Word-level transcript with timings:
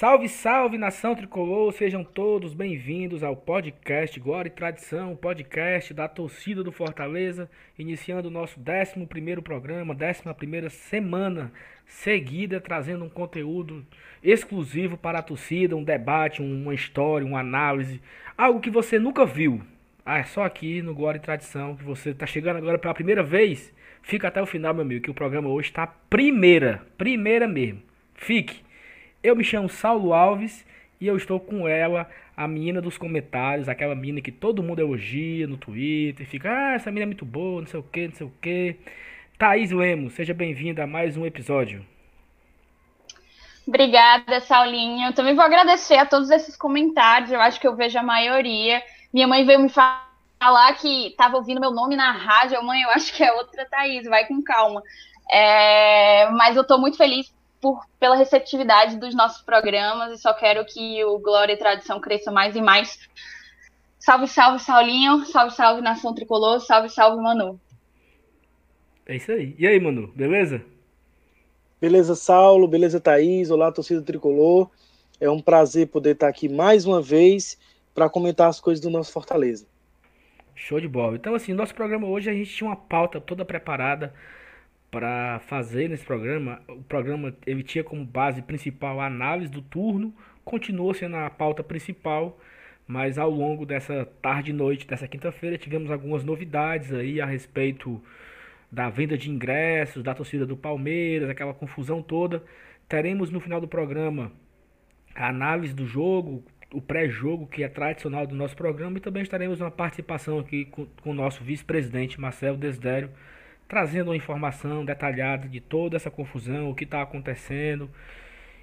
Salve, 0.00 0.30
salve 0.30 0.78
nação 0.78 1.14
tricolor, 1.14 1.70
sejam 1.74 2.02
todos 2.02 2.54
bem-vindos 2.54 3.22
ao 3.22 3.36
podcast 3.36 4.18
Glória 4.18 4.48
e 4.48 4.50
Tradição, 4.50 5.14
podcast 5.14 5.92
da 5.92 6.08
torcida 6.08 6.64
do 6.64 6.72
Fortaleza, 6.72 7.50
iniciando 7.78 8.28
o 8.28 8.30
nosso 8.30 8.58
11 8.58 9.42
programa, 9.42 9.94
11 9.94 10.70
semana 10.70 11.52
seguida, 11.84 12.58
trazendo 12.62 13.04
um 13.04 13.10
conteúdo 13.10 13.84
exclusivo 14.22 14.96
para 14.96 15.18
a 15.18 15.22
torcida, 15.22 15.76
um 15.76 15.84
debate, 15.84 16.40
uma 16.40 16.74
história, 16.74 17.26
uma 17.26 17.40
análise, 17.40 18.00
algo 18.38 18.58
que 18.58 18.70
você 18.70 18.98
nunca 18.98 19.26
viu. 19.26 19.60
Ah, 20.02 20.20
é 20.20 20.24
só 20.24 20.44
aqui 20.44 20.80
no 20.80 20.94
Glória 20.94 21.18
e 21.18 21.20
Tradição 21.20 21.76
que 21.76 21.84
você 21.84 22.08
está 22.08 22.24
chegando 22.24 22.56
agora 22.56 22.78
pela 22.78 22.94
primeira 22.94 23.22
vez. 23.22 23.70
Fica 24.00 24.28
até 24.28 24.40
o 24.40 24.46
final, 24.46 24.72
meu 24.72 24.82
amigo, 24.82 25.04
que 25.04 25.10
o 25.10 25.14
programa 25.14 25.50
hoje 25.50 25.68
está 25.68 25.86
primeira, 25.86 26.86
primeira 26.96 27.46
mesmo. 27.46 27.82
Fique! 28.14 28.69
Eu 29.22 29.36
me 29.36 29.44
chamo 29.44 29.68
Saulo 29.68 30.14
Alves 30.14 30.64
e 30.98 31.06
eu 31.06 31.14
estou 31.14 31.38
com 31.38 31.68
ela, 31.68 32.08
a 32.34 32.48
menina 32.48 32.80
dos 32.80 32.96
comentários, 32.96 33.68
aquela 33.68 33.94
menina 33.94 34.22
que 34.22 34.32
todo 34.32 34.62
mundo 34.62 34.80
elogia 34.80 35.46
no 35.46 35.58
Twitter, 35.58 36.26
fica, 36.26 36.50
ah, 36.50 36.74
essa 36.74 36.90
menina 36.90 37.04
é 37.04 37.06
muito 37.06 37.26
boa, 37.26 37.60
não 37.60 37.68
sei 37.68 37.80
o 37.80 37.82
que, 37.82 38.08
não 38.08 38.14
sei 38.14 38.26
o 38.26 38.32
que. 38.40 38.76
Thaís 39.38 39.70
Lemos, 39.70 40.14
seja 40.14 40.32
bem-vinda 40.32 40.84
a 40.84 40.86
mais 40.86 41.18
um 41.18 41.26
episódio. 41.26 41.84
Obrigada, 43.68 44.40
Saulinho. 44.40 45.08
Eu 45.08 45.12
também 45.12 45.34
vou 45.34 45.44
agradecer 45.44 45.96
a 45.96 46.06
todos 46.06 46.30
esses 46.30 46.56
comentários, 46.56 47.30
eu 47.30 47.42
acho 47.42 47.60
que 47.60 47.68
eu 47.68 47.76
vejo 47.76 47.98
a 47.98 48.02
maioria. 48.02 48.82
Minha 49.12 49.28
mãe 49.28 49.44
veio 49.44 49.60
me 49.60 49.68
falar 49.68 50.72
que 50.80 51.08
estava 51.08 51.36
ouvindo 51.36 51.60
meu 51.60 51.70
nome 51.70 51.94
na 51.94 52.10
rádio. 52.10 52.62
Mãe, 52.64 52.80
eu 52.80 52.90
acho 52.90 53.14
que 53.14 53.22
é 53.22 53.30
outra 53.34 53.66
Thaís, 53.66 54.06
vai 54.06 54.26
com 54.26 54.42
calma. 54.42 54.82
É, 55.30 56.30
mas 56.30 56.56
eu 56.56 56.62
estou 56.62 56.80
muito 56.80 56.96
feliz 56.96 57.30
por, 57.60 57.84
pela 57.98 58.16
receptividade 58.16 58.96
dos 58.96 59.14
nossos 59.14 59.42
programas 59.42 60.12
e 60.12 60.22
só 60.22 60.32
quero 60.32 60.64
que 60.64 61.04
o 61.04 61.18
Glória 61.18 61.52
e 61.52 61.56
Tradição 61.56 62.00
cresça 62.00 62.32
mais 62.32 62.56
e 62.56 62.62
mais. 62.62 62.98
Salve, 63.98 64.26
salve, 64.26 64.58
Saulinho. 64.60 65.24
Salve, 65.26 65.54
salve, 65.54 65.82
Nação 65.82 66.14
Tricolor. 66.14 66.60
Salve, 66.60 66.88
salve, 66.88 67.22
Manu. 67.22 67.60
É 69.06 69.16
isso 69.16 69.30
aí. 69.30 69.54
E 69.58 69.66
aí, 69.66 69.78
Manu, 69.78 70.08
beleza? 70.08 70.64
Beleza, 71.80 72.14
Saulo. 72.14 72.66
Beleza, 72.66 72.98
Thaís. 72.98 73.50
Olá, 73.50 73.70
torcida 73.70 74.00
Tricolor. 74.00 74.70
É 75.20 75.28
um 75.28 75.40
prazer 75.40 75.88
poder 75.88 76.12
estar 76.12 76.28
aqui 76.28 76.48
mais 76.48 76.86
uma 76.86 77.02
vez 77.02 77.58
para 77.94 78.08
comentar 78.08 78.48
as 78.48 78.58
coisas 78.58 78.82
do 78.82 78.88
nosso 78.88 79.12
Fortaleza. 79.12 79.66
Show 80.54 80.80
de 80.80 80.88
bola. 80.88 81.16
Então, 81.16 81.34
assim, 81.34 81.52
nosso 81.52 81.74
programa 81.74 82.06
hoje 82.06 82.30
a 82.30 82.32
gente 82.32 82.54
tinha 82.54 82.68
uma 82.68 82.76
pauta 82.76 83.20
toda 83.20 83.44
preparada 83.44 84.14
para 84.90 85.38
fazer 85.40 85.88
nesse 85.88 86.04
programa. 86.04 86.60
O 86.68 86.82
programa 86.82 87.34
ele 87.46 87.62
tinha 87.62 87.84
como 87.84 88.04
base 88.04 88.42
principal 88.42 89.00
a 89.00 89.06
análise 89.06 89.50
do 89.50 89.62
turno, 89.62 90.14
continuou 90.44 90.92
sendo 90.92 91.16
a 91.16 91.30
pauta 91.30 91.62
principal, 91.62 92.38
mas 92.86 93.18
ao 93.18 93.30
longo 93.30 93.64
dessa 93.64 94.04
tarde 94.20 94.50
e 94.50 94.54
noite 94.54 94.86
dessa 94.86 95.06
quinta-feira 95.06 95.56
tivemos 95.56 95.90
algumas 95.90 96.24
novidades 96.24 96.92
aí 96.92 97.20
a 97.20 97.26
respeito 97.26 98.02
da 98.70 98.88
venda 98.88 99.16
de 99.16 99.30
ingressos, 99.30 100.02
da 100.02 100.14
torcida 100.14 100.46
do 100.46 100.56
Palmeiras, 100.56 101.28
aquela 101.28 101.54
confusão 101.54 102.02
toda. 102.02 102.42
Teremos 102.88 103.30
no 103.30 103.40
final 103.40 103.60
do 103.60 103.68
programa 103.68 104.32
a 105.14 105.28
análise 105.28 105.74
do 105.74 105.86
jogo, 105.86 106.44
o 106.72 106.80
pré-jogo 106.80 107.46
que 107.46 107.62
é 107.62 107.68
tradicional 107.68 108.26
do 108.26 108.34
nosso 108.34 108.56
programa 108.56 108.98
e 108.98 109.00
também 109.00 109.22
estaremos 109.22 109.60
uma 109.60 109.70
participação 109.70 110.38
aqui 110.38 110.64
com, 110.66 110.86
com 111.02 111.10
o 111.10 111.14
nosso 111.14 111.42
vice-presidente 111.42 112.20
Marcelo 112.20 112.56
Desdério 112.56 113.10
trazendo 113.70 114.08
uma 114.08 114.16
informação 114.16 114.84
detalhada 114.84 115.48
de 115.48 115.60
toda 115.60 115.96
essa 115.96 116.10
confusão, 116.10 116.68
o 116.68 116.74
que 116.74 116.82
está 116.82 117.00
acontecendo. 117.00 117.88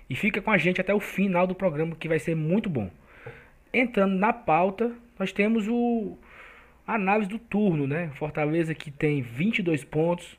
E 0.10 0.16
fica 0.16 0.42
com 0.42 0.52
a 0.52 0.58
gente 0.58 0.82
até 0.82 0.94
o 0.94 1.00
final 1.00 1.48
do 1.48 1.56
programa, 1.56 1.96
que 1.96 2.10
vai 2.10 2.20
ser 2.20 2.36
muito 2.36 2.70
bom. 2.70 2.92
Entrando 3.74 4.16
na 4.16 4.34
pauta, 4.34 4.92
nós 5.18 5.32
temos 5.32 5.66
o 5.70 6.18
a 6.86 6.96
análise 6.96 7.30
do 7.30 7.40
turno, 7.40 7.88
né? 7.88 8.12
Fortaleza 8.16 8.74
que 8.76 8.92
tem 8.92 9.22
22 9.22 9.86
pontos, 9.86 10.38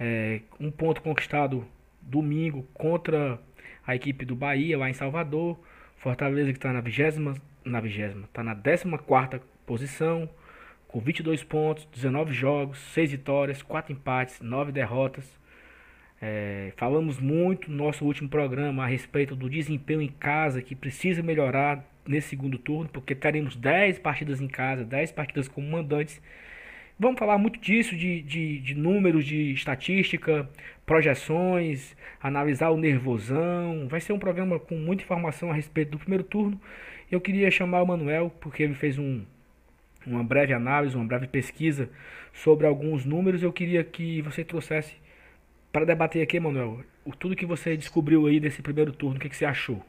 é, 0.00 0.40
um 0.58 0.70
ponto 0.70 1.02
conquistado 1.02 1.66
domingo 2.00 2.66
contra 2.72 3.38
a 3.86 3.94
equipe 3.94 4.24
do 4.24 4.34
Bahia 4.34 4.78
lá 4.78 4.88
em 4.88 4.94
Salvador. 4.94 5.58
Fortaleza 5.98 6.50
que 6.50 6.58
está 6.58 6.72
na 6.72 6.80
vigésima, 6.80 7.34
na 7.62 7.80
vigésima, 7.80 8.24
está 8.24 8.42
na 8.42 8.54
14 8.54 8.84
quarta 9.06 9.42
posição, 9.66 10.28
com 10.88 11.00
22 11.00 11.44
pontos, 11.44 11.86
19 11.94 12.32
jogos, 12.32 12.78
6 12.94 13.12
vitórias, 13.12 13.62
4 13.62 13.92
empates, 13.92 14.40
9 14.40 14.72
derrotas. 14.72 15.38
É, 16.20 16.72
falamos 16.76 17.20
muito 17.20 17.70
no 17.70 17.76
nosso 17.76 18.04
último 18.04 18.28
programa 18.28 18.82
a 18.82 18.86
respeito 18.86 19.36
do 19.36 19.48
desempenho 19.48 20.02
em 20.02 20.08
casa 20.08 20.62
que 20.62 20.74
precisa 20.74 21.22
melhorar 21.22 21.84
nesse 22.06 22.30
segundo 22.30 22.58
turno, 22.58 22.88
porque 22.88 23.14
teremos 23.14 23.54
10 23.54 23.98
partidas 23.98 24.40
em 24.40 24.48
casa, 24.48 24.82
10 24.84 25.12
partidas 25.12 25.46
como 25.46 25.68
mandantes. 25.70 26.20
Vamos 26.98 27.18
falar 27.18 27.38
muito 27.38 27.60
disso, 27.60 27.94
de, 27.94 28.22
de, 28.22 28.58
de 28.58 28.74
números, 28.74 29.24
de 29.24 29.52
estatística, 29.52 30.48
projeções, 30.84 31.96
analisar 32.20 32.70
o 32.70 32.76
nervosão. 32.76 33.86
Vai 33.88 34.00
ser 34.00 34.12
um 34.12 34.18
programa 34.18 34.58
com 34.58 34.74
muita 34.74 35.04
informação 35.04 35.50
a 35.50 35.54
respeito 35.54 35.92
do 35.92 35.98
primeiro 35.98 36.24
turno. 36.24 36.60
Eu 37.10 37.20
queria 37.20 37.50
chamar 37.50 37.82
o 37.82 37.86
Manuel, 37.86 38.32
porque 38.40 38.62
ele 38.64 38.74
fez 38.74 38.98
um, 38.98 39.22
uma 40.08 40.24
breve 40.24 40.52
análise, 40.52 40.96
uma 40.96 41.04
breve 41.04 41.26
pesquisa 41.26 41.88
sobre 42.32 42.66
alguns 42.66 43.04
números. 43.04 43.42
Eu 43.42 43.52
queria 43.52 43.84
que 43.84 44.22
você 44.22 44.44
trouxesse 44.44 44.94
para 45.72 45.84
debater 45.84 46.22
aqui, 46.22 46.40
Manuel, 46.40 46.80
tudo 47.18 47.36
que 47.36 47.46
você 47.46 47.76
descobriu 47.76 48.26
aí 48.26 48.40
desse 48.40 48.62
primeiro 48.62 48.92
turno, 48.92 49.16
o 49.16 49.20
que, 49.20 49.28
que 49.28 49.36
você 49.36 49.44
achou? 49.44 49.80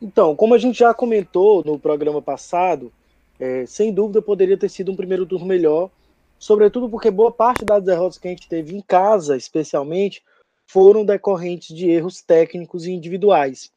Então, 0.00 0.34
como 0.36 0.54
a 0.54 0.58
gente 0.58 0.78
já 0.78 0.92
comentou 0.94 1.64
no 1.64 1.78
programa 1.78 2.22
passado, 2.22 2.92
é, 3.38 3.66
sem 3.66 3.92
dúvida 3.92 4.20
poderia 4.20 4.56
ter 4.56 4.68
sido 4.68 4.92
um 4.92 4.96
primeiro 4.96 5.26
turno 5.26 5.46
melhor, 5.46 5.90
sobretudo 6.38 6.88
porque 6.88 7.10
boa 7.10 7.32
parte 7.32 7.64
das 7.64 7.82
derrotas 7.82 8.18
que 8.18 8.28
a 8.28 8.30
gente 8.30 8.48
teve 8.48 8.76
em 8.76 8.80
casa, 8.80 9.36
especialmente, 9.36 10.22
foram 10.66 11.04
decorrentes 11.04 11.74
de 11.74 11.88
erros 11.88 12.20
técnicos 12.20 12.84
e 12.84 12.92
individuais. 12.92 13.72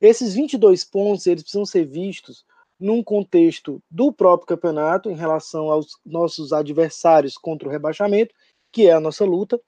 Esses 0.00 0.34
22 0.34 0.84
pontos, 0.84 1.26
eles 1.26 1.42
precisam 1.42 1.66
ser 1.66 1.84
vistos 1.84 2.44
num 2.80 3.02
contexto 3.02 3.82
do 3.90 4.12
próprio 4.12 4.46
campeonato, 4.46 5.10
em 5.10 5.14
relação 5.14 5.70
aos 5.70 5.98
nossos 6.04 6.52
adversários 6.52 7.36
contra 7.36 7.68
o 7.68 7.70
rebaixamento, 7.70 8.34
que 8.72 8.86
é 8.86 8.92
a 8.92 9.00
nossa 9.00 9.24
luta. 9.24 9.60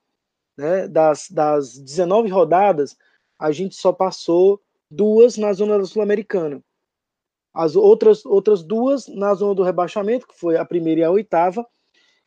Né? 0.57 0.87
Das, 0.87 1.29
das 1.29 1.77
19 1.77 2.29
rodadas, 2.29 2.97
a 3.37 3.51
gente 3.51 3.75
só 3.75 3.93
passou 3.93 4.59
duas 4.89 5.37
na 5.37 5.53
zona 5.53 5.77
da 5.77 5.85
Sul-Americana. 5.85 6.63
As 7.53 7.75
outras, 7.75 8.25
outras 8.25 8.63
duas 8.63 9.07
na 9.07 9.33
zona 9.35 9.53
do 9.53 9.63
rebaixamento, 9.63 10.27
que 10.27 10.37
foi 10.37 10.57
a 10.57 10.65
primeira 10.65 11.01
e 11.01 11.03
a 11.03 11.11
oitava, 11.11 11.65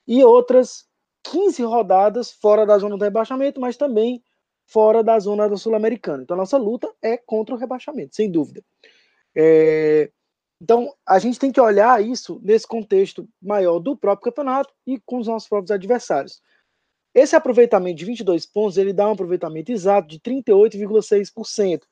e 0.06 0.22
outras 0.22 0.86
15 1.24 1.64
rodadas 1.64 2.30
fora 2.30 2.64
da 2.64 2.78
zona 2.78 2.96
do 2.96 3.02
rebaixamento, 3.02 3.60
mas 3.60 3.76
também 3.76 4.22
fora 4.66 5.02
da 5.02 5.18
zona 5.18 5.48
da 5.48 5.56
Sul-Americana. 5.56 6.22
Então, 6.22 6.34
a 6.34 6.38
nossa 6.38 6.56
luta 6.56 6.92
é 7.02 7.16
contra 7.16 7.54
o 7.54 7.58
rebaixamento, 7.58 8.14
sem 8.14 8.30
dúvida. 8.30 8.62
É, 9.34 10.10
então, 10.60 10.92
a 11.06 11.18
gente 11.18 11.38
tem 11.38 11.52
que 11.52 11.60
olhar 11.60 12.02
isso 12.02 12.40
nesse 12.42 12.66
contexto 12.66 13.28
maior 13.40 13.78
do 13.78 13.94
próprio 13.96 14.32
campeonato 14.32 14.72
e 14.86 14.98
com 15.00 15.18
os 15.18 15.26
nossos 15.26 15.46
próprios 15.48 15.70
adversários. 15.70 16.40
Esse 17.14 17.36
aproveitamento 17.36 17.98
de 17.98 18.04
22 18.04 18.46
pontos, 18.46 18.78
ele 18.78 18.92
dá 18.92 19.08
um 19.08 19.12
aproveitamento 19.12 19.72
exato 19.72 20.08
de 20.08 20.18
38,6%, 20.20 21.82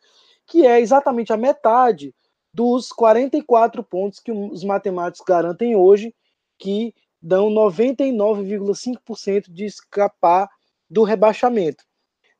que 0.46 0.66
é 0.66 0.81
exatamente 0.81 1.32
a 1.32 1.37
metade 1.37 2.14
dos 2.52 2.90
44 2.90 3.82
pontos 3.82 4.20
que 4.20 4.32
os 4.32 4.62
matemáticos 4.64 5.25
garantem 5.26 5.75
hoje, 5.76 6.14
que 6.58 6.94
dão 7.20 7.50
99,5% 7.50 9.50
de 9.50 9.64
escapar 9.64 10.49
do 10.88 11.02
rebaixamento. 11.02 11.84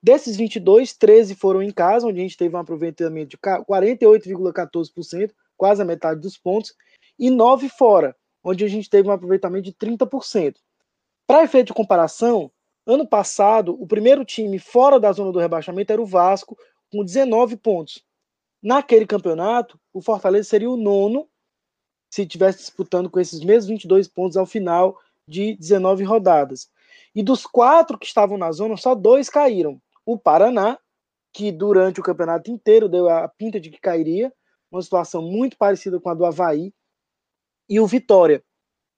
Desses 0.03 0.37
22, 0.37 0.95
13 0.95 1.35
foram 1.35 1.63
em 1.63 1.71
casa, 1.71 2.07
onde 2.07 2.21
a 2.21 2.23
gente 2.23 2.37
teve 2.37 2.55
um 2.55 2.59
aproveitamento 2.59 3.31
de 3.31 3.39
48,14%, 3.39 5.33
quase 5.65 5.81
a 5.81 5.85
metade 5.87 6.21
dos 6.21 6.37
pontos, 6.37 6.75
e 7.19 7.31
nove 7.31 7.71
fora, 7.71 8.15
onde 8.45 8.63
a 8.67 8.69
gente 8.69 8.91
teve 8.91 9.09
um 9.09 9.13
aproveitamento 9.13 9.65
de 9.65 9.73
30%. 9.73 10.57
Para 11.27 11.43
efeito 11.43 11.69
de 11.69 11.73
comparação, 11.73 12.53
ano 12.87 13.09
passado, 13.09 13.75
o 13.81 13.87
primeiro 13.87 14.27
time 14.27 14.59
fora 14.59 15.01
da 15.01 15.11
zona 15.11 15.33
do 15.33 15.39
rebaixamento 15.39 15.91
era 15.91 16.03
o 16.03 16.05
Vasco, 16.05 16.55
com 16.93 17.03
19 17.03 17.57
pontos. 17.57 18.05
Naquele 18.63 19.07
campeonato, 19.07 19.81
o 19.91 20.03
Fortaleza 20.03 20.51
seria 20.51 20.69
o 20.69 20.77
nono, 20.77 21.27
se 22.13 22.21
estivesse 22.21 22.59
disputando 22.59 23.09
com 23.09 23.19
esses 23.19 23.41
mesmos 23.41 23.71
22 23.71 24.07
pontos 24.07 24.37
ao 24.37 24.45
final 24.45 24.99
de 25.27 25.57
19 25.57 26.05
rodadas. 26.05 26.69
E 27.15 27.23
dos 27.23 27.47
quatro 27.47 27.99
que 27.99 28.05
estavam 28.05 28.37
na 28.37 28.53
zona, 28.53 28.77
só 28.77 28.95
dois 28.95 29.31
caíram. 29.31 29.81
O 30.05 30.19
Paraná, 30.19 30.79
que 31.33 31.51
durante 31.51 32.01
o 32.01 32.03
campeonato 32.03 32.51
inteiro 32.51 32.87
deu 32.87 33.09
a 33.09 33.27
pinta 33.29 33.59
de 33.59 33.71
que 33.71 33.81
cairia, 33.81 34.31
uma 34.77 34.83
situação 34.83 35.23
muito 35.23 35.57
parecida 35.57 36.01
com 36.01 36.09
a 36.09 36.15
do 36.15 36.25
Havaí, 36.25 36.73
e 37.69 37.81
o 37.81 37.87
Vitória. 37.87 38.43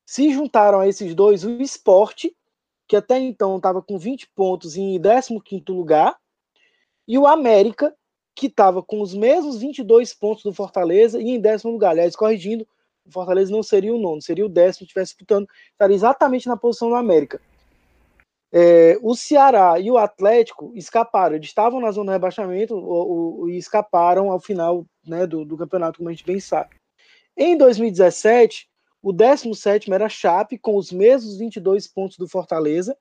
Se 0.05 0.33
juntaram 0.33 0.81
a 0.81 0.89
esses 0.89 1.15
dois 1.15 1.45
o 1.45 1.51
Esporte, 1.63 2.35
que 2.89 2.97
até 2.97 3.19
então 3.19 3.57
estava 3.57 3.83
com 3.83 3.99
20 3.99 4.31
pontos 4.35 4.77
em 4.77 5.01
15 5.01 5.63
lugar, 5.69 6.17
e 7.07 7.19
o 7.19 7.27
América, 7.27 7.95
que 8.35 8.47
estava 8.47 8.83
com 8.83 9.01
os 9.01 9.15
mesmos 9.15 9.59
22 9.59 10.15
pontos 10.15 10.43
do 10.43 10.53
Fortaleza 10.53 11.21
e 11.21 11.31
em 11.31 11.41
décimo 11.41 11.73
lugar. 11.73 11.91
Aliás, 11.91 12.15
corrigindo, 12.15 12.67
o 13.05 13.11
Fortaleza 13.11 13.51
não 13.51 13.63
seria 13.63 13.95
o 13.95 13.99
nono, 13.99 14.21
seria 14.21 14.45
o 14.45 14.49
décimo, 14.49 14.85
estivesse 14.85 15.13
disputando, 15.13 15.49
estaria 15.73 15.95
exatamente 15.95 16.49
na 16.49 16.57
posição 16.57 16.89
do 16.89 16.97
América. 16.97 17.41
É, 18.59 18.99
o 19.03 19.15
Ceará 19.15 19.79
e 19.79 19.91
o 19.91 19.99
Atlético 19.99 20.73
escaparam, 20.75 21.35
eles 21.37 21.49
estavam 21.49 21.79
na 21.79 21.91
zona 21.91 22.13
de 22.13 22.17
rebaixamento 22.17 22.75
e 23.51 23.59
escaparam 23.59 24.31
ao 24.31 24.41
final 24.41 24.87
né, 25.07 25.27
do, 25.27 25.45
do, 25.45 25.59
campeonato, 25.59 25.99
como 25.99 26.09
a 26.09 26.13
gente 26.13 26.25
bem 26.25 26.41
sabe. 26.41 26.75
Em 27.37 27.55
2017, 27.55 28.67
o 29.03 29.13
17 29.13 29.93
era 29.93 30.09
Chape, 30.09 30.57
com 30.57 30.77
os 30.77 30.91
mesmos 30.91 31.37
22 31.37 31.87
pontos 31.87 32.17
do 32.17 32.27
Fortaleza, 32.27 32.97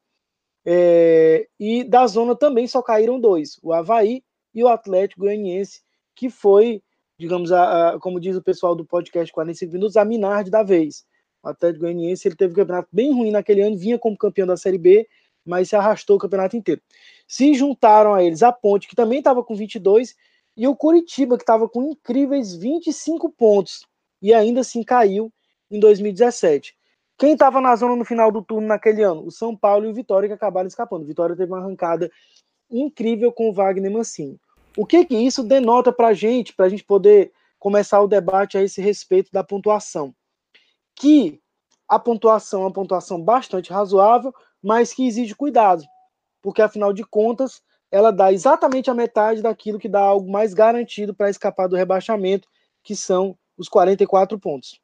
é, 0.65 1.47
e 1.57 1.85
da 1.85 2.05
zona 2.05 2.35
também 2.35 2.67
só 2.67 2.81
caíram 2.81 3.17
dois, 3.17 3.57
o 3.63 3.71
Havaí 3.71 4.23
e 4.53 4.61
o 4.61 4.67
Atlético 4.67 5.21
Goianiense, 5.21 5.81
que 6.13 6.29
foi 6.29 6.83
digamos, 7.17 7.51
a, 7.51 7.91
a, 7.91 7.99
como 7.99 8.19
diz 8.19 8.35
o 8.35 8.43
pessoal 8.43 8.75
do 8.75 8.85
podcast 8.85 9.31
45 9.31 9.71
Minutos, 9.71 9.97
a 9.97 10.03
Minardi 10.03 10.49
da 10.49 10.63
vez. 10.63 11.05
O 11.41 11.47
Atlético 11.47 11.85
Goianiense 11.85 12.27
ele 12.27 12.35
teve 12.35 12.51
um 12.51 12.55
campeonato 12.55 12.89
bem 12.91 13.13
ruim 13.13 13.31
naquele 13.31 13.61
ano, 13.61 13.77
vinha 13.77 13.97
como 13.97 14.17
campeão 14.17 14.47
da 14.47 14.57
Série 14.57 14.77
B, 14.77 15.07
mas 15.45 15.69
se 15.69 15.75
arrastou 15.75 16.17
o 16.17 16.19
campeonato 16.19 16.57
inteiro. 16.57 16.81
Se 17.27 17.53
juntaram 17.53 18.13
a 18.13 18.23
eles 18.23 18.41
a 18.41 18.51
Ponte, 18.51 18.87
que 18.87 18.95
também 18.95 19.19
estava 19.19 19.43
com 19.43 19.55
22, 19.55 20.15
e 20.57 20.67
o 20.67 20.75
Curitiba, 20.75 21.37
que 21.37 21.43
estava 21.43 21.67
com 21.67 21.83
incríveis 21.83 22.55
25 22.55 23.29
pontos, 23.29 23.85
e 24.21 24.33
ainda 24.33 24.61
assim 24.61 24.83
caiu 24.83 25.31
em 25.69 25.79
2017. 25.79 26.75
Quem 27.17 27.33
estava 27.33 27.61
na 27.61 27.75
zona 27.75 27.95
no 27.95 28.03
final 28.03 28.31
do 28.31 28.41
turno 28.41 28.67
naquele 28.67 29.01
ano? 29.01 29.25
O 29.25 29.31
São 29.31 29.55
Paulo 29.55 29.85
e 29.85 29.89
o 29.89 29.93
Vitória, 29.93 30.27
que 30.27 30.33
acabaram 30.33 30.67
escapando. 30.67 31.03
O 31.03 31.07
Vitória 31.07 31.35
teve 31.35 31.51
uma 31.51 31.59
arrancada 31.59 32.11
incrível 32.69 33.31
com 33.31 33.49
o 33.49 33.53
Wagner 33.53 33.91
Mancini. 33.91 34.39
O 34.77 34.85
que 34.85 35.05
que 35.05 35.15
isso 35.15 35.43
denota 35.43 35.93
para 35.93 36.07
a 36.07 36.13
gente, 36.13 36.53
para 36.53 36.65
a 36.65 36.69
gente 36.69 36.83
poder 36.83 37.31
começar 37.57 38.01
o 38.01 38.07
debate 38.07 38.57
a 38.57 38.63
esse 38.63 38.81
respeito 38.81 39.31
da 39.31 39.43
pontuação? 39.43 40.13
Que 40.93 41.39
a 41.87 41.97
pontuação 41.97 42.61
é 42.61 42.65
uma 42.65 42.73
pontuação 42.73 43.21
bastante 43.21 43.71
razoável, 43.71 44.33
mas 44.65 44.91
que 44.91 45.05
exige 45.05 45.35
cuidado, 45.35 45.83
porque 46.41 46.59
afinal 46.59 46.91
de 46.91 47.03
contas 47.03 47.61
ela 47.91 48.11
dá 48.11 48.33
exatamente 48.33 48.89
a 48.89 48.95
metade 48.95 49.43
daquilo 49.43 49.77
que 49.77 49.87
dá 49.87 49.99
algo 49.99 50.29
mais 50.29 50.55
garantido 50.55 51.13
para 51.13 51.29
escapar 51.29 51.67
do 51.67 51.75
rebaixamento, 51.75 52.47
que 52.83 52.95
são 52.95 53.37
os 53.55 53.69
44 53.69 54.39
pontos. 54.39 54.81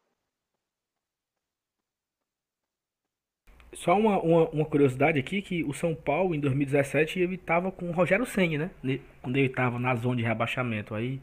Só 3.74 3.98
uma, 3.98 4.22
uma, 4.22 4.50
uma, 4.50 4.66
curiosidade 4.66 5.18
aqui, 5.18 5.42
que 5.42 5.64
o 5.64 5.74
São 5.74 5.96
Paulo, 5.96 6.36
em 6.36 6.40
2017, 6.40 7.20
ele 7.20 7.36
estava 7.36 7.72
com 7.72 7.90
o 7.90 7.92
Rogério 7.92 8.26
Senni, 8.26 8.58
né? 8.58 8.70
Quando 9.22 9.38
ele 9.38 9.48
estava 9.48 9.80
na 9.80 9.96
zona 9.96 10.18
de 10.18 10.24
rebaixamento. 10.24 10.94
Aí 10.94 11.20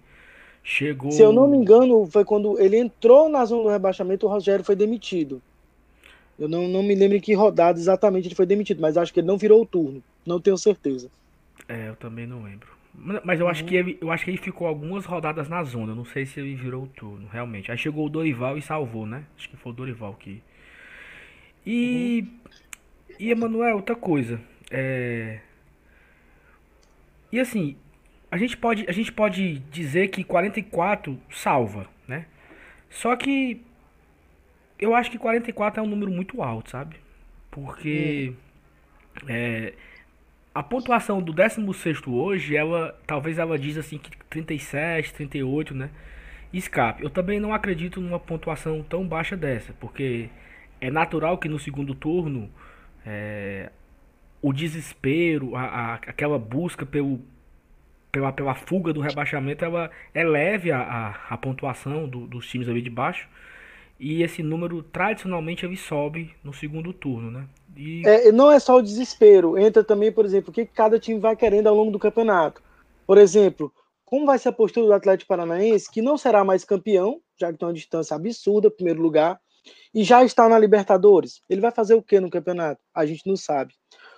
chegou... 0.65 1.13
Se 1.13 1.23
eu 1.23 1.33
não 1.33 1.47
me 1.47 1.59
engano, 1.59 2.07
foi 2.07 2.25
quando 2.25 2.59
ele 2.59 2.77
entrou 2.77 3.29
na 3.29 3.45
zona 3.45 3.63
do 3.63 3.69
rebaixamento, 3.69 4.27
o 4.27 4.31
Rogério 4.31 4.65
foi 4.65 4.75
demitido. 4.75 5.43
Eu 6.39 6.49
não, 6.49 6.69
não 6.69 6.83
me 6.83 6.95
lembro 6.95 7.17
em 7.17 7.21
que 7.21 7.35
rodada 7.35 7.79
exatamente 7.79 8.29
ele 8.29 8.35
foi 8.35 8.47
demitido, 8.47 8.81
mas 8.81 8.97
acho 8.97 9.13
que 9.13 9.21
ele 9.21 9.27
não 9.27 9.37
virou 9.37 9.63
o 9.63 9.67
turno. 9.67 10.03
Não 10.25 10.41
tenho 10.41 10.57
certeza. 10.57 11.11
É, 11.69 11.89
eu 11.89 11.97
também 11.97 12.27
não 12.27 12.43
lembro. 12.43 12.69
Mas 13.25 13.39
eu 13.39 13.49
acho 13.49 13.65
que 13.65 13.77
ele, 13.77 13.97
eu 14.01 14.11
acho 14.11 14.25
que 14.25 14.31
ele 14.31 14.39
ficou 14.39 14.67
algumas 14.67 15.05
rodadas 15.05 15.49
na 15.49 15.63
zona. 15.63 15.95
Não 15.95 16.05
sei 16.05 16.27
se 16.27 16.41
ele 16.41 16.55
virou 16.55 16.85
o 16.85 16.89
turno, 16.89 17.29
realmente. 17.31 17.71
Aí 17.71 17.79
chegou 17.79 18.07
o 18.07 18.09
Dorival 18.09 18.59
e 18.59 18.63
salvou, 18.63 19.07
né? 19.07 19.25
Acho 19.37 19.49
que 19.49 19.57
foi 19.57 19.73
o 19.73 19.75
Dorival 19.75 20.15
que 20.15 20.43
e, 21.71 22.25
uhum. 22.25 22.55
e 23.21 23.31
Emanuel, 23.31 23.77
outra 23.77 23.95
coisa. 23.95 24.41
É... 24.71 25.41
E 27.31 27.39
assim, 27.39 27.77
a 28.31 28.39
gente, 28.39 28.57
pode, 28.57 28.87
a 28.89 28.93
gente 28.93 29.13
pode 29.13 29.59
dizer 29.71 30.09
que 30.09 30.25
44 30.25 31.21
salva, 31.31 31.87
né? 32.07 32.25
Só 32.89 33.15
que 33.17 33.61
eu 34.79 34.95
acho 34.95 35.11
que 35.11 35.19
44 35.19 35.81
é 35.81 35.83
um 35.83 35.89
número 35.89 36.11
muito 36.11 36.43
alto, 36.43 36.71
sabe? 36.71 36.97
Porque 37.51 38.33
uhum. 39.23 39.29
é, 39.29 39.73
a 40.55 40.63
pontuação 40.63 41.21
do 41.23 41.33
16 41.33 42.07
hoje, 42.07 42.57
ela 42.57 42.99
talvez 43.07 43.39
ela 43.39 43.59
diz 43.59 43.77
assim 43.77 43.99
que 43.99 44.11
37, 44.31 45.15
38, 45.15 45.75
né? 45.75 45.91
Escape. 46.53 47.03
Eu 47.03 47.11
também 47.11 47.39
não 47.39 47.53
acredito 47.53 48.01
numa 48.01 48.19
pontuação 48.19 48.83
tão 48.83 49.07
baixa 49.07 49.37
dessa, 49.37 49.73
porque 49.79 50.31
é 50.81 50.91
natural 50.91 51.39
que 51.39 51.49
no 51.49 51.59
segundo 51.59 51.95
turno 51.95 52.51
é, 53.05 53.71
o 54.41 54.53
desespero, 54.53 55.57
a, 55.57 55.63
a, 55.63 55.95
aquela 55.95 56.39
busca 56.39 56.87
pelo, 56.87 57.21
pela, 58.11 58.33
pela 58.33 58.55
fuga 58.55 58.93
do 58.93 59.01
rebaixamento, 59.01 59.65
ela 59.65 59.91
eleve 60.15 60.71
a, 60.73 60.81
a, 60.81 61.35
a 61.35 61.37
pontuação 61.37 62.09
do, 62.09 62.27
dos 62.27 62.49
times 62.49 62.69
ali 62.69 62.81
de 62.81 62.91
baixo. 62.91 63.29
E 63.99 64.23
esse 64.23 64.43
número, 64.43 64.83
tradicionalmente, 64.83 65.67
ele 65.67 65.77
sobe 65.77 66.35
no 66.45 66.53
segundo 66.53 66.93
turno, 66.93 67.31
né? 67.31 67.49
E... 67.77 68.03
É, 68.07 68.33
não 68.33 68.51
é 68.51 68.59
só 68.59 68.77
o 68.77 68.83
desespero, 68.83 69.59
entra 69.59 69.83
também, 69.83 70.13
por 70.13 70.25
exemplo, 70.25 70.51
o 70.51 70.53
que 70.53 70.67
cada 70.67 70.99
time 70.99 71.19
vai 71.19 71.35
querendo 71.35 71.67
ao 71.67 71.75
longo 71.75 71.91
do 71.91 71.99
campeonato. 71.99 72.63
Por 73.07 73.19
exemplo, 73.19 73.73
como 74.05 74.27
vai 74.27 74.39
ser 74.39 74.51
a 74.51 74.53
postura 74.53 74.87
do 74.87 74.93
Atlético 74.93 75.29
Paranaense, 75.29 75.91
que 75.91 76.01
não 76.01 76.17
será 76.17 76.45
mais 76.45 76.65
campeão, 76.65 77.21
já 77.39 77.53
que 77.53 77.59
tem 77.59 77.69
uma 77.69 77.75
distância 77.75 78.17
absurda, 78.17 78.71
primeiro 78.71 79.03
lugar, 79.03 79.41
e 79.95 80.03
já 80.03 80.25
está 80.25 80.49
na 80.49 80.59
Libertadores. 80.59 81.43
Ele 81.49 81.61
vai 81.61 81.71
fazer 81.71 81.95
o 81.95 82.03
que 82.03 82.21
no 82.21 82.31
campeonato? 82.31 82.81
A 82.95 83.05
gente 83.05 83.27
não 83.27 83.37
sabe. 83.37 83.75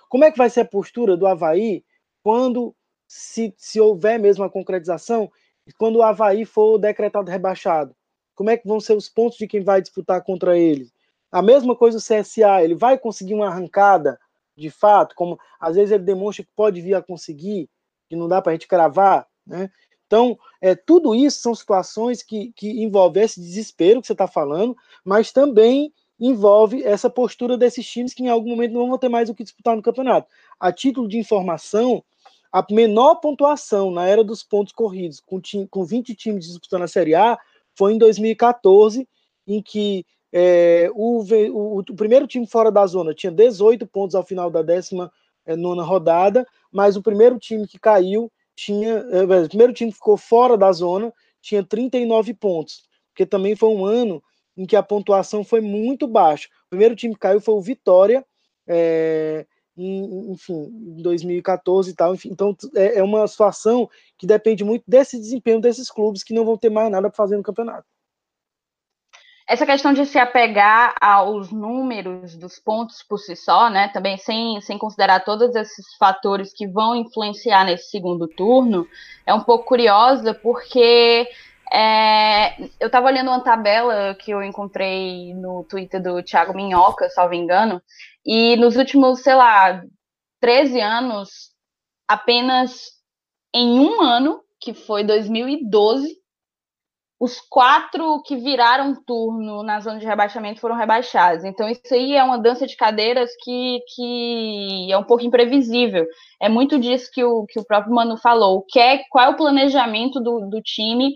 Como 0.07 0.23
é 0.23 0.31
que 0.31 0.37
vai 0.37 0.49
ser 0.49 0.61
a 0.61 0.65
postura 0.65 1.17
do 1.17 1.27
Havaí 1.27 1.83
quando, 2.23 2.75
se, 3.07 3.53
se 3.57 3.79
houver 3.79 4.19
mesmo 4.19 4.43
a 4.43 4.49
concretização, 4.49 5.31
quando 5.77 5.97
o 5.97 6.03
Havaí 6.03 6.45
for 6.45 6.77
decretado 6.77 7.29
rebaixado? 7.29 7.95
Como 8.35 8.49
é 8.49 8.57
que 8.57 8.67
vão 8.67 8.79
ser 8.79 8.93
os 8.93 9.09
pontos 9.09 9.37
de 9.37 9.47
quem 9.47 9.63
vai 9.63 9.81
disputar 9.81 10.23
contra 10.23 10.57
ele? 10.57 10.89
A 11.31 11.41
mesma 11.41 11.75
coisa 11.75 11.97
o 11.97 12.01
CSA, 12.01 12.63
ele 12.63 12.75
vai 12.75 12.97
conseguir 12.97 13.33
uma 13.33 13.47
arrancada 13.47 14.19
de 14.55 14.69
fato, 14.69 15.15
como 15.15 15.39
às 15.59 15.75
vezes 15.75 15.91
ele 15.91 16.03
demonstra 16.03 16.43
que 16.43 16.51
pode 16.55 16.81
vir 16.81 16.93
a 16.93 17.01
conseguir, 17.01 17.69
que 18.09 18.15
não 18.15 18.27
dá 18.27 18.41
para 18.41 18.51
a 18.51 18.55
gente 18.55 18.67
cravar, 18.67 19.27
né? 19.45 19.69
Então, 20.05 20.37
é, 20.59 20.75
tudo 20.75 21.15
isso 21.15 21.41
são 21.41 21.55
situações 21.55 22.21
que, 22.21 22.51
que 22.53 22.83
envolvem 22.83 23.23
esse 23.23 23.39
desespero 23.39 24.01
que 24.01 24.07
você 24.07 24.11
está 24.11 24.27
falando, 24.27 24.75
mas 25.05 25.31
também 25.31 25.93
envolve 26.19 26.83
essa 26.83 27.09
postura 27.09 27.57
desses 27.57 27.89
times 27.89 28.13
que 28.13 28.21
em 28.21 28.27
algum 28.27 28.49
momento 28.49 28.73
não 28.73 28.89
vão 28.89 28.97
ter 28.97 29.07
mais 29.07 29.29
o 29.29 29.33
que 29.33 29.43
disputar 29.43 29.73
no 29.73 29.81
campeonato. 29.81 30.27
A 30.59 30.71
título 30.71 31.07
de 31.07 31.17
informação, 31.17 32.03
a 32.51 32.61
menor 32.69 33.15
pontuação 33.15 33.89
na 33.89 34.05
era 34.05 34.21
dos 34.21 34.43
pontos 34.43 34.73
corridos, 34.73 35.21
com, 35.21 35.41
com 35.69 35.85
20 35.85 36.13
times 36.13 36.45
disputando 36.45 36.83
a 36.83 36.87
Série 36.89 37.15
A, 37.15 37.39
foi 37.75 37.93
em 37.93 37.97
2014, 37.97 39.07
em 39.47 39.61
que 39.61 40.05
é, 40.33 40.89
o, 40.93 41.23
o, 41.51 41.79
o, 41.79 41.95
primeiro 41.95 42.25
time 42.25 42.47
fora 42.47 42.71
da 42.71 42.85
zona 42.87 43.13
tinha 43.13 43.31
18 43.31 43.85
pontos 43.87 44.15
ao 44.15 44.23
final 44.23 44.49
da 44.49 44.61
19 44.61 45.11
é, 45.45 45.55
rodada, 45.83 46.47
mas 46.71 46.95
o 46.95 47.01
primeiro 47.01 47.37
time 47.37 47.67
que 47.67 47.77
caiu 47.77 48.31
tinha. 48.55 49.05
Eh, 49.11 49.23
o 49.23 49.49
primeiro 49.49 49.73
time 49.73 49.91
que 49.91 49.97
ficou 49.97 50.17
fora 50.17 50.57
da 50.57 50.71
zona 50.71 51.13
tinha 51.41 51.63
39 51.63 52.33
pontos, 52.33 52.83
porque 53.09 53.25
também 53.25 53.55
foi 53.55 53.69
um 53.69 53.85
ano 53.85 54.23
em 54.55 54.65
que 54.65 54.75
a 54.75 54.83
pontuação 54.83 55.43
foi 55.43 55.61
muito 55.61 56.07
baixa. 56.07 56.47
O 56.67 56.69
primeiro 56.69 56.95
time 56.95 57.13
que 57.13 57.19
caiu 57.19 57.41
foi 57.41 57.55
o 57.55 57.61
Vitória, 57.61 58.25
é, 58.67 59.45
em, 59.77 60.31
enfim, 60.31 60.53
em 60.53 61.01
2014 61.01 61.91
e 61.91 61.95
tal. 61.95 62.13
Enfim, 62.13 62.29
então 62.31 62.55
é, 62.75 62.99
é 62.99 63.03
uma 63.03 63.27
situação 63.27 63.89
que 64.17 64.27
depende 64.27 64.63
muito 64.63 64.83
desse 64.87 65.17
desempenho 65.17 65.61
desses 65.61 65.89
clubes 65.89 66.23
que 66.23 66.33
não 66.33 66.45
vão 66.45 66.57
ter 66.57 66.69
mais 66.69 66.91
nada 66.91 67.09
para 67.09 67.17
fazer 67.17 67.37
no 67.37 67.43
campeonato 67.43 67.85
essa 69.51 69.65
questão 69.65 69.91
de 69.91 70.05
se 70.05 70.17
apegar 70.17 70.95
aos 71.01 71.51
números 71.51 72.37
dos 72.37 72.57
pontos 72.57 73.03
por 73.03 73.17
si 73.17 73.35
só, 73.35 73.69
né, 73.69 73.89
também 73.89 74.17
sem, 74.17 74.61
sem 74.61 74.77
considerar 74.77 75.25
todos 75.25 75.53
esses 75.53 75.93
fatores 75.95 76.53
que 76.53 76.65
vão 76.65 76.95
influenciar 76.95 77.65
nesse 77.65 77.89
segundo 77.89 78.29
turno, 78.29 78.87
é 79.25 79.33
um 79.33 79.41
pouco 79.41 79.65
curiosa, 79.65 80.33
porque 80.33 81.27
é, 81.73 82.61
eu 82.79 82.87
estava 82.87 83.07
olhando 83.07 83.29
uma 83.29 83.43
tabela 83.43 84.13
que 84.15 84.31
eu 84.31 84.43
encontrei 84.43 85.33
no 85.33 85.63
Twitter 85.63 86.01
do 86.01 86.21
Thiago 86.21 86.53
Minhoca, 86.53 87.09
salvo 87.09 87.33
engano, 87.33 87.81
e 88.25 88.57
nos 88.57 88.75
últimos, 88.75 89.21
sei 89.21 89.35
lá, 89.35 89.81
13 90.41 90.81
anos, 90.81 91.51
apenas 92.07 92.87
em 93.53 93.79
um 93.79 94.01
ano, 94.01 94.41
que 94.59 94.73
foi 94.73 95.03
2012, 95.03 96.19
os 97.21 97.39
quatro 97.39 98.21
que 98.23 98.35
viraram 98.35 98.95
turno 99.05 99.61
na 99.61 99.79
zona 99.79 99.99
de 99.99 100.05
rebaixamento 100.07 100.59
foram 100.59 100.75
rebaixados. 100.75 101.45
Então, 101.45 101.69
isso 101.69 101.93
aí 101.93 102.15
é 102.15 102.23
uma 102.23 102.39
dança 102.39 102.65
de 102.65 102.75
cadeiras 102.75 103.29
que, 103.43 103.79
que 103.95 104.91
é 104.91 104.97
um 104.97 105.03
pouco 105.03 105.23
imprevisível. 105.23 106.05
É 106.41 106.49
muito 106.49 106.79
disso 106.79 107.11
que 107.13 107.23
o, 107.23 107.45
que 107.45 107.59
o 107.59 107.65
próprio 107.65 107.93
Manu 107.93 108.17
falou. 108.17 108.65
Que 108.67 108.79
é, 108.79 109.03
qual 109.09 109.25
é 109.25 109.29
o 109.29 109.35
planejamento 109.35 110.19
do, 110.19 110.49
do 110.49 110.61
time 110.63 111.13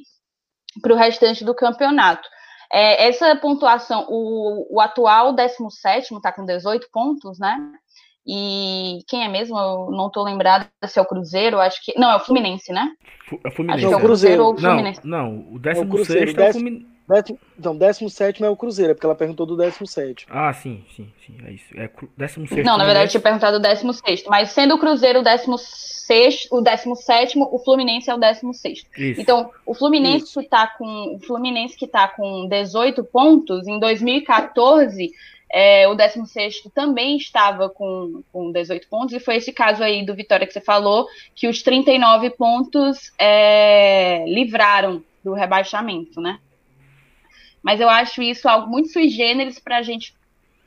para 0.82 0.94
o 0.94 0.98
restante 0.98 1.44
do 1.44 1.56
campeonato? 1.56 2.28
É, 2.72 3.08
essa 3.08 3.36
pontuação, 3.36 4.06
o, 4.10 4.76
o 4.76 4.82
atual 4.82 5.34
17 5.34 6.14
está 6.14 6.32
com 6.32 6.46
18 6.46 6.88
pontos, 6.92 7.40
né? 7.40 7.58
E 8.28 9.00
quem 9.08 9.24
é 9.24 9.28
mesmo? 9.28 9.58
Eu 9.58 9.92
não 9.92 10.10
tô 10.10 10.24
lembrada 10.24 10.68
se 10.88 10.98
é 10.98 11.02
o 11.02 11.06
Cruzeiro, 11.06 11.60
acho 11.60 11.80
que. 11.84 11.98
Não, 11.98 12.12
é 12.12 12.16
o 12.16 12.20
Fluminense, 12.20 12.74
né? 12.74 12.92
É 13.44 13.48
o 13.48 13.52
Fluminense. 13.52 13.86
Acho 13.86 13.88
que 13.88 13.94
é 13.94 13.98
o 13.98 14.02
Cruzeiro 14.02 14.44
ou 14.44 14.54
o 14.54 14.58
Fluminense. 14.58 15.02
Não, 15.04 15.32
não 15.32 15.54
o 15.54 15.60
16 15.60 15.78
é 15.78 15.86
o, 15.86 15.90
Cruzeiro, 15.90 16.42
é 16.42 16.50
o 16.50 16.54
Fluminense. 16.54 16.95
Décimo, 17.08 17.40
então, 17.58 17.78
17 17.78 18.44
é 18.44 18.50
o 18.50 18.56
Cruzeiro, 18.56 18.92
é 18.92 18.94
porque 18.96 19.06
ela 19.06 19.16
perguntou 19.16 19.46
do 19.46 19.56
17. 19.56 20.26
Ah, 20.28 20.52
sim, 20.52 20.84
sim, 20.96 21.12
sim, 21.26 21.38
é 21.46 21.52
isso. 21.52 21.66
É 21.76 21.90
16 22.18 22.66
Não, 22.66 22.78
na 22.78 22.86
verdade 22.86 23.06
eu 23.06 23.12
tinha 23.12 23.22
perguntado 23.22 23.58
o 23.58 23.60
16, 23.60 24.24
mas 24.28 24.50
sendo 24.50 24.74
o 24.74 24.80
Cruzeiro 24.80 25.20
o 25.20 25.24
16, 25.24 26.48
o 26.52 26.62
17, 26.62 27.38
o 27.38 27.60
Fluminense 27.60 28.10
é 28.10 28.16
o 28.16 28.18
16. 28.18 28.86
Isso. 28.98 29.22
Então, 29.22 29.52
o 29.66 29.76
Fluminense 29.76 30.26
isso. 30.26 30.42
que 30.42 30.48
tá 30.48 30.66
com 30.66 31.16
o 31.16 31.20
Fluminense 31.20 31.78
que 31.78 31.88
tá 31.88 32.08
com 32.08 32.48
18 32.48 33.04
pontos 33.04 33.68
em 33.68 33.80
2014, 33.80 35.12
é, 35.52 35.88
o 35.88 35.94
16 35.94 36.64
também 36.74 37.18
estava 37.18 37.70
com, 37.70 38.24
com 38.34 38.52
18 38.52 38.88
pontos, 38.90 39.14
e 39.14 39.20
foi 39.20 39.36
esse 39.36 39.54
caso 39.54 39.84
aí 39.84 40.04
do 40.04 40.16
Vitória 40.16 40.48
que 40.48 40.54
você 40.54 40.62
falou, 40.62 41.08
que 41.36 41.48
os 41.48 41.62
39 41.62 42.32
pontos 42.32 43.14
é, 43.20 44.26
livraram 44.28 45.04
do 45.24 45.34
rebaixamento, 45.34 46.20
né? 46.20 46.40
Mas 47.66 47.82
eu 47.82 47.90
acho 47.90 48.22
isso 48.22 48.48
algo 48.48 48.70
muito 48.70 48.90
sui 48.90 49.10
generis 49.10 49.58
para 49.58 49.78
a 49.78 49.82
gente 49.82 50.14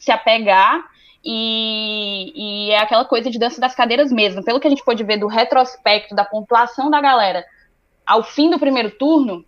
se 0.00 0.10
apegar 0.10 0.84
e, 1.24 2.32
e, 2.34 2.70
é 2.72 2.78
aquela 2.80 3.04
coisa 3.04 3.30
de 3.30 3.38
dança 3.38 3.60
das 3.60 3.72
cadeiras 3.72 4.10
mesmo. 4.10 4.44
Pelo 4.44 4.58
que 4.58 4.66
a 4.66 4.70
gente 4.70 4.84
pôde 4.84 5.04
ver 5.04 5.16
do 5.16 5.28
retrospecto, 5.28 6.16
da 6.16 6.24
pontuação 6.24 6.90
da 6.90 7.00
galera 7.00 7.44
ao 8.04 8.24
fim 8.24 8.50
do 8.50 8.58
primeiro 8.58 8.90
turno, 8.90 9.44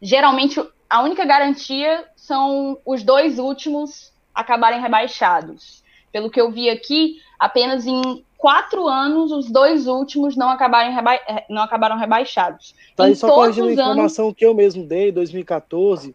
geralmente 0.00 0.58
a 0.88 1.02
única 1.02 1.26
garantia 1.26 2.06
são 2.16 2.78
os 2.86 3.02
dois 3.02 3.38
últimos 3.38 4.10
acabarem 4.34 4.80
rebaixados. 4.80 5.84
Pelo 6.10 6.30
que 6.30 6.40
eu 6.40 6.50
vi 6.50 6.70
aqui, 6.70 7.16
apenas 7.38 7.86
em 7.86 8.24
quatro 8.38 8.88
anos 8.88 9.32
os 9.32 9.50
dois 9.50 9.86
últimos 9.86 10.34
não, 10.34 10.48
acabaram, 10.48 10.94
reba 10.94 11.20
não 11.50 11.60
acabaram 11.60 11.98
rebaixados. 11.98 12.74
Tá 12.96 13.04
aí 13.04 13.14
só 13.14 13.28
corrigindo 13.34 13.68
a 13.68 13.72
informação 13.72 14.26
anos... 14.26 14.36
que 14.38 14.46
eu 14.46 14.54
mesmo 14.54 14.86
dei, 14.86 15.12
2014 15.12 16.14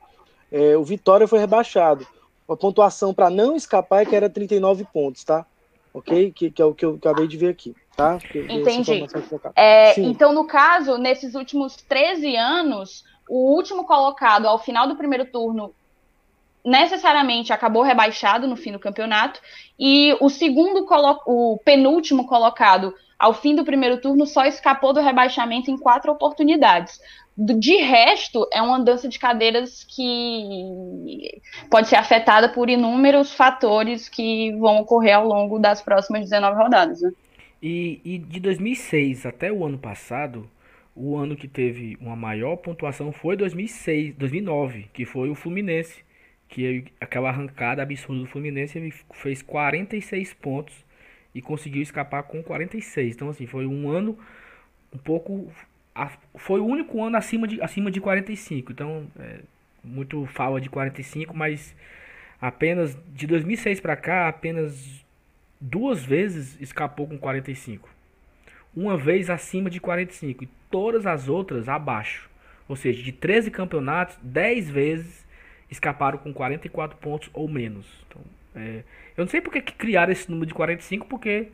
é, 0.53 0.77
o 0.77 0.83
Vitória 0.83 1.27
foi 1.27 1.39
rebaixado. 1.39 2.05
A 2.47 2.55
pontuação 2.55 3.11
para 3.11 3.31
não 3.31 3.55
escapar 3.55 4.03
é 4.03 4.05
que 4.05 4.15
era 4.15 4.29
39 4.29 4.85
pontos, 4.93 5.23
tá? 5.23 5.45
Ok? 5.91 6.31
Que, 6.31 6.51
que 6.51 6.61
é 6.61 6.65
o 6.65 6.75
que 6.75 6.85
eu 6.85 6.95
acabei 6.95 7.27
de 7.27 7.37
ver 7.37 7.49
aqui, 7.49 7.75
tá? 7.95 8.19
Que, 8.19 8.39
Entendi. 8.39 9.05
É, 9.55 9.99
então, 9.99 10.31
no 10.31 10.45
caso, 10.45 10.97
nesses 10.99 11.33
últimos 11.33 11.75
13 11.77 12.35
anos, 12.35 13.03
o 13.27 13.55
último 13.55 13.83
colocado 13.85 14.45
ao 14.45 14.59
final 14.59 14.87
do 14.87 14.95
primeiro 14.95 15.25
turno 15.25 15.73
necessariamente 16.63 17.51
acabou 17.51 17.81
rebaixado 17.81 18.47
no 18.47 18.55
fim 18.55 18.71
do 18.71 18.79
campeonato 18.79 19.39
e 19.77 20.15
o 20.21 20.29
segundo 20.29 20.85
o 21.25 21.59
penúltimo 21.65 22.25
colocado 22.25 22.93
ao 23.19 23.33
fim 23.33 23.55
do 23.55 23.65
primeiro 23.65 23.99
turno 23.99 24.25
só 24.25 24.45
escapou 24.45 24.93
do 24.93 25.01
rebaixamento 25.01 25.71
em 25.71 25.77
quatro 25.77 26.11
oportunidades. 26.11 26.99
De 27.35 27.77
resto, 27.77 28.47
é 28.53 28.61
uma 28.61 28.79
dança 28.79 29.09
de 29.09 29.17
cadeiras 29.17 29.83
que 29.83 31.41
pode 31.69 31.87
ser 31.87 31.95
afetada 31.95 32.47
por 32.47 32.69
inúmeros 32.69 33.33
fatores 33.33 34.07
que 34.07 34.51
vão 34.57 34.81
ocorrer 34.81 35.15
ao 35.15 35.27
longo 35.27 35.57
das 35.57 35.81
próximas 35.81 36.29
19 36.29 36.61
rodadas. 36.61 37.01
Né? 37.01 37.11
E, 37.61 37.99
e 38.05 38.17
de 38.19 38.39
2006 38.39 39.25
até 39.25 39.51
o 39.51 39.65
ano 39.65 39.79
passado, 39.79 40.47
o 40.95 41.17
ano 41.17 41.35
que 41.35 41.47
teve 41.47 41.97
uma 41.99 42.15
maior 42.15 42.55
pontuação 42.57 43.11
foi 43.11 43.35
2006, 43.35 44.13
2009, 44.15 44.89
que 44.93 45.03
foi 45.03 45.29
o 45.29 45.35
Fluminense, 45.35 46.03
que 46.47 46.85
aquela 47.01 47.29
arrancada 47.29 47.81
absurda 47.81 48.21
do 48.21 48.27
Fluminense 48.27 48.77
ele 48.77 48.93
fez 49.13 49.41
46 49.41 50.35
pontos 50.35 50.75
e 51.33 51.41
conseguiu 51.41 51.81
escapar 51.81 52.21
com 52.23 52.43
46. 52.43 53.15
Então 53.15 53.29
assim, 53.29 53.47
foi 53.47 53.65
um 53.65 53.89
ano 53.89 54.15
um 54.93 54.99
pouco 54.99 55.51
a, 55.95 56.11
foi 56.35 56.59
o 56.59 56.65
único 56.65 57.03
ano 57.03 57.17
acima 57.17 57.47
de, 57.47 57.61
acima 57.61 57.91
de 57.91 58.01
45. 58.01 58.71
Então, 58.71 59.07
é, 59.19 59.39
muito 59.83 60.25
fala 60.27 60.59
de 60.59 60.69
45, 60.69 61.35
mas 61.35 61.75
apenas 62.41 62.97
de 63.13 63.27
2006 63.27 63.79
para 63.79 63.95
cá, 63.95 64.27
apenas 64.27 65.03
duas 65.59 66.03
vezes 66.03 66.59
escapou 66.59 67.07
com 67.07 67.17
45. 67.17 67.89
Uma 68.75 68.97
vez 68.97 69.29
acima 69.29 69.69
de 69.69 69.79
45 69.79 70.43
e 70.43 70.49
todas 70.69 71.05
as 71.05 71.29
outras 71.29 71.69
abaixo. 71.69 72.29
Ou 72.67 72.75
seja, 72.75 73.03
de 73.03 73.11
13 73.11 73.51
campeonatos, 73.51 74.17
10 74.23 74.69
vezes 74.69 75.25
escaparam 75.69 76.17
com 76.17 76.33
44 76.33 76.97
pontos 76.97 77.29
ou 77.33 77.47
menos. 77.47 77.85
Então, 78.07 78.21
é, 78.55 78.83
eu 79.15 79.25
não 79.25 79.27
sei 79.27 79.41
porque 79.41 79.61
que 79.61 79.73
criaram 79.73 80.11
esse 80.11 80.29
número 80.29 80.47
de 80.47 80.53
45, 80.53 81.07
porque 81.07 81.49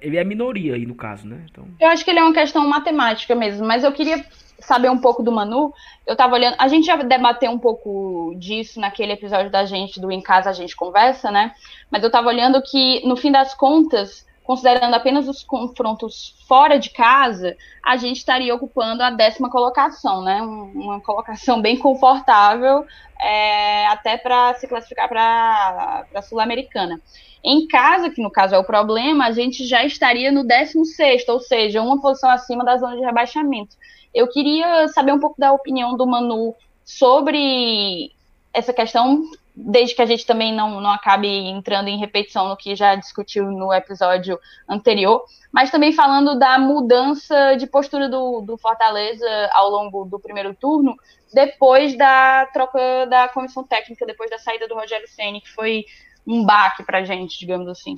ele 0.00 0.16
é 0.16 0.24
minoria 0.24 0.74
aí 0.74 0.86
no 0.86 0.94
caso, 0.94 1.26
né? 1.26 1.44
Então... 1.50 1.66
Eu 1.80 1.88
acho 1.88 2.04
que 2.04 2.10
ele 2.10 2.18
é 2.18 2.22
uma 2.22 2.34
questão 2.34 2.66
matemática 2.68 3.34
mesmo, 3.34 3.66
mas 3.66 3.84
eu 3.84 3.92
queria 3.92 4.24
saber 4.60 4.90
um 4.90 4.98
pouco 4.98 5.22
do 5.22 5.32
Manu. 5.32 5.72
Eu 6.06 6.14
tava 6.14 6.34
olhando, 6.34 6.56
a 6.58 6.68
gente 6.68 6.86
já 6.86 6.96
debateu 6.96 7.50
um 7.50 7.58
pouco 7.58 8.34
disso 8.36 8.78
naquele 8.78 9.12
episódio 9.12 9.50
da 9.50 9.64
gente 9.64 10.00
do 10.00 10.12
Em 10.12 10.20
Casa 10.20 10.50
a 10.50 10.52
gente 10.52 10.76
conversa, 10.76 11.30
né? 11.30 11.52
Mas 11.90 12.02
eu 12.02 12.10
tava 12.10 12.28
olhando 12.28 12.62
que 12.62 13.06
no 13.06 13.16
fim 13.16 13.32
das 13.32 13.54
contas, 13.54 14.26
considerando 14.50 14.94
apenas 14.94 15.28
os 15.28 15.44
confrontos 15.44 16.34
fora 16.48 16.76
de 16.76 16.90
casa, 16.90 17.56
a 17.80 17.96
gente 17.96 18.16
estaria 18.16 18.52
ocupando 18.52 19.00
a 19.00 19.08
décima 19.08 19.48
colocação, 19.48 20.24
né? 20.24 20.42
Uma 20.42 21.00
colocação 21.00 21.62
bem 21.62 21.76
confortável, 21.76 22.84
é, 23.22 23.86
até 23.86 24.16
para 24.16 24.52
se 24.54 24.66
classificar 24.66 25.08
para 25.08 26.04
a 26.12 26.22
Sul-Americana. 26.22 27.00
Em 27.44 27.68
casa, 27.68 28.10
que 28.10 28.20
no 28.20 28.28
caso 28.28 28.56
é 28.56 28.58
o 28.58 28.64
problema, 28.64 29.26
a 29.26 29.30
gente 29.30 29.64
já 29.64 29.84
estaria 29.84 30.32
no 30.32 30.42
16, 30.42 31.28
ou 31.28 31.38
seja, 31.38 31.80
uma 31.80 32.00
posição 32.00 32.28
acima 32.28 32.64
da 32.64 32.76
zona 32.76 32.96
de 32.96 33.04
rebaixamento. 33.04 33.76
Eu 34.12 34.26
queria 34.26 34.88
saber 34.88 35.12
um 35.12 35.20
pouco 35.20 35.36
da 35.38 35.52
opinião 35.52 35.96
do 35.96 36.04
Manu 36.04 36.56
sobre 36.84 38.10
essa 38.52 38.72
questão, 38.72 39.22
desde 39.62 39.94
que 39.94 40.02
a 40.02 40.06
gente 40.06 40.26
também 40.26 40.54
não, 40.54 40.80
não 40.80 40.90
acabe 40.90 41.28
entrando 41.28 41.88
em 41.88 41.98
repetição 41.98 42.48
no 42.48 42.56
que 42.56 42.74
já 42.74 42.94
discutiu 42.94 43.44
no 43.50 43.72
episódio 43.72 44.38
anterior, 44.68 45.24
mas 45.52 45.70
também 45.70 45.92
falando 45.92 46.38
da 46.38 46.58
mudança 46.58 47.54
de 47.56 47.66
postura 47.66 48.08
do, 48.08 48.40
do 48.40 48.56
Fortaleza 48.56 49.26
ao 49.52 49.70
longo 49.70 50.04
do 50.04 50.18
primeiro 50.18 50.54
turno, 50.54 50.96
depois 51.32 51.96
da 51.96 52.46
troca 52.52 53.06
da 53.06 53.28
comissão 53.28 53.62
técnica, 53.62 54.06
depois 54.06 54.30
da 54.30 54.38
saída 54.38 54.66
do 54.66 54.74
Rogério 54.74 55.08
Ceni, 55.08 55.40
que 55.40 55.50
foi 55.50 55.84
um 56.26 56.44
baque 56.44 56.82
para 56.82 56.98
a 56.98 57.04
gente, 57.04 57.38
digamos 57.38 57.68
assim. 57.68 57.96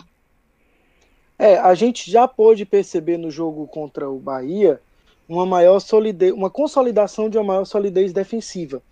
É, 1.38 1.58
a 1.58 1.74
gente 1.74 2.10
já 2.10 2.28
pôde 2.28 2.64
perceber 2.64 3.16
no 3.16 3.30
jogo 3.30 3.66
contra 3.66 4.08
o 4.08 4.18
Bahia 4.18 4.80
uma 5.28 5.46
maior 5.46 5.80
solidez, 5.80 6.32
uma 6.32 6.50
consolidação 6.50 7.28
de 7.28 7.38
uma 7.38 7.44
maior 7.44 7.64
solidez 7.64 8.12
defensiva, 8.12 8.82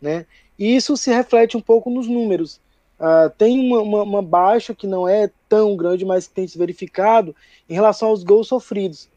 né? 0.00 0.26
E 0.58 0.76
isso 0.76 0.96
se 0.96 1.12
reflete 1.12 1.56
um 1.56 1.60
pouco 1.60 1.90
nos 1.90 2.06
números. 2.06 2.60
Uh, 2.98 3.30
tem 3.36 3.58
uma, 3.58 3.80
uma, 3.80 4.02
uma, 4.02 4.22
baixa 4.22 4.74
que 4.74 4.86
não 4.86 5.08
é 5.08 5.30
tão 5.48 5.76
grande, 5.76 6.04
mas 6.04 6.26
que 6.26 6.34
tem 6.34 6.46
se 6.46 6.56
verificado 6.56 7.34
em 7.68 7.74
relação 7.74 8.08
aos 8.08 8.22
gols 8.22 8.46
sofridos. 8.46 9.08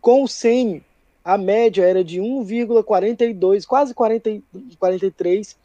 Com 0.00 0.22
o 0.22 0.28
Semi, 0.28 0.84
a 1.24 1.38
média 1.38 1.84
era 1.84 2.04
de 2.04 2.20
1,42, 2.20 3.64
quase 3.66 3.94
40, 3.94 4.42
43 4.78 5.56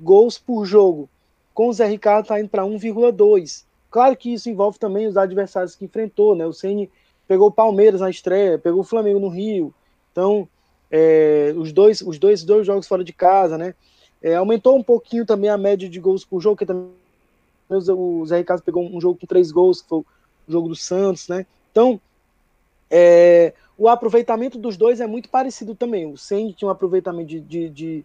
gols 0.00 0.38
por 0.38 0.64
jogo 0.64 1.08
com 1.54 1.68
o 1.68 1.72
Zé 1.72 1.86
Ricardo 1.86 2.24
está 2.24 2.38
indo 2.38 2.48
para 2.48 2.64
1,2. 2.64 3.64
Claro 3.90 4.16
que 4.16 4.34
isso 4.34 4.50
envolve 4.50 4.76
também 4.76 5.06
os 5.06 5.16
adversários 5.16 5.76
que 5.76 5.84
enfrentou, 5.84 6.34
né? 6.34 6.44
O 6.44 6.52
Ceni 6.52 6.90
pegou 7.28 7.46
o 7.46 7.52
Palmeiras 7.52 8.00
na 8.00 8.10
estreia, 8.10 8.58
pegou 8.58 8.80
o 8.80 8.84
Flamengo 8.84 9.20
no 9.20 9.28
Rio. 9.28 9.72
Então, 10.10 10.48
é, 10.90 11.54
os, 11.56 11.72
dois, 11.72 12.00
os 12.00 12.18
dois, 12.18 12.42
dois 12.42 12.66
jogos 12.66 12.88
fora 12.88 13.04
de 13.04 13.12
casa, 13.12 13.56
né? 13.56 13.74
É, 14.24 14.34
aumentou 14.36 14.74
um 14.74 14.82
pouquinho 14.82 15.26
também 15.26 15.50
a 15.50 15.58
média 15.58 15.86
de 15.86 16.00
gols 16.00 16.24
por 16.24 16.40
jogo, 16.40 16.56
que 16.56 16.64
também 16.64 16.88
o 17.68 18.24
Zé 18.24 18.38
Ricardo 18.38 18.62
pegou 18.62 18.82
um 18.82 18.98
jogo 18.98 19.18
com 19.20 19.26
três 19.26 19.52
gols, 19.52 19.82
que 19.82 19.88
foi 19.90 19.98
o 19.98 20.06
jogo 20.48 20.68
do 20.68 20.74
Santos, 20.74 21.28
né? 21.28 21.44
Então, 21.70 22.00
é, 22.90 23.52
o 23.76 23.86
aproveitamento 23.86 24.58
dos 24.58 24.78
dois 24.78 24.98
é 24.98 25.06
muito 25.06 25.28
parecido 25.28 25.74
também. 25.74 26.10
O 26.10 26.16
Ceni 26.16 26.54
tinha 26.54 26.68
um 26.68 26.70
aproveitamento 26.70 27.28
de, 27.28 27.40
de, 27.40 27.68
de 27.68 28.02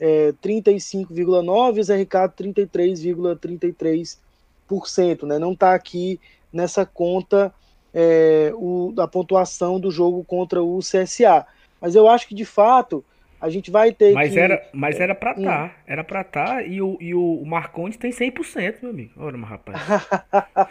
é, 0.00 0.32
35,9% 0.42 1.76
e 1.76 1.80
o 1.80 1.84
Zé 1.84 1.96
Ricardo 1.96 2.32
33,33%. 2.32 5.26
Né? 5.26 5.38
Não 5.38 5.52
está 5.52 5.74
aqui 5.74 6.18
nessa 6.50 6.86
conta 6.86 7.52
é, 7.92 8.54
o, 8.54 8.94
a 8.98 9.06
pontuação 9.06 9.78
do 9.78 9.90
jogo 9.90 10.24
contra 10.24 10.62
o 10.62 10.78
CSA. 10.78 11.46
Mas 11.78 11.94
eu 11.94 12.08
acho 12.08 12.26
que 12.26 12.34
de 12.34 12.46
fato 12.46 13.04
a 13.40 13.48
gente 13.48 13.70
vai 13.70 13.92
ter 13.92 14.12
mas 14.12 14.32
que... 14.32 14.38
Era, 14.38 14.68
mas 14.72 14.98
era 14.98 15.14
pra 15.14 15.30
estar. 15.32 15.68
Tá, 15.68 15.74
era 15.86 16.02
pra 16.02 16.22
estar 16.22 16.46
tá, 16.46 16.62
e 16.62 16.82
o, 16.82 16.96
e 17.00 17.14
o 17.14 17.42
Marcondes 17.44 17.96
tem 17.96 18.10
100%, 18.10 18.82
meu 18.82 18.90
amigo. 18.90 19.12
Olha, 19.16 19.36
meu 19.36 19.46
rapaz. 19.46 19.78
a, 19.88 20.68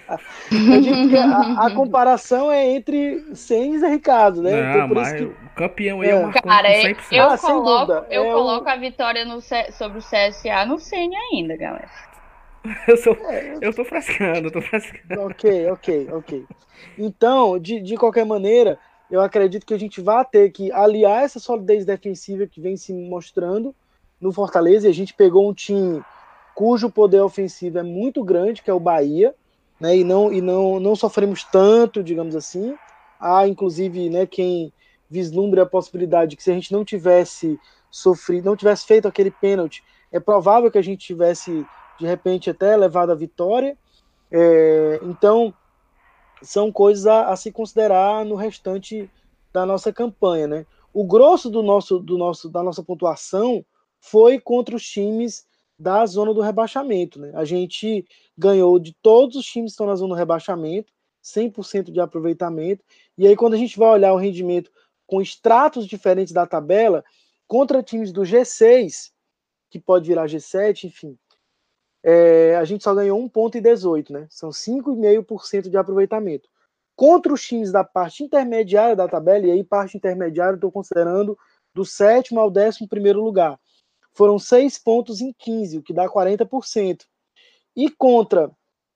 a, 0.51 1.67
a, 1.67 1.71
comparação 1.74 2.51
é 2.51 2.65
entre 2.67 3.24
100 3.33 3.74
e 3.74 3.79
Zé 3.79 3.88
Ricardo, 3.89 4.41
né? 4.41 4.51
Não, 4.51 4.69
então, 4.69 4.88
por 4.89 4.95
mas 4.95 5.07
isso 5.07 5.17
que... 5.17 5.24
o 5.24 5.36
campeão 5.55 6.01
aí 6.01 6.09
é, 6.09 6.12
é 6.12 6.15
o 6.15 6.24
Marcondes 6.24 6.41
Cara, 6.41 6.67
com 6.67 7.01
100%. 7.01 7.05
Eu, 7.12 7.24
ah, 7.24 7.38
coloco, 7.38 7.91
eu 8.09 8.24
é 8.24 8.31
coloco 8.31 8.65
o... 8.65 8.69
a 8.69 8.75
vitória 8.75 9.25
no, 9.25 9.39
sobre 9.41 10.00
o 10.00 10.01
CSA 10.01 10.65
no 10.65 10.77
100 10.77 11.12
ainda, 11.15 11.55
galera. 11.55 11.89
Eu, 12.86 12.97
sou, 12.97 13.17
é, 13.29 13.57
eu 13.62 13.74
tô 13.74 13.86
frescando, 13.86 14.47
eu 14.47 14.51
tô 14.51 14.62
frescando. 14.62 15.21
Ok, 15.21 15.71
ok, 15.71 16.09
ok. 16.12 16.45
Então, 16.97 17.57
de, 17.57 17.79
de 17.79 17.95
qualquer 17.95 18.25
maneira, 18.25 18.77
eu 19.09 19.21
acredito 19.21 19.65
que 19.65 19.73
a 19.73 19.79
gente 19.79 20.01
vai 20.01 20.23
ter 20.25 20.51
que 20.51 20.71
aliar 20.71 21.23
essa 21.23 21.39
solidez 21.39 21.85
defensiva 21.85 22.45
que 22.45 22.59
vem 22.59 22.75
se 22.75 22.93
mostrando 22.93 23.73
no 24.19 24.31
Fortaleza. 24.31 24.87
E 24.87 24.89
a 24.89 24.93
gente 24.93 25.13
pegou 25.13 25.49
um 25.49 25.53
time 25.53 26.03
cujo 26.53 26.89
poder 26.89 27.21
ofensivo 27.21 27.77
é 27.77 27.83
muito 27.83 28.23
grande, 28.23 28.61
que 28.61 28.69
é 28.69 28.73
o 28.73 28.79
Bahia, 28.79 29.33
né? 29.79 29.95
E 29.95 30.03
não, 30.03 30.33
e 30.33 30.41
não, 30.41 30.79
não 30.79 30.95
sofremos 30.95 31.43
tanto, 31.43 32.03
digamos 32.03 32.35
assim. 32.35 32.75
Há, 33.19 33.47
inclusive, 33.47 34.09
né, 34.09 34.25
quem 34.25 34.73
vislumbra 35.09 35.63
a 35.63 35.67
possibilidade 35.67 36.31
de 36.31 36.35
que 36.35 36.43
se 36.43 36.51
a 36.51 36.53
gente 36.53 36.71
não 36.71 36.83
tivesse 36.83 37.59
sofrido, 37.89 38.45
não 38.45 38.55
tivesse 38.55 38.85
feito 38.85 39.07
aquele 39.07 39.31
pênalti, 39.31 39.83
é 40.11 40.19
provável 40.19 40.69
que 40.69 40.77
a 40.77 40.81
gente 40.81 41.05
tivesse, 41.05 41.65
de 41.99 42.05
repente, 42.05 42.49
até 42.49 42.75
levado 42.75 43.11
a 43.11 43.15
vitória. 43.15 43.77
É, 44.31 44.99
então, 45.03 45.53
são 46.41 46.72
coisas 46.72 47.06
a, 47.06 47.29
a, 47.29 47.36
se 47.36 47.51
considerar 47.51 48.25
no 48.25 48.36
restante 48.36 49.10
da 49.51 49.65
nossa 49.65 49.91
campanha, 49.91 50.48
né? 50.48 50.65
O 50.94 51.03
grosso 51.03 51.50
do 51.50 51.62
nosso, 51.62 52.00
do 52.00 52.17
nosso, 52.17 52.50
da 52.50 52.63
nossa 52.63 52.84
pontuação 52.84 53.65
foi 54.00 54.39
contra 54.39 54.75
os 54.75 54.84
times 54.84 55.46
da 55.79 56.06
zona 56.06 56.34
do 56.34 56.41
rebaixamento, 56.41 57.20
né? 57.20 57.32
A 57.36 57.46
gente 57.46 58.06
ganhou 58.38 58.79
de 58.79 58.96
todos 59.01 59.36
os 59.36 59.46
times 59.46 59.72
que 59.72 59.74
estão 59.74 59.88
na 59.88 59.96
zona 59.96 60.15
do 60.15 60.17
rebaixamento, 60.17 60.91
100% 61.24 61.91
de 61.91 62.00
aproveitamento. 62.00 62.84
E 63.17 63.27
aí 63.27 63.36
quando 63.36 63.53
a 63.53 63.58
gente 63.58 63.77
vai 63.77 63.89
olhar 63.89 64.13
o 64.13 64.17
rendimento 64.17 64.72
com 65.06 65.22
extratos 65.22 65.86
diferentes 65.86 66.34
da 66.34 66.46
tabela, 66.46 67.03
contra 67.48 67.84
times 67.84 68.12
do 68.12 68.22
G6, 68.22 69.12
que 69.70 69.79
pode 69.79 70.08
virar 70.08 70.27
G7, 70.27 70.86
enfim, 70.86 71.17
é, 72.09 72.55
a 72.55 72.63
gente 72.63 72.85
só 72.85 72.95
ganhou 72.95 73.19
1,18, 73.19 74.11
né? 74.11 74.27
São 74.29 74.49
5,5% 74.49 75.69
de 75.69 75.75
aproveitamento. 75.75 76.47
Contra 76.95 77.33
os 77.33 77.45
times 77.45 77.69
da 77.69 77.83
parte 77.83 78.23
intermediária 78.23 78.95
da 78.95 79.09
tabela, 79.09 79.45
e 79.45 79.51
aí 79.51 79.61
parte 79.61 79.97
intermediária 79.97 80.55
estou 80.55 80.71
considerando 80.71 81.37
do 81.73 81.83
sétimo 81.83 82.39
ao 82.39 82.49
décimo 82.49 82.87
primeiro 82.87 83.21
lugar, 83.21 83.59
foram 84.13 84.39
6 84.39 84.79
pontos 84.79 85.19
em 85.19 85.33
15, 85.37 85.79
o 85.79 85.83
que 85.83 85.91
dá 85.91 86.07
40%. 86.07 87.01
E 87.75 87.89
contra 87.89 88.49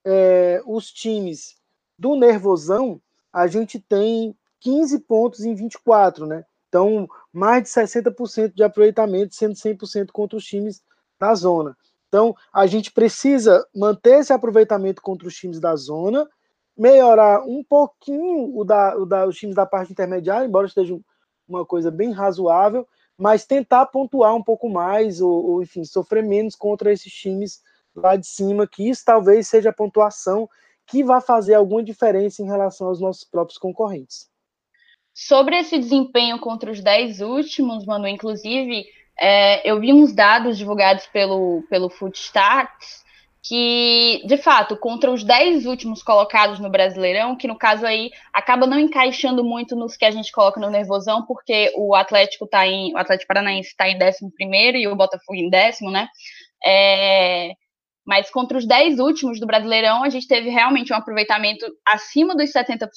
é, 0.05 0.61
os 0.65 0.89
times 0.89 1.57
do 1.99 2.15
Nervosão, 2.15 3.01
a 3.31 3.45
gente 3.45 3.77
tem 3.77 4.33
15 4.61 4.99
pontos 4.99 5.41
em 5.41 5.53
24, 5.53 6.25
né? 6.25 6.45
Então, 6.69 7.09
mais 7.33 7.63
de 7.63 7.69
60% 7.69 8.53
de 8.53 8.63
aproveitamento, 8.63 9.35
sendo 9.35 9.53
100% 9.53 10.11
contra 10.13 10.37
os 10.37 10.45
times 10.45 10.81
da 11.19 11.35
zona. 11.35 11.75
Então, 12.11 12.35
a 12.51 12.67
gente 12.67 12.91
precisa 12.91 13.65
manter 13.73 14.19
esse 14.19 14.33
aproveitamento 14.33 15.01
contra 15.01 15.25
os 15.25 15.33
times 15.33 15.61
da 15.61 15.73
zona, 15.77 16.27
melhorar 16.77 17.41
um 17.47 17.63
pouquinho 17.63 18.53
o 18.53 18.65
da, 18.65 18.97
o 18.97 19.05
da, 19.05 19.25
os 19.25 19.37
times 19.37 19.55
da 19.55 19.65
parte 19.65 19.93
intermediária, 19.93 20.45
embora 20.45 20.67
esteja 20.67 20.99
uma 21.47 21.65
coisa 21.65 21.89
bem 21.89 22.11
razoável, 22.11 22.85
mas 23.17 23.45
tentar 23.45 23.85
pontuar 23.85 24.35
um 24.35 24.43
pouco 24.43 24.67
mais, 24.67 25.21
ou, 25.21 25.51
ou, 25.51 25.63
enfim, 25.63 25.85
sofrer 25.85 26.21
menos 26.21 26.53
contra 26.53 26.91
esses 26.91 27.13
times 27.13 27.61
lá 27.95 28.17
de 28.17 28.27
cima, 28.27 28.67
que 28.67 28.89
isso 28.89 29.03
talvez 29.05 29.47
seja 29.47 29.69
a 29.69 29.73
pontuação 29.73 30.49
que 30.85 31.05
vai 31.05 31.21
fazer 31.21 31.53
alguma 31.53 31.81
diferença 31.81 32.41
em 32.41 32.45
relação 32.45 32.87
aos 32.87 32.99
nossos 32.99 33.23
próprios 33.23 33.57
concorrentes. 33.57 34.29
Sobre 35.13 35.57
esse 35.57 35.79
desempenho 35.79 36.41
contra 36.41 36.69
os 36.69 36.81
10 36.81 37.21
últimos, 37.21 37.85
Manu, 37.85 38.07
inclusive, 38.07 38.85
é, 39.21 39.69
eu 39.69 39.79
vi 39.79 39.93
uns 39.93 40.13
dados 40.13 40.57
divulgados 40.57 41.05
pelo, 41.05 41.63
pelo 41.69 41.91
Footstats 41.91 43.01
que, 43.43 44.23
de 44.25 44.37
fato, 44.37 44.75
contra 44.77 45.11
os 45.11 45.23
10 45.23 45.65
últimos 45.65 46.01
colocados 46.01 46.59
no 46.59 46.69
Brasileirão, 46.69 47.35
que 47.35 47.47
no 47.47 47.57
caso 47.57 47.85
aí 47.85 48.11
acaba 48.33 48.65
não 48.65 48.79
encaixando 48.79 49.43
muito 49.43 49.75
nos 49.75 49.95
que 49.95 50.05
a 50.05 50.11
gente 50.11 50.31
coloca 50.31 50.59
no 50.59 50.69
nervosão, 50.69 51.25
porque 51.25 51.71
o 51.75 51.95
Atlético 51.95 52.47
tá 52.47 52.67
em. 52.67 52.93
O 52.93 52.97
Atlético 52.97 53.27
Paranaense 53.27 53.69
está 53.69 53.87
em 53.87 53.95
11 53.95 54.77
e 54.77 54.87
o 54.87 54.95
Botafogo 54.95 55.35
em 55.35 55.49
décimo, 55.49 55.91
né? 55.91 56.07
É, 56.63 57.51
mas 58.05 58.29
contra 58.29 58.57
os 58.57 58.67
10 58.67 58.99
últimos 58.99 59.39
do 59.39 59.47
Brasileirão, 59.47 60.03
a 60.03 60.09
gente 60.09 60.27
teve 60.27 60.49
realmente 60.49 60.91
um 60.93 60.95
aproveitamento 60.95 61.65
acima 61.87 62.35
dos 62.35 62.51
70%, 62.51 62.87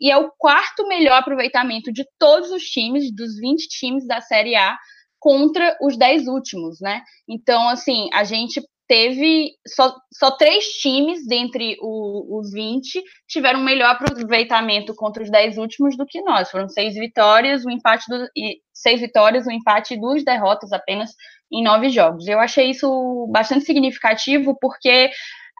e 0.00 0.10
é 0.10 0.16
o 0.16 0.30
quarto 0.38 0.86
melhor 0.88 1.18
aproveitamento 1.18 1.92
de 1.92 2.04
todos 2.18 2.50
os 2.50 2.64
times, 2.64 3.14
dos 3.14 3.38
20 3.38 3.68
times 3.68 4.06
da 4.06 4.20
Série 4.20 4.56
A, 4.56 4.76
contra 5.20 5.76
os 5.80 5.96
10 5.96 6.26
últimos, 6.26 6.80
né? 6.80 7.02
Então, 7.28 7.68
assim, 7.68 8.08
a 8.12 8.24
gente 8.24 8.60
teve 8.88 9.52
só, 9.68 9.94
só 10.12 10.32
três 10.32 10.64
times 10.80 11.24
dentre 11.24 11.76
o, 11.80 12.40
os 12.40 12.50
20 12.50 13.00
tiveram 13.28 13.60
melhor 13.60 13.90
aproveitamento 13.90 14.92
contra 14.96 15.22
os 15.22 15.30
10 15.30 15.58
últimos 15.58 15.96
do 15.96 16.04
que 16.04 16.20
nós. 16.22 16.50
Foram 16.50 16.68
seis 16.68 16.94
vitórias, 16.94 17.64
um 17.64 17.70
empate 17.70 18.06
do, 18.08 18.26
e 18.36 18.58
seis 18.74 19.00
vitórias, 19.00 19.46
um 19.46 19.52
empate 19.52 19.94
e 19.94 20.00
duas 20.00 20.24
derrotas 20.24 20.72
apenas 20.72 21.10
em 21.52 21.62
nove 21.62 21.88
jogos. 21.90 22.26
Eu 22.26 22.40
achei 22.40 22.70
isso 22.70 23.28
bastante 23.30 23.64
significativo 23.64 24.56
porque 24.60 25.10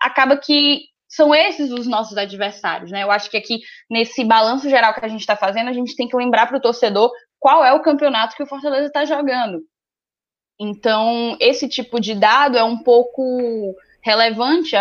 acaba 0.03 0.37
que 0.37 0.81
são 1.09 1.33
esses 1.33 1.71
os 1.71 1.87
nossos 1.87 2.17
adversários, 2.17 2.91
né? 2.91 3.03
Eu 3.03 3.11
acho 3.11 3.31
que 3.31 3.37
aqui 3.37 3.61
nesse 3.89 4.25
balanço 4.25 4.69
geral 4.69 4.95
que 4.95 5.05
a 5.05 5.09
gente 5.09 5.21
está 5.21 5.37
fazendo, 5.37 5.69
a 5.69 5.73
gente 5.73 5.95
tem 5.95 6.09
que 6.09 6.17
lembrar 6.17 6.47
para 6.47 6.59
o 6.59 6.61
torcedor 6.61 7.11
qual 7.41 7.65
é 7.65 7.73
o 7.73 7.83
campeonato 7.83 8.37
que 8.37 8.43
o 8.43 8.47
Fortaleza 8.47 8.87
está 8.87 9.05
jogando. 9.05 9.65
Então, 10.61 11.37
esse 11.41 11.67
tipo 11.69 11.99
de 11.99 12.15
dado 12.15 12.59
é 12.59 12.63
um 12.63 12.79
pouco 12.79 13.75
relevante, 14.03 14.77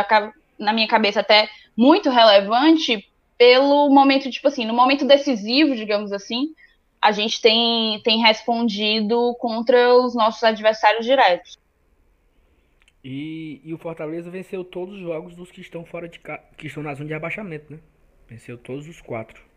na 0.60 0.74
minha 0.74 0.88
cabeça 0.88 1.22
até 1.22 1.50
muito 1.76 2.10
relevante, 2.10 3.10
pelo 3.38 3.90
momento, 3.90 4.30
tipo 4.30 4.50
assim, 4.50 4.66
no 4.66 4.74
momento 4.74 5.08
decisivo, 5.08 5.74
digamos 5.74 6.12
assim, 6.12 6.54
a 7.02 7.14
gente 7.14 7.42
tem, 7.42 8.02
tem 8.04 8.22
respondido 8.22 9.34
contra 9.40 9.96
os 9.96 10.14
nossos 10.14 10.44
adversários 10.44 11.06
diretos. 11.06 11.58
E, 13.02 13.62
e 13.64 13.74
o 13.74 13.78
Fortaleza 13.78 14.30
venceu 14.30 14.66
todos 14.66 14.96
os 14.96 15.02
jogos 15.02 15.34
dos 15.34 15.50
que 15.50 15.62
estão 15.62 15.86
fora 15.86 16.10
de 16.10 16.20
que 16.58 16.68
estão 16.68 16.84
na 16.84 16.94
zona 16.94 17.08
de 17.08 17.14
abaixamento, 17.14 17.72
né? 17.72 17.80
Venceu 18.28 18.58
todos 18.58 18.86
os 18.90 19.00
quatro. 19.00 19.49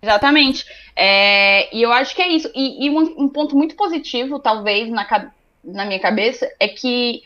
Exatamente. 0.00 0.64
É, 0.94 1.74
e 1.74 1.82
eu 1.82 1.92
acho 1.92 2.14
que 2.14 2.22
é 2.22 2.28
isso. 2.28 2.50
E, 2.54 2.86
e 2.86 2.90
um, 2.90 3.24
um, 3.24 3.28
ponto 3.28 3.56
muito 3.56 3.74
positivo, 3.74 4.38
talvez, 4.38 4.88
na, 4.90 5.32
na 5.64 5.84
minha 5.84 6.00
cabeça, 6.00 6.48
é 6.58 6.68
que 6.68 7.22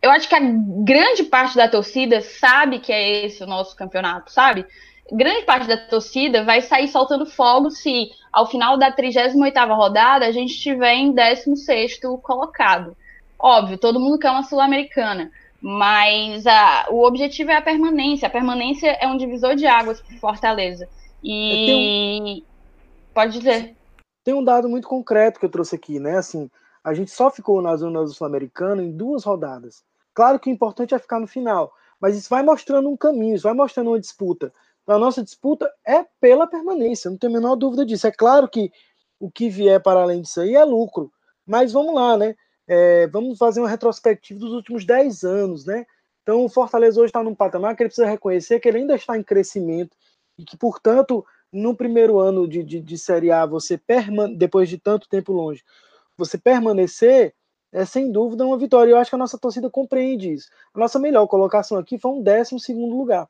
eu 0.00 0.10
acho 0.10 0.28
que 0.28 0.34
a 0.34 0.40
grande 0.40 1.24
parte 1.24 1.56
da 1.56 1.68
torcida 1.68 2.20
sabe 2.20 2.78
que 2.78 2.92
é 2.92 3.24
esse 3.24 3.42
o 3.42 3.46
nosso 3.46 3.76
campeonato, 3.76 4.30
sabe? 4.30 4.64
Grande 5.10 5.42
parte 5.42 5.66
da 5.66 5.76
torcida 5.76 6.44
vai 6.44 6.60
sair 6.60 6.88
soltando 6.88 7.24
fogo 7.24 7.70
se, 7.70 8.10
ao 8.32 8.46
final 8.46 8.76
da 8.76 8.92
38ª 8.92 9.74
rodada, 9.74 10.26
a 10.26 10.32
gente 10.32 10.50
estiver 10.50 10.94
em 10.94 11.12
16º 11.12 12.20
colocado. 12.20 12.96
Óbvio, 13.38 13.78
todo 13.78 14.00
mundo 14.00 14.18
quer 14.18 14.30
uma 14.30 14.42
Sul-Americana, 14.42 15.30
mas 15.60 16.46
a, 16.46 16.86
o 16.90 17.04
objetivo 17.06 17.50
é 17.50 17.56
a 17.56 17.62
permanência. 17.62 18.28
A 18.28 18.30
permanência 18.30 18.90
é 19.00 19.06
um 19.06 19.16
divisor 19.16 19.56
de 19.56 19.66
águas 19.66 20.00
para 20.00 20.16
Fortaleza. 20.18 20.88
E. 21.22 22.42
Um... 22.42 22.42
Pode 23.14 23.38
dizer. 23.38 23.76
Tem 24.24 24.34
um 24.34 24.44
dado 24.44 24.68
muito 24.68 24.86
concreto 24.86 25.40
que 25.40 25.46
eu 25.46 25.50
trouxe 25.50 25.74
aqui, 25.74 25.98
né? 25.98 26.18
Assim, 26.18 26.50
a 26.84 26.94
gente 26.94 27.10
só 27.10 27.30
ficou 27.30 27.60
na 27.62 27.76
zona 27.76 28.06
sul-americana 28.06 28.82
em 28.82 28.92
duas 28.92 29.24
rodadas. 29.24 29.82
Claro 30.14 30.38
que 30.38 30.50
o 30.50 30.52
importante 30.52 30.94
é 30.94 30.98
ficar 30.98 31.20
no 31.20 31.26
final, 31.26 31.72
mas 32.00 32.16
isso 32.16 32.28
vai 32.28 32.42
mostrando 32.42 32.88
um 32.88 32.96
caminho, 32.96 33.34
isso 33.34 33.44
vai 33.44 33.54
mostrando 33.54 33.90
uma 33.90 34.00
disputa. 34.00 34.52
Então, 34.82 34.96
a 34.96 34.98
nossa 34.98 35.22
disputa 35.22 35.70
é 35.86 36.04
pela 36.20 36.46
permanência, 36.46 37.10
não 37.10 37.18
tenho 37.18 37.32
a 37.32 37.40
menor 37.40 37.56
dúvida 37.56 37.84
disso. 37.84 38.06
É 38.06 38.10
claro 38.10 38.48
que 38.48 38.72
o 39.20 39.30
que 39.30 39.48
vier 39.48 39.82
para 39.82 40.00
além 40.00 40.22
disso 40.22 40.40
aí 40.40 40.54
é 40.54 40.64
lucro, 40.64 41.12
mas 41.46 41.72
vamos 41.72 41.94
lá, 41.94 42.16
né? 42.16 42.34
É, 42.66 43.06
vamos 43.08 43.38
fazer 43.38 43.60
uma 43.60 43.68
retrospectiva 43.68 44.40
dos 44.40 44.52
últimos 44.52 44.84
10 44.84 45.24
anos, 45.24 45.64
né? 45.64 45.86
Então, 46.22 46.44
o 46.44 46.48
Fortaleza 46.48 47.00
hoje 47.00 47.08
está 47.08 47.22
num 47.22 47.34
patamar 47.34 47.74
que 47.74 47.82
ele 47.82 47.88
precisa 47.88 48.08
reconhecer 48.08 48.60
que 48.60 48.68
ele 48.68 48.78
ainda 48.78 48.94
está 48.94 49.16
em 49.16 49.22
crescimento, 49.22 49.96
e 50.38 50.44
que, 50.44 50.56
portanto, 50.56 51.26
no 51.52 51.74
primeiro 51.74 52.18
ano 52.18 52.46
de, 52.46 52.62
de, 52.62 52.80
de 52.80 52.98
Série 52.98 53.32
A, 53.32 53.44
você 53.44 53.76
permane 53.76 54.36
depois 54.36 54.68
de 54.68 54.78
tanto 54.78 55.08
tempo 55.08 55.32
longe, 55.32 55.62
você 56.16 56.38
permanecer 56.38 57.34
é 57.72 57.84
sem 57.84 58.10
dúvida 58.10 58.46
uma 58.46 58.56
vitória. 58.56 58.90
Eu 58.90 58.96
acho 58.96 59.10
que 59.10 59.16
a 59.16 59.18
nossa 59.18 59.38
torcida 59.38 59.68
compreende 59.68 60.32
isso. 60.32 60.48
A 60.74 60.78
nossa 60.78 60.98
melhor 60.98 61.26
colocação 61.26 61.78
aqui 61.78 61.98
foi 61.98 62.12
um 62.12 62.22
décimo 62.22 62.58
segundo 62.58 62.96
lugar. 62.96 63.28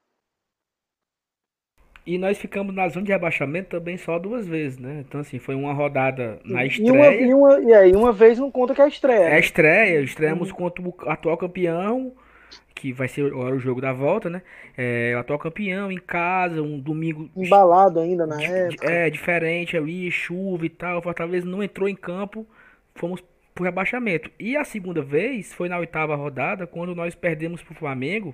E 2.06 2.16
nós 2.16 2.38
ficamos 2.38 2.74
na 2.74 2.88
zona 2.88 3.04
de 3.04 3.12
rebaixamento 3.12 3.68
também 3.68 3.98
só 3.98 4.18
duas 4.18 4.46
vezes, 4.46 4.78
né? 4.78 5.04
Então, 5.06 5.20
assim, 5.20 5.38
foi 5.38 5.54
uma 5.54 5.74
rodada 5.74 6.40
na 6.44 6.64
estreia. 6.64 6.88
E 6.88 6.90
uma, 6.90 7.12
e 7.12 7.34
uma, 7.34 7.60
e 7.60 7.74
aí, 7.74 7.92
uma 7.92 8.12
vez 8.12 8.38
não 8.38 8.50
conta 8.50 8.74
que 8.74 8.80
é 8.80 8.84
a 8.84 8.88
estreia. 8.88 9.24
É 9.24 9.34
a 9.34 9.40
estreia. 9.40 10.00
Estreamos 10.00 10.50
uhum. 10.50 10.56
contra 10.56 10.82
o 10.82 10.94
atual 11.10 11.36
campeão 11.36 12.14
que 12.78 12.92
vai 12.92 13.08
ser 13.08 13.26
agora 13.26 13.56
o 13.56 13.58
jogo 13.58 13.80
da 13.80 13.92
volta, 13.92 14.30
né? 14.30 14.40
É, 14.76 15.12
o 15.16 15.18
atual 15.18 15.38
campeão 15.38 15.90
em 15.90 15.98
casa, 15.98 16.62
um 16.62 16.78
domingo. 16.78 17.28
Embalado 17.36 17.98
ainda 17.98 18.24
na 18.24 18.40
época. 18.40 18.88
É, 18.88 19.10
diferente 19.10 19.76
ali, 19.76 20.08
chuva 20.12 20.64
e 20.64 20.68
tal. 20.68 21.00
O 21.00 21.02
Fortaleza 21.02 21.44
não 21.44 21.60
entrou 21.60 21.88
em 21.88 21.96
campo. 21.96 22.46
Fomos 22.94 23.20
pro 23.52 23.64
rebaixamento. 23.64 24.30
E 24.38 24.56
a 24.56 24.62
segunda 24.62 25.02
vez 25.02 25.52
foi 25.52 25.68
na 25.68 25.76
oitava 25.76 26.14
rodada, 26.14 26.68
quando 26.68 26.94
nós 26.94 27.16
perdemos 27.16 27.60
pro 27.60 27.74
Flamengo. 27.74 28.32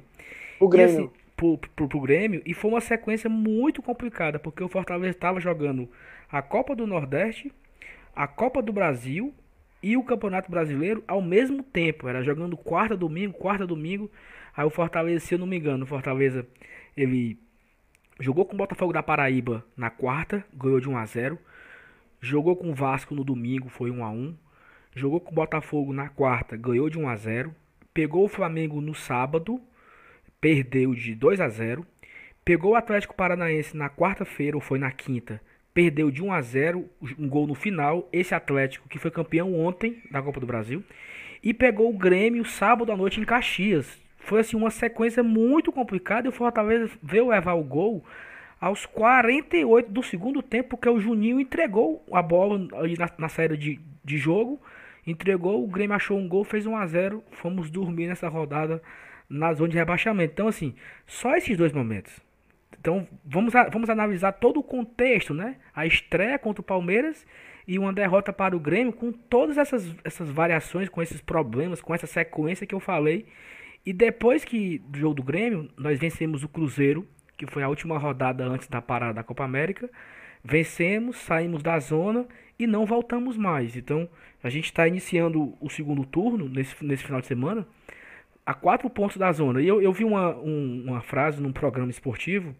O 0.60 0.68
Grêmio. 0.68 0.94
Assim, 0.94 1.10
pro, 1.34 1.56
pro, 1.56 1.88
pro, 1.88 2.00
Grêmio. 2.00 2.42
E 2.44 2.52
foi 2.52 2.70
uma 2.70 2.82
sequência 2.82 3.30
muito 3.30 3.82
complicada, 3.82 4.38
porque 4.38 4.62
o 4.62 4.68
Fortaleza 4.68 5.16
estava 5.16 5.40
jogando 5.40 5.88
a 6.30 6.42
Copa 6.42 6.76
do 6.76 6.86
Nordeste, 6.86 7.50
a 8.14 8.26
Copa 8.26 8.60
do 8.60 8.74
Brasil 8.74 9.32
e 9.82 9.96
o 9.96 10.02
Campeonato 10.02 10.50
Brasileiro 10.50 11.02
ao 11.08 11.22
mesmo 11.22 11.62
tempo. 11.62 12.08
Era 12.08 12.22
jogando 12.22 12.56
quarta, 12.56 12.94
domingo, 12.94 13.32
quarta, 13.32 13.66
domingo. 13.66 14.10
Aí 14.56 14.64
o 14.64 14.70
Fortaleza, 14.70 15.26
se 15.26 15.34
eu 15.34 15.38
não 15.38 15.46
me 15.46 15.58
engano, 15.58 15.84
o 15.84 15.86
Fortaleza 15.86 16.46
ele 16.96 17.38
jogou 18.20 18.44
com 18.44 18.54
o 18.54 18.58
Botafogo 18.58 18.92
da 18.92 19.02
Paraíba 19.02 19.64
na 19.76 19.90
quarta, 19.90 20.44
ganhou 20.52 20.80
de 20.80 20.88
1 20.88 20.96
a 20.96 21.04
0. 21.04 21.38
Jogou 22.20 22.56
com 22.56 22.70
o 22.70 22.74
Vasco 22.74 23.14
no 23.14 23.24
domingo, 23.24 23.68
foi 23.68 23.90
1 23.90 24.04
a 24.04 24.10
1. 24.10 24.36
Jogou 24.94 25.20
com 25.20 25.32
o 25.32 25.34
Botafogo 25.34 25.92
na 25.92 26.08
quarta, 26.08 26.56
ganhou 26.56 26.88
de 26.88 26.98
1 26.98 27.08
a 27.08 27.16
0. 27.16 27.54
Pegou 27.92 28.24
o 28.24 28.28
Flamengo 28.28 28.80
no 28.80 28.94
sábado, 28.94 29.60
perdeu 30.40 30.94
de 30.94 31.14
2 31.14 31.40
a 31.40 31.48
0. 31.48 31.84
Pegou 32.44 32.72
o 32.72 32.76
Atlético 32.76 33.14
Paranaense 33.14 33.76
na 33.76 33.88
quarta-feira, 33.88 34.56
ou 34.56 34.60
foi 34.60 34.78
na 34.78 34.92
quinta, 34.92 35.40
perdeu 35.72 36.10
de 36.10 36.22
1 36.22 36.32
a 36.32 36.40
0, 36.40 36.88
um 37.18 37.28
gol 37.28 37.46
no 37.46 37.54
final. 37.54 38.08
Esse 38.12 38.34
Atlético 38.34 38.88
que 38.88 38.98
foi 38.98 39.10
campeão 39.10 39.54
ontem 39.54 40.00
da 40.10 40.22
Copa 40.22 40.38
do 40.38 40.46
Brasil. 40.46 40.84
E 41.42 41.52
pegou 41.52 41.90
o 41.90 41.98
Grêmio 41.98 42.44
sábado 42.44 42.92
à 42.92 42.96
noite 42.96 43.20
em 43.20 43.24
Caxias. 43.24 44.03
Foi 44.24 44.40
assim 44.40 44.56
uma 44.56 44.70
sequência 44.70 45.22
muito 45.22 45.70
complicada 45.72 46.26
e 46.26 46.30
o 46.30 46.32
Fortaleza 46.32 46.90
veio 47.02 47.28
levar 47.28 47.54
o 47.54 47.62
gol 47.62 48.04
aos 48.60 48.86
48 48.86 49.90
do 49.90 50.02
segundo 50.02 50.42
tempo, 50.42 50.70
porque 50.70 50.88
o 50.88 50.98
Juninho 50.98 51.38
entregou 51.38 52.04
a 52.10 52.22
bola 52.22 52.66
ali 52.74 52.96
na, 52.98 53.10
na 53.18 53.28
de, 53.56 53.80
de 54.04 54.18
jogo 54.18 54.60
entregou, 55.06 55.62
o 55.62 55.66
Grêmio 55.66 55.94
achou 55.94 56.18
um 56.18 56.28
gol, 56.28 56.44
fez 56.44 56.66
1 56.66 56.76
a 56.76 56.86
0 56.86 57.22
Fomos 57.32 57.70
dormir 57.70 58.06
nessa 58.06 58.28
rodada 58.28 58.82
na 59.28 59.52
zona 59.52 59.70
de 59.70 59.76
rebaixamento. 59.76 60.32
Então, 60.32 60.48
assim, 60.48 60.74
só 61.06 61.36
esses 61.36 61.56
dois 61.56 61.72
momentos. 61.72 62.20
Então, 62.78 63.06
vamos, 63.24 63.52
vamos 63.72 63.88
analisar 63.88 64.32
todo 64.32 64.60
o 64.60 64.62
contexto, 64.62 65.32
né? 65.32 65.56
A 65.74 65.86
estreia 65.86 66.38
contra 66.38 66.60
o 66.60 66.64
Palmeiras 66.64 67.26
e 67.66 67.78
uma 67.78 67.92
derrota 67.92 68.32
para 68.32 68.54
o 68.54 68.60
Grêmio, 68.60 68.92
com 68.92 69.10
todas 69.10 69.56
essas, 69.56 69.94
essas 70.04 70.28
variações, 70.28 70.88
com 70.88 71.00
esses 71.00 71.20
problemas, 71.20 71.80
com 71.80 71.94
essa 71.94 72.06
sequência 72.06 72.66
que 72.66 72.74
eu 72.74 72.80
falei. 72.80 73.26
E 73.84 73.92
depois 73.92 74.44
que 74.44 74.78
do 74.78 74.98
jogo 74.98 75.14
do 75.14 75.22
Grêmio, 75.22 75.68
nós 75.76 75.98
vencemos 75.98 76.42
o 76.42 76.48
Cruzeiro, 76.48 77.06
que 77.36 77.46
foi 77.46 77.62
a 77.62 77.68
última 77.68 77.98
rodada 77.98 78.44
antes 78.44 78.66
da 78.68 78.80
parada 78.80 79.14
da 79.14 79.22
Copa 79.22 79.44
América. 79.44 79.90
Vencemos, 80.42 81.16
saímos 81.18 81.62
da 81.62 81.78
zona 81.78 82.26
e 82.58 82.66
não 82.66 82.86
voltamos 82.86 83.36
mais. 83.36 83.76
Então, 83.76 84.08
a 84.42 84.48
gente 84.48 84.66
está 84.66 84.86
iniciando 84.86 85.54
o 85.60 85.68
segundo 85.68 86.04
turno 86.04 86.48
nesse, 86.48 86.82
nesse 86.84 87.04
final 87.04 87.20
de 87.20 87.26
semana 87.26 87.66
a 88.46 88.54
quatro 88.54 88.88
pontos 88.90 89.16
da 89.16 89.32
zona. 89.32 89.60
E 89.60 89.68
eu, 89.68 89.80
eu 89.80 89.92
vi 89.92 90.04
uma, 90.04 90.36
um, 90.36 90.84
uma 90.86 91.00
frase 91.00 91.40
num 91.40 91.52
programa 91.52 91.90
esportivo 91.90 92.54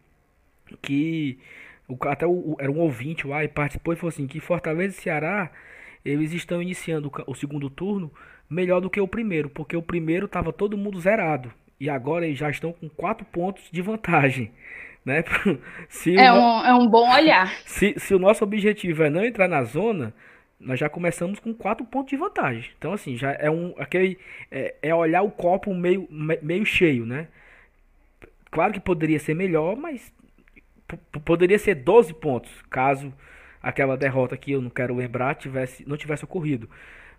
que 0.81 1.39
o, 1.87 1.97
até 2.09 2.27
o, 2.27 2.57
era 2.59 2.71
um 2.71 2.79
ouvinte 2.79 3.27
lá 3.27 3.45
e 3.45 3.49
participou 3.49 3.93
e 3.93 3.97
falou 3.97 4.09
assim: 4.09 4.27
que 4.27 4.41
Fortaleza 4.41 4.97
e 4.97 5.01
Ceará 5.03 5.51
eles 6.05 6.33
estão 6.33 6.63
iniciando 6.63 7.09
o, 7.27 7.33
o 7.33 7.35
segundo 7.35 7.71
turno 7.71 8.13
melhor 8.49 8.81
do 8.81 8.91
que 8.91 9.01
o 9.01 9.09
primeiro, 9.09 9.49
porque 9.49 9.77
o 9.77 9.83
primeiro 9.83 10.27
estava 10.27 10.53
todo 10.53 10.77
mundo 10.77 11.01
zerado 11.01 11.53
e 11.79 11.91
agora 11.91 12.27
eles 12.27 12.39
já 12.39 12.51
estão 12.51 12.73
com 12.73 12.89
quatro 12.89 13.25
pontos 13.27 13.65
de 13.71 13.83
vantagem. 13.83 14.53
Né? 15.05 15.23
se 15.87 16.17
é, 16.17 16.33
um, 16.33 16.65
é 16.65 16.75
um 16.75 16.89
bom 16.89 17.13
olhar. 17.13 17.53
Se, 17.67 17.93
se 17.99 18.15
o 18.15 18.19
nosso 18.19 18.43
objetivo 18.43 19.03
é 19.03 19.11
não 19.11 19.23
entrar 19.23 19.47
na 19.47 19.63
zona, 19.63 20.15
nós 20.59 20.81
já 20.81 20.89
começamos 20.89 21.39
com 21.39 21.53
quatro 21.53 21.85
pontos 21.85 22.09
de 22.09 22.17
vantagem. 22.17 22.71
Então, 22.79 22.95
assim, 22.95 23.15
já 23.15 23.33
é 23.33 23.51
um. 23.51 23.75
aquele 23.77 24.19
É, 24.51 24.75
é 24.81 24.95
olhar 24.95 25.21
o 25.21 25.31
copo 25.31 25.75
meio, 25.75 26.09
meio 26.11 26.65
cheio, 26.65 27.05
né? 27.05 27.29
Claro 28.51 28.73
que 28.73 28.81
poderia 28.81 29.19
ser 29.19 29.35
melhor, 29.35 29.77
mas 29.77 30.11
poderia 31.23 31.59
ser 31.59 31.75
12 31.75 32.15
pontos, 32.15 32.51
caso 32.71 33.13
aquela 33.63 33.99
derrota 33.99 34.39
que 34.39 34.53
eu 34.53 34.63
não 34.63 34.71
quero 34.71 34.95
lembrar 34.95 35.35
tivesse, 35.35 35.87
não 35.87 35.99
tivesse 35.99 36.25
ocorrido. 36.25 36.67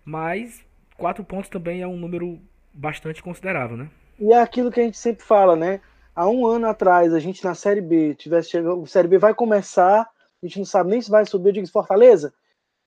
Mas 0.04 0.65
quatro 0.96 1.24
pontos 1.24 1.48
também 1.48 1.82
é 1.82 1.86
um 1.86 1.96
número 1.96 2.40
bastante 2.72 3.22
considerável, 3.22 3.76
né? 3.76 3.88
E 4.18 4.32
é 4.32 4.40
aquilo 4.40 4.70
que 4.70 4.80
a 4.80 4.84
gente 4.84 4.98
sempre 4.98 5.24
fala, 5.24 5.54
né? 5.54 5.80
há 6.16 6.26
um 6.28 6.46
ano 6.46 6.66
atrás 6.66 7.12
a 7.12 7.20
gente 7.20 7.44
na 7.44 7.54
Série 7.54 7.82
B 7.82 8.14
tivesse 8.14 8.50
chegado, 8.50 8.80
o 8.80 8.86
Série 8.86 9.06
B 9.06 9.18
vai 9.18 9.34
começar, 9.34 10.00
a 10.00 10.46
gente 10.46 10.58
não 10.58 10.64
sabe 10.64 10.90
nem 10.90 11.02
se 11.02 11.10
vai 11.10 11.26
subir, 11.26 11.50
eu 11.50 11.52
digo 11.52 11.68
Fortaleza, 11.68 12.32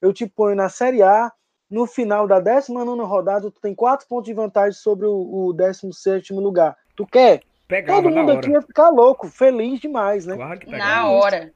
eu 0.01 0.11
te 0.11 0.25
ponho 0.25 0.55
na 0.55 0.67
Série 0.67 1.03
A, 1.03 1.31
no 1.69 1.85
final 1.85 2.27
da 2.27 2.39
19 2.39 3.03
rodada, 3.03 3.51
tu 3.51 3.61
tem 3.61 3.75
quatro 3.75 4.07
pontos 4.07 4.25
de 4.25 4.33
vantagem 4.33 4.73
sobre 4.73 5.05
o, 5.05 5.49
o 5.49 5.53
17 5.53 6.33
lugar. 6.33 6.75
Tu 6.95 7.05
quer? 7.05 7.43
Pegava 7.67 8.01
Todo 8.01 8.11
mundo 8.11 8.31
aqui 8.31 8.49
ia 8.49 8.61
ficar 8.63 8.89
louco, 8.89 9.27
feliz 9.27 9.79
demais, 9.79 10.25
né? 10.25 10.35
Claro 10.35 10.59
que 10.59 10.65
pegava. 10.65 10.89
Na 10.89 11.09
hora. 11.11 11.53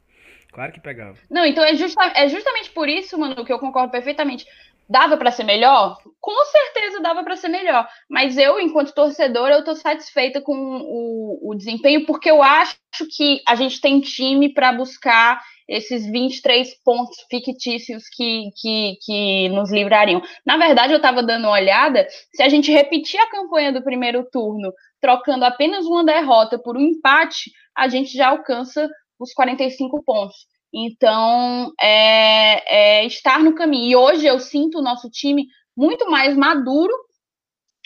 Claro 0.51 0.71
que 0.71 0.79
pegava. 0.79 1.17
Não, 1.31 1.43
então 1.43 1.63
é, 1.63 1.73
justa, 1.73 2.03
é 2.15 2.29
justamente 2.29 2.69
por 2.69 2.87
isso, 2.87 3.17
mano, 3.17 3.43
que 3.43 3.51
eu 3.51 3.57
concordo 3.57 3.91
perfeitamente. 3.91 4.45
Dava 4.93 5.17
para 5.17 5.31
ser 5.31 5.43
melhor? 5.43 5.97
Com 6.21 6.45
certeza 6.45 7.01
dava 7.01 7.23
para 7.23 7.35
ser 7.35 7.47
melhor. 7.47 7.89
Mas 8.07 8.37
eu, 8.37 8.59
enquanto 8.59 8.93
torcedora, 8.93 9.55
eu 9.55 9.63
tô 9.63 9.73
satisfeita 9.73 10.39
com 10.39 10.53
o, 10.55 11.49
o 11.49 11.55
desempenho, 11.55 12.05
porque 12.05 12.29
eu 12.29 12.43
acho 12.43 12.77
que 13.09 13.41
a 13.47 13.55
gente 13.55 13.81
tem 13.81 13.99
time 13.99 14.53
para 14.53 14.71
buscar 14.71 15.41
esses 15.67 16.05
23 16.05 16.75
pontos 16.83 17.17
fictícios 17.27 18.03
que, 18.07 18.51
que, 18.55 18.97
que 19.03 19.49
nos 19.49 19.71
livrariam. 19.71 20.21
Na 20.45 20.57
verdade, 20.57 20.93
eu 20.93 20.97
estava 20.97 21.23
dando 21.23 21.45
uma 21.45 21.53
olhada, 21.53 22.05
se 22.31 22.43
a 22.43 22.47
gente 22.47 22.71
repetir 22.71 23.19
a 23.19 23.31
campanha 23.31 23.73
do 23.73 23.83
primeiro 23.83 24.23
turno, 24.31 24.71
trocando 25.01 25.43
apenas 25.43 25.87
uma 25.87 26.05
derrota 26.05 26.59
por 26.59 26.77
um 26.77 26.81
empate, 26.81 27.51
a 27.75 27.87
gente 27.87 28.15
já 28.15 28.27
alcança 28.27 28.87
os 29.19 29.33
45 29.33 30.03
pontos. 30.03 30.35
Então, 30.73 31.71
é, 31.79 33.01
é 33.01 33.05
estar 33.05 33.39
no 33.39 33.53
caminho. 33.53 33.91
E 33.91 33.95
hoje 33.95 34.25
eu 34.25 34.39
sinto 34.39 34.79
o 34.79 34.81
nosso 34.81 35.09
time 35.09 35.45
muito 35.77 36.09
mais 36.09 36.35
maduro, 36.35 36.93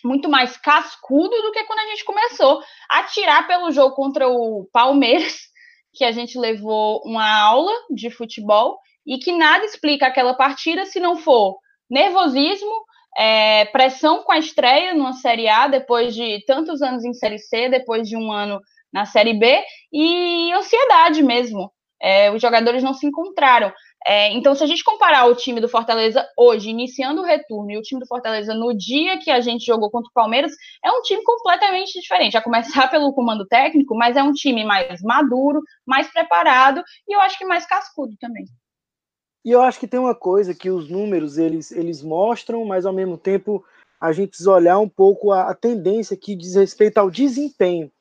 muito 0.04 0.30
mais 0.30 0.56
cascudo 0.58 1.36
do 1.42 1.52
que 1.52 1.64
quando 1.66 1.80
a 1.80 1.88
gente 1.90 2.06
começou 2.06 2.62
a 2.90 3.04
tirar 3.04 3.46
pelo 3.46 3.72
jogo 3.72 3.96
contra 3.96 4.30
o 4.30 4.70
Palmeiras, 4.72 5.38
que 5.94 6.06
a 6.06 6.12
gente 6.12 6.38
levou 6.38 7.02
uma 7.04 7.30
aula 7.42 7.74
de 7.90 8.10
futebol 8.10 8.80
e 9.06 9.18
que 9.18 9.32
nada 9.32 9.66
explica 9.66 10.08
aquela 10.08 10.34
partida 10.34 10.86
se 10.86 11.00
não 11.00 11.18
for 11.18 11.58
nervosismo, 11.90 12.86
é, 13.18 13.66
pressão 13.66 14.24
com 14.24 14.32
a 14.32 14.38
estreia 14.38 14.94
numa 14.94 15.14
Série 15.14 15.48
A, 15.48 15.68
depois 15.68 16.14
de 16.14 16.44
tantos 16.46 16.82
anos 16.82 17.04
em 17.04 17.14
Série 17.14 17.40
C, 17.40 17.68
depois 17.70 18.08
de 18.08 18.16
um 18.16 18.32
ano 18.32 18.62
na 18.94 19.06
Série 19.06 19.34
B, 19.34 19.64
e 19.92 20.52
ansiedade 20.54 21.24
mesmo. 21.24 21.72
É, 22.02 22.32
os 22.32 22.42
jogadores 22.42 22.84
não 22.84 22.94
se 22.94 23.06
encontraram. 23.06 23.72
É, 24.06 24.32
então, 24.32 24.54
se 24.56 24.64
a 24.64 24.68
gente 24.68 24.84
comparar 24.84 25.26
o 25.26 25.36
time 25.36 25.60
do 25.60 25.68
Fortaleza 25.68 26.26
hoje, 26.38 26.70
iniciando 26.70 27.22
o 27.22 27.26
retorno, 27.26 27.72
e 27.72 27.78
o 27.78 27.82
time 27.82 28.00
do 28.00 28.08
Fortaleza 28.08 28.54
no 28.54 28.74
dia 28.74 29.18
que 29.18 29.32
a 29.32 29.42
gente 29.42 29.66
jogou 29.66 29.90
contra 29.90 30.10
o 30.10 30.14
Palmeiras, 30.14 30.54
é 30.84 30.92
um 30.92 31.02
time 31.02 31.24
completamente 31.24 32.00
diferente. 32.00 32.38
A 32.38 32.42
começar 32.42 32.88
pelo 32.92 33.14
comando 33.14 33.46
técnico, 33.46 33.96
mas 33.96 34.16
é 34.16 34.24
um 34.24 34.32
time 34.32 34.64
mais 34.64 35.02
maduro, 35.02 35.62
mais 35.86 36.08
preparado 36.12 36.84
e 37.08 37.16
eu 37.16 37.20
acho 37.20 37.38
que 37.38 37.46
mais 37.46 37.66
cascudo 37.66 38.16
também. 38.20 38.46
E 39.44 39.52
eu 39.52 39.62
acho 39.62 39.80
que 39.80 39.88
tem 39.88 40.00
uma 40.00 40.16
coisa 40.16 40.54
que 40.54 40.70
os 40.70 40.90
números 40.90 41.38
eles, 41.38 41.72
eles 41.72 42.02
mostram, 42.02 42.66
mas 42.66 42.86
ao 42.86 42.94
mesmo 42.94 43.18
tempo 43.18 43.64
a 44.00 44.12
gente 44.12 44.30
precisa 44.30 44.52
olhar 44.52 44.78
um 44.80 44.90
pouco 44.90 45.32
a, 45.32 45.50
a 45.50 45.56
tendência 45.56 46.16
que 46.16 46.36
diz 46.36 46.56
respeito 46.56 46.98
ao 46.98 47.10
desempenho. 47.10 47.92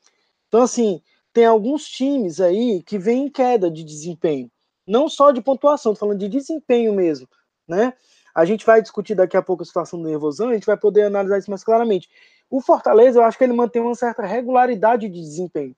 Então, 0.47 0.61
assim, 0.61 1.01
tem 1.37 1.45
alguns 1.45 1.87
times 1.87 2.41
aí 2.41 2.81
que 2.81 2.97
vêm 2.97 3.25
em 3.25 3.29
queda 3.29 3.69
de 3.69 3.83
desempenho. 3.83 4.49
Não 4.87 5.07
só 5.07 5.29
de 5.29 5.39
pontuação, 5.39 5.93
tô 5.93 5.99
falando 5.99 6.17
de 6.17 6.27
desempenho 6.27 6.95
mesmo, 6.95 7.29
né? 7.67 7.93
A 8.33 8.43
gente 8.43 8.65
vai 8.65 8.81
discutir 8.81 9.13
daqui 9.13 9.37
a 9.37 9.41
pouco 9.43 9.61
a 9.61 9.65
situação 9.67 10.01
do 10.01 10.09
nervosão, 10.09 10.49
a 10.49 10.55
gente 10.55 10.65
vai 10.65 10.75
poder 10.75 11.03
analisar 11.03 11.37
isso 11.37 11.51
mais 11.51 11.63
claramente. 11.63 12.09
O 12.49 12.59
Fortaleza, 12.59 13.19
eu 13.19 13.23
acho 13.23 13.37
que 13.37 13.43
ele 13.43 13.53
mantém 13.53 13.79
uma 13.79 13.93
certa 13.93 14.23
regularidade 14.23 15.07
de 15.07 15.21
desempenho. 15.21 15.75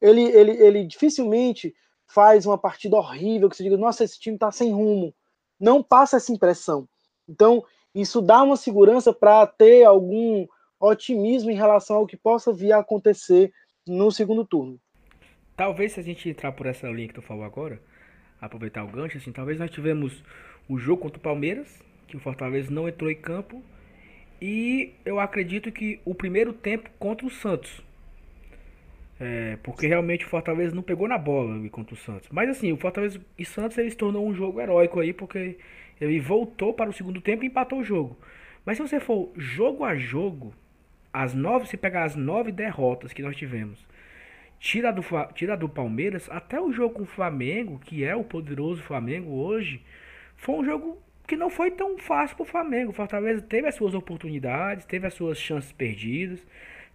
Ele, 0.00 0.22
ele, 0.22 0.50
ele 0.60 0.84
dificilmente 0.84 1.72
faz 2.04 2.44
uma 2.44 2.58
partida 2.58 2.96
horrível 2.96 3.48
que 3.48 3.56
você 3.56 3.62
diga, 3.62 3.76
nossa, 3.76 4.02
esse 4.02 4.18
time 4.18 4.36
tá 4.36 4.50
sem 4.50 4.72
rumo. 4.72 5.14
Não 5.60 5.84
passa 5.84 6.16
essa 6.16 6.32
impressão. 6.32 6.88
Então, 7.28 7.62
isso 7.94 8.20
dá 8.20 8.42
uma 8.42 8.56
segurança 8.56 9.12
para 9.12 9.46
ter 9.46 9.84
algum 9.84 10.48
otimismo 10.80 11.48
em 11.48 11.56
relação 11.56 11.98
ao 11.98 12.08
que 12.08 12.16
possa 12.16 12.52
vir 12.52 12.72
a 12.72 12.80
acontecer 12.80 13.52
no 13.90 14.10
segundo 14.12 14.44
turno. 14.44 14.78
Talvez 15.56 15.92
se 15.92 16.00
a 16.00 16.02
gente 16.02 16.28
entrar 16.28 16.52
por 16.52 16.66
essa 16.66 16.88
linha 16.88 17.08
que 17.08 17.14
tu 17.14 17.22
falou 17.22 17.44
agora, 17.44 17.82
aproveitar 18.40 18.84
o 18.84 18.88
gancho, 18.88 19.18
assim, 19.18 19.32
talvez 19.32 19.58
nós 19.58 19.70
tivemos 19.70 20.22
o 20.68 20.78
jogo 20.78 21.02
contra 21.02 21.18
o 21.18 21.22
Palmeiras, 21.22 21.82
que 22.06 22.16
o 22.16 22.20
Fortaleza 22.20 22.70
não 22.70 22.88
entrou 22.88 23.10
em 23.10 23.16
campo, 23.16 23.62
e 24.40 24.94
eu 25.04 25.18
acredito 25.20 25.70
que 25.70 26.00
o 26.04 26.14
primeiro 26.14 26.52
tempo 26.52 26.88
contra 26.98 27.26
o 27.26 27.30
Santos. 27.30 27.82
É, 29.18 29.58
porque 29.62 29.86
realmente 29.86 30.24
o 30.24 30.28
Fortaleza 30.28 30.74
não 30.74 30.82
pegou 30.82 31.06
na 31.06 31.18
bola 31.18 31.68
contra 31.68 31.94
o 31.94 31.98
Santos. 31.98 32.28
Mas 32.32 32.48
assim, 32.48 32.72
o 32.72 32.76
Fortaleza 32.76 33.20
e 33.36 33.44
Santos 33.44 33.76
ele 33.76 33.90
se 33.90 33.96
tornou 33.96 34.26
um 34.26 34.32
jogo 34.32 34.60
heróico 34.60 34.98
aí, 34.98 35.12
porque 35.12 35.58
ele 36.00 36.18
voltou 36.20 36.72
para 36.72 36.88
o 36.88 36.92
segundo 36.92 37.20
tempo 37.20 37.44
e 37.44 37.48
empatou 37.48 37.80
o 37.80 37.84
jogo. 37.84 38.16
Mas 38.64 38.78
se 38.78 38.82
você 38.82 38.98
for 38.98 39.30
jogo 39.36 39.84
a 39.84 39.94
jogo, 39.94 40.54
as 41.12 41.34
nove, 41.34 41.66
se 41.66 41.76
pegar 41.76 42.04
as 42.04 42.14
nove 42.14 42.52
derrotas 42.52 43.12
que 43.12 43.22
nós 43.22 43.36
tivemos, 43.36 43.84
tira 44.58 44.92
do, 44.92 45.02
tira 45.34 45.56
do 45.56 45.68
Palmeiras, 45.68 46.28
até 46.30 46.60
o 46.60 46.72
jogo 46.72 46.94
com 46.94 47.02
o 47.02 47.06
Flamengo, 47.06 47.78
que 47.78 48.04
é 48.04 48.14
o 48.14 48.22
poderoso 48.22 48.82
Flamengo 48.82 49.30
hoje, 49.32 49.82
foi 50.36 50.56
um 50.56 50.64
jogo 50.64 51.02
que 51.26 51.36
não 51.36 51.50
foi 51.50 51.70
tão 51.70 51.98
fácil 51.98 52.36
para 52.36 52.42
o 52.42 52.46
Flamengo. 52.46 52.90
O 52.90 52.94
Fortaleza 52.94 53.40
teve 53.42 53.68
as 53.68 53.74
suas 53.74 53.94
oportunidades, 53.94 54.84
teve 54.84 55.06
as 55.06 55.14
suas 55.14 55.38
chances 55.38 55.72
perdidas, 55.72 56.44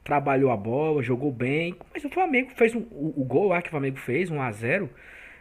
trabalhou 0.04 0.52
a 0.52 0.58
bola, 0.58 1.02
jogou 1.02 1.32
bem, 1.32 1.76
mas 1.94 2.04
o 2.04 2.10
Flamengo 2.10 2.52
fez 2.56 2.76
um, 2.76 2.82
o, 2.92 3.22
o 3.22 3.24
gol 3.24 3.48
lá 3.50 3.62
que 3.62 3.68
o 3.68 3.72
Flamengo 3.72 3.98
fez, 3.98 4.30
1 4.30 4.42
a 4.42 4.52
0 4.52 4.90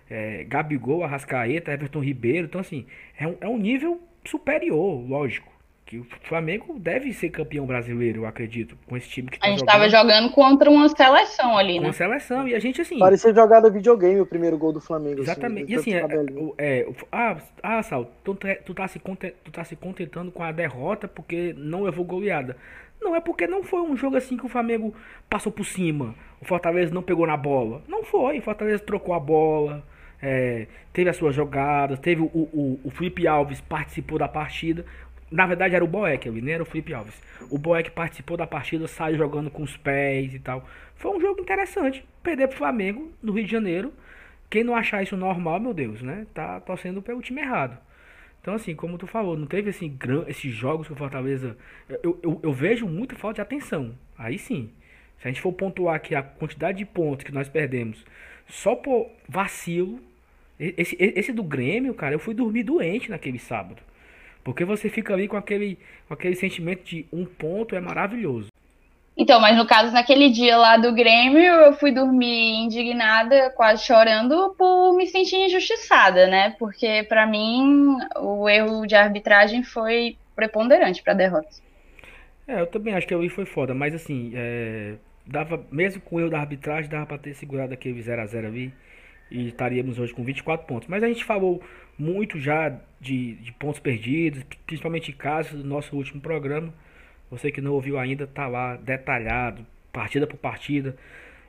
é, 0.08 0.44
Gabigol, 0.44 1.02
Arrascaeta, 1.02 1.72
Everton 1.72 2.00
Ribeiro, 2.00 2.46
então 2.46 2.60
assim, 2.60 2.86
é 3.18 3.26
um, 3.26 3.36
é 3.40 3.48
um 3.48 3.58
nível 3.58 4.00
superior, 4.24 5.06
lógico 5.08 5.53
que 5.86 5.98
o 5.98 6.06
Flamengo 6.22 6.78
deve 6.78 7.12
ser 7.12 7.28
campeão 7.28 7.66
brasileiro, 7.66 8.22
eu 8.22 8.26
acredito, 8.26 8.76
com 8.86 8.96
esse 8.96 9.08
time 9.08 9.28
que 9.28 9.38
tá 9.38 9.46
A 9.46 9.50
gente 9.50 9.60
estava 9.60 9.88
jogando 9.88 10.30
contra 10.30 10.70
uma 10.70 10.88
seleção 10.88 11.58
ali, 11.58 11.78
né? 11.78 11.86
Uma 11.86 11.92
seleção, 11.92 12.48
e 12.48 12.54
a 12.54 12.58
gente 12.58 12.80
assim. 12.80 12.98
Parecia 12.98 13.34
jogada 13.34 13.70
videogame 13.70 14.20
o 14.20 14.26
primeiro 14.26 14.56
gol 14.56 14.72
do 14.72 14.80
Flamengo. 14.80 15.20
Assim, 15.20 15.30
Exatamente. 15.30 15.74
Assim, 15.74 15.90
e 15.90 15.98
assim, 15.98 16.54
é, 16.56 16.80
é, 16.80 16.88
ah, 17.12 17.36
ah, 17.62 17.82
Sal, 17.82 18.10
tu, 18.24 18.34
tu, 18.34 18.74
tá 18.74 18.88
se, 18.88 18.98
tu 18.98 19.50
tá 19.52 19.64
se 19.64 19.76
contentando 19.76 20.32
com 20.32 20.42
a 20.42 20.52
derrota 20.52 21.06
porque 21.06 21.54
não 21.56 21.82
levou 21.82 22.04
goleada. 22.04 22.56
Não 23.00 23.14
é 23.14 23.20
porque 23.20 23.46
não 23.46 23.62
foi 23.62 23.82
um 23.82 23.94
jogo 23.94 24.16
assim 24.16 24.36
que 24.36 24.46
o 24.46 24.48
Flamengo 24.48 24.94
passou 25.28 25.52
por 25.52 25.66
cima. 25.66 26.14
O 26.40 26.46
Fortaleza 26.46 26.94
não 26.94 27.02
pegou 27.02 27.26
na 27.26 27.36
bola. 27.36 27.82
Não 27.86 28.02
foi. 28.02 28.38
O 28.38 28.42
Fortaleza 28.42 28.82
trocou 28.82 29.14
a 29.14 29.20
bola. 29.20 29.84
É, 30.22 30.66
teve 30.90 31.10
as 31.10 31.16
suas 31.16 31.34
jogadas. 31.34 31.98
Teve 31.98 32.22
o, 32.22 32.26
o, 32.26 32.80
o 32.82 32.90
Felipe 32.90 33.28
Alves 33.28 33.60
participou 33.60 34.18
da 34.18 34.26
partida. 34.26 34.86
Na 35.34 35.46
verdade 35.46 35.74
era 35.74 35.84
o 35.84 35.88
Boeck, 35.88 36.30
nem 36.30 36.54
era 36.54 36.62
o 36.62 36.66
Felipe 36.66 36.94
Alves. 36.94 37.20
O 37.50 37.58
Boeck 37.58 37.90
participou 37.90 38.36
da 38.36 38.46
partida, 38.46 38.86
saiu 38.86 39.18
jogando 39.18 39.50
com 39.50 39.64
os 39.64 39.76
pés 39.76 40.32
e 40.32 40.38
tal. 40.38 40.64
Foi 40.94 41.10
um 41.10 41.20
jogo 41.20 41.40
interessante. 41.40 42.04
Perder 42.22 42.46
pro 42.46 42.56
Flamengo 42.56 43.10
no 43.20 43.32
Rio 43.32 43.44
de 43.44 43.50
Janeiro. 43.50 43.92
Quem 44.48 44.62
não 44.62 44.76
achar 44.76 45.02
isso 45.02 45.16
normal, 45.16 45.58
meu 45.58 45.74
Deus, 45.74 46.00
né? 46.02 46.24
Tá 46.32 46.60
torcendo 46.60 47.02
pelo 47.02 47.20
time 47.20 47.40
errado. 47.40 47.76
Então, 48.40 48.54
assim, 48.54 48.76
como 48.76 48.96
tu 48.96 49.08
falou, 49.08 49.36
não 49.36 49.48
teve 49.48 49.70
assim, 49.70 49.98
esses 50.28 50.54
jogos 50.54 50.86
que 50.86 50.92
o 50.92 50.96
Fortaleza. 50.96 51.58
Eu, 51.88 52.16
eu, 52.22 52.40
eu 52.40 52.52
vejo 52.52 52.86
muita 52.86 53.16
falta 53.16 53.34
de 53.34 53.40
atenção. 53.40 53.92
Aí 54.16 54.38
sim. 54.38 54.70
Se 55.18 55.26
a 55.26 55.32
gente 55.32 55.40
for 55.40 55.52
pontuar 55.52 55.96
aqui 55.96 56.14
a 56.14 56.22
quantidade 56.22 56.78
de 56.78 56.84
pontos 56.84 57.24
que 57.24 57.32
nós 57.32 57.48
perdemos 57.48 58.04
só 58.46 58.76
por 58.76 59.10
vacilo. 59.28 59.98
Esse, 60.60 60.96
esse 61.00 61.32
do 61.32 61.42
Grêmio, 61.42 61.92
cara, 61.92 62.14
eu 62.14 62.20
fui 62.20 62.34
dormir 62.34 62.62
doente 62.62 63.10
naquele 63.10 63.40
sábado. 63.40 63.82
Porque 64.44 64.64
você 64.64 64.90
fica 64.90 65.14
ali 65.14 65.26
com 65.26 65.36
aquele, 65.36 65.78
com 66.06 66.14
aquele 66.14 66.36
sentimento 66.36 66.84
de 66.84 67.06
um 67.10 67.24
ponto 67.24 67.74
é 67.74 67.80
maravilhoso. 67.80 68.48
Então, 69.16 69.40
mas 69.40 69.56
no 69.56 69.66
caso, 69.66 69.92
naquele 69.92 70.28
dia 70.28 70.56
lá 70.56 70.76
do 70.76 70.92
Grêmio, 70.92 71.40
eu 71.40 71.72
fui 71.74 71.92
dormir 71.92 72.64
indignada, 72.64 73.50
quase 73.50 73.84
chorando, 73.84 74.54
por 74.58 74.96
me 74.96 75.06
sentir 75.06 75.36
injustiçada, 75.36 76.26
né? 76.26 76.54
Porque, 76.58 77.04
para 77.04 77.24
mim, 77.24 77.96
o 78.16 78.48
erro 78.48 78.84
de 78.86 78.96
arbitragem 78.96 79.62
foi 79.62 80.16
preponderante 80.34 81.00
para 81.02 81.12
a 81.12 81.16
derrota. 81.16 81.48
É, 82.46 82.60
eu 82.60 82.66
também 82.66 82.92
acho 82.92 83.06
que 83.06 83.14
o 83.14 83.22
erro 83.22 83.32
foi 83.32 83.46
foda, 83.46 83.72
mas 83.72 83.94
assim, 83.94 84.32
é, 84.34 84.94
dava, 85.24 85.64
mesmo 85.70 86.02
com 86.02 86.16
o 86.16 86.20
erro 86.20 86.30
da 86.30 86.40
arbitragem, 86.40 86.90
dava 86.90 87.06
para 87.06 87.18
ter 87.18 87.34
segurado 87.34 87.72
aquele 87.72 88.02
0x0 88.02 88.46
ali 88.46 88.74
e 89.30 89.48
estaríamos 89.48 89.98
hoje 89.98 90.12
com 90.12 90.24
24 90.24 90.66
pontos. 90.66 90.88
Mas 90.88 91.02
a 91.02 91.08
gente 91.08 91.24
falou 91.24 91.62
muito 91.98 92.38
já 92.38 92.76
de, 93.00 93.34
de 93.36 93.52
pontos 93.52 93.80
perdidos, 93.80 94.42
principalmente 94.66 95.10
em 95.10 95.14
casos 95.14 95.62
do 95.62 95.68
nosso 95.68 95.96
último 95.96 96.20
programa. 96.20 96.72
Você 97.30 97.50
que 97.50 97.60
não 97.60 97.72
ouviu 97.72 97.98
ainda, 97.98 98.26
tá 98.26 98.46
lá 98.46 98.76
detalhado, 98.76 99.66
partida 99.92 100.26
por 100.26 100.36
partida, 100.36 100.96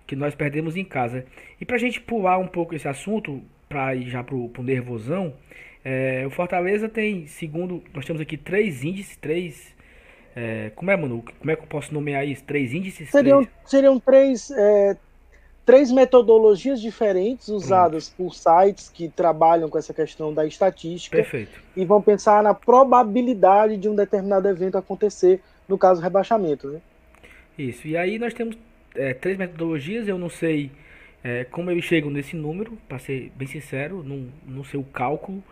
que 0.07 0.15
nós 0.15 0.35
perdemos 0.35 0.75
em 0.75 0.83
casa. 0.83 1.25
E 1.59 1.65
pra 1.65 1.77
gente 1.77 1.99
pular 1.99 2.37
um 2.37 2.47
pouco 2.47 2.75
esse 2.75 2.87
assunto, 2.87 3.41
para 3.67 3.95
ir 3.95 4.09
já 4.09 4.23
pro, 4.23 4.49
pro 4.49 4.63
nervosão, 4.63 5.33
é, 5.83 6.25
o 6.25 6.29
Fortaleza 6.29 6.89
tem, 6.89 7.27
segundo, 7.27 7.83
nós 7.93 8.05
temos 8.05 8.21
aqui 8.21 8.37
três 8.37 8.83
índices, 8.83 9.15
três. 9.17 9.75
É, 10.35 10.71
como 10.75 10.91
é, 10.91 10.97
Manu? 10.97 11.23
Como 11.39 11.51
é 11.51 11.55
que 11.55 11.61
eu 11.61 11.67
posso 11.67 11.93
nomear 11.93 12.27
isso? 12.27 12.43
Três 12.43 12.73
índices? 12.73 13.09
Seriam 13.09 13.43
três, 13.43 13.57
seriam 13.65 13.99
três 13.99 14.51
é, 14.51 14.97
três 15.65 15.91
metodologias 15.91 16.79
diferentes 16.79 17.47
usadas 17.47 18.09
Pronto. 18.09 18.29
por 18.29 18.35
sites 18.35 18.89
que 18.89 19.09
trabalham 19.09 19.69
com 19.69 19.77
essa 19.77 19.93
questão 19.93 20.33
da 20.33 20.45
estatística 20.45 21.17
Perfeito. 21.17 21.59
e 21.75 21.83
vão 21.83 22.01
pensar 22.01 22.43
na 22.43 22.53
probabilidade 22.53 23.75
de 23.77 23.89
um 23.89 23.95
determinado 23.95 24.47
evento 24.47 24.77
acontecer, 24.77 25.41
no 25.67 25.77
caso 25.77 26.01
rebaixamento. 26.01 26.67
Né? 26.67 26.79
Isso. 27.57 27.87
E 27.87 27.97
aí 27.97 28.19
nós 28.19 28.33
temos 28.33 28.55
é, 28.95 29.13
três 29.13 29.37
metodologias, 29.37 30.07
eu 30.07 30.19
não 30.19 30.29
sei 30.29 30.71
é, 31.23 31.43
como 31.45 31.71
eles 31.71 31.83
chegam 31.83 32.11
nesse 32.11 32.35
número, 32.35 32.77
para 32.87 32.99
ser 32.99 33.31
bem 33.35 33.47
sincero, 33.47 34.03
não, 34.03 34.27
não 34.45 34.63
sei 34.63 34.79
o 34.79 34.83
cálculo, 34.83 35.43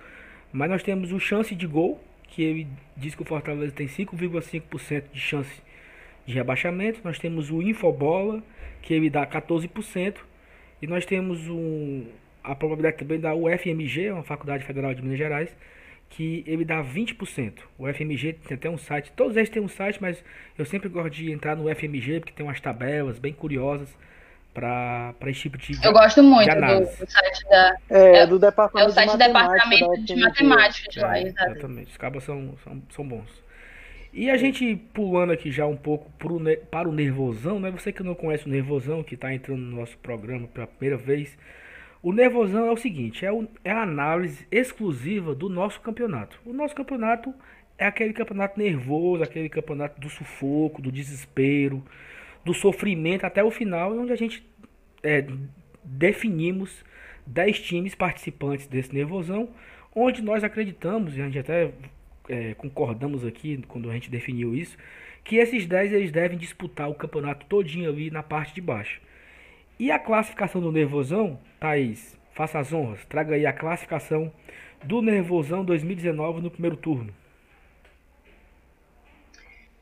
mas 0.51 0.69
nós 0.69 0.83
temos 0.83 1.11
o 1.11 1.19
chance 1.19 1.55
de 1.55 1.65
gol, 1.65 1.99
que 2.27 2.43
ele 2.43 2.67
diz 2.95 3.15
que 3.15 3.23
o 3.23 3.25
Fortaleza 3.25 3.71
tem 3.71 3.87
5,5% 3.87 5.03
de 5.11 5.19
chance 5.19 5.61
de 6.25 6.33
rebaixamento. 6.33 7.01
Nós 7.03 7.19
temos 7.19 7.49
o 7.51 7.61
Infobola, 7.61 8.41
que 8.81 8.93
ele 8.93 9.09
dá 9.09 9.25
14%. 9.25 10.15
E 10.81 10.87
nós 10.87 11.05
temos 11.05 11.47
um, 11.47 12.05
a 12.43 12.53
probabilidade 12.53 12.97
também 12.97 13.19
da 13.19 13.33
UFMG, 13.33 14.11
uma 14.11 14.23
Faculdade 14.23 14.65
Federal 14.65 14.93
de 14.93 15.01
Minas 15.01 15.17
Gerais, 15.17 15.55
que 16.09 16.43
ele 16.45 16.65
dá 16.65 16.83
20%. 16.83 17.53
O 17.77 17.91
FMG 17.91 18.33
tem 18.33 18.55
até 18.55 18.69
um 18.69 18.77
site, 18.77 19.11
todos 19.15 19.35
eles 19.35 19.49
têm 19.49 19.61
um 19.61 19.67
site, 19.67 19.99
mas 20.01 20.23
eu 20.57 20.65
sempre 20.65 20.89
gosto 20.89 21.09
de 21.09 21.31
entrar 21.31 21.55
no 21.55 21.73
FMG 21.73 22.19
porque 22.19 22.33
tem 22.33 22.45
umas 22.45 22.59
tabelas 22.59 23.17
bem 23.17 23.33
curiosas 23.33 23.89
para 24.53 25.15
esse 25.27 25.41
tipo 25.41 25.57
de 25.57 25.83
Eu 25.83 25.91
gosto 25.91 26.21
muito 26.21 26.53
do, 26.53 26.79
do, 26.81 27.11
site 27.11 27.49
da 27.49 27.75
é, 27.89 28.17
é, 28.17 28.27
do 28.27 28.37
departamento 28.37 28.89
é 28.89 28.91
o 28.91 28.93
site 28.93 29.11
de 29.11 29.17
departamento 29.17 30.03
de 30.03 30.15
matemática 30.17 30.91
de 30.91 30.99
lá, 30.99 31.17
é, 31.17 31.23
exatamente. 31.23 31.91
Os 31.91 31.97
cabos 31.97 32.23
são, 32.23 32.55
são, 32.63 32.83
são 32.91 33.07
bons. 33.07 33.42
E 34.13 34.29
a 34.29 34.37
gente 34.37 34.75
pulando 34.93 35.33
aqui 35.33 35.51
já 35.51 35.65
um 35.65 35.75
pouco 35.75 36.11
pro, 36.19 36.39
para 36.69 36.87
o 36.87 36.91
Nervosão, 36.91 37.59
né? 37.59 37.71
Você 37.71 37.91
que 37.91 38.03
não 38.03 38.13
conhece 38.13 38.45
o 38.45 38.49
Nervosão, 38.49 39.01
que 39.01 39.15
está 39.15 39.33
entrando 39.33 39.61
no 39.61 39.77
nosso 39.77 39.97
programa 39.97 40.47
pela 40.47 40.67
primeira 40.67 40.97
vez. 40.97 41.35
O 42.01 42.13
Nervosão 42.13 42.67
é 42.67 42.71
o 42.71 42.77
seguinte, 42.77 43.25
é, 43.25 43.31
o, 43.31 43.47
é 43.63 43.71
a 43.71 43.81
análise 43.81 44.45
exclusiva 44.51 45.33
do 45.33 45.49
nosso 45.49 45.81
campeonato. 45.81 46.39
O 46.45 46.53
nosso 46.53 46.75
campeonato 46.75 47.33
é 47.75 47.87
aquele 47.87 48.13
campeonato 48.13 48.59
nervoso, 48.59 49.23
aquele 49.23 49.49
campeonato 49.49 49.99
do 49.99 50.09
sufoco, 50.09 50.79
do 50.79 50.91
desespero, 50.91 51.83
do 52.45 52.53
sofrimento 52.53 53.25
até 53.25 53.43
o 53.43 53.49
final, 53.49 53.97
onde 53.97 54.11
a 54.11 54.15
gente 54.15 54.45
é, 55.01 55.25
definimos 55.83 56.85
10 57.25 57.61
times 57.61 57.95
participantes 57.95 58.67
desse 58.67 58.93
Nervosão, 58.93 59.49
onde 59.95 60.21
nós 60.21 60.43
acreditamos, 60.43 61.17
e 61.17 61.21
a 61.21 61.25
gente 61.25 61.39
até 61.39 61.71
é, 62.29 62.53
concordamos 62.53 63.25
aqui 63.25 63.63
quando 63.67 63.89
a 63.89 63.93
gente 63.93 64.09
definiu 64.09 64.55
isso, 64.55 64.77
que 65.23 65.37
esses 65.37 65.65
10 65.65 65.93
eles 65.93 66.11
devem 66.11 66.37
disputar 66.37 66.89
o 66.89 66.95
campeonato 66.95 67.45
todinho 67.45 67.89
ali 67.89 68.11
na 68.11 68.23
parte 68.23 68.53
de 68.53 68.61
baixo. 68.61 69.01
E 69.79 69.91
a 69.91 69.99
classificação 69.99 70.61
do 70.61 70.71
Nervosão, 70.71 71.39
Thaís, 71.59 72.17
faça 72.33 72.59
as 72.59 72.71
honras, 72.73 73.05
traga 73.05 73.35
aí 73.35 73.45
a 73.45 73.53
classificação 73.53 74.31
do 74.83 75.01
Nervosão 75.01 75.63
2019 75.63 76.41
no 76.41 76.51
primeiro 76.51 76.75
turno. 76.75 77.13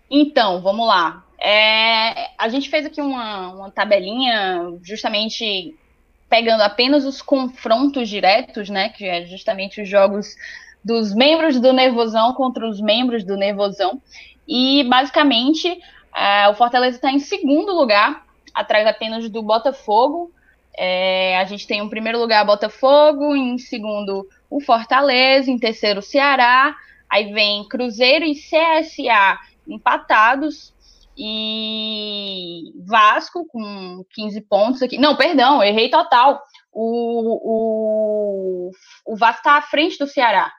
Então, 0.10 0.62
vamos 0.62 0.88
lá. 0.88 1.26
É, 1.40 2.30
a 2.38 2.50
gente 2.50 2.70
fez 2.70 2.86
aqui 2.86 3.02
uma, 3.02 3.54
uma 3.54 3.72
tabelinha 3.72 4.78
justamente 4.84 5.76
pegando 6.30 6.62
apenas 6.62 7.06
os 7.06 7.22
confrontos 7.22 8.08
diretos, 8.08 8.70
né? 8.70 8.90
Que 8.90 9.06
é 9.06 9.26
justamente 9.26 9.82
os 9.82 9.90
jogos 9.90 10.36
dos 10.84 11.14
membros 11.14 11.60
do 11.60 11.74
Nervosão 11.74 12.34
contra 12.34 12.68
os 12.68 12.82
membros 12.82 13.24
do 13.24 13.36
Nervosão. 13.38 14.02
E, 14.48 14.84
basicamente, 14.86 15.80
é, 16.16 16.48
o 16.50 16.56
Fortaleza 16.56 16.98
está 16.98 17.12
em 17.12 17.20
segundo 17.20 17.74
lugar, 17.74 18.26
atrás 18.54 18.88
apenas 18.88 19.30
do 19.30 19.42
Botafogo. 19.42 20.32
É, 20.78 21.38
a 21.38 21.46
gente 21.46 21.68
tem 21.68 21.80
em 21.80 21.90
primeiro 21.90 22.20
lugar 22.20 22.46
Botafogo, 22.46 23.36
em 23.36 23.58
segundo 23.58 24.28
o 24.50 24.60
Fortaleza, 24.60 25.52
em 25.52 25.60
terceiro 25.60 26.00
o 26.00 26.04
Ceará, 26.04 26.76
aí 27.10 27.32
vem 27.34 27.68
Cruzeiro 27.68 28.26
e 28.26 28.34
CSA 28.34 29.38
empatados, 29.68 30.74
e 31.18 32.72
Vasco 32.86 33.46
com 33.46 34.04
15 34.12 34.42
pontos 34.42 34.82
aqui. 34.82 34.98
Não, 34.98 35.16
perdão, 35.16 35.64
errei 35.64 35.90
total. 35.90 36.42
O, 36.72 38.70
o, 38.70 38.72
o 39.06 39.16
Vasco 39.16 39.40
está 39.40 39.58
à 39.58 39.62
frente 39.62 40.00
do 40.00 40.08
Ceará. 40.08 40.52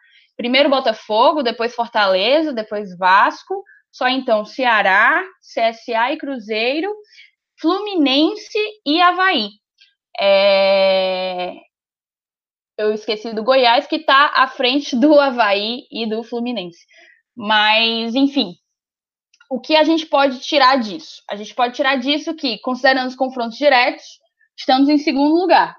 Primeiro 0.42 0.68
Botafogo, 0.68 1.40
depois 1.40 1.72
Fortaleza, 1.72 2.52
depois 2.52 2.98
Vasco, 2.98 3.62
só 3.92 4.08
então 4.08 4.44
Ceará, 4.44 5.22
CSA 5.40 6.12
e 6.12 6.18
Cruzeiro, 6.18 6.92
Fluminense 7.60 8.58
e 8.84 9.00
Havaí. 9.00 9.50
É... 10.20 11.52
Eu 12.76 12.92
esqueci 12.92 13.32
do 13.32 13.44
Goiás, 13.44 13.86
que 13.86 13.94
está 13.94 14.32
à 14.34 14.48
frente 14.48 14.96
do 14.96 15.16
Havaí 15.20 15.82
e 15.92 16.08
do 16.10 16.24
Fluminense. 16.24 16.84
Mas, 17.36 18.16
enfim, 18.16 18.56
o 19.48 19.60
que 19.60 19.76
a 19.76 19.84
gente 19.84 20.06
pode 20.06 20.40
tirar 20.40 20.80
disso? 20.80 21.22
A 21.30 21.36
gente 21.36 21.54
pode 21.54 21.76
tirar 21.76 22.00
disso 22.00 22.34
que, 22.34 22.58
considerando 22.58 23.06
os 23.06 23.14
confrontos 23.14 23.56
diretos, 23.56 24.02
estamos 24.58 24.88
em 24.88 24.98
segundo 24.98 25.36
lugar. 25.36 25.76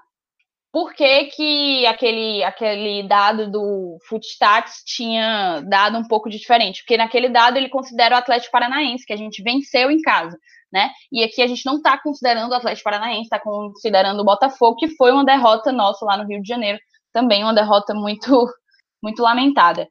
Por 0.74 0.92
que, 0.92 1.26
que 1.26 1.86
aquele, 1.86 2.42
aquele 2.42 3.06
dado 3.06 3.48
do 3.48 3.96
Footstats 4.08 4.82
tinha 4.84 5.62
dado 5.68 5.96
um 5.96 6.02
pouco 6.02 6.28
de 6.28 6.36
diferente? 6.36 6.82
Porque 6.82 6.96
naquele 6.96 7.28
dado 7.28 7.56
ele 7.56 7.68
considera 7.68 8.16
o 8.16 8.18
Atlético 8.18 8.50
Paranaense, 8.50 9.06
que 9.06 9.12
a 9.12 9.16
gente 9.16 9.40
venceu 9.40 9.88
em 9.88 10.00
casa, 10.02 10.36
né? 10.72 10.90
E 11.12 11.22
aqui 11.22 11.40
a 11.42 11.46
gente 11.46 11.64
não 11.64 11.76
está 11.76 11.96
considerando 11.96 12.50
o 12.50 12.54
Atlético 12.56 12.90
Paranaense, 12.90 13.22
está 13.22 13.38
considerando 13.38 14.18
o 14.18 14.24
Botafogo, 14.24 14.74
que 14.74 14.88
foi 14.96 15.12
uma 15.12 15.24
derrota 15.24 15.70
nossa 15.70 16.04
lá 16.04 16.16
no 16.16 16.26
Rio 16.26 16.42
de 16.42 16.48
Janeiro, 16.48 16.80
também 17.12 17.44
uma 17.44 17.54
derrota 17.54 17.94
muito, 17.94 18.26
muito 19.00 19.22
lamentada. 19.22 19.86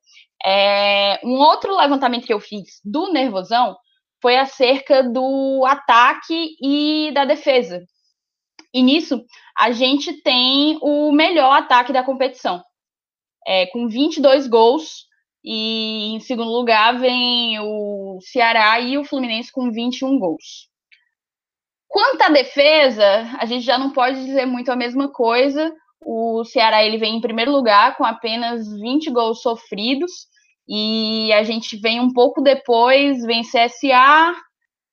É, 0.45 1.17
um 1.23 1.35
outro 1.35 1.77
levantamento 1.77 2.25
que 2.25 2.33
eu 2.33 2.41
fiz 2.41 2.81
do 2.83 3.09
Nervosão 3.13 3.77
foi 4.21 4.35
acerca 4.35 5.01
do 5.01 5.63
ataque 5.65 6.57
e 6.61 7.09
da 7.13 7.23
defesa. 7.23 7.79
E 8.73 8.81
nisso, 8.81 9.23
a 9.57 9.71
gente 9.71 10.13
tem 10.21 10.79
o 10.81 11.11
melhor 11.11 11.53
ataque 11.53 11.93
da 11.93 12.03
competição, 12.03 12.63
é, 13.45 13.67
com 13.67 13.87
22 13.87 14.47
gols. 14.47 15.05
E 15.45 16.15
em 16.15 16.19
segundo 16.21 16.49
lugar 16.49 16.97
vem 16.97 17.59
o 17.59 18.17
Ceará 18.21 18.79
e 18.79 18.97
o 18.97 19.03
Fluminense 19.03 19.51
com 19.51 19.71
21 19.71 20.17
gols. 20.17 20.69
Quanto 21.87 22.21
à 22.21 22.29
defesa, 22.29 23.29
a 23.37 23.45
gente 23.45 23.63
já 23.63 23.77
não 23.77 23.91
pode 23.91 24.25
dizer 24.25 24.45
muito 24.45 24.71
a 24.71 24.75
mesma 24.75 25.11
coisa. 25.11 25.71
O 26.03 26.43
Ceará 26.45 26.83
ele 26.83 26.97
vem 26.97 27.17
em 27.17 27.21
primeiro 27.21 27.51
lugar 27.51 27.95
com 27.97 28.05
apenas 28.05 28.67
20 28.79 29.11
gols 29.11 29.41
sofridos. 29.41 30.27
E 30.67 31.31
a 31.33 31.43
gente 31.43 31.75
vem 31.75 31.99
um 31.99 32.11
pouco 32.11 32.41
depois, 32.41 33.21
vem 33.25 33.43
CSA, 33.43 34.33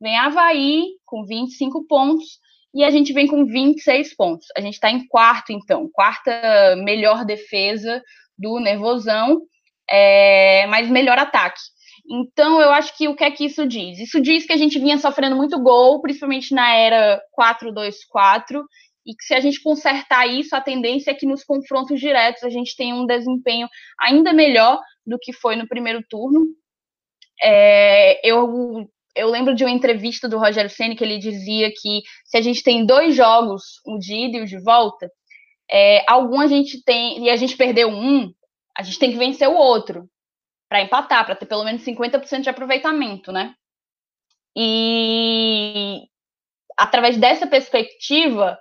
vem 0.00 0.18
Havaí 0.18 0.88
com 1.06 1.24
25 1.24 1.86
pontos 1.86 2.39
e 2.74 2.84
a 2.84 2.90
gente 2.90 3.12
vem 3.12 3.26
com 3.26 3.44
26 3.44 4.14
pontos. 4.14 4.46
A 4.56 4.60
gente 4.60 4.74
está 4.74 4.90
em 4.90 5.06
quarto, 5.06 5.52
então, 5.52 5.88
quarta 5.92 6.76
melhor 6.76 7.24
defesa 7.24 8.02
do 8.38 8.60
Nervosão, 8.60 9.42
é, 9.90 10.66
mas 10.68 10.88
melhor 10.88 11.18
ataque. 11.18 11.60
Então, 12.08 12.60
eu 12.60 12.70
acho 12.70 12.96
que 12.96 13.08
o 13.08 13.14
que 13.14 13.24
é 13.24 13.30
que 13.30 13.44
isso 13.44 13.66
diz? 13.66 13.98
Isso 13.98 14.20
diz 14.20 14.46
que 14.46 14.52
a 14.52 14.56
gente 14.56 14.78
vinha 14.78 14.98
sofrendo 14.98 15.36
muito 15.36 15.60
gol, 15.60 16.00
principalmente 16.00 16.54
na 16.54 16.74
era 16.74 17.20
4-2-4, 17.38 18.62
e 19.06 19.14
que 19.14 19.24
se 19.24 19.34
a 19.34 19.40
gente 19.40 19.62
consertar 19.62 20.26
isso, 20.26 20.54
a 20.54 20.60
tendência 20.60 21.10
é 21.10 21.14
que 21.14 21.26
nos 21.26 21.44
confrontos 21.44 21.98
diretos 21.98 22.42
a 22.42 22.50
gente 22.50 22.76
tenha 22.76 22.94
um 22.94 23.06
desempenho 23.06 23.68
ainda 23.98 24.32
melhor 24.32 24.80
do 25.06 25.18
que 25.18 25.32
foi 25.32 25.56
no 25.56 25.68
primeiro 25.68 26.02
turno. 26.08 26.46
É, 27.42 28.28
eu 28.28 28.88
eu 29.14 29.28
lembro 29.28 29.54
de 29.54 29.64
uma 29.64 29.70
entrevista 29.70 30.28
do 30.28 30.38
Rogério 30.38 30.70
Ceni 30.70 30.96
que 30.96 31.04
ele 31.04 31.18
dizia 31.18 31.70
que 31.70 32.02
se 32.24 32.36
a 32.36 32.40
gente 32.40 32.62
tem 32.62 32.84
dois 32.86 33.14
jogos, 33.14 33.80
um 33.86 33.98
de 33.98 34.14
ida 34.14 34.38
e 34.38 34.42
o 34.42 34.46
de 34.46 34.58
volta, 34.62 35.10
é, 35.70 36.04
algum 36.10 36.40
a 36.40 36.46
gente 36.46 36.82
tem 36.82 37.24
e 37.24 37.30
a 37.30 37.36
gente 37.36 37.56
perdeu 37.56 37.88
um, 37.88 38.32
a 38.76 38.82
gente 38.82 38.98
tem 38.98 39.10
que 39.10 39.18
vencer 39.18 39.48
o 39.48 39.56
outro 39.56 40.08
para 40.68 40.82
empatar, 40.82 41.24
para 41.24 41.34
ter 41.34 41.46
pelo 41.46 41.64
menos 41.64 41.82
50% 41.82 42.42
de 42.42 42.50
aproveitamento, 42.50 43.32
né? 43.32 43.54
E 44.56 46.02
através 46.76 47.16
dessa 47.16 47.46
perspectiva, 47.46 48.58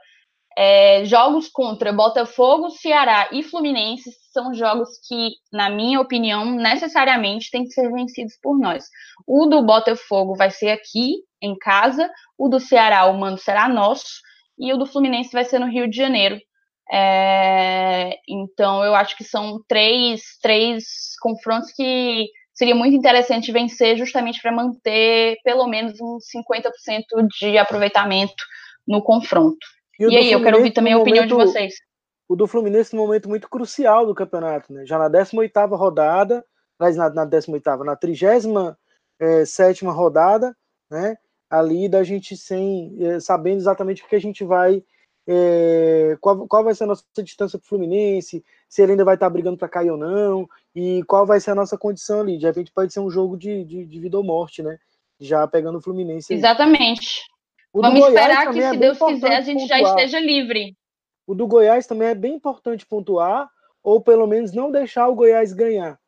é, 0.61 1.05
jogos 1.05 1.47
contra 1.47 1.93
Botafogo, 1.93 2.69
Ceará 2.69 3.29
e 3.31 3.41
Fluminense 3.41 4.11
são 4.33 4.53
jogos 4.53 4.89
que, 5.07 5.29
na 5.53 5.69
minha 5.69 6.01
opinião, 6.01 6.43
necessariamente 6.43 7.49
têm 7.49 7.63
que 7.63 7.71
ser 7.71 7.89
vencidos 7.89 8.37
por 8.43 8.59
nós. 8.59 8.83
O 9.25 9.45
do 9.45 9.65
Botafogo 9.65 10.35
vai 10.35 10.51
ser 10.51 10.71
aqui, 10.71 11.13
em 11.41 11.57
casa, 11.57 12.11
o 12.37 12.49
do 12.49 12.59
Ceará, 12.59 13.05
o 13.05 13.17
mando 13.17 13.37
será 13.37 13.69
nosso, 13.69 14.19
e 14.57 14.73
o 14.73 14.77
do 14.77 14.85
Fluminense 14.85 15.31
vai 15.31 15.45
ser 15.45 15.59
no 15.59 15.71
Rio 15.71 15.89
de 15.89 15.95
Janeiro. 15.95 16.37
É, 16.91 18.17
então, 18.27 18.83
eu 18.83 18.93
acho 18.95 19.15
que 19.15 19.23
são 19.23 19.63
três, 19.65 20.21
três 20.41 21.15
confrontos 21.21 21.71
que 21.71 22.27
seria 22.53 22.75
muito 22.75 22.97
interessante 22.97 23.53
vencer, 23.53 23.95
justamente 23.95 24.41
para 24.41 24.51
manter 24.51 25.37
pelo 25.41 25.65
menos 25.67 25.93
uns 26.01 26.25
50% 26.35 27.25
de 27.39 27.57
aproveitamento 27.57 28.43
no 28.85 29.01
confronto. 29.01 29.78
E, 29.99 30.05
e 30.05 30.17
aí, 30.17 30.31
eu 30.31 30.41
quero 30.41 30.57
ouvir 30.57 30.71
também 30.71 30.93
a 30.93 30.97
opinião 30.97 31.25
momento, 31.25 31.45
de 31.45 31.51
vocês. 31.51 31.73
O 32.27 32.35
do 32.35 32.47
Fluminense 32.47 32.95
num 32.95 33.01
momento 33.01 33.27
muito 33.27 33.49
crucial 33.49 34.05
do 34.05 34.15
campeonato, 34.15 34.71
né? 34.71 34.85
Já 34.85 34.97
na 34.97 35.09
18ª 35.09 35.75
rodada, 35.75 36.45
mas 36.79 36.95
na, 36.95 37.09
na 37.09 37.25
18ª, 37.25 37.83
na 37.83 37.97
37ª 37.97 38.77
é, 39.19 39.91
rodada, 39.91 40.55
né? 40.89 41.17
Ali 41.49 41.89
da 41.89 42.03
gente 42.03 42.37
sem 42.37 42.95
é, 42.99 43.19
sabendo 43.19 43.57
exatamente 43.57 44.03
o 44.03 44.07
que 44.07 44.15
a 44.15 44.21
gente 44.21 44.43
vai 44.43 44.83
é, 45.31 46.17
qual, 46.19 46.47
qual 46.47 46.63
vai 46.63 46.73
ser 46.73 46.85
a 46.85 46.87
nossa 46.87 47.03
distância 47.23 47.59
para 47.59 47.65
o 47.65 47.69
Fluminense, 47.69 48.43
se 48.67 48.81
ele 48.81 48.93
ainda 48.93 49.05
vai 49.05 49.13
estar 49.13 49.27
tá 49.27 49.29
brigando 49.29 49.57
para 49.57 49.69
cair 49.69 49.91
ou 49.91 49.97
não, 49.97 50.49
e 50.75 51.03
qual 51.03 51.23
vai 51.23 51.39
ser 51.39 51.51
a 51.51 51.55
nossa 51.55 51.77
condição 51.77 52.21
ali. 52.21 52.35
De 52.35 52.47
repente 52.47 52.71
pode 52.71 52.91
ser 52.91 52.99
um 52.99 53.11
jogo 53.11 53.37
de, 53.37 53.63
de, 53.63 53.85
de 53.85 53.99
vida 53.99 54.17
ou 54.17 54.23
morte, 54.23 54.63
né? 54.63 54.79
Já 55.19 55.47
pegando 55.47 55.77
o 55.77 55.81
Fluminense. 55.81 56.33
Exatamente. 56.33 57.27
O 57.71 57.81
Vamos 57.81 57.99
esperar 57.99 58.47
que, 58.47 58.53
se 58.53 58.61
é 58.61 58.73
Deus 58.73 58.97
quiser, 58.97 59.35
a 59.35 59.41
gente 59.41 59.61
pontuar. 59.61 59.79
já 59.79 59.89
esteja 59.89 60.19
livre. 60.19 60.75
O 61.27 61.35
do 61.35 61.47
Goiás 61.47 61.85
também 61.85 62.07
é 62.07 62.15
bem 62.15 62.35
importante 62.35 62.85
pontuar, 62.85 63.47
ou 63.83 64.01
pelo 64.01 64.25
menos 64.25 64.51
não 64.53 64.71
deixar 64.71 65.07
o 65.07 65.15
Goiás 65.15 65.53
ganhar, 65.53 65.99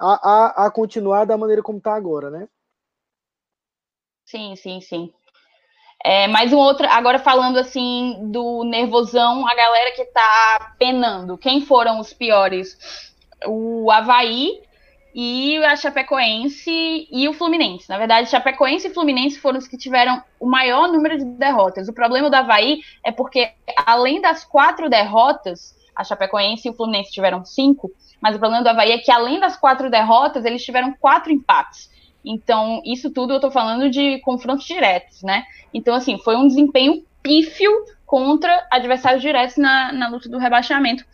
a, 0.00 0.30
a, 0.30 0.66
a 0.66 0.70
continuar 0.70 1.24
da 1.24 1.38
maneira 1.38 1.62
como 1.62 1.78
está 1.78 1.94
agora, 1.94 2.30
né? 2.30 2.48
Sim, 4.24 4.56
sim, 4.56 4.80
sim. 4.80 5.12
É, 6.04 6.26
mais 6.28 6.52
um 6.52 6.58
outro, 6.58 6.86
agora 6.90 7.18
falando 7.18 7.58
assim 7.58 8.18
do 8.30 8.64
nervosão, 8.64 9.46
a 9.48 9.54
galera 9.54 9.92
que 9.92 10.04
tá 10.06 10.74
penando. 10.78 11.38
Quem 11.38 11.60
foram 11.60 12.00
os 12.00 12.12
piores? 12.12 12.76
O 13.46 13.90
Havaí, 13.90 14.60
e 15.14 15.56
a 15.64 15.76
Chapecoense 15.76 17.06
e 17.10 17.28
o 17.28 17.32
Fluminense. 17.32 17.88
Na 17.88 17.96
verdade, 17.96 18.28
Chapecoense 18.28 18.88
e 18.88 18.92
Fluminense 18.92 19.38
foram 19.38 19.58
os 19.58 19.68
que 19.68 19.78
tiveram 19.78 20.20
o 20.40 20.46
maior 20.46 20.88
número 20.88 21.16
de 21.16 21.24
derrotas. 21.24 21.88
O 21.88 21.92
problema 21.92 22.28
do 22.28 22.34
Havaí 22.34 22.80
é 23.04 23.12
porque, 23.12 23.52
além 23.86 24.20
das 24.20 24.44
quatro 24.44 24.90
derrotas, 24.90 25.74
a 25.94 26.02
Chapecoense 26.02 26.66
e 26.66 26.70
o 26.70 26.74
Fluminense 26.74 27.12
tiveram 27.12 27.44
cinco, 27.44 27.92
mas 28.20 28.34
o 28.34 28.40
problema 28.40 28.64
do 28.64 28.68
Havaí 28.68 28.90
é 28.90 28.98
que, 28.98 29.12
além 29.12 29.38
das 29.38 29.56
quatro 29.56 29.88
derrotas, 29.88 30.44
eles 30.44 30.64
tiveram 30.64 30.92
quatro 30.98 31.32
empates. 31.32 31.88
Então, 32.24 32.82
isso 32.84 33.10
tudo 33.10 33.34
eu 33.34 33.40
tô 33.40 33.50
falando 33.50 33.88
de 33.88 34.18
confrontos 34.20 34.66
diretos, 34.66 35.22
né? 35.22 35.44
Então, 35.72 35.94
assim, 35.94 36.18
foi 36.18 36.34
um 36.36 36.48
desempenho 36.48 37.04
pífio 37.22 37.70
contra 38.04 38.66
adversários 38.70 39.22
diretos 39.22 39.56
na, 39.58 39.92
na 39.92 40.08
luta 40.08 40.28
do 40.28 40.38
rebaixamento. 40.38 41.04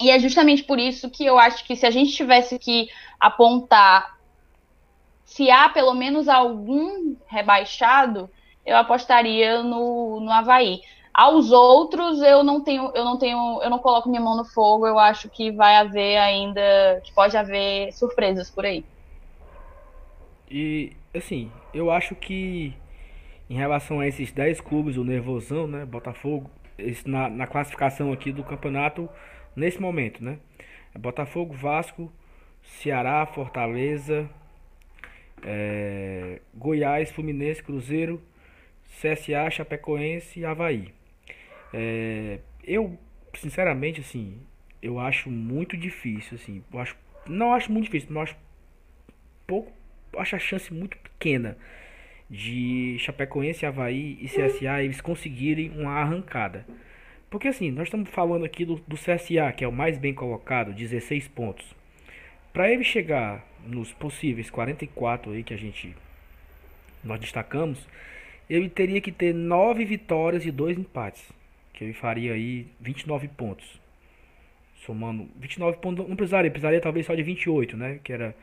E 0.00 0.10
é 0.10 0.18
justamente 0.18 0.62
por 0.62 0.78
isso 0.78 1.10
que 1.10 1.24
eu 1.26 1.38
acho 1.38 1.64
que 1.64 1.74
se 1.74 1.84
a 1.86 1.90
gente 1.90 2.12
tivesse 2.12 2.58
que 2.58 2.88
apontar 3.18 4.18
se 5.28 5.50
há 5.50 5.68
pelo 5.68 5.92
menos 5.92 6.26
algum 6.26 7.14
rebaixado, 7.26 8.30
eu 8.64 8.76
apostaria 8.76 9.62
no, 9.62 10.20
no 10.20 10.30
Havaí. 10.30 10.80
Aos 11.12 11.52
outros, 11.52 12.22
eu 12.22 12.42
não 12.42 12.62
tenho, 12.62 12.90
eu 12.94 13.04
não 13.04 13.18
tenho, 13.18 13.60
eu 13.62 13.68
não 13.68 13.78
coloco 13.78 14.08
minha 14.08 14.22
mão 14.22 14.36
no 14.36 14.44
fogo, 14.44 14.86
eu 14.86 14.98
acho 14.98 15.28
que 15.28 15.50
vai 15.50 15.76
haver 15.76 16.16
ainda, 16.16 17.00
que 17.04 17.12
pode 17.12 17.36
haver 17.36 17.92
surpresas 17.92 18.50
por 18.50 18.64
aí. 18.64 18.84
E 20.50 20.92
assim, 21.14 21.52
eu 21.74 21.90
acho 21.90 22.14
que 22.14 22.72
em 23.50 23.54
relação 23.54 24.00
a 24.00 24.06
esses 24.06 24.32
10 24.32 24.62
clubes, 24.62 24.96
o 24.96 25.04
Nervosão, 25.04 25.66
né, 25.66 25.84
Botafogo, 25.84 26.50
esse, 26.78 27.06
na, 27.06 27.28
na 27.28 27.46
classificação 27.46 28.12
aqui 28.12 28.32
do 28.32 28.42
campeonato, 28.42 29.08
nesse 29.58 29.80
momento, 29.80 30.22
né? 30.22 30.38
É 30.94 30.98
Botafogo, 30.98 31.52
Vasco, 31.52 32.12
Ceará, 32.62 33.26
Fortaleza, 33.26 34.28
é, 35.42 36.40
Goiás, 36.54 37.10
Fluminense, 37.10 37.62
Cruzeiro, 37.62 38.22
CSA, 39.00 39.50
Chapecoense 39.50 40.40
e 40.40 40.44
Havaí. 40.44 40.92
É, 41.72 42.38
eu, 42.64 42.98
sinceramente, 43.34 44.00
assim, 44.00 44.38
eu 44.82 44.98
acho 44.98 45.30
muito 45.30 45.76
difícil, 45.76 46.36
assim, 46.36 46.62
eu 46.72 46.78
acho, 46.78 46.96
não 47.26 47.52
acho 47.52 47.70
muito 47.70 47.86
difícil, 47.86 48.08
mas 48.10 48.34
pouco, 49.46 49.72
acho 50.16 50.36
a 50.36 50.38
chance 50.38 50.72
muito 50.72 50.96
pequena 50.98 51.56
de 52.30 52.96
Chapecoense, 52.98 53.64
Havaí 53.64 54.18
e 54.20 54.28
CSA 54.28 54.82
eles 54.82 55.00
conseguirem 55.00 55.70
uma 55.70 55.92
arrancada. 55.92 56.66
Porque 57.30 57.48
assim, 57.48 57.70
nós 57.70 57.84
estamos 57.84 58.08
falando 58.10 58.44
aqui 58.44 58.64
do, 58.64 58.76
do 58.86 58.96
CSA, 58.96 59.52
que 59.56 59.64
é 59.64 59.68
o 59.68 59.72
mais 59.72 59.98
bem 59.98 60.14
colocado, 60.14 60.72
16 60.72 61.28
pontos. 61.28 61.66
Para 62.52 62.70
ele 62.72 62.82
chegar 62.82 63.46
nos 63.66 63.92
possíveis 63.92 64.50
44 64.50 65.32
aí 65.32 65.42
que 65.42 65.52
a 65.52 65.58
gente 65.58 65.94
nós 67.04 67.20
destacamos, 67.20 67.86
ele 68.48 68.68
teria 68.68 69.00
que 69.00 69.12
ter 69.12 69.34
9 69.34 69.84
vitórias 69.84 70.44
e 70.46 70.50
2 70.50 70.78
empates, 70.78 71.22
que 71.72 71.84
ele 71.84 71.92
faria 71.92 72.32
aí 72.32 72.66
29 72.80 73.28
pontos. 73.28 73.80
Somando 74.86 75.28
29 75.36 75.78
pontos, 75.78 76.08
não 76.08 76.16
precisaria, 76.16 76.50
precisaria 76.50 76.80
talvez 76.80 77.04
só 77.06 77.14
de 77.14 77.22
28, 77.22 77.76
né, 77.76 78.00
que 78.02 78.12
era 78.12 78.34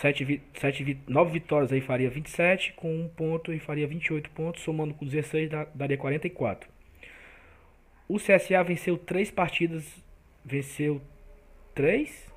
Sete, 0.00 0.42
sete, 0.54 0.98
nove 1.06 1.30
vitórias 1.32 1.72
aí 1.72 1.80
faria 1.80 2.10
27, 2.10 2.72
com 2.72 2.92
um 2.92 3.08
ponto 3.08 3.52
e 3.52 3.60
faria 3.60 3.86
28 3.86 4.28
pontos, 4.30 4.62
somando 4.62 4.92
com 4.92 5.06
16 5.06 5.50
daria 5.72 5.96
44. 5.96 6.68
O 8.08 8.18
CSA 8.18 8.62
venceu 8.62 8.98
três 8.98 9.30
partidas, 9.30 9.84
venceu 10.44 11.00
três? 11.74 12.32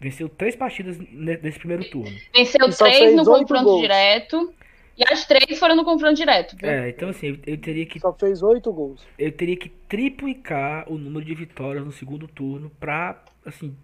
Venceu 0.00 0.28
três 0.28 0.54
partidas 0.54 0.96
nesse 0.98 1.58
primeiro 1.58 1.88
turno. 1.90 2.16
Venceu 2.32 2.70
três 2.70 3.16
no 3.16 3.24
confronto 3.24 3.64
gols. 3.64 3.80
direto. 3.80 4.54
E 4.96 5.04
as 5.12 5.26
três 5.26 5.58
foram 5.58 5.76
no 5.76 5.84
confronto 5.84 6.14
direto. 6.14 6.56
Viu? 6.56 6.68
É, 6.68 6.88
então 6.88 7.08
assim, 7.08 7.40
eu, 7.46 7.56
teria 7.56 7.86
que. 7.86 8.00
Só 8.00 8.12
fez 8.12 8.42
oito 8.42 8.72
gols. 8.72 9.06
Eu 9.18 9.30
teria 9.30 9.56
que 9.56 9.68
triplicar 9.68 10.90
o 10.90 10.98
número 10.98 11.24
de 11.24 11.34
vitórias 11.34 11.84
no 11.84 11.92
segundo 11.92 12.26
turno 12.26 12.70
pra, 12.80 13.22
assim, 13.44 13.76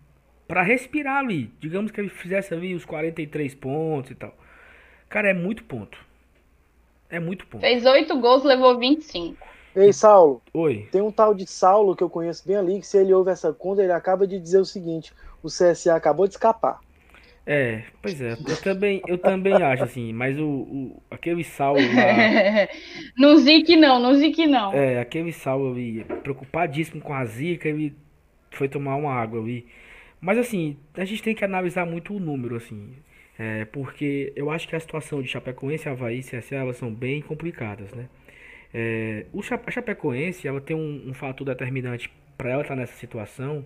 para 0.46 0.62
respirar 0.62 1.18
ali. 1.18 1.52
Digamos 1.60 1.90
que 1.92 2.00
ele 2.00 2.08
fizesse 2.08 2.52
ali 2.52 2.74
os 2.74 2.84
43 2.84 3.54
pontos 3.54 4.10
e 4.10 4.14
tal. 4.14 4.36
Cara, 5.08 5.30
é 5.30 5.34
muito 5.34 5.62
ponto. 5.64 5.98
É 7.08 7.20
muito 7.20 7.46
ponto. 7.46 7.60
Fez 7.60 7.84
8 7.84 8.20
gols, 8.20 8.42
levou 8.42 8.76
25. 8.78 9.36
Ei, 9.74 9.92
Saulo. 9.92 10.40
Oi. 10.52 10.88
Tem 10.90 11.00
um 11.00 11.10
tal 11.10 11.34
de 11.34 11.46
Saulo 11.46 11.96
que 11.96 12.02
eu 12.02 12.10
conheço 12.10 12.46
bem 12.46 12.56
ali, 12.56 12.80
que 12.80 12.86
se 12.86 12.96
ele 12.98 13.12
ouve 13.12 13.30
essa 13.30 13.52
conta, 13.52 13.82
ele 13.82 13.92
acaba 13.92 14.26
de 14.26 14.38
dizer 14.38 14.58
o 14.58 14.64
seguinte: 14.64 15.12
o 15.42 15.48
CSA 15.48 15.96
acabou 15.96 16.26
de 16.26 16.34
escapar. 16.34 16.78
É, 17.46 17.82
pois 18.00 18.20
é, 18.22 18.32
eu 18.32 18.56
também, 18.62 19.02
eu 19.06 19.18
também 19.18 19.62
acho 19.62 19.84
assim, 19.84 20.14
mas 20.14 20.38
o, 20.38 20.46
o 20.46 21.02
aquele 21.10 21.44
Saulo 21.44 21.78
lá. 21.80 22.68
no 23.18 23.36
Zic 23.40 23.76
não, 23.76 24.00
no 24.00 24.14
Zic 24.14 24.46
não. 24.46 24.72
É, 24.72 24.98
aquele 24.98 25.30
Saulo 25.30 25.72
ali, 25.72 26.04
preocupadíssimo 26.22 27.02
com 27.02 27.12
a 27.12 27.22
Zica, 27.26 27.68
ele 27.68 27.94
foi 28.50 28.66
tomar 28.66 28.96
uma 28.96 29.12
água 29.12 29.40
ali. 29.40 29.66
Mas 30.20 30.38
assim, 30.38 30.78
a 30.94 31.04
gente 31.04 31.22
tem 31.22 31.34
que 31.34 31.44
analisar 31.44 31.84
muito 31.84 32.14
o 32.14 32.20
número, 32.20 32.56
assim. 32.56 32.94
É, 33.38 33.66
porque 33.66 34.32
eu 34.36 34.48
acho 34.50 34.66
que 34.66 34.76
a 34.76 34.80
situação 34.80 35.20
de 35.20 35.28
Chapecoense, 35.28 35.88
Havaí 35.88 36.20
e 36.20 36.22
CSA 36.22 36.56
elas 36.56 36.76
são 36.76 36.90
bem 36.90 37.20
complicadas, 37.20 37.92
né? 37.92 38.08
É, 38.76 39.26
o 39.32 39.38
a 39.40 39.70
Chapecoense 39.70 40.48
ela 40.48 40.60
tem 40.60 40.74
um, 40.74 41.10
um 41.10 41.14
fator 41.14 41.46
determinante 41.46 42.10
para 42.36 42.50
ela 42.50 42.62
estar 42.62 42.74
nessa 42.74 42.94
situação, 42.94 43.64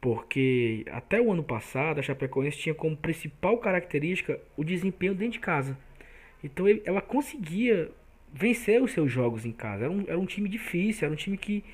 porque 0.00 0.84
até 0.92 1.20
o 1.20 1.32
ano 1.32 1.42
passado 1.42 1.98
a 1.98 2.02
Chapecoense 2.02 2.56
tinha 2.56 2.74
como 2.74 2.96
principal 2.96 3.58
característica 3.58 4.38
o 4.56 4.62
desempenho 4.62 5.12
dentro 5.12 5.32
de 5.32 5.40
casa. 5.40 5.76
Então 6.42 6.68
ele, 6.68 6.80
ela 6.84 7.00
conseguia 7.00 7.90
vencer 8.32 8.80
os 8.80 8.92
seus 8.92 9.10
jogos 9.10 9.44
em 9.44 9.50
casa. 9.50 9.84
Era 9.84 9.92
um, 9.92 10.04
era 10.06 10.18
um 10.18 10.26
time 10.26 10.48
difícil, 10.48 11.06
era 11.06 11.12
um 11.12 11.16
time 11.16 11.36
que 11.36 11.64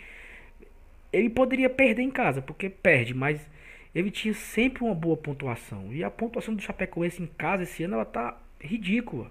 ele 1.12 1.29
poderia 1.29 1.69
perder 1.69 2.03
em 2.03 2.11
casa, 2.11 2.41
porque 2.41 2.71
perde, 2.71 3.12
mas 3.12 3.47
ele 3.95 4.11
tinha 4.11 4.33
sempre 4.33 4.83
uma 4.83 4.95
boa 4.95 5.17
pontuação. 5.19 5.93
E 5.93 6.03
a 6.03 6.11
pontuação 6.11 6.55
do 6.55 6.62
Chapecoense 6.62 7.23
em 7.23 7.27
casa 7.27 7.65
esse 7.65 7.85
ano 7.85 7.95
ela 7.95 8.07
tá 8.07 8.41
ridícula. 8.59 9.31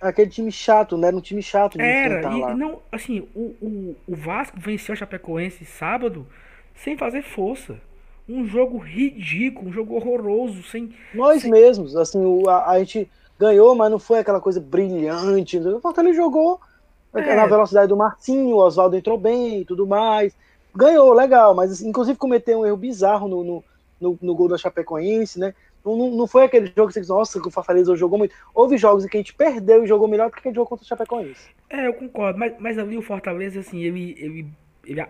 Aquele 0.00 0.30
time 0.30 0.52
chato, 0.52 0.96
né? 0.96 1.08
Era 1.08 1.16
um 1.16 1.20
time 1.20 1.42
chato 1.42 1.78
de 1.78 1.84
Era, 1.84 2.30
e 2.32 2.40
lá. 2.40 2.54
não, 2.54 2.80
assim, 2.92 3.26
o, 3.34 3.54
o, 3.60 3.96
o 4.06 4.14
Vasco 4.14 4.58
venceu 4.58 4.94
o 4.94 4.96
Chapecoense 4.96 5.64
sábado 5.64 6.26
sem 6.74 6.96
fazer 6.96 7.22
força. 7.22 7.76
Um 8.28 8.44
jogo 8.46 8.78
ridículo, 8.78 9.68
um 9.68 9.72
jogo 9.72 9.94
horroroso, 9.94 10.62
sem. 10.64 10.92
Nós 11.14 11.42
sem... 11.42 11.50
mesmos, 11.50 11.96
assim, 11.96 12.18
o, 12.24 12.48
a, 12.48 12.70
a, 12.70 12.78
gente 12.80 13.10
ganhou, 13.38 13.74
mas 13.74 13.90
não 13.90 13.98
foi 13.98 14.18
aquela 14.18 14.40
coisa 14.40 14.60
brilhante. 14.60 15.58
O 15.58 15.80
Fortaleza 15.80 16.16
jogou 16.16 16.60
é. 17.14 17.34
na 17.34 17.46
velocidade 17.46 17.88
do 17.88 17.96
Marcinho, 17.96 18.56
o 18.56 18.58
Oswaldo 18.58 18.96
entrou 18.96 19.16
bem 19.16 19.60
e 19.60 19.64
tudo 19.64 19.86
mais. 19.86 20.36
Ganhou, 20.74 21.12
legal, 21.12 21.54
mas 21.54 21.80
inclusive 21.80 22.18
cometeu 22.18 22.60
um 22.60 22.66
erro 22.66 22.76
bizarro 22.76 23.28
no, 23.28 23.44
no 23.44 23.64
no, 24.00 24.18
no 24.20 24.34
gol 24.34 24.48
da 24.48 24.58
Chapecoense, 24.58 25.38
né? 25.38 25.54
Não, 25.86 26.10
não 26.10 26.26
foi 26.26 26.44
aquele 26.44 26.72
jogo 26.76 26.88
que 26.88 26.94
você 26.94 27.00
diz, 27.00 27.08
nossa, 27.08 27.40
que 27.40 27.46
o 27.46 27.50
Fortaleza 27.50 27.94
jogou 27.94 28.18
muito. 28.18 28.34
Houve 28.52 28.76
jogos 28.76 29.04
em 29.04 29.08
que 29.08 29.16
a 29.16 29.20
gente 29.20 29.34
perdeu 29.34 29.84
e 29.84 29.86
jogou 29.86 30.08
melhor 30.08 30.28
do 30.28 30.32
que 30.32 30.40
a 30.40 30.42
gente 30.42 30.56
jogou 30.56 30.68
contra 30.68 30.84
o 30.84 30.88
Chapecoense. 30.88 31.48
É, 31.70 31.86
eu 31.86 31.94
concordo, 31.94 32.38
mas, 32.38 32.54
mas 32.58 32.78
ali 32.78 32.98
o 32.98 33.02
Fortaleza, 33.02 33.60
assim, 33.60 33.82
ele, 33.82 34.16
ele, 34.18 34.46
ele, 34.84 35.06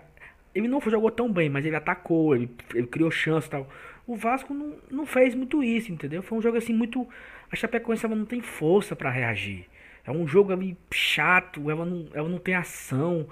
ele 0.55 0.68
não 0.68 0.81
jogou 0.81 1.11
tão 1.11 1.33
bem, 1.33 1.49
mas 1.49 1.64
ele 1.64 1.77
atacou, 1.77 2.37
ele, 2.37 2.51
ele 2.74 2.87
criou 2.87 3.11
chance 3.11 3.47
e 3.47 3.51
tal. 3.51 3.66
O 4.07 4.14
Vasco 4.14 4.53
não, 4.53 4.74
não 4.91 5.07
fez 5.07 5.35
muito 5.35 5.62
isso, 5.62 5.91
entendeu? 5.91 6.22
Foi 6.22 6.37
um 6.39 6.43
jogo 6.43 6.59
assim 6.59 6.74
muito. 6.74 7.07
A 7.51 7.57
Chapecoense 7.57 8.05
ela 8.05 8.14
não 8.14 8.27
tem 8.27 8.43
força 8.43 8.95
para 8.95 9.11
reagir. 9.11 9.66
É 10.05 10.11
um 10.11 10.27
jogo 10.27 10.53
ali 10.53 10.77
chato, 10.93 11.70
ela 11.70 11.85
não, 11.85 12.07
ela 12.12 12.29
não 12.29 12.39
tem 12.39 12.55
ação. 12.55 13.27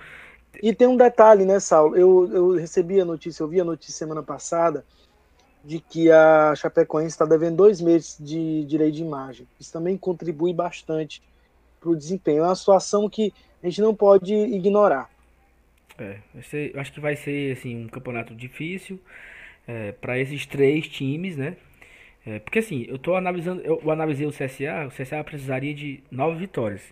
E 0.63 0.75
tem 0.75 0.89
um 0.89 0.97
detalhe, 0.97 1.45
né, 1.45 1.61
Saulo? 1.61 1.97
Eu, 1.97 2.31
eu 2.33 2.51
recebi 2.53 3.01
a 3.01 3.05
notícia, 3.05 3.43
eu 3.43 3.49
vi 3.49 3.61
a 3.61 3.65
notícia 3.65 3.95
semana 3.95 4.23
passada 4.23 4.85
de 5.65 5.81
que 5.81 6.11
a 6.11 6.55
Chapecoense 6.55 7.15
está 7.15 7.25
devendo 7.25 7.57
dois 7.57 7.81
meses 7.81 8.17
de 8.21 8.65
direito 8.65 8.97
de 8.97 9.03
imagem. 9.03 9.49
Isso 9.59 9.73
também 9.73 9.97
contribui 9.97 10.53
bastante 10.53 11.23
para 11.81 11.91
o 11.91 11.97
desempenho. 11.97 12.41
É 12.41 12.47
uma 12.47 12.55
situação 12.55 13.09
que 13.09 13.33
a 13.63 13.69
gente 13.69 13.81
não 13.81 13.95
pode 13.95 14.35
ignorar. 14.35 15.09
É, 15.99 16.19
eu 16.53 16.81
acho 16.81 16.93
que 16.93 17.01
vai 17.01 17.17
ser 17.17 17.57
assim, 17.57 17.85
um 17.85 17.89
campeonato 17.89 18.35
difícil 18.35 19.01
é, 19.67 19.93
para 19.93 20.19
esses 20.19 20.45
três 20.45 20.87
times, 20.87 21.37
né? 21.37 21.57
É, 22.27 22.39
porque 22.39 22.59
assim, 22.59 22.85
eu 22.89 22.97
estou 22.97 23.17
analisando, 23.17 23.63
eu 23.63 23.91
analisei 23.91 24.27
o 24.27 24.31
CSA, 24.31 24.87
o 24.87 24.91
CSA 24.91 25.23
precisaria 25.25 25.75
de 25.75 26.03
nove 26.11 26.39
vitórias. 26.39 26.83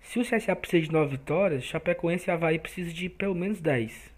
Se 0.00 0.18
o 0.18 0.22
CSA 0.22 0.56
precisa 0.56 0.86
de 0.86 0.92
nove 0.92 1.12
vitórias, 1.12 1.64
Chapecoense 1.64 2.28
e 2.28 2.32
Havaí 2.32 2.58
precisa 2.58 2.92
de 2.92 3.08
pelo 3.08 3.34
menos 3.34 3.60
10 3.60 4.13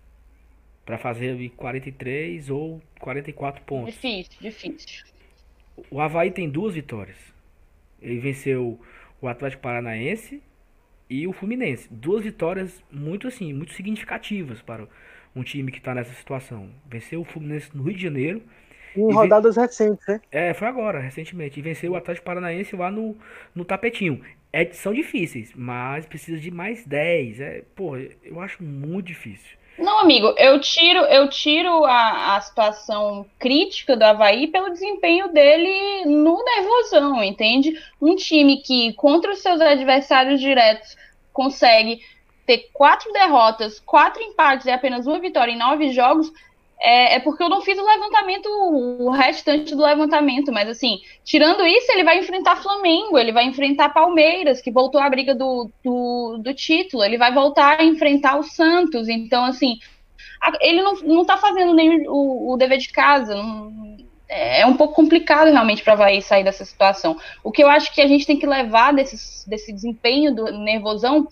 para 0.87 0.97
fazer 0.97 1.51
43 1.57 2.49
ou 2.49 2.81
44 3.01 3.63
pontos. 3.65 3.93
Difícil, 3.93 4.39
difícil. 4.41 5.05
O 5.91 6.01
Havaí 6.01 6.31
tem 6.31 6.49
duas 6.49 6.75
vitórias. 6.75 7.19
Ele 8.01 8.19
venceu 8.21 8.81
o 9.21 9.27
Atlético 9.27 9.63
Paranaense 9.63 10.41
e 11.11 11.27
o 11.27 11.33
Fluminense. 11.33 11.89
Duas 11.91 12.23
vitórias 12.23 12.83
muito 12.91 13.27
assim, 13.27 13.53
muito 13.53 13.73
significativas 13.73 14.63
para 14.63 14.87
um 15.35 15.43
time 15.43 15.73
que 15.73 15.79
está 15.79 15.93
nessa 15.93 16.15
situação. 16.15 16.71
Venceu 16.89 17.21
o 17.21 17.25
Fluminense 17.25 17.77
no 17.77 17.83
Rio 17.83 17.97
de 17.97 18.03
Janeiro. 18.03 18.43
Em 18.97 19.13
rodadas 19.13 19.57
recentes, 19.57 20.07
né? 20.07 20.21
É, 20.31 20.55
foi 20.55 20.69
agora, 20.69 21.01
recentemente. 21.01 21.59
E 21.59 21.63
venceu 21.63 21.93
o 21.93 21.97
Atlético 21.97 22.25
Paranaense 22.25 22.77
lá 22.77 22.91
no, 22.91 23.17
no 23.55 23.65
tapetinho. 23.65 24.23
É, 24.53 24.65
são 24.73 24.95
difíceis, 24.95 25.53
mas 25.55 26.07
precisa 26.07 26.39
de 26.39 26.51
mais 26.51 26.87
10. 26.87 27.41
É, 27.41 27.63
pô, 27.75 27.97
eu 27.97 28.41
acho 28.41 28.63
muito 28.63 29.07
difícil. 29.07 29.59
Não, 29.79 29.99
amigo, 29.99 30.35
eu 30.39 30.59
tiro, 30.59 31.01
eu 31.01 31.29
tiro 31.29 31.85
a, 31.85 32.37
a 32.37 32.41
situação 32.41 33.27
crítica 33.39 33.95
do 33.97 34.05
Havaí 34.05 34.47
pelo 34.47 34.71
desempenho 34.71 35.29
dele 35.29 36.07
no 36.07 36.43
nervosão, 36.43 37.23
entende? 37.23 37.75
Um 38.01 38.17
time 38.17 38.63
que, 38.63 38.95
contra 38.95 39.33
os 39.33 39.41
seus 39.41 39.61
adversários 39.61 40.41
diretos, 40.41 40.97
consegue 41.33 42.01
ter 42.47 42.71
quatro 42.73 43.13
derrotas, 43.13 43.79
quatro 43.81 44.23
empates 44.23 44.67
e 44.67 44.71
apenas 44.71 45.07
uma 45.07 45.19
vitória 45.19 45.53
em 45.53 45.59
nove 45.59 45.93
jogos, 45.93 46.33
é, 46.89 47.17
é, 47.17 47.19
porque 47.19 47.43
eu 47.43 47.49
não 47.49 47.63
fiz 47.63 47.77
o 47.77 47.85
levantamento, 47.85 48.47
o 48.49 49.11
restante 49.11 49.75
do 49.75 49.83
levantamento, 49.83 50.53
mas 50.53 50.69
assim, 50.69 51.01
tirando 51.25 51.67
isso, 51.67 51.91
ele 51.91 52.05
vai 52.05 52.21
enfrentar 52.21 52.63
Flamengo, 52.63 53.19
ele 53.19 53.33
vai 53.33 53.45
enfrentar 53.45 53.89
Palmeiras, 53.89 54.61
que 54.61 54.71
voltou 54.71 55.01
à 55.01 55.11
briga 55.11 55.35
do, 55.35 55.69
do, 55.83 56.39
do 56.39 56.55
título, 56.55 57.03
ele 57.03 57.19
vai 57.19 57.35
voltar 57.35 57.81
a 57.81 57.85
enfrentar 57.85 58.39
o 58.39 58.45
Santos, 58.45 59.09
então 59.09 59.45
assim, 59.47 59.81
ele 60.61 60.81
não, 60.81 60.95
não 61.01 61.25
tá 61.25 61.37
fazendo 61.37 61.75
nem 61.75 62.07
o, 62.07 62.53
o 62.53 62.57
dever 62.57 62.79
de 62.79 62.91
casa, 62.91 63.35
não, 63.35 63.97
é 64.29 64.65
um 64.65 64.77
pouco 64.77 64.95
complicado 64.95 65.51
realmente 65.51 65.83
para 65.83 65.95
Havaí 65.95 66.23
sair 66.23 66.45
dessa 66.45 66.65
situação. 66.65 67.19
O 67.43 67.51
que 67.51 67.65
eu 67.65 67.69
acho 67.69 67.93
que 67.93 68.01
a 68.01 68.07
gente 68.07 68.25
tem 68.25 68.39
que 68.39 68.47
levar 68.47 68.95
desse, 68.95 69.49
desse 69.51 69.73
desempenho 69.73 70.33
do 70.33 70.53
nervosão 70.53 71.27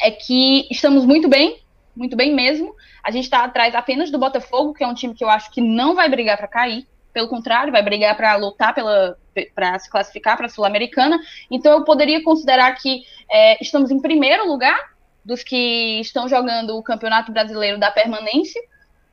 é 0.00 0.10
que 0.10 0.66
estamos 0.72 1.06
muito 1.06 1.28
bem, 1.28 1.62
muito 1.94 2.16
bem 2.16 2.34
mesmo. 2.34 2.74
A 3.02 3.10
gente 3.10 3.24
está 3.24 3.44
atrás 3.44 3.74
apenas 3.74 4.10
do 4.10 4.18
Botafogo, 4.18 4.74
que 4.74 4.82
é 4.82 4.86
um 4.86 4.94
time 4.94 5.14
que 5.14 5.24
eu 5.24 5.28
acho 5.28 5.50
que 5.50 5.60
não 5.60 5.94
vai 5.94 6.08
brigar 6.08 6.36
para 6.36 6.48
cair. 6.48 6.86
Pelo 7.12 7.28
contrário, 7.28 7.72
vai 7.72 7.82
brigar 7.82 8.16
para 8.16 8.34
lutar 8.36 8.74
para 9.54 9.78
se 9.78 9.90
classificar 9.90 10.36
para 10.36 10.46
a 10.46 10.48
Sul-Americana. 10.48 11.20
Então 11.50 11.72
eu 11.72 11.84
poderia 11.84 12.22
considerar 12.22 12.74
que 12.74 13.02
é, 13.30 13.62
estamos 13.62 13.90
em 13.90 14.00
primeiro 14.00 14.48
lugar 14.48 14.92
dos 15.24 15.42
que 15.42 16.00
estão 16.00 16.28
jogando 16.28 16.76
o 16.76 16.82
Campeonato 16.82 17.30
Brasileiro 17.30 17.78
da 17.78 17.90
Permanência. 17.90 18.60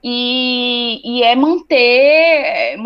E, 0.01 1.01
e 1.03 1.23
é 1.23 1.35
manter, 1.35 1.75
é, 1.75 2.77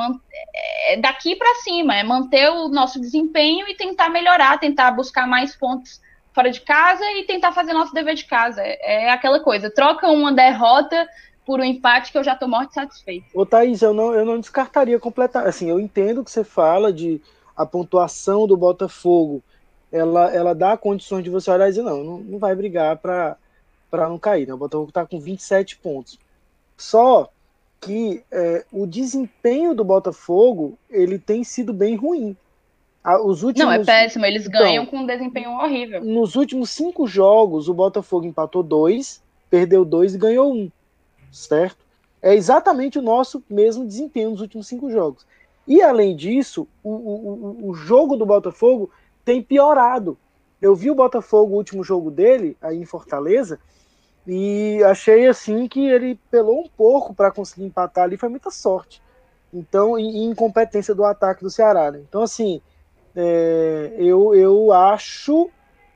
é 0.94 0.98
daqui 0.98 1.36
para 1.36 1.56
cima, 1.64 1.96
é 1.96 2.04
manter 2.04 2.50
o 2.50 2.70
nosso 2.70 3.00
desempenho 3.00 3.68
e 3.68 3.76
tentar 3.76 4.10
melhorar, 4.10 4.60
tentar 4.60 4.90
buscar 4.92 5.28
mais 5.28 5.56
pontos 5.56 6.02
fora 6.34 6.50
de 6.50 6.62
casa 6.62 7.04
e 7.12 7.24
tentar 7.26 7.52
fazer 7.52 7.74
nosso 7.74 7.94
dever 7.94 8.16
de 8.16 8.26
casa. 8.26 8.62
É, 8.62 9.06
é 9.06 9.12
aquela 9.12 9.40
coisa, 9.40 9.70
troca 9.70 10.08
uma 10.10 10.34
derrota 10.34 11.08
por 11.46 11.60
um 11.60 11.64
empate 11.64 12.12
que 12.12 12.18
eu 12.18 12.24
já 12.24 12.36
tô 12.36 12.48
morto 12.48 12.74
satisfeito. 12.74 13.26
Ô 13.34 13.46
Thaís, 13.46 13.82
eu 13.82 13.94
não, 13.94 14.14
eu 14.14 14.26
não 14.26 14.40
descartaria 14.40 15.00
completamente. 15.00 15.50
Assim, 15.50 15.70
eu 15.70 15.80
entendo 15.80 16.24
que 16.24 16.32
você 16.32 16.44
fala 16.44 16.92
de 16.92 17.22
a 17.56 17.66
pontuação 17.66 18.48
do 18.48 18.58
Botafogo, 18.58 19.44
ela, 19.92 20.34
ela 20.34 20.56
dá 20.56 20.76
condições 20.76 21.24
de 21.24 21.30
você 21.30 21.52
olhar 21.52 21.68
e 21.68 21.70
dizer, 21.70 21.84
não, 21.84 22.04
não, 22.04 22.18
não 22.18 22.40
vai 22.40 22.56
brigar 22.56 22.98
para 22.98 23.38
não 23.92 24.18
cair. 24.18 24.48
Né? 24.48 24.54
O 24.54 24.58
Botafogo 24.58 24.92
tá 24.92 25.06
com 25.06 25.20
27 25.20 25.78
pontos. 25.78 26.18
Só 26.78 27.30
que 27.80 28.24
é, 28.32 28.66
o 28.72 28.88
desempenho 28.88 29.76
do 29.76 29.84
Botafogo 29.84 30.78
ele 30.90 31.20
tem 31.20 31.44
sido 31.44 31.74
bem 31.74 31.96
ruim. 31.96 32.36
Os 33.26 33.44
últimos... 33.44 33.74
Não, 33.74 33.82
é 33.82 33.84
péssimo. 33.84 34.26
Eles 34.26 34.46
então, 34.46 34.62
ganham 34.62 34.86
com 34.86 35.00
um 35.00 35.06
desempenho 35.06 35.52
horrível. 35.52 36.04
Nos 36.04 36.36
últimos 36.36 36.70
cinco 36.70 37.06
jogos, 37.06 37.68
o 37.68 37.74
Botafogo 37.74 38.26
empatou 38.26 38.64
dois, 38.64 39.22
perdeu 39.50 39.84
dois 39.84 40.16
e 40.16 40.18
ganhou 40.18 40.54
um. 40.54 40.72
Certo? 41.32 41.84
É 42.22 42.34
exatamente 42.34 42.98
o 42.98 43.02
nosso 43.02 43.44
mesmo 43.50 43.86
desempenho 43.86 44.32
nos 44.32 44.42
últimos 44.42 44.68
cinco 44.68 44.90
jogos. 44.90 45.26
E 45.68 45.82
além 45.82 46.16
disso, 46.16 46.68
o, 46.82 46.90
o, 46.90 47.70
o 47.70 47.74
jogo 47.74 48.16
do 48.16 48.26
Botafogo 48.26 48.90
tem 49.26 49.42
piorado. 49.42 50.18
Eu 50.62 50.76
vi 50.76 50.90
o 50.90 50.96
Botafogo, 50.96 51.54
o 51.54 51.58
último 51.58 51.84
jogo 51.84 52.10
dele, 52.10 52.56
aí 52.62 52.78
em 52.78 52.86
Fortaleza, 52.86 53.60
e 54.26 54.82
achei 54.86 55.28
assim 55.28 55.68
que 55.68 55.86
ele 55.86 56.18
pelou 56.32 56.62
um 56.62 56.70
pouco 56.70 57.14
para 57.14 57.32
conseguir 57.32 57.66
empatar 57.66 58.06
ali, 58.06 58.16
foi 58.16 58.30
muita 58.30 58.50
sorte. 58.50 59.02
Então, 59.54 60.00
e, 60.00 60.24
incompetência 60.24 60.96
do 60.96 61.04
ataque 61.04 61.44
do 61.44 61.50
Ceará. 61.50 61.92
Né? 61.92 62.02
Então, 62.08 62.22
assim, 62.24 62.62
é, 63.16 63.94
eu, 63.98 64.34
eu 64.36 64.72
acho. 64.72 65.50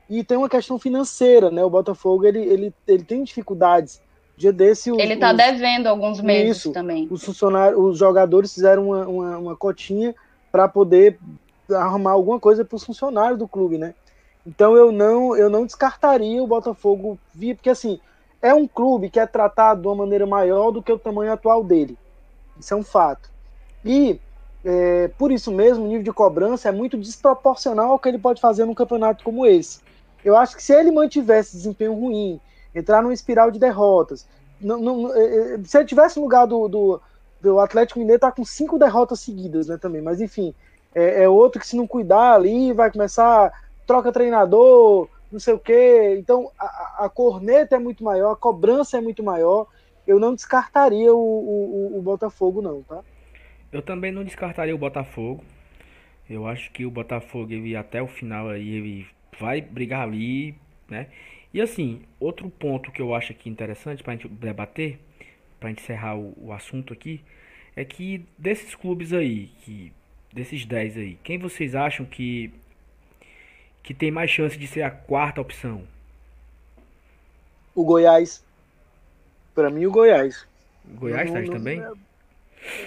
E 0.08 0.24
tem 0.24 0.38
uma 0.38 0.48
questão 0.48 0.78
financeira, 0.78 1.50
né? 1.50 1.62
O 1.64 1.70
Botafogo 1.70 2.24
ele, 2.24 2.40
ele, 2.40 2.74
ele 2.86 3.04
tem 3.04 3.22
dificuldades. 3.22 4.00
Dia 4.36 4.52
desse, 4.52 4.88
ele 4.90 5.14
está 5.14 5.32
devendo 5.32 5.88
alguns 5.88 6.20
meses 6.20 6.58
isso, 6.58 6.72
também. 6.72 7.08
Os 7.10 7.24
funcionários, 7.24 7.76
os 7.76 7.98
jogadores 7.98 8.54
fizeram 8.54 8.86
uma, 8.86 9.08
uma, 9.08 9.38
uma 9.38 9.56
cotinha 9.56 10.14
para 10.52 10.68
poder 10.68 11.18
arrumar 11.68 12.12
alguma 12.12 12.38
coisa 12.38 12.64
para 12.64 12.76
os 12.76 12.84
funcionários 12.84 13.36
do 13.36 13.48
clube, 13.48 13.78
né? 13.78 13.94
Então 14.46 14.76
eu 14.76 14.92
não 14.92 15.36
eu 15.36 15.50
não 15.50 15.66
descartaria 15.66 16.40
o 16.40 16.46
Botafogo 16.46 17.18
vir, 17.34 17.56
porque 17.56 17.68
assim 17.68 17.98
é 18.40 18.54
um 18.54 18.66
clube 18.66 19.10
que 19.10 19.18
é 19.18 19.26
tratado 19.26 19.82
de 19.82 19.88
uma 19.88 19.96
maneira 19.96 20.24
maior 20.24 20.70
do 20.70 20.82
que 20.82 20.92
o 20.92 20.98
tamanho 20.98 21.32
atual 21.32 21.64
dele. 21.64 21.98
Isso 22.58 22.72
é 22.72 22.76
um 22.76 22.84
fato. 22.84 23.28
E 23.84 24.20
é, 24.64 25.08
por 25.16 25.30
isso 25.30 25.52
mesmo, 25.52 25.84
o 25.84 25.88
nível 25.88 26.02
de 26.02 26.12
cobrança 26.12 26.68
é 26.68 26.72
muito 26.72 26.96
desproporcional 26.96 27.92
ao 27.92 27.98
que 27.98 28.08
ele 28.08 28.18
pode 28.18 28.40
fazer 28.40 28.64
num 28.64 28.74
campeonato 28.74 29.24
como 29.24 29.46
esse. 29.46 29.80
Eu 30.24 30.36
acho 30.36 30.56
que 30.56 30.62
se 30.62 30.72
ele 30.72 30.90
mantivesse 30.90 31.56
desempenho 31.56 31.94
ruim, 31.94 32.40
entrar 32.74 33.02
numa 33.02 33.14
espiral 33.14 33.50
de 33.50 33.58
derrotas, 33.58 34.26
não, 34.60 34.78
não, 34.80 35.14
é, 35.14 35.54
é, 35.54 35.58
se 35.64 35.78
ele 35.78 35.86
tivesse 35.86 36.16
no 36.16 36.24
lugar 36.24 36.46
do, 36.46 36.68
do, 36.68 37.00
do 37.40 37.60
Atlético 37.60 38.00
Mineiro, 38.00 38.20
tá 38.20 38.32
com 38.32 38.44
cinco 38.44 38.78
derrotas 38.78 39.20
seguidas, 39.20 39.68
né, 39.68 39.76
também. 39.76 40.02
Mas 40.02 40.20
enfim, 40.20 40.54
é, 40.94 41.22
é 41.22 41.28
outro 41.28 41.60
que 41.60 41.66
se 41.66 41.76
não 41.76 41.86
cuidar 41.86 42.34
ali 42.34 42.72
vai 42.72 42.90
começar 42.90 43.52
troca 43.86 44.12
treinador, 44.12 45.08
não 45.30 45.38
sei 45.38 45.54
o 45.54 45.58
quê. 45.58 46.16
Então 46.18 46.50
a, 46.58 47.04
a, 47.04 47.08
corneta 47.08 47.76
é 47.76 47.78
muito 47.78 48.02
maior, 48.02 48.32
a 48.32 48.36
cobrança 48.36 48.98
é 48.98 49.00
muito 49.00 49.22
maior. 49.22 49.66
Eu 50.06 50.18
não 50.18 50.34
descartaria 50.34 51.14
o, 51.14 51.18
o, 51.18 51.98
o 51.98 52.02
Botafogo, 52.02 52.60
não, 52.60 52.82
tá? 52.82 53.00
Eu 53.72 53.82
também 53.82 54.10
não 54.10 54.24
descartaria 54.24 54.74
o 54.74 54.78
Botafogo. 54.78 55.44
Eu 56.28 56.46
acho 56.46 56.70
que 56.72 56.84
o 56.84 56.90
Botafogo 56.90 57.52
ele 57.52 57.76
até 57.76 58.02
o 58.02 58.06
final 58.06 58.48
aí 58.48 58.68
ele 58.68 59.06
vai 59.38 59.60
brigar 59.60 60.02
ali, 60.02 60.54
né? 60.88 61.08
E 61.52 61.60
assim, 61.60 62.02
outro 62.20 62.50
ponto 62.50 62.92
que 62.92 63.00
eu 63.00 63.14
acho 63.14 63.32
aqui 63.32 63.48
interessante 63.48 64.02
para 64.02 64.12
a 64.12 64.16
gente 64.16 64.28
debater, 64.28 64.98
para 65.58 65.70
encerrar 65.70 66.16
o, 66.16 66.34
o, 66.36 66.52
assunto 66.52 66.92
aqui, 66.92 67.22
é 67.74 67.84
que 67.84 68.24
desses 68.36 68.74
clubes 68.74 69.12
aí, 69.12 69.50
que 69.64 69.92
desses 70.32 70.66
10 70.66 70.96
aí, 70.98 71.18
quem 71.22 71.38
vocês 71.38 71.74
acham 71.74 72.04
que 72.04 72.52
que 73.82 73.94
tem 73.94 74.10
mais 74.10 74.30
chance 74.30 74.58
de 74.58 74.66
ser 74.66 74.82
a 74.82 74.90
quarta 74.90 75.40
opção? 75.40 75.82
O 77.74 77.82
Goiás. 77.82 78.44
Para 79.54 79.70
mim, 79.70 79.86
o 79.86 79.90
Goiás. 79.90 80.46
Goiás, 80.84 81.30
tá 81.30 81.42
também? 81.42 81.82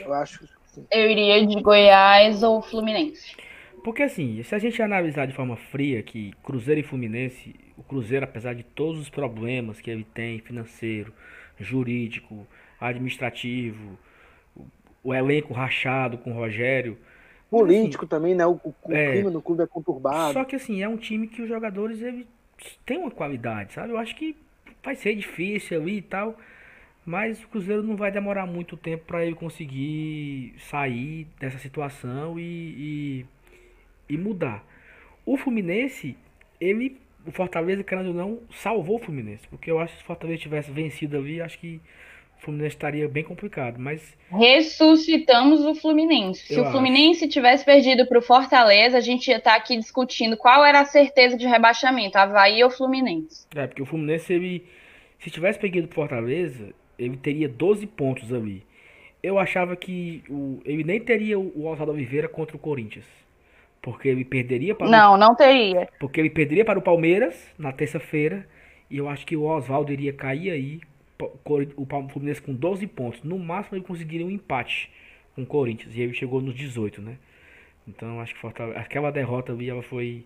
Eu 0.04 0.14
acho. 0.14 0.48
Eu 0.92 1.10
iria 1.10 1.46
de 1.46 1.62
Goiás 1.62 2.44
ou 2.44 2.62
Fluminense. 2.62 3.36
Porque 3.84 4.04
assim, 4.04 4.42
se 4.44 4.54
a 4.54 4.60
gente 4.60 4.82
analisar 4.82 5.26
de 5.26 5.34
forma 5.34 5.56
fria 5.56 6.04
que 6.04 6.34
Cruzeiro 6.44 6.82
e 6.82 6.84
Fluminense, 6.84 7.56
o 7.78 7.84
Cruzeiro, 7.84 8.26
apesar 8.26 8.54
de 8.54 8.64
todos 8.64 9.02
os 9.02 9.10
problemas 9.10 9.82
que 9.82 9.90
ele 9.90 10.06
tem, 10.14 10.40
financeiro, 10.40 11.14
jurídico, 11.60 12.46
administrativo, 12.80 13.98
o, 14.56 14.66
o 15.04 15.14
elenco 15.14 15.54
rachado 15.54 16.18
com 16.18 16.32
o 16.32 16.36
Rogério, 16.36 16.98
Político 17.52 18.06
assim, 18.06 18.10
também, 18.10 18.34
né? 18.34 18.48
O, 18.48 18.54
o 18.64 18.74
é, 18.90 19.12
clima 19.12 19.30
no 19.30 19.42
clube 19.42 19.64
é 19.64 19.68
conturbado. 19.68 20.32
Só 20.32 20.46
que 20.46 20.56
assim, 20.56 20.82
é 20.82 20.88
um 20.88 20.96
time 20.96 21.28
que 21.28 21.42
os 21.42 21.50
jogadores 21.50 22.02
ele, 22.02 22.26
têm 22.86 22.98
uma 22.98 23.12
qualidade, 23.12 23.74
sabe? 23.74 23.92
Eu 23.92 23.98
acho 23.98 24.16
que 24.16 24.38
vai 24.82 24.96
ser 24.96 25.16
difícil 25.16 25.82
ali 25.82 25.98
e 25.98 26.02
tal. 26.02 26.38
Mas 27.06 27.44
o 27.44 27.48
Cruzeiro 27.48 27.82
não 27.82 27.96
vai 27.96 28.12
demorar 28.12 28.46
muito 28.46 28.78
tempo 28.78 29.06
para 29.06 29.26
ele 29.26 29.36
conseguir 29.36 30.54
sair 30.70 31.28
dessa 31.40 31.58
situação 31.58 32.40
e, 32.40 33.26
e, 34.08 34.14
e, 34.14 34.18
mudar. 34.18 34.64
O 35.26 35.36
Fluminense, 35.36 36.16
ele, 36.60 36.98
o 37.26 37.32
Fortaleza, 37.32 37.84
querendo 37.84 38.10
ou 38.10 38.14
não, 38.14 38.40
salvou 38.52 38.98
o 38.98 39.00
Fluminense. 39.00 39.48
Porque 39.48 39.72
eu 39.72 39.80
acho 39.80 39.94
que 39.94 40.00
se 40.00 40.04
o 40.04 40.08
Fortaleza 40.08 40.42
tivesse 40.42 40.70
vencido 40.70 41.18
ali, 41.18 41.42
acho 41.42 41.58
que 41.58 41.82
o 42.38 42.44
Fluminense 42.44 42.76
estaria 42.76 43.08
bem 43.08 43.24
complicado, 43.24 43.80
mas... 43.80 44.16
Ressuscitamos 44.30 45.66
o 45.66 45.74
Fluminense. 45.74 46.48
Se 46.48 46.54
Eu 46.56 46.66
o 46.66 46.72
Fluminense 46.72 47.26
acho. 47.26 47.34
tivesse 47.34 47.66
perdido 47.66 48.06
para 48.08 48.20
o 48.20 48.22
Fortaleza, 48.22 48.98
a 48.98 49.02
gente 49.02 49.28
ia 49.28 49.38
estar 49.38 49.52
tá 49.52 49.58
aqui 49.58 49.76
discutindo 49.76 50.38
qual 50.38 50.64
era 50.64 50.82
a 50.82 50.86
certeza 50.86 51.36
de 51.36 51.48
rebaixamento, 51.48 52.18
Havaí 52.18 52.64
ou 52.64 52.70
Fluminense. 52.70 53.48
É, 53.56 53.66
porque 53.66 53.82
o 53.82 53.86
Fluminense, 53.88 54.32
ele, 54.32 54.66
se 55.20 55.32
tivesse 55.32 55.58
perdido 55.58 55.88
para 55.88 55.96
Fortaleza, 55.96 56.74
ele 57.04 57.18
teria 57.18 57.50
12 57.50 57.88
pontos 57.88 58.34
ali. 58.34 58.64
Eu 59.22 59.38
achava 59.38 59.76
que 59.76 60.24
o, 60.30 60.62
ele 60.66 60.84
nem 60.84 61.00
teria 61.00 61.40
o 61.40 61.66
Oswaldo 61.66 61.94
Oliveira 61.94 62.28
contra 62.28 62.56
o 62.56 62.60
Corinthians. 62.60 63.06
Porque 63.82 64.08
ele 64.08 64.24
perderia 64.24 64.76
para 64.76 64.88
Não, 64.88 65.16
o, 65.16 65.18
não 65.18 65.36
teria. 65.36 65.90
Porque 66.00 66.20
ele 66.20 66.30
perderia 66.30 66.64
para 66.64 66.78
o 66.78 66.82
Palmeiras 66.82 67.36
na 67.58 67.72
terça-feira. 67.72 68.48
E 68.90 68.98
eu 68.98 69.10
acho 69.10 69.26
que 69.26 69.36
o 69.36 69.44
Oswaldo 69.44 69.92
iria 69.92 70.14
cair 70.14 70.52
aí 70.52 70.82
o 71.46 72.10
Fluminense 72.10 72.42
com 72.42 72.54
12 72.54 72.86
pontos. 72.88 73.24
No 73.24 73.38
máximo 73.38 73.78
ele 73.78 73.86
conseguiria 73.86 74.26
um 74.26 74.32
empate 74.32 74.92
com 75.36 75.44
o 75.44 75.46
Corinthians. 75.46 75.96
E 75.96 76.02
ele 76.02 76.14
chegou 76.14 76.42
nos 76.42 76.56
18, 76.56 77.02
né? 77.02 77.18
Então 77.88 78.20
acho 78.20 78.34
que 78.34 78.40
Fortaleza, 78.40 78.80
aquela 78.80 79.12
derrota 79.12 79.52
ali 79.52 79.70
ela 79.70 79.82
foi 79.82 80.26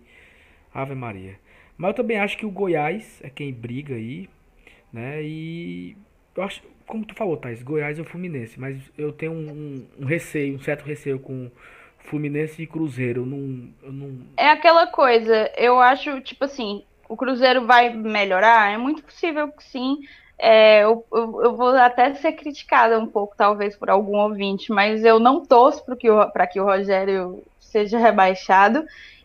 Ave 0.72 0.94
Maria. 0.94 1.38
Mas 1.76 1.88
eu 1.90 1.94
também 1.94 2.18
acho 2.18 2.36
que 2.36 2.46
o 2.46 2.50
Goiás 2.50 3.20
é 3.22 3.30
quem 3.30 3.52
briga 3.52 3.94
aí, 3.94 4.28
né? 4.92 5.22
E 5.22 5.96
eu 6.36 6.42
acho, 6.42 6.62
como 6.86 7.04
tu 7.04 7.14
falou, 7.14 7.36
Thais, 7.36 7.62
Goiás 7.62 7.98
é 7.98 8.02
o 8.02 8.04
Fluminense, 8.04 8.58
mas 8.58 8.76
eu 8.96 9.12
tenho 9.12 9.32
um, 9.32 9.86
um, 9.98 10.04
receio, 10.04 10.56
um 10.56 10.60
certo 10.60 10.84
receio 10.84 11.18
com 11.18 11.50
Fluminense 11.98 12.62
e 12.62 12.66
Cruzeiro. 12.66 13.22
Eu 13.22 13.26
não, 13.26 13.68
eu 13.82 13.92
não... 13.92 14.18
É 14.36 14.50
aquela 14.50 14.86
coisa, 14.86 15.50
eu 15.56 15.80
acho, 15.80 16.20
tipo 16.20 16.44
assim, 16.44 16.84
o 17.08 17.16
Cruzeiro 17.16 17.66
vai 17.66 17.92
melhorar? 17.92 18.72
É 18.72 18.76
muito 18.76 19.02
possível 19.02 19.48
que 19.48 19.64
sim, 19.64 19.98
é, 20.38 20.84
eu, 20.84 21.04
eu, 21.12 21.42
eu, 21.44 21.56
vou 21.56 21.68
até 21.68 22.12
ser 22.14 22.32
criticada 22.32 22.98
um 22.98 23.06
pouco, 23.06 23.34
talvez, 23.36 23.74
por 23.74 23.88
algum 23.88 24.18
ouvinte, 24.18 24.70
mas 24.70 25.04
eu 25.04 25.18
não 25.18 25.44
torço 25.44 25.84
para 25.84 25.96
que, 25.96 26.10
o, 26.10 26.30
que 26.52 26.60
o 26.60 26.64
Rogério 26.64 27.42
seja 27.58 27.98
rebaixado. 27.98 28.84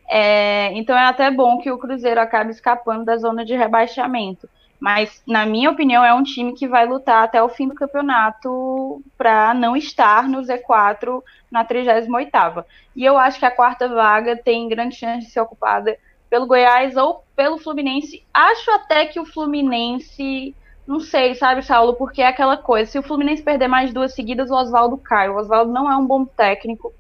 É, 0.09 0.71
então 0.73 0.97
é 0.97 1.05
até 1.05 1.29
bom 1.29 1.57
que 1.59 1.71
o 1.71 1.77
Cruzeiro 1.77 2.19
acabe 2.19 2.51
escapando 2.51 3.05
da 3.05 3.17
zona 3.17 3.45
de 3.45 3.55
rebaixamento. 3.55 4.49
Mas, 4.81 5.21
na 5.27 5.45
minha 5.45 5.69
opinião, 5.69 6.03
é 6.03 6.11
um 6.11 6.23
time 6.23 6.53
que 6.53 6.67
vai 6.67 6.87
lutar 6.87 7.23
até 7.23 7.41
o 7.41 7.47
fim 7.47 7.67
do 7.67 7.75
campeonato 7.75 8.99
para 9.15 9.53
não 9.53 9.77
estar 9.77 10.27
no 10.27 10.41
Z4 10.41 11.21
na 11.51 11.63
38ª. 11.63 12.65
E 12.95 13.05
eu 13.05 13.15
acho 13.15 13.37
que 13.37 13.45
a 13.45 13.51
quarta 13.51 13.87
vaga 13.87 14.35
tem 14.35 14.67
grande 14.67 14.95
chance 14.95 15.27
de 15.27 15.31
ser 15.31 15.39
ocupada 15.39 15.95
pelo 16.31 16.47
Goiás 16.47 16.97
ou 16.97 17.23
pelo 17.35 17.59
Fluminense. 17.59 18.25
Acho 18.33 18.71
até 18.71 19.05
que 19.05 19.19
o 19.19 19.25
Fluminense 19.25 20.55
não 20.87 20.99
sei, 20.99 21.35
sabe, 21.35 21.61
Saulo, 21.61 21.93
porque 21.93 22.23
é 22.23 22.27
aquela 22.27 22.57
coisa. 22.57 22.89
Se 22.89 22.97
o 22.97 23.03
Fluminense 23.03 23.43
perder 23.43 23.67
mais 23.67 23.93
duas 23.93 24.15
seguidas, 24.15 24.49
o 24.49 24.55
Oswaldo 24.55 24.97
cai. 24.97 25.29
O 25.29 25.37
Oswaldo 25.37 25.71
não 25.71 25.91
é 25.91 25.95
um 25.95 26.07
bom 26.07 26.25
técnico. 26.25 26.91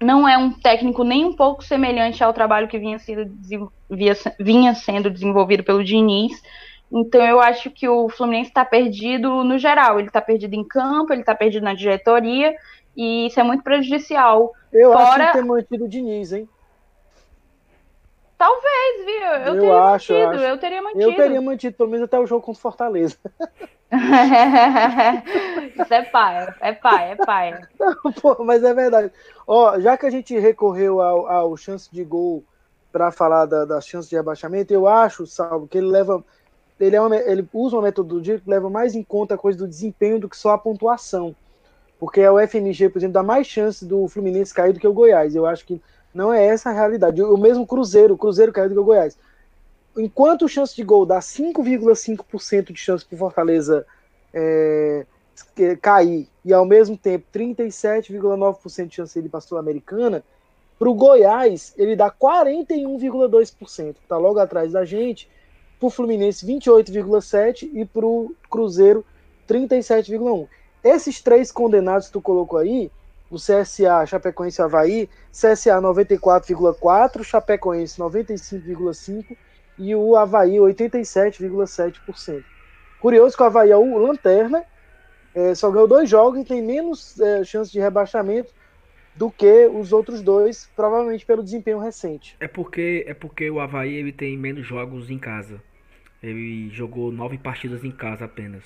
Não 0.00 0.28
é 0.28 0.38
um 0.38 0.52
técnico 0.52 1.02
nem 1.02 1.24
um 1.24 1.34
pouco 1.34 1.64
semelhante 1.64 2.22
ao 2.22 2.32
trabalho 2.32 2.68
que 2.68 2.78
vinha 2.78 3.00
sendo, 3.00 3.30
vinha 4.38 4.74
sendo 4.74 5.10
desenvolvido 5.10 5.64
pelo 5.64 5.82
Diniz. 5.82 6.40
Então 6.92 7.22
eu 7.22 7.40
acho 7.40 7.70
que 7.70 7.88
o 7.88 8.08
Fluminense 8.08 8.50
está 8.50 8.64
perdido 8.64 9.44
no 9.44 9.58
geral. 9.58 9.98
Ele 9.98 10.08
está 10.08 10.20
perdido 10.20 10.54
em 10.54 10.64
campo, 10.64 11.12
ele 11.12 11.20
está 11.20 11.34
perdido 11.34 11.62
na 11.62 11.74
diretoria, 11.74 12.54
e 12.96 13.26
isso 13.26 13.38
é 13.38 13.42
muito 13.42 13.62
prejudicial. 13.62 14.52
Eu 14.72 14.92
Fora... 14.92 15.04
acho 15.04 15.26
que 15.26 15.38
ter 15.38 15.44
mantido 15.44 15.84
o 15.84 15.88
Diniz, 15.88 16.32
hein? 16.32 16.48
Talvez, 18.40 19.04
viu? 19.04 19.22
Eu, 19.22 19.54
eu 19.54 19.60
teria 19.60 19.82
acho, 19.82 20.12
mantido, 20.14 20.42
eu, 20.42 20.48
eu, 20.48 20.58
teria 20.58 20.82
mantido. 20.82 21.02
Eu 21.02 21.14
teria 21.14 21.42
mantido, 21.42 21.76
pelo 21.76 21.90
menos 21.90 22.04
até 22.06 22.18
o 22.18 22.26
jogo 22.26 22.42
contra 22.42 22.62
Fortaleza. 22.62 23.18
Isso 25.78 25.92
é 25.92 26.02
pai, 26.04 26.48
é 26.60 26.72
pai, 26.72 27.12
é 27.12 27.16
pai. 27.16 27.60
Pô, 28.22 28.42
mas 28.42 28.64
é 28.64 28.72
verdade. 28.72 29.12
Ó, 29.46 29.78
já 29.78 29.98
que 29.98 30.06
a 30.06 30.10
gente 30.10 30.38
recorreu 30.38 31.02
ao, 31.02 31.26
ao 31.26 31.54
chance 31.54 31.92
de 31.92 32.02
gol 32.02 32.42
para 32.90 33.12
falar 33.12 33.44
da, 33.44 33.66
das 33.66 33.86
chances 33.86 34.08
de 34.08 34.16
rebaixamento, 34.16 34.72
eu 34.72 34.88
acho, 34.88 35.26
Salvo, 35.26 35.68
que 35.68 35.76
ele 35.76 35.88
leva. 35.88 36.24
Ele, 36.80 36.96
é 36.96 37.00
uma, 37.00 37.14
ele 37.14 37.46
usa 37.52 37.76
uma 37.76 37.82
metodologia 37.82 38.40
que 38.40 38.48
leva 38.48 38.70
mais 38.70 38.94
em 38.94 39.02
conta 39.02 39.34
a 39.34 39.38
coisa 39.38 39.58
do 39.58 39.68
desempenho 39.68 40.18
do 40.18 40.28
que 40.28 40.36
só 40.36 40.52
a 40.52 40.58
pontuação. 40.58 41.36
porque 41.98 42.22
a 42.22 42.32
UFMG, 42.32 42.88
por 42.88 42.98
exemplo, 42.98 43.12
dá 43.12 43.22
mais 43.22 43.46
chance 43.46 43.84
do 43.84 44.08
Fluminense 44.08 44.54
cair 44.54 44.72
do 44.72 44.80
que 44.80 44.88
o 44.88 44.92
Goiás. 44.92 45.36
Eu 45.36 45.44
acho 45.44 45.66
que 45.66 45.80
não 46.14 46.32
é 46.32 46.46
essa 46.46 46.70
a 46.70 46.72
realidade. 46.72 47.22
O 47.22 47.36
mesmo 47.36 47.66
Cruzeiro, 47.66 48.14
o 48.14 48.18
Cruzeiro 48.18 48.52
caiu 48.52 48.70
do 48.70 48.74
que 48.74 48.80
o 48.80 48.84
Goiás. 48.84 49.18
Enquanto 49.96 50.48
chance 50.48 50.74
de 50.74 50.82
gol 50.82 51.04
dá 51.04 51.18
5,5% 51.18 52.72
de 52.72 52.78
chance 52.78 53.04
para 53.04 53.18
Fortaleza 53.18 53.84
é, 54.32 55.04
cair 55.82 56.28
e 56.44 56.52
ao 56.52 56.64
mesmo 56.64 56.96
tempo 56.96 57.26
37,9% 57.34 58.86
de 58.86 58.94
chance 58.94 59.20
de 59.20 59.26
ir 59.26 59.28
para 59.28 59.40
Sul-Americana, 59.40 60.24
para 60.78 60.88
o 60.88 60.94
Goiás 60.94 61.74
ele 61.76 61.94
dá 61.94 62.10
41,2%, 62.10 63.96
está 64.02 64.16
logo 64.16 64.38
atrás 64.38 64.72
da 64.72 64.84
gente. 64.84 65.28
Para 65.80 65.86
o 65.86 65.90
Fluminense 65.90 66.46
28,7% 66.46 67.70
e 67.72 67.84
para 67.86 68.06
o 68.06 68.32
Cruzeiro 68.50 69.04
37,1%. 69.48 70.46
Esses 70.84 71.20
três 71.20 71.50
condenados 71.50 72.06
que 72.06 72.12
tu 72.12 72.20
colocou 72.20 72.58
aí, 72.58 72.90
o 73.30 73.36
CSA, 73.36 74.04
Chapecoense 74.06 74.60
e 74.60 74.64
Havaí, 74.64 75.10
CSA 75.32 75.80
94,4%, 75.80 77.24
Chapecoense 77.24 77.98
95,5% 77.98 79.36
e 79.78 79.94
o 79.94 80.16
Havaí 80.16 80.56
87,7%. 80.56 82.44
Curioso 83.00 83.36
que 83.36 83.42
o 83.42 83.46
Havaí 83.46 83.70
é 83.70 83.76
o 83.76 83.98
Lanterna, 83.98 84.62
é, 85.34 85.54
só 85.54 85.70
ganhou 85.70 85.88
dois 85.88 86.10
jogos 86.10 86.40
e 86.40 86.44
tem 86.44 86.62
menos 86.62 87.18
é, 87.18 87.42
chance 87.44 87.72
de 87.72 87.80
rebaixamento 87.80 88.52
do 89.14 89.30
que 89.30 89.66
os 89.66 89.92
outros 89.92 90.22
dois, 90.22 90.68
provavelmente 90.74 91.24
pelo 91.24 91.42
desempenho 91.42 91.78
recente. 91.78 92.36
É 92.40 92.48
porque 92.48 93.04
é 93.06 93.14
porque 93.14 93.50
o 93.50 93.60
Havaí 93.60 93.94
ele 93.94 94.12
tem 94.12 94.36
menos 94.36 94.66
jogos 94.66 95.10
em 95.10 95.18
casa. 95.18 95.62
Ele 96.22 96.68
jogou 96.70 97.10
nove 97.10 97.38
partidas 97.38 97.84
em 97.84 97.90
casa 97.90 98.24
apenas. 98.24 98.64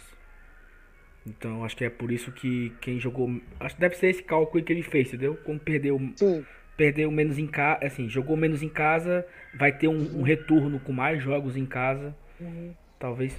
Então 1.26 1.64
acho 1.64 1.76
que 1.76 1.84
é 1.84 1.90
por 1.90 2.10
isso 2.12 2.32
que 2.32 2.72
quem 2.80 3.00
jogou. 3.00 3.40
Acho 3.58 3.74
que 3.74 3.80
deve 3.80 3.96
ser 3.96 4.08
esse 4.08 4.22
cálculo 4.22 4.62
que 4.62 4.72
ele 4.72 4.82
fez, 4.82 5.08
entendeu? 5.08 5.36
Como 5.36 5.58
perdeu. 5.58 5.98
Sim. 6.16 6.44
Perdeu 6.76 7.10
menos 7.10 7.38
em 7.38 7.46
casa. 7.46 7.86
Assim, 7.86 8.08
jogou 8.08 8.36
menos 8.36 8.62
em 8.62 8.68
casa. 8.68 9.26
Vai 9.54 9.72
ter 9.72 9.88
um, 9.88 10.20
um 10.20 10.22
retorno 10.22 10.80
com 10.80 10.92
mais 10.92 11.22
jogos 11.22 11.56
em 11.56 11.64
casa. 11.64 12.14
Uhum. 12.40 12.74
Talvez. 12.98 13.36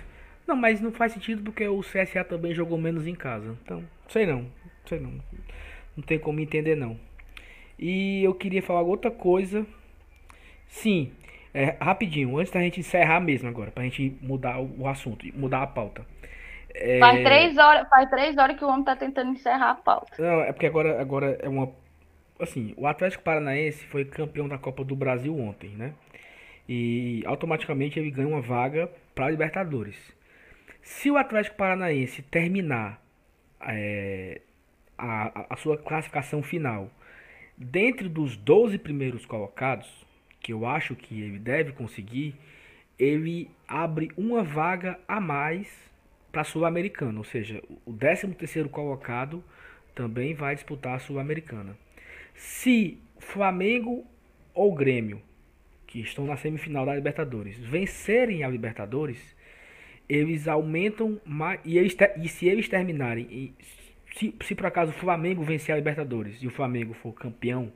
Não, 0.48 0.56
mas 0.56 0.80
não 0.80 0.92
faz 0.92 1.12
sentido 1.12 1.44
porque 1.44 1.68
o 1.68 1.82
CSA 1.82 2.24
também 2.24 2.54
jogou 2.54 2.78
menos 2.78 3.06
em 3.06 3.16
casa. 3.16 3.58
Então, 3.64 3.84
sei 4.08 4.26
não. 4.26 4.50
Sei 4.86 5.00
não. 5.00 5.22
Não 5.96 6.04
tem 6.04 6.18
como 6.18 6.40
entender 6.40 6.76
não. 6.76 7.00
E 7.78 8.24
eu 8.24 8.34
queria 8.34 8.62
falar 8.62 8.82
outra 8.82 9.12
coisa. 9.12 9.66
Sim, 10.68 11.12
é, 11.56 11.78
rapidinho, 11.80 12.38
antes 12.38 12.52
da 12.52 12.60
gente 12.60 12.82
encerrar 12.82 13.22
mesmo 13.22 13.48
agora, 13.48 13.72
pra 13.72 13.86
gente 13.86 14.18
mudar 14.22 14.60
o, 14.60 14.86
assunto, 14.90 15.26
mudar 15.34 15.64
a 15.64 15.68
pauta. 15.68 16.06
É... 16.74 17.00
Faz, 17.00 17.24
três 17.24 17.58
horas, 17.58 17.88
faz 17.88 18.10
três 18.10 18.38
horas 18.38 18.58
que 18.58 18.66
o 18.66 18.68
homem 18.68 18.84
tá 18.84 18.94
tentando 18.94 19.32
encerrar 19.32 19.72
a 19.72 19.76
pauta. 19.76 20.22
Não, 20.22 20.42
é 20.42 20.52
porque 20.52 20.66
agora, 20.66 21.00
agora 21.00 21.40
é 21.42 21.48
uma. 21.48 21.72
Assim, 22.38 22.74
o 22.76 22.86
Atlético 22.86 23.24
Paranaense 23.24 23.86
foi 23.86 24.04
campeão 24.04 24.50
da 24.50 24.58
Copa 24.58 24.84
do 24.84 24.98
Brasil 24.98 25.40
ontem, 25.40 25.70
né? 25.70 25.94
E 26.68 27.24
automaticamente 27.26 27.98
ele 27.98 28.12
ganha 28.12 28.28
uma 28.28 28.42
vaga 28.42 28.92
para 29.14 29.30
Libertadores. 29.30 29.96
Se 30.82 31.10
o 31.10 31.16
Atlético 31.16 31.56
Paranaense 31.56 32.22
terminar 32.22 33.02
é, 33.62 34.42
a, 34.98 35.54
a 35.54 35.56
sua 35.56 35.78
classificação 35.78 36.44
final 36.44 36.90
dentro 37.58 38.10
dos 38.10 38.36
12 38.36 38.78
primeiros 38.78 39.26
colocados, 39.26 40.05
que 40.46 40.54
eu 40.54 40.64
acho 40.64 40.96
que 40.96 41.20
ele 41.20 41.40
deve 41.40 41.72
conseguir, 41.72 42.36
ele 43.00 43.50
abre 43.68 44.12
uma 44.16 44.44
vaga 44.44 45.00
a 45.08 45.20
mais 45.20 45.68
para 46.32 46.42
a 46.42 46.44
Sul-Americana, 46.44 47.18
ou 47.18 47.24
seja, 47.24 47.64
o 47.84 47.92
13º 47.92 48.70
colocado 48.70 49.44
também 49.96 50.36
vai 50.36 50.54
disputar 50.54 50.98
a 50.98 51.00
Sul-Americana. 51.00 51.76
Se 52.36 53.00
Flamengo 53.18 54.06
ou 54.54 54.72
Grêmio, 54.76 55.20
que 55.88 56.00
estão 56.00 56.28
na 56.28 56.38
semifinal 56.38 56.86
da 56.86 56.94
Libertadores, 56.94 57.58
vencerem 57.58 58.44
a 58.44 58.48
Libertadores, 58.48 59.36
eles 60.08 60.48
aumentam 60.48 61.20
mais, 61.26 61.60
e, 61.66 61.76
eles, 61.80 61.98
e 62.22 62.30
se 62.30 62.46
eles 62.48 62.70
terminarem, 62.70 63.56
se, 64.16 64.36
se 64.44 64.54
por 64.54 64.68
acaso 64.68 64.92
o 64.92 64.96
Flamengo 64.96 65.42
vencer 65.42 65.74
a 65.74 65.78
Libertadores 65.80 66.38
e 66.44 66.46
o 66.46 66.52
Flamengo 66.52 66.94
for 66.94 67.14
campeão 67.14 67.74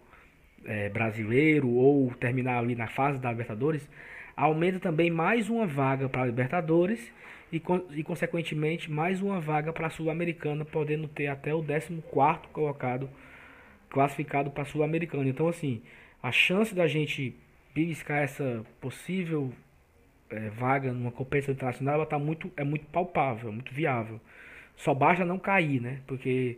é, 0.66 0.89
brasileiro 0.89 1.70
ou 1.70 2.14
terminar 2.16 2.60
ali 2.60 2.76
na 2.76 2.88
fase 2.88 3.20
da 3.20 3.32
Libertadores, 3.32 3.89
aumenta 4.36 4.80
também 4.80 5.10
mais 5.10 5.49
uma 5.49 5.66
vaga 5.66 6.07
para 6.07 6.24
a 6.24 6.26
Libertadores 6.26 7.12
e, 7.51 7.62
e 7.91 8.03
consequentemente 8.03 8.91
mais 8.91 9.22
uma 9.22 9.39
vaga 9.39 9.74
para 9.74 9.88
a 9.88 9.89
Sul-Americana, 9.89 10.64
podendo 10.66 11.07
ter 11.07 11.28
até 11.28 11.53
o 11.53 11.64
14 11.64 12.01
colocado 12.53 13.10
classificado 13.89 14.51
para 14.51 14.64
a 14.64 14.66
Sul-Americana. 14.66 15.28
Então, 15.28 15.47
assim, 15.47 15.82
a 16.22 16.32
chance 16.32 16.74
da 16.76 16.88
gente 16.88 17.36
beliscar 17.74 18.22
essa 18.22 18.66
possível 18.80 19.51
é, 20.30 20.49
vaga 20.49 20.91
numa 20.93 21.12
competição 21.12 21.53
internacional 21.53 21.95
ela 21.95 22.05
tá 22.05 22.20
muito, 22.20 22.51
é 22.55 22.64
muito 22.64 22.86
palpável, 22.88 23.51
muito 23.51 23.74
viável. 23.74 24.20
Só 24.76 24.93
basta 24.93 25.26
não 25.26 25.39
cair, 25.39 25.82
né? 25.82 26.01
Porque 26.07 26.57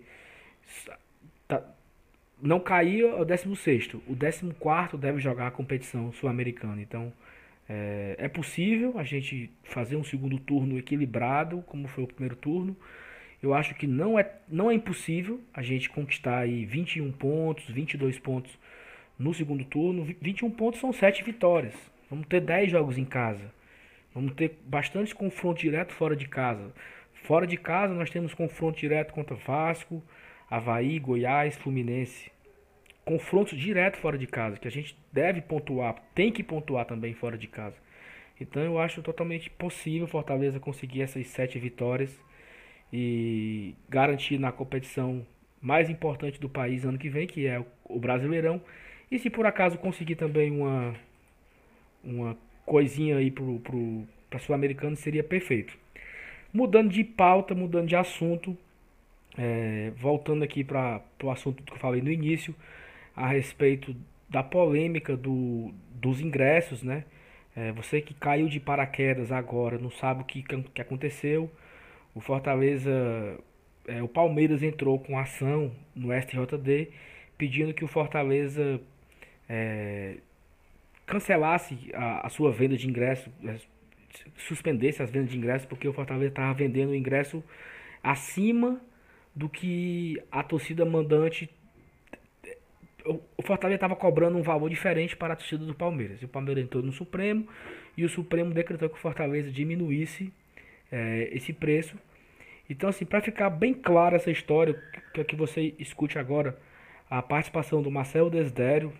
não 2.41 2.59
cair 2.59 3.05
o 3.05 3.23
16. 3.23 3.93
O 4.07 4.15
14 4.15 4.97
deve 4.97 5.19
jogar 5.19 5.47
a 5.47 5.51
competição 5.51 6.11
sul-americana. 6.13 6.81
Então, 6.81 7.13
é, 7.69 8.15
é, 8.17 8.27
possível 8.27 8.97
a 8.97 9.03
gente 9.03 9.49
fazer 9.63 9.95
um 9.95 10.03
segundo 10.03 10.39
turno 10.39 10.77
equilibrado, 10.77 11.61
como 11.67 11.87
foi 11.87 12.03
o 12.03 12.07
primeiro 12.07 12.35
turno. 12.35 12.75
Eu 13.41 13.53
acho 13.53 13.73
que 13.75 13.87
não 13.87 14.19
é, 14.19 14.29
não 14.49 14.69
é 14.69 14.73
impossível 14.73 15.39
a 15.53 15.61
gente 15.61 15.89
conquistar 15.89 16.39
aí 16.39 16.65
21 16.65 17.11
pontos, 17.11 17.65
22 17.69 18.19
pontos 18.19 18.51
no 19.17 19.33
segundo 19.33 19.63
turno. 19.63 20.03
21 20.19 20.51
pontos 20.51 20.79
são 20.79 20.91
7 20.91 21.23
vitórias. 21.23 21.75
Vamos 22.09 22.27
ter 22.27 22.41
10 22.41 22.71
jogos 22.71 22.97
em 22.97 23.05
casa. 23.05 23.53
Vamos 24.13 24.33
ter 24.33 24.59
bastante 24.65 25.15
confronto 25.15 25.61
direto 25.61 25.93
fora 25.93 26.15
de 26.15 26.27
casa. 26.27 26.73
Fora 27.23 27.47
de 27.47 27.55
casa 27.55 27.93
nós 27.93 28.09
temos 28.09 28.33
confronto 28.33 28.79
direto 28.79 29.13
contra 29.13 29.35
Vasco, 29.35 30.03
Havaí, 30.49 30.99
Goiás, 30.99 31.55
Fluminense 31.55 32.30
confrontos 33.11 33.59
direto 33.59 33.97
fora 33.97 34.17
de 34.17 34.25
casa, 34.25 34.57
que 34.57 34.69
a 34.69 34.71
gente 34.71 34.95
deve 35.11 35.41
pontuar, 35.41 35.95
tem 36.15 36.31
que 36.31 36.41
pontuar 36.41 36.85
também 36.85 37.13
fora 37.13 37.37
de 37.37 37.45
casa. 37.45 37.75
Então 38.39 38.63
eu 38.63 38.79
acho 38.79 39.01
totalmente 39.01 39.49
possível 39.49 40.07
Fortaleza 40.07 40.61
conseguir 40.61 41.01
essas 41.01 41.27
sete 41.27 41.59
vitórias 41.59 42.17
e 42.91 43.75
garantir 43.89 44.39
na 44.39 44.49
competição 44.49 45.27
mais 45.61 45.89
importante 45.89 46.39
do 46.39 46.47
país 46.47 46.85
ano 46.85 46.97
que 46.97 47.09
vem, 47.09 47.27
que 47.27 47.45
é 47.45 47.61
o 47.83 47.99
Brasileirão. 47.99 48.61
E 49.11 49.19
se 49.19 49.29
por 49.29 49.45
acaso 49.45 49.77
conseguir 49.77 50.15
também 50.15 50.49
uma, 50.49 50.95
uma 52.01 52.37
coisinha 52.65 53.17
aí 53.17 53.29
pro, 53.29 53.59
pro, 53.59 54.39
Sul-Americano, 54.39 54.95
seria 54.95 55.23
perfeito. 55.23 55.77
Mudando 56.53 56.89
de 56.89 57.03
pauta, 57.03 57.53
mudando 57.53 57.89
de 57.89 57.95
assunto, 57.97 58.57
é, 59.37 59.91
voltando 59.97 60.45
aqui 60.45 60.63
para 60.63 61.01
o 61.21 61.29
assunto 61.29 61.61
que 61.61 61.73
eu 61.73 61.77
falei 61.77 62.01
no 62.01 62.09
início, 62.09 62.55
a 63.15 63.27
respeito 63.27 63.95
da 64.29 64.41
polêmica 64.41 65.15
do, 65.15 65.73
dos 65.93 66.21
ingressos, 66.21 66.83
né? 66.83 67.05
É, 67.55 67.71
você 67.73 68.01
que 68.01 68.13
caiu 68.13 68.47
de 68.47 68.59
paraquedas 68.59 69.31
agora, 69.31 69.77
não 69.77 69.91
sabe 69.91 70.21
o 70.21 70.25
que, 70.25 70.43
que 70.73 70.81
aconteceu. 70.81 71.51
O 72.15 72.21
Fortaleza, 72.21 72.91
é, 73.87 74.01
o 74.01 74.07
Palmeiras 74.07 74.63
entrou 74.63 74.97
com 74.99 75.19
ação 75.19 75.71
no 75.93 76.13
STJD 76.13 76.89
pedindo 77.37 77.73
que 77.73 77.83
o 77.83 77.87
Fortaleza 77.87 78.79
é, 79.49 80.17
cancelasse 81.05 81.77
a, 81.93 82.27
a, 82.27 82.29
sua 82.29 82.51
venda 82.51 82.77
de 82.77 82.87
ingresso, 82.87 83.29
é, 83.43 83.57
suspendesse 84.37 85.01
as 85.01 85.09
vendas 85.09 85.31
de 85.31 85.37
ingresso, 85.37 85.67
porque 85.67 85.87
o 85.87 85.93
Fortaleza 85.93 86.29
estava 86.29 86.53
vendendo 86.53 86.91
o 86.91 86.95
ingresso 86.95 87.43
acima 88.01 88.79
do 89.35 89.49
que 89.49 90.21
a 90.31 90.43
torcida 90.43 90.85
mandante 90.85 91.49
o 93.37 93.41
Fortaleza 93.43 93.75
estava 93.75 93.95
cobrando 93.95 94.37
um 94.37 94.41
valor 94.41 94.69
diferente 94.69 95.15
para 95.15 95.33
a 95.33 95.35
torcida 95.35 95.65
do 95.65 95.73
Palmeiras. 95.73 96.21
E 96.21 96.25
o 96.25 96.27
Palmeiras 96.27 96.63
entrou 96.63 96.83
no 96.83 96.91
Supremo 96.91 97.47
e 97.97 98.03
o 98.03 98.09
Supremo 98.09 98.53
decretou 98.53 98.89
que 98.89 98.95
o 98.95 98.99
Fortaleza 98.99 99.51
diminuísse 99.51 100.31
é, 100.91 101.29
esse 101.31 101.53
preço. 101.53 101.95
Então, 102.69 102.89
assim, 102.89 103.05
para 103.05 103.21
ficar 103.21 103.49
bem 103.49 103.73
clara 103.73 104.15
essa 104.15 104.31
história, 104.31 104.81
que, 105.13 105.23
que 105.23 105.35
você 105.35 105.73
escute 105.77 106.17
agora 106.17 106.57
a 107.09 107.21
participação 107.21 107.81
do 107.81 107.91
Marcelo 107.91 108.29
Desdério, 108.29 108.93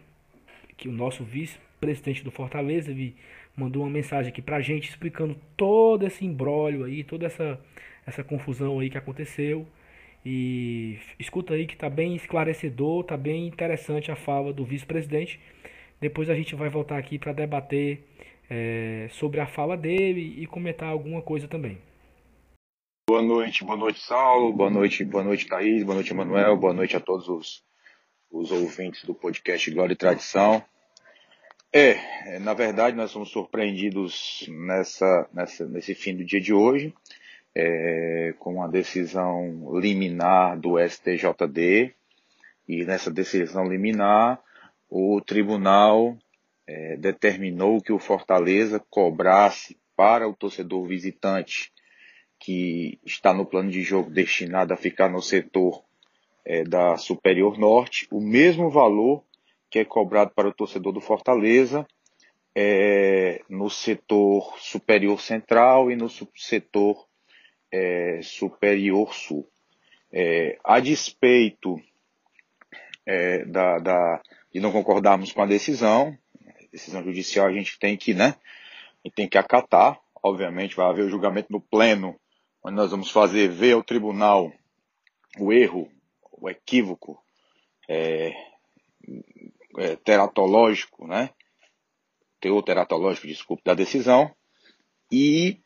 que 0.75 0.89
o 0.89 0.91
nosso 0.91 1.23
vice-presidente 1.23 2.23
do 2.23 2.31
Fortaleza, 2.31 2.91
ele 2.91 3.15
mandou 3.55 3.83
uma 3.83 3.89
mensagem 3.89 4.31
aqui 4.31 4.41
para 4.41 4.57
a 4.57 4.61
gente 4.61 4.89
explicando 4.89 5.35
todo 5.55 6.05
esse 6.05 6.25
embrólio 6.25 6.83
aí, 6.83 7.03
toda 7.03 7.25
essa, 7.25 7.59
essa 8.05 8.23
confusão 8.23 8.79
aí 8.79 8.89
que 8.89 8.97
aconteceu. 8.97 9.67
E 10.25 10.99
escuta 11.19 11.53
aí 11.53 11.65
que 11.65 11.75
tá 11.75 11.89
bem 11.89 12.15
esclarecedor, 12.15 13.03
tá 13.03 13.17
bem 13.17 13.47
interessante 13.47 14.11
a 14.11 14.15
fala 14.15 14.53
do 14.53 14.63
vice-presidente. 14.63 15.39
Depois 15.99 16.29
a 16.29 16.35
gente 16.35 16.55
vai 16.55 16.69
voltar 16.69 16.97
aqui 16.97 17.17
para 17.17 17.33
debater 17.33 18.03
é, 18.49 19.07
sobre 19.11 19.39
a 19.39 19.47
fala 19.47 19.75
dele 19.75 20.35
e 20.37 20.45
comentar 20.45 20.89
alguma 20.89 21.21
coisa 21.21 21.47
também. 21.47 21.77
Boa 23.09 23.21
noite, 23.21 23.63
boa 23.63 23.77
noite, 23.77 23.99
Saulo. 23.99 24.53
Boa 24.53 24.69
noite, 24.69 25.03
boa 25.03 25.23
noite, 25.23 25.47
Thaís. 25.47 25.83
Boa 25.83 25.95
noite, 25.95 26.11
Emanuel. 26.11 26.55
Boa 26.55 26.73
noite 26.73 26.95
a 26.95 26.99
todos 26.99 27.27
os, 27.27 27.63
os 28.31 28.51
ouvintes 28.51 29.03
do 29.03 29.13
podcast 29.13 29.69
Glória 29.71 29.93
e 29.93 29.97
Tradição. 29.97 30.63
É, 31.73 32.37
na 32.39 32.53
verdade, 32.53 32.97
nós 32.97 33.11
somos 33.11 33.29
surpreendidos 33.29 34.45
nessa, 34.49 35.29
nessa, 35.33 35.65
nesse 35.67 35.95
fim 35.95 36.15
do 36.15 36.25
dia 36.25 36.41
de 36.41 36.53
hoje, 36.53 36.93
é, 37.55 38.33
com 38.39 38.63
a 38.63 38.67
decisão 38.67 39.79
liminar 39.79 40.59
do 40.59 40.77
STJD. 40.79 41.93
E 42.67 42.85
nessa 42.85 43.11
decisão 43.11 43.65
liminar, 43.65 44.39
o 44.89 45.21
tribunal 45.21 46.17
é, 46.67 46.95
determinou 46.97 47.81
que 47.81 47.91
o 47.91 47.99
Fortaleza 47.99 48.81
cobrasse 48.89 49.77
para 49.95 50.27
o 50.27 50.33
torcedor 50.33 50.87
visitante 50.87 51.71
que 52.39 52.99
está 53.05 53.33
no 53.33 53.45
plano 53.45 53.69
de 53.69 53.83
jogo 53.83 54.09
destinado 54.09 54.73
a 54.73 54.77
ficar 54.77 55.09
no 55.09 55.21
setor 55.21 55.83
é, 56.43 56.63
da 56.63 56.97
Superior 56.97 57.59
Norte, 57.59 58.07
o 58.11 58.19
mesmo 58.19 58.69
valor 58.69 59.23
que 59.69 59.79
é 59.79 59.85
cobrado 59.85 60.31
para 60.31 60.49
o 60.49 60.53
torcedor 60.53 60.91
do 60.91 60.99
Fortaleza 60.99 61.85
é, 62.55 63.41
no 63.47 63.69
setor 63.69 64.55
Superior 64.57 65.21
Central 65.21 65.91
e 65.91 65.95
no 65.95 66.09
setor 66.35 67.07
é, 67.71 68.19
Superior 68.21 69.13
Sul. 69.13 69.47
É, 70.11 70.57
a 70.63 70.79
despeito 70.79 71.81
é, 73.05 73.45
da, 73.45 73.79
da, 73.79 74.21
de 74.53 74.59
não 74.59 74.71
concordarmos 74.71 75.31
com 75.31 75.41
a 75.41 75.45
decisão, 75.45 76.17
decisão 76.71 77.03
judicial 77.03 77.47
a 77.47 77.53
gente 77.53 77.77
tem 77.79 77.97
que, 77.97 78.13
né, 78.13 78.35
tem 79.15 79.27
que 79.27 79.37
acatar, 79.37 79.99
obviamente 80.21 80.75
vai 80.75 80.87
haver 80.87 81.05
o 81.05 81.09
julgamento 81.09 81.51
no 81.51 81.61
pleno 81.61 82.19
onde 82.63 82.75
nós 82.75 82.91
vamos 82.91 83.09
fazer 83.09 83.49
ver 83.49 83.73
ao 83.73 83.83
tribunal 83.83 84.51
o 85.39 85.51
erro, 85.51 85.91
o 86.31 86.49
equívoco 86.49 87.21
é, 87.89 88.33
é, 89.77 89.95
teratológico, 89.97 91.07
né? 91.07 91.29
Teor 92.39 92.63
teratológico, 92.63 93.27
desculpe, 93.27 93.63
da 93.63 93.73
decisão. 93.73 94.33
E, 95.11 95.59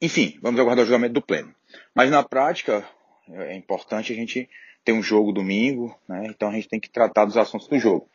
enfim, 0.00 0.38
vamos 0.40 0.60
aguardar 0.60 0.84
o 0.84 0.86
julgamento 0.86 1.14
do 1.14 1.22
pleno. 1.22 1.54
Mas 1.94 2.10
na 2.10 2.22
prática, 2.22 2.88
é 3.28 3.54
importante 3.54 4.12
a 4.12 4.16
gente 4.16 4.48
ter 4.84 4.92
um 4.92 5.02
jogo 5.02 5.32
domingo, 5.32 5.96
né? 6.08 6.26
Então 6.26 6.48
a 6.48 6.52
gente 6.52 6.68
tem 6.68 6.80
que 6.80 6.90
tratar 6.90 7.26
dos 7.26 7.36
assuntos 7.36 7.68
do 7.68 7.78
jogo. 7.78 8.08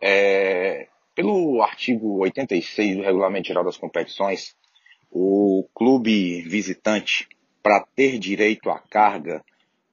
É, 0.00 0.88
pelo 1.14 1.62
artigo 1.62 2.18
86 2.20 2.96
do 2.96 3.02
Regulamento 3.02 3.48
Geral 3.48 3.64
das 3.64 3.76
Competições, 3.76 4.56
o 5.10 5.68
clube 5.74 6.42
visitante 6.42 7.28
para 7.62 7.86
ter 7.94 8.18
direito 8.18 8.70
à 8.70 8.78
carga, 8.78 9.44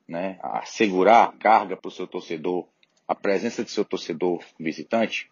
né, 0.07 0.39
a 0.41 0.59
assegurar 0.59 1.29
a 1.29 1.31
carga 1.33 1.77
para 1.77 1.87
o 1.87 1.91
seu 1.91 2.07
torcedor, 2.07 2.67
a 3.07 3.13
presença 3.13 3.63
de 3.63 3.69
seu 3.69 3.85
torcedor 3.85 4.43
visitante, 4.59 5.29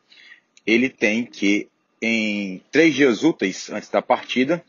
ele 0.65 0.89
tem 0.89 1.25
que, 1.25 1.67
em 2.01 2.61
três 2.71 2.93
dias 2.93 3.23
úteis 3.23 3.69
antes 3.69 3.89
da 3.89 4.01
partida, 4.01 4.63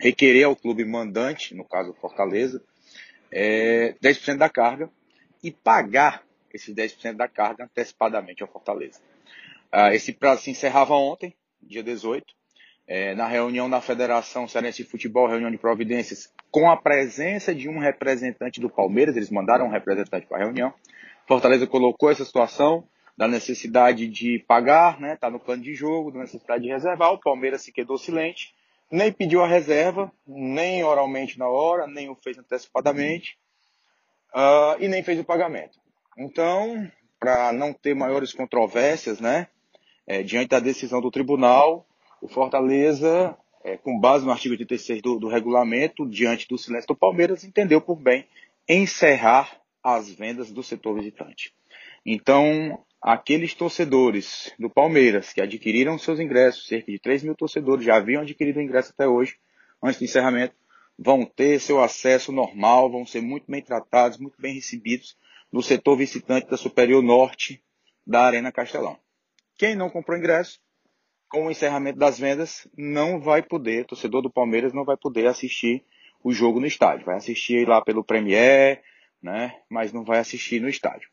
requerer 0.00 0.44
ao 0.44 0.56
clube 0.56 0.84
mandante, 0.84 1.54
no 1.54 1.64
caso 1.64 1.94
Fortaleza, 1.94 2.62
é, 3.30 3.94
10% 4.02 4.38
da 4.38 4.48
carga 4.48 4.90
e 5.42 5.50
pagar 5.50 6.22
esses 6.52 6.74
10% 6.74 7.14
da 7.14 7.28
carga 7.28 7.64
antecipadamente 7.64 8.42
ao 8.42 8.48
Fortaleza. 8.48 9.00
Ah, 9.70 9.94
esse 9.94 10.12
prazo 10.12 10.42
se 10.42 10.50
encerrava 10.50 10.94
ontem, 10.94 11.34
dia 11.62 11.82
18, 11.82 12.24
é, 12.86 13.14
na 13.14 13.28
reunião 13.28 13.68
da 13.68 13.82
Federação 13.82 14.48
Cearense 14.48 14.82
de 14.82 14.88
Futebol, 14.88 15.28
reunião 15.28 15.50
de 15.50 15.58
providências, 15.58 16.32
com 16.50 16.70
a 16.70 16.76
presença 16.76 17.54
de 17.54 17.68
um 17.68 17.78
representante 17.78 18.60
do 18.60 18.70
Palmeiras, 18.70 19.14
eles 19.14 19.30
mandaram 19.30 19.66
um 19.66 19.70
representante 19.70 20.26
para 20.26 20.38
a 20.38 20.44
reunião. 20.44 20.72
Fortaleza 21.26 21.66
colocou 21.66 22.10
essa 22.10 22.24
situação 22.24 22.88
da 23.14 23.28
necessidade 23.28 24.08
de 24.08 24.38
pagar, 24.48 24.98
né, 24.98 25.16
tá 25.16 25.28
no 25.28 25.38
plano 25.38 25.62
de 25.62 25.74
jogo, 25.74 26.10
da 26.10 26.20
necessidade 26.20 26.62
de 26.62 26.70
reservar. 26.70 27.12
O 27.12 27.20
Palmeiras 27.20 27.60
se 27.60 27.72
quedou 27.72 27.98
silente, 27.98 28.54
nem 28.90 29.12
pediu 29.12 29.42
a 29.42 29.46
reserva, 29.46 30.10
nem 30.26 30.82
oralmente 30.82 31.38
na 31.38 31.48
hora, 31.48 31.86
nem 31.86 32.08
o 32.08 32.14
fez 32.14 32.38
antecipadamente, 32.38 33.38
uh, 34.34 34.82
e 34.82 34.88
nem 34.88 35.02
fez 35.02 35.18
o 35.18 35.24
pagamento. 35.24 35.78
Então, 36.16 36.90
para 37.18 37.52
não 37.52 37.72
ter 37.72 37.94
maiores 37.94 38.32
controvérsias, 38.32 39.20
né, 39.20 39.48
é, 40.06 40.22
diante 40.22 40.48
da 40.48 40.60
decisão 40.60 41.00
do 41.00 41.10
tribunal, 41.10 41.86
o 42.20 42.28
Fortaleza, 42.28 43.36
é, 43.62 43.76
com 43.76 43.98
base 44.00 44.24
no 44.24 44.32
artigo 44.32 44.54
86 44.54 45.02
do, 45.02 45.18
do 45.18 45.28
regulamento, 45.28 46.08
diante 46.08 46.48
do 46.48 46.56
silêncio 46.56 46.88
do 46.88 46.96
Palmeiras, 46.96 47.44
entendeu 47.44 47.80
por 47.80 47.96
bem 47.96 48.26
encerrar 48.68 49.60
as 49.82 50.10
vendas 50.10 50.50
do 50.50 50.62
setor 50.62 50.94
visitante. 50.94 51.52
Então, 52.04 52.82
aqueles 53.00 53.54
torcedores 53.54 54.52
do 54.58 54.68
Palmeiras 54.68 55.32
que 55.32 55.40
adquiriram 55.40 55.98
seus 55.98 56.18
ingressos, 56.20 56.66
cerca 56.66 56.90
de 56.90 56.98
3 56.98 57.22
mil 57.22 57.34
torcedores 57.34 57.84
já 57.84 57.96
haviam 57.96 58.22
adquirido 58.22 58.60
ingresso 58.60 58.92
até 58.92 59.06
hoje, 59.06 59.36
antes 59.82 59.98
do 59.98 60.04
encerramento, 60.04 60.54
vão 60.98 61.24
ter 61.24 61.60
seu 61.60 61.82
acesso 61.82 62.32
normal, 62.32 62.90
vão 62.90 63.06
ser 63.06 63.20
muito 63.20 63.44
bem 63.48 63.62
tratados, 63.62 64.18
muito 64.18 64.40
bem 64.40 64.54
recebidos 64.54 65.16
no 65.52 65.62
setor 65.62 65.96
visitante 65.96 66.48
da 66.48 66.56
Superior 66.56 67.02
Norte 67.02 67.62
da 68.06 68.22
Arena 68.22 68.50
Castelão. 68.50 68.98
Quem 69.56 69.76
não 69.76 69.90
comprou 69.90 70.18
ingresso, 70.18 70.60
com 71.28 71.46
o 71.46 71.50
encerramento 71.50 71.98
das 71.98 72.18
vendas, 72.18 72.66
não 72.76 73.20
vai 73.20 73.42
poder, 73.42 73.84
torcedor 73.84 74.22
do 74.22 74.30
Palmeiras 74.30 74.72
não 74.72 74.84
vai 74.84 74.96
poder 74.96 75.26
assistir 75.26 75.84
o 76.22 76.32
jogo 76.32 76.58
no 76.58 76.66
estádio. 76.66 77.06
Vai 77.06 77.16
assistir 77.16 77.68
lá 77.68 77.82
pelo 77.82 78.04
Premier, 78.04 78.82
né? 79.22 79.54
Mas 79.68 79.92
não 79.92 80.04
vai 80.04 80.18
assistir 80.18 80.60
no 80.60 80.68
estádio. 80.68 81.08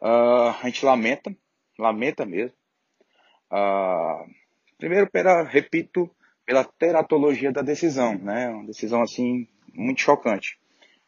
Uh, 0.00 0.54
a 0.60 0.62
gente 0.64 0.84
lamenta, 0.84 1.34
lamenta 1.78 2.26
mesmo. 2.26 2.56
Uh, 3.50 4.28
primeiro, 4.78 5.10
pela, 5.10 5.42
repito, 5.42 6.10
pela 6.44 6.64
teratologia 6.64 7.52
da 7.52 7.62
decisão, 7.62 8.14
né? 8.16 8.48
Uma 8.48 8.66
decisão 8.66 9.02
assim 9.02 9.48
muito 9.72 10.00
chocante, 10.00 10.58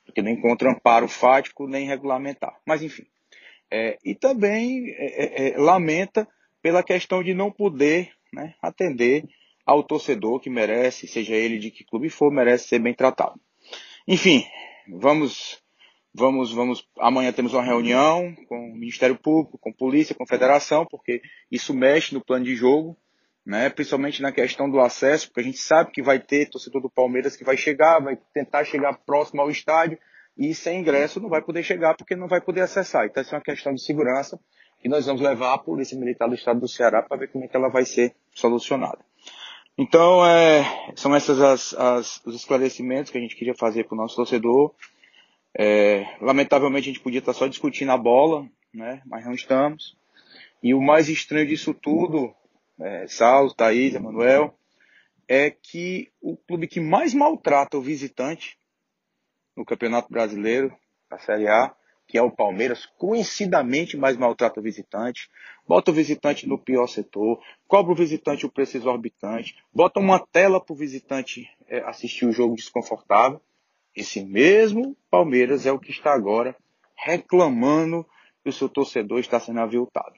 porque 0.04 0.22
não 0.22 0.30
encontra 0.30 0.70
amparo 0.70 1.08
fático 1.08 1.66
nem 1.68 1.86
regulamentar. 1.86 2.56
Mas 2.66 2.82
enfim. 2.82 3.06
É, 3.70 3.98
e 4.04 4.14
também 4.14 4.90
é, 4.90 5.24
é, 5.24 5.50
é 5.50 5.58
lamenta 5.58 6.26
pela 6.62 6.82
questão 6.82 7.22
de 7.22 7.34
não 7.34 7.50
poder 7.50 8.12
né, 8.32 8.54
atender 8.62 9.24
ao 9.64 9.82
torcedor 9.82 10.40
que 10.40 10.48
merece, 10.48 11.08
seja 11.08 11.34
ele 11.34 11.58
de 11.58 11.70
que 11.70 11.84
clube 11.84 12.08
for, 12.08 12.30
merece 12.30 12.68
ser 12.68 12.78
bem 12.78 12.94
tratado. 12.94 13.40
Enfim, 14.06 14.44
vamos, 14.88 15.60
vamos, 16.16 16.52
vamos. 16.52 16.88
Amanhã 16.98 17.32
temos 17.32 17.52
uma 17.52 17.62
reunião 17.62 18.34
com 18.48 18.70
o 18.70 18.74
Ministério 18.74 19.16
Público, 19.16 19.58
com 19.58 19.70
a 19.70 19.74
polícia, 19.74 20.14
com 20.14 20.24
a 20.24 20.26
federação, 20.26 20.86
porque 20.86 21.20
isso 21.50 21.74
mexe 21.74 22.14
no 22.14 22.24
plano 22.24 22.44
de 22.44 22.54
jogo, 22.54 22.96
né, 23.44 23.68
principalmente 23.70 24.22
na 24.22 24.32
questão 24.32 24.68
do 24.68 24.80
acesso, 24.80 25.28
porque 25.28 25.40
a 25.40 25.44
gente 25.44 25.58
sabe 25.58 25.92
que 25.92 26.02
vai 26.02 26.18
ter 26.18 26.48
torcedor 26.48 26.82
do 26.82 26.90
Palmeiras 26.90 27.36
que 27.36 27.44
vai 27.44 27.56
chegar, 27.56 28.00
vai 28.00 28.18
tentar 28.32 28.64
chegar 28.64 28.98
próximo 29.06 29.40
ao 29.42 29.50
estádio 29.50 29.98
e 30.36 30.54
sem 30.54 30.80
ingresso 30.80 31.20
não 31.20 31.28
vai 31.28 31.42
poder 31.42 31.62
chegar 31.62 31.94
porque 31.96 32.16
não 32.16 32.26
vai 32.26 32.40
poder 32.40 32.62
acessar. 32.62 33.06
Então, 33.06 33.22
isso 33.22 33.34
é 33.34 33.38
uma 33.38 33.44
questão 33.44 33.72
de 33.72 33.82
segurança 33.82 34.38
e 34.82 34.88
nós 34.88 35.06
vamos 35.06 35.22
levar 35.22 35.54
a 35.54 35.58
Polícia 35.58 35.98
Militar 35.98 36.28
do 36.28 36.34
Estado 36.34 36.60
do 36.60 36.68
Ceará 36.68 37.02
para 37.02 37.16
ver 37.18 37.28
como 37.28 37.44
é 37.44 37.48
que 37.48 37.56
ela 37.56 37.68
vai 37.68 37.84
ser 37.84 38.14
solucionada. 38.32 38.98
Então, 39.78 40.24
é, 40.24 40.64
são 40.94 41.14
esses 41.14 41.38
as, 41.38 41.74
as, 41.74 42.22
os 42.24 42.34
esclarecimentos 42.34 43.12
que 43.12 43.18
a 43.18 43.20
gente 43.20 43.36
queria 43.36 43.54
fazer 43.54 43.84
para 43.84 43.94
o 43.94 43.98
nosso 43.98 44.16
torcedor. 44.16 44.74
É, 45.58 46.04
lamentavelmente, 46.20 46.90
a 46.90 46.92
gente 46.92 47.02
podia 47.02 47.20
estar 47.20 47.32
só 47.32 47.46
discutindo 47.46 47.90
a 47.90 47.96
bola, 47.96 48.46
né, 48.74 49.00
mas 49.06 49.24
não 49.24 49.32
estamos. 49.32 49.96
E 50.62 50.74
o 50.74 50.82
mais 50.82 51.08
estranho 51.08 51.46
disso 51.46 51.72
tudo, 51.72 52.34
é, 52.78 53.06
Saulo, 53.06 53.54
Thaís, 53.54 53.94
Emanuel, 53.94 54.54
é 55.26 55.50
que 55.50 56.12
o 56.20 56.36
clube 56.36 56.68
que 56.68 56.80
mais 56.80 57.14
maltrata 57.14 57.78
o 57.78 57.80
visitante 57.80 58.58
no 59.56 59.64
Campeonato 59.64 60.10
Brasileiro, 60.10 60.76
a 61.10 61.18
Série 61.18 61.48
A, 61.48 61.74
que 62.06 62.18
é 62.18 62.22
o 62.22 62.30
Palmeiras, 62.30 62.86
conhecidamente 62.98 63.96
mais 63.96 64.16
maltrata 64.16 64.60
o 64.60 64.62
visitante, 64.62 65.28
bota 65.66 65.90
o 65.90 65.94
visitante 65.94 66.46
no 66.46 66.58
pior 66.58 66.86
setor, 66.86 67.42
cobra 67.66 67.92
o 67.92 67.96
visitante 67.96 68.46
o 68.46 68.52
preço 68.52 68.76
exorbitante, 68.76 69.56
bota 69.72 69.98
uma 69.98 70.20
tela 70.20 70.60
para 70.60 70.72
o 70.72 70.76
visitante 70.76 71.50
é, 71.66 71.80
assistir 71.80 72.26
o 72.26 72.32
jogo 72.32 72.54
desconfortável. 72.54 73.40
Esse 73.96 74.22
mesmo 74.22 74.94
Palmeiras 75.10 75.64
é 75.64 75.72
o 75.72 75.78
que 75.78 75.90
está 75.90 76.12
agora 76.12 76.54
reclamando 76.94 78.06
que 78.42 78.50
o 78.50 78.52
seu 78.52 78.68
torcedor 78.68 79.18
está 79.20 79.40
sendo 79.40 79.60
aviltado. 79.60 80.14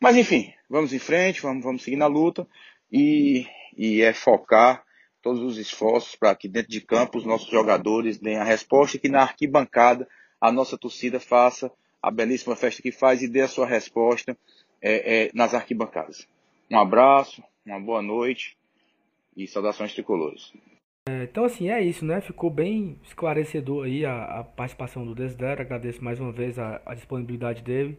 Mas 0.00 0.16
enfim, 0.16 0.52
vamos 0.68 0.92
em 0.92 0.98
frente, 0.98 1.40
vamos, 1.40 1.64
vamos 1.64 1.82
seguir 1.84 1.96
na 1.96 2.06
luta 2.06 2.46
e, 2.90 3.46
e 3.76 4.02
é 4.02 4.12
focar 4.12 4.84
todos 5.22 5.40
os 5.40 5.56
esforços 5.56 6.16
para 6.16 6.34
que 6.34 6.48
dentro 6.48 6.70
de 6.70 6.80
campo 6.80 7.16
os 7.16 7.24
nossos 7.24 7.48
jogadores 7.48 8.18
deem 8.18 8.36
a 8.36 8.44
resposta 8.44 8.96
e 8.96 9.00
que 9.00 9.08
na 9.08 9.22
arquibancada 9.22 10.06
a 10.40 10.52
nossa 10.52 10.76
torcida 10.76 11.18
faça 11.18 11.72
a 12.02 12.10
belíssima 12.10 12.54
festa 12.54 12.82
que 12.82 12.92
faz 12.92 13.22
e 13.22 13.28
dê 13.28 13.40
a 13.40 13.48
sua 13.48 13.66
resposta 13.66 14.36
é, 14.82 15.24
é, 15.24 15.30
nas 15.32 15.54
arquibancadas. 15.54 16.28
Um 16.70 16.78
abraço, 16.78 17.42
uma 17.64 17.80
boa 17.80 18.02
noite 18.02 18.58
e 19.34 19.46
saudações 19.46 19.94
tricolores. 19.94 20.52
É, 21.06 21.24
então, 21.24 21.44
assim, 21.44 21.68
é 21.68 21.82
isso, 21.82 22.02
né? 22.02 22.22
Ficou 22.22 22.48
bem 22.48 22.98
esclarecedor 23.04 23.84
aí 23.84 24.06
a, 24.06 24.40
a 24.40 24.44
participação 24.44 25.04
do 25.04 25.14
Desider. 25.14 25.60
Agradeço 25.60 26.02
mais 26.02 26.18
uma 26.18 26.32
vez 26.32 26.58
a, 26.58 26.80
a 26.86 26.94
disponibilidade 26.94 27.62
dele. 27.62 27.98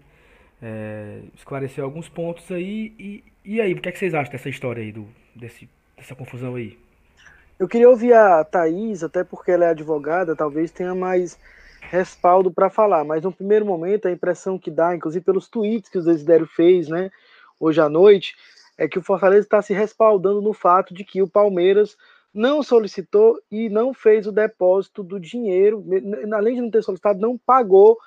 É, 0.60 1.22
esclareceu 1.36 1.86
alguns 1.86 2.10
pontos 2.10 2.52
aí. 2.52 2.96
E, 2.98 3.24
e 3.46 3.62
aí, 3.62 3.74
o 3.74 3.80
que, 3.80 3.90
é 3.90 3.92
que 3.92 4.00
vocês 4.00 4.16
acham 4.16 4.32
dessa 4.32 4.50
história 4.50 4.82
aí, 4.82 4.92
do, 4.92 5.08
desse, 5.36 5.70
dessa 5.96 6.16
confusão 6.16 6.56
aí? 6.56 6.80
Eu 7.60 7.68
queria 7.68 7.88
ouvir 7.88 8.14
a 8.14 8.44
Thaís, 8.44 9.04
até 9.04 9.24
porque 9.24 9.52
ela 9.52 9.66
é 9.66 9.70
advogada, 9.70 10.36
talvez 10.36 10.72
tenha 10.72 10.96
mais 10.96 11.40
respaldo 11.82 12.52
para 12.52 12.72
falar, 12.72 13.04
mas 13.04 13.22
no 13.22 13.32
primeiro 13.32 13.68
momento 13.68 14.08
a 14.08 14.12
impressão 14.12 14.58
que 14.58 14.72
dá, 14.72 14.96
inclusive 14.96 15.24
pelos 15.24 15.48
tweets 15.48 15.92
que 15.92 16.00
o 16.00 16.04
Desidério 16.04 16.48
fez, 16.48 16.90
né, 16.90 17.12
hoje 17.60 17.80
à 17.80 17.88
noite, 17.88 18.36
é 18.76 18.88
que 18.88 18.98
o 18.98 19.04
Fortaleza 19.04 19.46
está 19.46 19.62
se 19.62 19.76
respaldando 19.76 20.42
no 20.42 20.54
fato 20.54 20.92
de 20.92 21.04
que 21.04 21.22
o 21.22 21.30
Palmeiras 21.30 21.96
não 22.36 22.62
solicitou 22.62 23.40
e 23.50 23.70
não 23.70 23.94
fez 23.94 24.28
o 24.28 24.32
depósito 24.32 25.02
do 25.02 25.18
dinheiro, 25.18 25.82
além 26.34 26.56
de 26.56 26.62
não 26.62 26.70
ter 26.70 26.84
solicitado, 26.84 27.18
não 27.18 27.38
pagou 27.38 27.98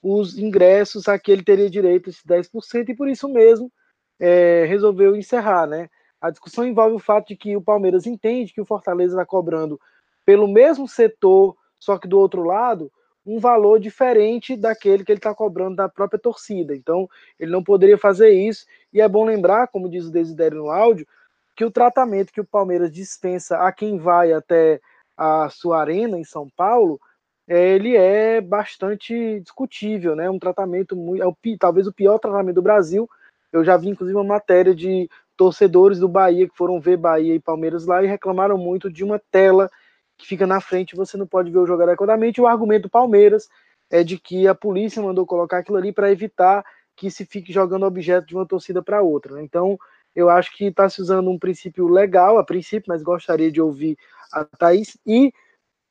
os 0.00 0.38
ingressos 0.38 1.08
a 1.08 1.18
que 1.18 1.32
ele 1.32 1.42
teria 1.42 1.68
direito, 1.68 2.08
esses 2.08 2.24
10%, 2.24 2.88
e 2.88 2.94
por 2.94 3.08
isso 3.08 3.28
mesmo 3.28 3.72
é, 4.20 4.64
resolveu 4.66 5.16
encerrar, 5.16 5.66
né? 5.66 5.88
A 6.20 6.30
discussão 6.30 6.64
envolve 6.64 6.94
o 6.94 7.00
fato 7.00 7.28
de 7.28 7.36
que 7.36 7.56
o 7.56 7.62
Palmeiras 7.62 8.06
entende 8.06 8.52
que 8.52 8.60
o 8.60 8.64
Fortaleza 8.64 9.14
está 9.14 9.26
cobrando 9.26 9.80
pelo 10.24 10.46
mesmo 10.46 10.86
setor, 10.86 11.56
só 11.80 11.98
que 11.98 12.06
do 12.06 12.20
outro 12.20 12.44
lado, 12.44 12.90
um 13.26 13.40
valor 13.40 13.80
diferente 13.80 14.56
daquele 14.56 15.04
que 15.04 15.10
ele 15.10 15.18
está 15.18 15.34
cobrando 15.34 15.74
da 15.74 15.88
própria 15.88 16.20
torcida. 16.20 16.74
Então, 16.74 17.08
ele 17.38 17.50
não 17.50 17.64
poderia 17.64 17.98
fazer 17.98 18.30
isso. 18.30 18.64
E 18.92 19.00
é 19.00 19.08
bom 19.08 19.24
lembrar, 19.24 19.66
como 19.68 19.88
diz 19.88 20.04
o 20.06 20.12
Desidério 20.12 20.58
no 20.58 20.70
áudio, 20.70 21.06
que 21.54 21.64
o 21.64 21.70
tratamento 21.70 22.32
que 22.32 22.40
o 22.40 22.46
Palmeiras 22.46 22.90
dispensa 22.90 23.58
a 23.58 23.72
quem 23.72 23.98
vai 23.98 24.32
até 24.32 24.80
a 25.16 25.48
sua 25.50 25.80
arena 25.80 26.18
em 26.18 26.24
São 26.24 26.48
Paulo, 26.56 27.00
é, 27.46 27.74
ele 27.74 27.96
é 27.96 28.40
bastante 28.40 29.40
discutível, 29.40 30.16
né? 30.16 30.30
Um 30.30 30.38
tratamento 30.38 30.96
muito, 30.96 31.22
é 31.22 31.26
o, 31.26 31.36
talvez 31.58 31.86
o 31.86 31.92
pior 31.92 32.18
tratamento 32.18 32.54
do 32.56 32.62
Brasil. 32.62 33.08
Eu 33.52 33.64
já 33.64 33.76
vi 33.76 33.88
inclusive 33.88 34.16
uma 34.16 34.24
matéria 34.24 34.74
de 34.74 35.08
torcedores 35.36 35.98
do 35.98 36.08
Bahia 36.08 36.48
que 36.48 36.56
foram 36.56 36.80
ver 36.80 36.96
Bahia 36.96 37.34
e 37.34 37.40
Palmeiras 37.40 37.84
lá 37.84 38.02
e 38.02 38.06
reclamaram 38.06 38.56
muito 38.56 38.90
de 38.90 39.04
uma 39.04 39.20
tela 39.30 39.70
que 40.16 40.26
fica 40.26 40.46
na 40.46 40.60
frente, 40.60 40.94
você 40.94 41.16
não 41.16 41.26
pode 41.26 41.50
ver 41.50 41.58
o 41.58 41.66
jogo 41.66 41.82
adequadamente. 41.82 42.40
O 42.40 42.46
argumento 42.46 42.84
do 42.84 42.90
Palmeiras 42.90 43.48
é 43.90 44.04
de 44.04 44.18
que 44.18 44.46
a 44.46 44.54
polícia 44.54 45.02
mandou 45.02 45.26
colocar 45.26 45.58
aquilo 45.58 45.76
ali 45.76 45.92
para 45.92 46.10
evitar 46.12 46.64
que 46.96 47.10
se 47.10 47.26
fique 47.26 47.52
jogando 47.52 47.84
objeto 47.84 48.26
de 48.26 48.36
uma 48.36 48.46
torcida 48.46 48.82
para 48.82 49.02
outra. 49.02 49.34
Né? 49.34 49.42
Então, 49.42 49.78
eu 50.14 50.28
acho 50.28 50.54
que 50.56 50.66
está 50.66 50.88
se 50.88 51.00
usando 51.00 51.30
um 51.30 51.38
princípio 51.38 51.88
legal, 51.88 52.38
a 52.38 52.44
princípio, 52.44 52.88
mas 52.88 53.02
gostaria 53.02 53.50
de 53.50 53.60
ouvir 53.60 53.96
a 54.32 54.44
Thaís, 54.44 54.96
e 55.06 55.32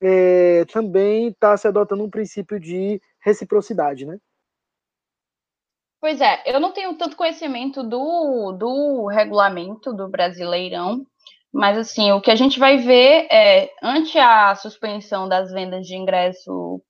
é, 0.01 0.65
também 0.65 1.27
está 1.27 1.55
se 1.55 1.67
adotando 1.67 2.03
um 2.03 2.09
princípio 2.09 2.59
de 2.59 3.01
reciprocidade, 3.19 4.05
né? 4.05 4.17
Pois 5.99 6.19
é, 6.19 6.41
eu 6.47 6.59
não 6.59 6.73
tenho 6.73 6.97
tanto 6.97 7.15
conhecimento 7.15 7.83
do, 7.83 8.51
do 8.53 9.05
regulamento 9.05 9.93
do 9.93 10.09
Brasileirão, 10.09 11.05
mas, 11.53 11.77
assim, 11.77 12.11
o 12.13 12.21
que 12.21 12.31
a 12.31 12.35
gente 12.35 12.57
vai 12.57 12.77
ver 12.77 13.27
é, 13.29 13.69
ante 13.83 14.17
a 14.17 14.55
suspensão 14.55 15.27
das 15.27 15.51
vendas 15.51 15.85
de 15.85 15.95
ingresso 15.95 16.81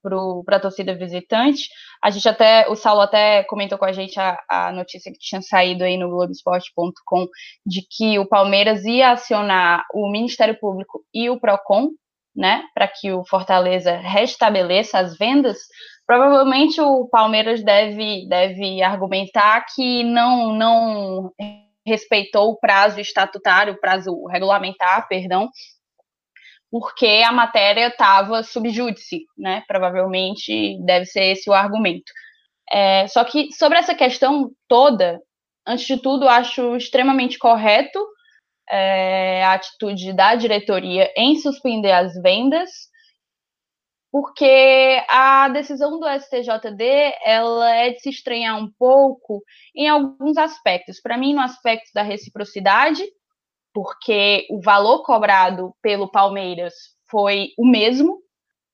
para 0.45 0.57
a 0.57 0.59
torcida 0.59 0.93
visitante, 0.95 1.67
a 2.03 2.11
gente 2.11 2.29
até, 2.29 2.69
o 2.69 2.75
Saulo 2.75 3.01
até 3.01 3.43
comentou 3.45 3.77
com 3.77 3.85
a 3.85 3.91
gente 3.91 4.19
a, 4.19 4.39
a 4.47 4.71
notícia 4.71 5.11
que 5.11 5.17
tinha 5.17 5.41
saído 5.41 5.83
aí 5.83 5.97
no 5.97 6.09
Globoesporte.com 6.09 7.27
de 7.65 7.81
que 7.89 8.19
o 8.19 8.27
Palmeiras 8.27 8.85
ia 8.85 9.11
acionar 9.11 9.83
o 9.95 10.11
Ministério 10.11 10.57
Público 10.59 11.03
e 11.11 11.27
o 11.27 11.39
PROCON, 11.39 11.89
né, 12.35 12.63
para 12.75 12.87
que 12.87 13.11
o 13.11 13.25
Fortaleza 13.25 13.97
restabeleça 13.97 14.99
as 14.99 15.17
vendas. 15.17 15.57
Provavelmente 16.05 16.79
o 16.79 17.07
Palmeiras 17.07 17.63
deve, 17.63 18.27
deve 18.27 18.83
argumentar 18.83 19.65
que 19.73 20.03
não, 20.03 20.53
não 20.53 21.31
respeitou 21.85 22.51
o 22.51 22.59
prazo 22.59 22.99
estatutário, 22.99 23.73
o 23.73 23.79
prazo 23.79 24.25
regulamentar, 24.27 25.07
perdão, 25.07 25.49
porque 26.69 27.21
a 27.25 27.31
matéria 27.31 27.87
estava 27.87 28.43
subjúdice, 28.43 29.25
né? 29.37 29.63
Provavelmente 29.67 30.77
deve 30.85 31.05
ser 31.05 31.33
esse 31.33 31.49
o 31.49 31.53
argumento. 31.53 32.11
É, 32.71 33.07
só 33.09 33.23
que 33.25 33.51
sobre 33.51 33.77
essa 33.77 33.93
questão 33.93 34.49
toda, 34.67 35.19
antes 35.67 35.85
de 35.85 35.97
tudo, 35.97 36.29
acho 36.29 36.77
extremamente 36.77 37.37
correto 37.37 37.99
é, 38.69 39.43
a 39.43 39.53
atitude 39.53 40.13
da 40.13 40.35
diretoria 40.35 41.11
em 41.17 41.35
suspender 41.35 41.91
as 41.91 42.13
vendas, 42.21 42.69
porque 44.11 45.01
a 45.07 45.47
decisão 45.47 45.97
do 45.97 46.07
STJD 46.07 47.15
ela 47.23 47.73
é 47.73 47.91
de 47.91 48.01
se 48.01 48.09
estranhar 48.09 48.57
um 48.57 48.69
pouco 48.77 49.41
em 49.73 49.87
alguns 49.87 50.37
aspectos. 50.37 50.99
Para 50.99 51.17
mim, 51.17 51.33
no 51.33 51.39
aspecto 51.39 51.89
da 51.93 52.01
reciprocidade, 52.01 53.03
porque 53.73 54.45
o 54.49 54.61
valor 54.61 55.03
cobrado 55.03 55.73
pelo 55.81 56.11
Palmeiras 56.11 56.73
foi 57.09 57.49
o 57.57 57.65
mesmo 57.65 58.21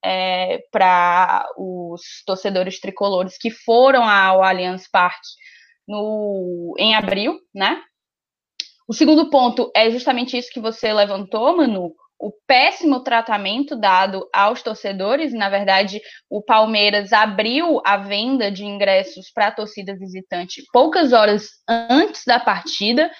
é, 0.03 0.59
para 0.71 1.47
os 1.55 2.23
torcedores 2.25 2.79
tricolores 2.79 3.37
que 3.37 3.51
foram 3.51 4.03
ao 4.03 4.43
Allianz 4.43 4.89
Parque 4.89 5.27
no, 5.87 6.73
em 6.79 6.95
abril, 6.95 7.39
né? 7.53 7.81
O 8.87 8.93
segundo 8.93 9.29
ponto 9.29 9.71
é 9.75 9.91
justamente 9.91 10.37
isso 10.37 10.49
que 10.51 10.61
você 10.61 10.93
levantou, 10.93 11.57
Manu, 11.57 11.93
o 12.19 12.31
péssimo 12.47 13.01
tratamento 13.01 13.75
dado 13.75 14.27
aos 14.33 14.61
torcedores. 14.63 15.33
Na 15.33 15.49
verdade, 15.49 16.01
o 16.29 16.41
Palmeiras 16.41 17.13
abriu 17.13 17.81
a 17.85 17.97
venda 17.97 18.51
de 18.51 18.65
ingressos 18.65 19.31
para 19.31 19.47
a 19.47 19.51
torcida 19.51 19.95
visitante 19.95 20.63
poucas 20.73 21.13
horas 21.13 21.49
antes 21.67 22.23
da 22.25 22.39
partida 22.39 23.11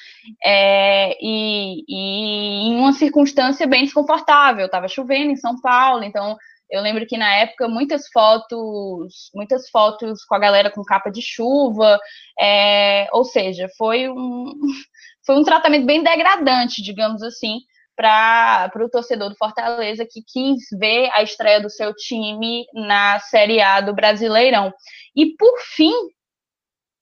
é, 0.43 1.15
e, 1.21 1.83
e, 1.87 2.69
em 2.69 2.77
uma 2.77 2.93
circunstância 2.93 3.67
bem 3.67 3.83
desconfortável. 3.83 4.65
Estava 4.65 4.87
chovendo 4.87 5.31
em 5.31 5.37
São 5.37 5.59
Paulo, 5.61 6.03
então 6.03 6.35
eu 6.69 6.81
lembro 6.81 7.05
que 7.05 7.17
na 7.17 7.33
época 7.35 7.67
muitas 7.67 8.07
fotos, 8.11 9.29
muitas 9.33 9.69
fotos 9.69 10.25
com 10.25 10.35
a 10.35 10.39
galera 10.39 10.71
com 10.71 10.83
capa 10.83 11.09
de 11.09 11.21
chuva, 11.21 11.99
é, 12.39 13.07
ou 13.11 13.23
seja, 13.23 13.69
foi 13.77 14.09
um, 14.09 14.51
foi 15.25 15.37
um 15.37 15.43
tratamento 15.43 15.85
bem 15.85 16.03
degradante, 16.03 16.81
digamos 16.81 17.21
assim, 17.21 17.59
para 17.97 18.71
o 18.75 18.89
torcedor 18.89 19.29
do 19.29 19.35
Fortaleza 19.35 20.05
que 20.05 20.21
quis 20.21 20.67
ver 20.79 21.09
a 21.13 21.23
estreia 21.23 21.59
do 21.59 21.69
seu 21.69 21.93
time 21.95 22.63
na 22.71 23.19
Série 23.19 23.59
A 23.59 23.81
do 23.81 23.93
Brasileirão. 23.93 24.71
E, 25.15 25.35
por 25.35 25.59
fim, 25.59 25.91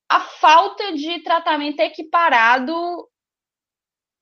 a 0.09 0.21
falta 0.21 0.93
de 0.93 1.19
tratamento 1.19 1.81
equiparado 1.81 2.73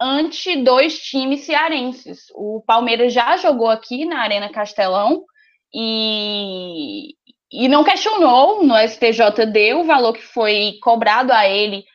ante 0.02 0.64
dois 0.64 0.98
times 0.98 1.42
cearenses. 1.42 2.26
O 2.34 2.64
Palmeiras 2.66 3.14
já 3.14 3.38
jogou 3.38 3.70
aqui 3.70 4.04
na 4.04 4.22
Arena 4.22 4.50
Castelão 4.50 5.24
e, 5.72 7.16
e 7.52 7.68
não 7.68 7.84
questionou 7.84 8.64
no 8.64 8.76
STJD 8.76 9.76
o 9.76 9.84
valor 9.84 10.14
que 10.14 10.24
foi 10.24 10.80
cobrado 10.82 11.32
a 11.32 11.48
ele 11.48 11.86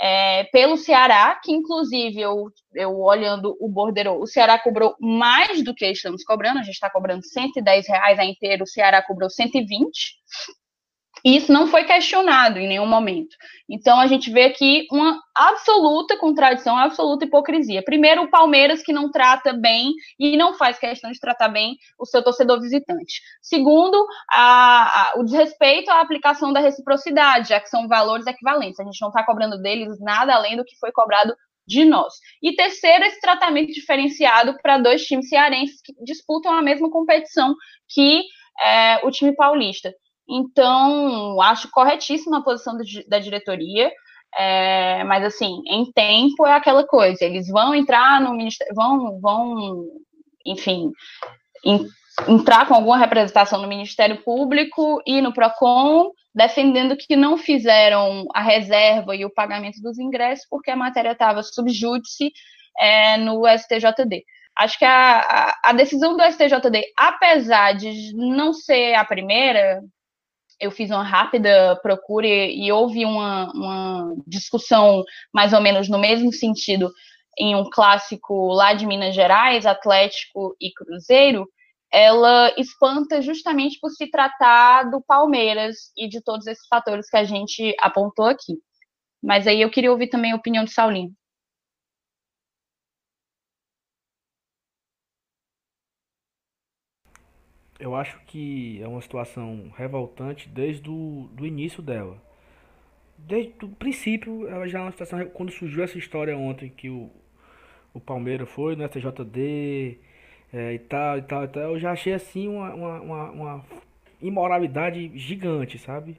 é, 0.00 0.44
pelo 0.44 0.76
Ceará, 0.76 1.38
que 1.42 1.52
inclusive 1.52 2.20
eu, 2.20 2.50
eu 2.74 2.98
olhando 3.00 3.56
o 3.60 3.68
borderô, 3.68 4.20
o 4.20 4.26
Ceará 4.26 4.58
cobrou 4.58 4.94
mais 5.00 5.62
do 5.62 5.74
que 5.74 5.86
estamos 5.86 6.22
cobrando, 6.24 6.58
a 6.58 6.62
gente 6.62 6.74
está 6.74 6.90
cobrando 6.90 7.24
110 7.24 7.88
reais 7.88 8.18
a 8.18 8.24
inteiro, 8.24 8.64
o 8.64 8.66
Ceará 8.66 9.02
cobrou 9.02 9.30
120. 9.30 10.14
E 11.24 11.36
isso 11.36 11.52
não 11.52 11.66
foi 11.66 11.84
questionado 11.84 12.58
em 12.58 12.68
nenhum 12.68 12.86
momento. 12.86 13.36
Então 13.68 13.98
a 13.98 14.06
gente 14.06 14.30
vê 14.30 14.44
aqui 14.44 14.86
uma 14.92 15.20
absoluta 15.34 16.16
contradição, 16.16 16.76
absoluta 16.76 17.24
hipocrisia. 17.24 17.82
Primeiro, 17.82 18.22
o 18.22 18.30
Palmeiras 18.30 18.82
que 18.82 18.92
não 18.92 19.10
trata 19.10 19.52
bem 19.52 19.92
e 20.18 20.36
não 20.36 20.54
faz 20.54 20.78
questão 20.78 21.10
de 21.10 21.18
tratar 21.18 21.48
bem 21.48 21.76
o 21.98 22.06
seu 22.06 22.22
torcedor 22.22 22.60
visitante. 22.60 23.20
Segundo, 23.42 24.06
a, 24.30 25.10
a, 25.10 25.12
o 25.16 25.24
desrespeito 25.24 25.90
à 25.90 26.00
aplicação 26.00 26.52
da 26.52 26.60
reciprocidade, 26.60 27.48
já 27.48 27.60
que 27.60 27.68
são 27.68 27.88
valores 27.88 28.26
equivalentes. 28.26 28.78
A 28.78 28.84
gente 28.84 29.00
não 29.00 29.08
está 29.08 29.24
cobrando 29.24 29.60
deles 29.60 29.98
nada 30.00 30.34
além 30.34 30.56
do 30.56 30.64
que 30.64 30.78
foi 30.78 30.92
cobrado 30.92 31.34
de 31.66 31.84
nós. 31.84 32.14
E 32.40 32.54
terceiro, 32.54 33.04
esse 33.04 33.20
tratamento 33.20 33.72
diferenciado 33.72 34.56
para 34.62 34.78
dois 34.78 35.04
times 35.04 35.28
cearenses 35.28 35.80
que 35.82 35.92
disputam 36.04 36.52
a 36.52 36.62
mesma 36.62 36.88
competição 36.90 37.54
que 37.88 38.22
é, 38.60 39.04
o 39.04 39.10
time 39.10 39.34
paulista. 39.34 39.92
Então, 40.28 41.40
acho 41.40 41.70
corretíssima 41.70 42.38
a 42.38 42.42
posição 42.42 42.76
da 43.08 43.18
diretoria, 43.18 43.90
é, 44.36 45.04
mas 45.04 45.24
assim, 45.24 45.62
em 45.66 45.90
tempo 45.92 46.46
é 46.46 46.54
aquela 46.54 46.86
coisa, 46.86 47.24
eles 47.24 47.48
vão 47.48 47.74
entrar 47.74 48.20
no 48.20 48.34
ministério, 48.34 48.74
vão, 48.74 49.20
vão, 49.20 49.84
enfim, 50.44 50.90
in, 51.64 51.86
entrar 52.28 52.66
com 52.66 52.74
alguma 52.74 52.98
representação 52.98 53.60
no 53.60 53.68
Ministério 53.68 54.22
Público 54.22 55.00
e 55.06 55.20
no 55.20 55.32
PROCON, 55.32 56.10
defendendo 56.34 56.96
que 56.96 57.16
não 57.16 57.38
fizeram 57.38 58.26
a 58.34 58.42
reserva 58.42 59.14
e 59.14 59.24
o 59.24 59.32
pagamento 59.32 59.80
dos 59.80 59.98
ingressos 59.98 60.46
porque 60.50 60.70
a 60.70 60.76
matéria 60.76 61.12
estava 61.12 61.42
subjúdice 61.42 62.32
é, 62.78 63.16
no 63.18 63.42
STJD. 63.46 64.24
Acho 64.56 64.78
que 64.78 64.84
a, 64.84 65.20
a, 65.20 65.58
a 65.64 65.72
decisão 65.72 66.16
do 66.16 66.22
STJD, 66.22 66.82
apesar 66.96 67.72
de 67.74 68.14
não 68.14 68.52
ser 68.52 68.94
a 68.94 69.04
primeira, 69.04 69.82
eu 70.60 70.70
fiz 70.70 70.90
uma 70.90 71.02
rápida 71.02 71.76
procura 71.82 72.26
e, 72.26 72.66
e 72.66 72.72
houve 72.72 73.04
uma, 73.04 73.52
uma, 73.52 74.16
discussão 74.26 75.04
mais 75.32 75.52
ou 75.52 75.60
menos 75.60 75.88
no 75.88 75.98
mesmo 75.98 76.32
sentido 76.32 76.90
em 77.38 77.54
um 77.54 77.68
clássico 77.70 78.52
lá 78.52 78.72
de 78.72 78.86
Minas 78.86 79.14
Gerais, 79.14 79.66
Atlético 79.66 80.56
e 80.60 80.72
Cruzeiro, 80.72 81.46
ela 81.92 82.52
espanta 82.56 83.20
justamente 83.20 83.78
por 83.80 83.90
se 83.90 84.10
tratar 84.10 84.90
do 84.90 85.00
Palmeiras 85.02 85.92
e 85.96 86.08
de 86.08 86.20
todos 86.22 86.46
esses 86.46 86.66
fatores 86.66 87.08
que 87.08 87.16
a 87.16 87.24
gente 87.24 87.74
apontou 87.80 88.26
aqui. 88.26 88.54
Mas 89.22 89.46
aí 89.46 89.60
eu 89.60 89.70
queria 89.70 89.92
ouvir 89.92 90.08
também 90.08 90.32
a 90.32 90.36
opinião 90.36 90.64
de 90.64 90.72
Saulinho. 90.72 91.12
Eu 97.78 97.94
acho 97.94 98.18
que 98.26 98.80
é 98.82 98.88
uma 98.88 99.02
situação 99.02 99.70
revoltante 99.76 100.48
desde 100.48 100.88
o 100.88 101.28
do 101.32 101.46
início 101.46 101.82
dela. 101.82 102.16
Desde 103.18 103.52
o 103.64 103.68
princípio, 103.68 104.48
ela 104.48 104.66
já 104.66 104.78
é 104.78 104.82
uma 104.82 104.92
situação. 104.92 105.24
Quando 105.26 105.52
surgiu 105.52 105.84
essa 105.84 105.98
história 105.98 106.36
ontem 106.36 106.70
que 106.70 106.88
o, 106.88 107.10
o 107.92 108.00
Palmeiras 108.00 108.48
foi 108.48 108.76
no 108.76 108.84
STJD 108.86 109.98
é, 110.52 110.72
e 110.74 110.78
tal, 110.78 111.18
e 111.18 111.22
tal, 111.22 111.44
e 111.44 111.48
tal, 111.48 111.62
eu 111.62 111.78
já 111.78 111.92
achei 111.92 112.14
assim 112.14 112.48
uma, 112.48 112.74
uma, 112.74 113.00
uma, 113.00 113.30
uma 113.30 113.64
imoralidade 114.22 115.10
gigante, 115.18 115.78
sabe? 115.78 116.16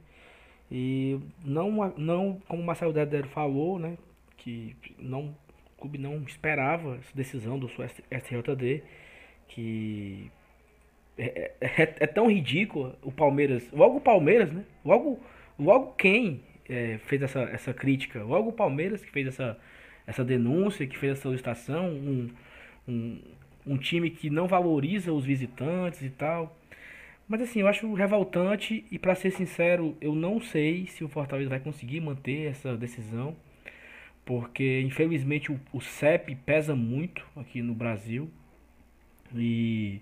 E 0.70 1.18
não, 1.44 1.92
não 1.96 2.40
como 2.46 2.62
o 2.62 2.66
Marcelo 2.66 2.92
Deder 2.92 3.26
falou, 3.28 3.78
né? 3.78 3.96
Que 4.36 4.76
não, 4.98 5.34
o 5.76 5.80
clube 5.80 5.98
não 5.98 6.22
esperava 6.22 6.96
essa 6.96 7.14
decisão 7.14 7.58
do 7.58 7.68
STJD, 7.68 8.82
que 9.48 10.30
é, 11.18 11.50
é, 11.60 11.94
é, 12.00 12.06
tão 12.06 12.30
ridículo 12.30 12.94
o 13.02 13.10
Palmeiras, 13.10 13.68
logo 13.72 13.96
o 13.96 14.00
Palmeiras, 14.00 14.52
né? 14.52 14.64
Logo, 14.84 15.18
logo 15.58 15.92
quem 15.94 16.40
é, 16.68 16.98
fez 17.06 17.22
essa, 17.22 17.40
essa 17.40 17.74
crítica, 17.74 18.22
logo 18.22 18.50
o 18.50 18.52
Palmeiras 18.52 19.04
que 19.04 19.10
fez 19.10 19.26
essa, 19.26 19.58
essa 20.06 20.24
denúncia, 20.24 20.86
que 20.86 20.96
fez 20.96 21.12
essa 21.12 21.22
solicitação, 21.22 21.88
um, 21.88 22.30
um, 22.86 23.20
um 23.66 23.76
time 23.76 24.10
que 24.10 24.30
não 24.30 24.46
valoriza 24.46 25.12
os 25.12 25.24
visitantes 25.24 26.02
e 26.02 26.10
tal. 26.10 26.56
Mas 27.26 27.42
assim, 27.42 27.60
eu 27.60 27.68
acho 27.68 27.92
revoltante 27.94 28.84
e 28.90 28.98
para 28.98 29.14
ser 29.14 29.32
sincero, 29.32 29.96
eu 30.00 30.14
não 30.14 30.40
sei 30.40 30.86
se 30.86 31.02
o 31.04 31.08
Fortaleza 31.08 31.50
vai 31.50 31.60
conseguir 31.60 32.00
manter 32.00 32.46
essa 32.46 32.76
decisão, 32.76 33.36
porque 34.24 34.80
infelizmente 34.82 35.50
o, 35.50 35.60
o 35.72 35.80
CEP 35.80 36.36
pesa 36.36 36.76
muito 36.76 37.26
aqui 37.36 37.60
no 37.60 37.74
Brasil 37.74 38.30
e 39.34 40.00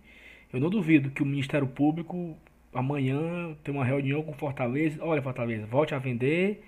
eu 0.52 0.60
não 0.60 0.70
duvido 0.70 1.10
que 1.10 1.22
o 1.22 1.26
Ministério 1.26 1.66
Público 1.66 2.36
amanhã 2.72 3.54
tem 3.64 3.74
uma 3.74 3.84
reunião 3.84 4.22
com 4.22 4.32
Fortaleza, 4.32 5.02
olha 5.02 5.22
Fortaleza, 5.22 5.66
volte 5.66 5.94
a 5.94 5.98
vender 5.98 6.62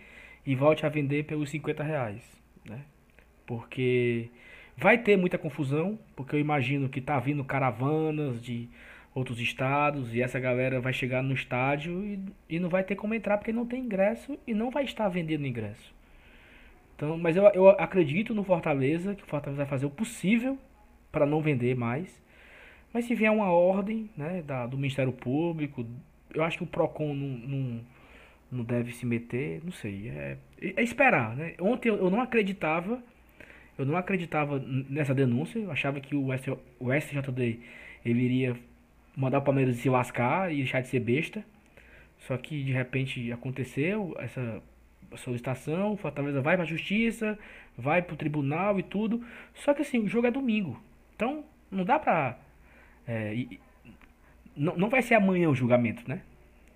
e 0.45 0.55
volte 0.55 0.87
a 0.87 0.89
vender 0.89 1.25
pelos 1.25 1.51
50 1.51 1.83
reais, 1.83 2.23
né? 2.65 2.81
Porque 3.47 4.31
vai 4.77 4.99
ter 4.99 5.17
muita 5.17 5.37
confusão, 5.37 5.99
porque 6.17 6.37
eu 6.37 6.41
imagino 6.41 6.89
que 6.89 7.01
tá 7.01 7.19
vindo 7.19 7.45
caravanas 7.45 8.43
de 8.43 8.69
outros 9.15 9.41
estados 9.41 10.15
e 10.15 10.23
essa 10.23 10.39
galera 10.39 10.81
vai 10.81 10.93
chegar 10.93 11.23
no 11.23 11.35
estádio 11.35 12.05
e, 12.05 12.21
e 12.49 12.59
não 12.59 12.69
vai 12.69 12.85
ter 12.85 12.95
como 12.95 13.15
entrar 13.15 13.39
porque 13.39 13.53
não 13.53 13.67
tem 13.67 13.83
ingresso 13.85 14.39
e 14.47 14.55
não 14.55 14.71
vai 14.71 14.85
estar 14.85 15.09
vendendo 15.09 15.47
ingresso. 15.47 15.95
Então, 16.95 17.17
mas 17.17 17.37
eu, 17.37 17.45
eu 17.55 17.69
acredito 17.71 18.35
no 18.35 18.43
Fortaleza, 18.43 19.15
que 19.15 19.23
o 19.23 19.27
Fortaleza 19.27 19.59
vai 19.59 19.71
fazer 19.71 19.87
o 19.87 19.91
possível 19.91 20.59
para 21.13 21.27
não 21.27 21.41
vender 21.41 21.77
mais. 21.77 22.23
Mas 22.93 23.05
se 23.05 23.15
vier 23.15 23.31
uma 23.31 23.51
ordem 23.53 24.11
né, 24.17 24.43
da, 24.43 24.67
do 24.67 24.77
Ministério 24.77 25.13
Público, 25.13 25.87
eu 26.33 26.43
acho 26.43 26.59
que 26.59 26.65
o 26.65 26.67
PROCON 26.67 27.15
não, 27.15 27.29
não, 27.49 27.81
não 28.51 28.65
deve 28.65 28.93
se 28.93 29.05
meter, 29.05 29.61
não 29.65 29.73
sei. 29.73 30.09
É, 30.09 30.37
é 30.61 30.83
esperar, 30.83 31.37
né? 31.37 31.55
Ontem 31.61 31.89
eu, 31.89 31.97
eu 31.97 32.11
não 32.11 32.21
acreditava 32.21 33.03
eu 33.79 33.87
não 33.87 33.97
acreditava 33.97 34.59
nessa 34.59 35.15
denúncia, 35.15 35.61
eu 35.61 35.71
achava 35.71 36.01
que 36.01 36.17
o, 36.17 36.27
o 36.81 36.93
SJD 36.93 37.61
ele 38.05 38.23
iria 38.23 38.57
mandar 39.17 39.39
o 39.39 39.43
Palmeiras 39.43 39.77
se 39.77 39.89
lascar 39.89 40.53
e 40.53 40.57
deixar 40.57 40.81
de 40.81 40.89
ser 40.89 40.99
besta. 40.99 41.45
Só 42.19 42.37
que 42.37 42.65
de 42.65 42.73
repente 42.73 43.31
aconteceu 43.31 44.17
essa 44.19 44.61
solicitação, 45.17 45.93
o 45.93 45.97
Fortaleza 45.97 46.43
vai 46.43 46.57
para 46.57 46.65
a 46.65 46.69
justiça, 46.69 47.39
vai 47.77 48.03
para 48.03 48.15
o 48.15 48.17
tribunal 48.17 48.81
e 48.81 48.83
tudo. 48.83 49.25
Só 49.55 49.73
que 49.73 49.83
assim, 49.83 50.01
o 50.01 50.09
jogo 50.09 50.27
é 50.27 50.31
domingo. 50.33 50.83
Então 51.15 51.45
não 51.71 51.85
dá 51.85 52.01
pra. 52.01 52.37
É, 53.09 53.35
e, 53.35 53.61
não, 54.55 54.77
não 54.77 54.89
vai 54.91 55.01
ser 55.03 55.15
amanhã 55.15 55.49
o 55.49 55.55
julgamento, 55.55 56.07
né? 56.07 56.21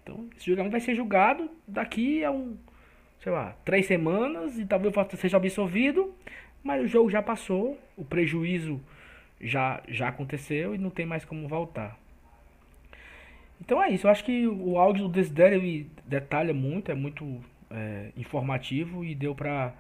Então 0.03 0.29
esse 0.37 0.47
julgamento 0.47 0.73
vai 0.73 0.81
ser 0.81 0.95
julgado 0.95 1.51
daqui 1.69 2.25
a 2.25 2.31
um, 2.33 2.57
sei 3.21 3.31
lá, 3.31 3.55
três 3.65 3.87
semanas 3.87 4.59
e 4.59 4.65
talvez 4.65 4.95
seja 5.19 5.37
absolvido. 5.37 6.15
Mas 6.65 6.83
o 6.83 6.87
jogo 6.89 7.11
já 7.11 7.21
passou, 7.21 7.79
o 7.97 8.05
prejuízo 8.05 8.81
já, 9.41 9.83
já 9.89 10.09
aconteceu 10.09 10.75
e 10.75 10.79
não 10.79 10.91
tem 10.91 11.05
mais 11.05 11.25
como 11.25 11.49
voltar. 11.49 11.99
Então 13.61 13.83
é 13.83 13.91
isso, 13.91 14.07
eu 14.07 14.11
acho 14.11 14.25
que 14.25 14.47
o 14.47 14.77
áudio 14.79 15.05
do 15.05 15.13
Desidério 15.13 15.87
detalha 16.05 16.53
muito, 16.53 16.91
é 16.91 16.95
muito 16.95 17.41
é, 17.71 18.11
informativo 18.17 19.05
e 19.05 19.15
deu 19.15 19.35
para 19.35 19.73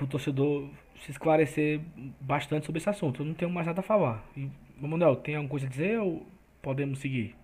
o 0.00 0.06
torcedor 0.06 0.68
se 1.00 1.10
esclarecer 1.10 1.80
bastante 2.20 2.66
sobre 2.66 2.78
esse 2.78 2.88
assunto. 2.88 3.22
Eu 3.22 3.26
não 3.26 3.34
tenho 3.34 3.50
mais 3.50 3.66
nada 3.66 3.80
a 3.80 3.82
falar. 3.82 4.24
E, 4.36 4.48
Manuel, 4.88 5.16
tem 5.16 5.36
alguma 5.36 5.50
coisa 5.50 5.66
a 5.66 5.68
dizer 5.68 5.98
ou 5.98 6.26
podemos 6.60 7.00
seguir? 7.00 7.34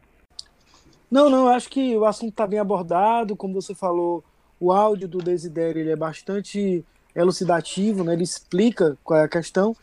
Não, 1.10 1.30
não, 1.30 1.48
acho 1.48 1.70
que 1.70 1.96
o 1.96 2.04
assunto 2.04 2.30
está 2.30 2.46
bem 2.46 2.58
abordado, 2.58 3.36
como 3.36 3.54
você 3.54 3.74
falou, 3.74 4.22
o 4.60 4.72
áudio 4.72 5.08
do 5.08 5.18
Desidério 5.18 5.80
ele 5.80 5.90
é 5.90 5.96
bastante 5.96 6.84
elucidativo, 7.14 8.04
né? 8.04 8.12
ele 8.12 8.22
explica 8.22 8.96
qual 9.02 9.20
é 9.20 9.24
a 9.24 9.28
questão. 9.28 9.74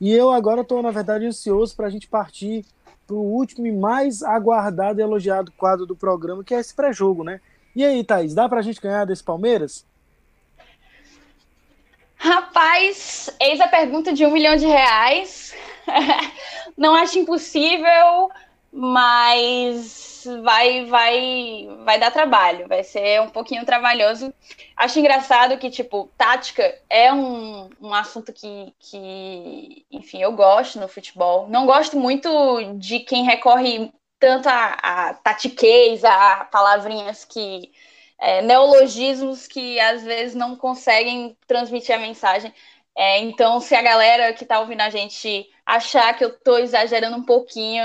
E 0.00 0.12
eu 0.12 0.30
agora 0.30 0.62
estou, 0.62 0.82
na 0.82 0.90
verdade, 0.90 1.26
ansioso 1.26 1.76
para 1.76 1.86
a 1.86 1.90
gente 1.90 2.08
partir 2.08 2.64
para 3.06 3.16
o 3.16 3.22
último 3.22 3.66
e 3.66 3.72
mais 3.72 4.22
aguardado 4.22 5.00
e 5.00 5.02
elogiado 5.02 5.52
quadro 5.52 5.84
do 5.84 5.96
programa, 5.96 6.44
que 6.44 6.54
é 6.54 6.60
esse 6.60 6.74
pré-jogo, 6.74 7.24
né? 7.24 7.40
E 7.74 7.84
aí, 7.84 8.02
Thaís, 8.04 8.34
dá 8.34 8.48
para 8.48 8.60
a 8.60 8.62
gente 8.62 8.80
ganhar 8.80 9.04
desse 9.04 9.22
Palmeiras? 9.22 9.84
Rapaz, 12.22 13.34
eis 13.40 13.58
a 13.62 13.66
pergunta 13.66 14.12
de 14.12 14.26
um 14.26 14.30
milhão 14.30 14.54
de 14.54 14.66
reais. 14.66 15.54
Não 16.76 16.94
acho 16.94 17.18
impossível, 17.18 18.30
mas 18.70 20.24
vai, 20.42 20.84
vai, 20.84 21.68
vai 21.82 21.98
dar 21.98 22.10
trabalho, 22.10 22.68
vai 22.68 22.84
ser 22.84 23.22
um 23.22 23.30
pouquinho 23.30 23.64
trabalhoso. 23.64 24.34
Acho 24.76 24.98
engraçado 24.98 25.56
que, 25.56 25.70
tipo, 25.70 26.10
tática 26.18 26.78
é 26.90 27.10
um, 27.10 27.70
um 27.80 27.94
assunto 27.94 28.34
que, 28.34 28.74
que, 28.78 29.86
enfim, 29.90 30.20
eu 30.20 30.32
gosto 30.32 30.78
no 30.78 30.88
futebol. 30.88 31.48
Não 31.48 31.64
gosto 31.64 31.98
muito 31.98 32.28
de 32.74 33.00
quem 33.00 33.24
recorre 33.24 33.90
tanto 34.18 34.46
a, 34.46 34.74
a 34.82 35.14
tatiquez, 35.14 36.04
a 36.04 36.44
palavrinhas 36.44 37.24
que. 37.24 37.72
É, 38.20 38.42
neologismos 38.42 39.46
que 39.46 39.80
às 39.80 40.02
vezes 40.04 40.34
não 40.34 40.54
conseguem 40.54 41.36
transmitir 41.46 41.94
a 41.94 41.98
mensagem. 41.98 42.52
É, 42.96 43.18
então, 43.20 43.60
se 43.60 43.74
a 43.74 43.82
galera 43.82 44.32
que 44.34 44.44
está 44.44 44.60
ouvindo 44.60 44.82
a 44.82 44.90
gente 44.90 45.48
achar 45.64 46.14
que 46.16 46.24
eu 46.24 46.28
estou 46.30 46.58
exagerando 46.58 47.16
um 47.16 47.24
pouquinho, 47.24 47.82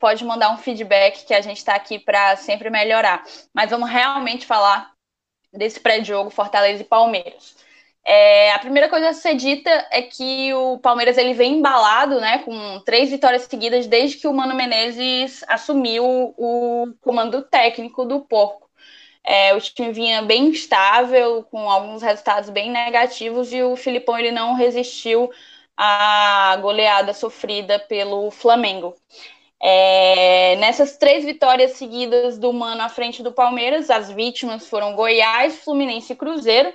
pode 0.00 0.24
mandar 0.24 0.50
um 0.52 0.56
feedback 0.56 1.26
que 1.26 1.34
a 1.34 1.40
gente 1.40 1.58
está 1.58 1.74
aqui 1.74 1.98
para 1.98 2.36
sempre 2.36 2.70
melhorar. 2.70 3.24
Mas 3.52 3.70
vamos 3.70 3.90
realmente 3.90 4.46
falar 4.46 4.92
desse 5.52 5.80
pré-jogo 5.80 6.30
Fortaleza 6.30 6.82
e 6.82 6.86
Palmeiras. 6.86 7.56
É, 8.04 8.52
a 8.52 8.58
primeira 8.58 8.88
coisa 8.88 9.10
a 9.10 9.12
ser 9.12 9.34
dita 9.34 9.70
é 9.90 10.00
que 10.00 10.54
o 10.54 10.78
Palmeiras 10.78 11.18
ele 11.18 11.34
vem 11.34 11.58
embalado, 11.58 12.20
né, 12.20 12.38
com 12.38 12.80
três 12.80 13.10
vitórias 13.10 13.42
seguidas 13.42 13.86
desde 13.86 14.16
que 14.16 14.26
o 14.26 14.32
Mano 14.32 14.54
Menezes 14.54 15.44
assumiu 15.46 16.34
o 16.38 16.94
comando 17.02 17.42
técnico 17.42 18.06
do 18.06 18.20
Porco. 18.20 18.67
É, 19.30 19.54
o 19.54 19.60
time 19.60 19.92
vinha 19.92 20.22
bem 20.22 20.46
instável, 20.46 21.44
com 21.50 21.70
alguns 21.70 22.00
resultados 22.00 22.48
bem 22.48 22.70
negativos, 22.70 23.52
e 23.52 23.62
o 23.62 23.76
Filipão 23.76 24.18
ele 24.18 24.30
não 24.30 24.54
resistiu 24.54 25.30
à 25.76 26.56
goleada 26.62 27.12
sofrida 27.12 27.78
pelo 27.78 28.30
Flamengo. 28.30 28.94
É, 29.60 30.56
nessas 30.56 30.96
três 30.96 31.26
vitórias 31.26 31.72
seguidas 31.72 32.38
do 32.38 32.50
Mano 32.54 32.80
à 32.80 32.88
frente 32.88 33.22
do 33.22 33.30
Palmeiras, 33.30 33.90
as 33.90 34.10
vítimas 34.10 34.66
foram 34.66 34.94
Goiás, 34.94 35.58
Fluminense 35.62 36.14
e 36.14 36.16
Cruzeiro 36.16 36.72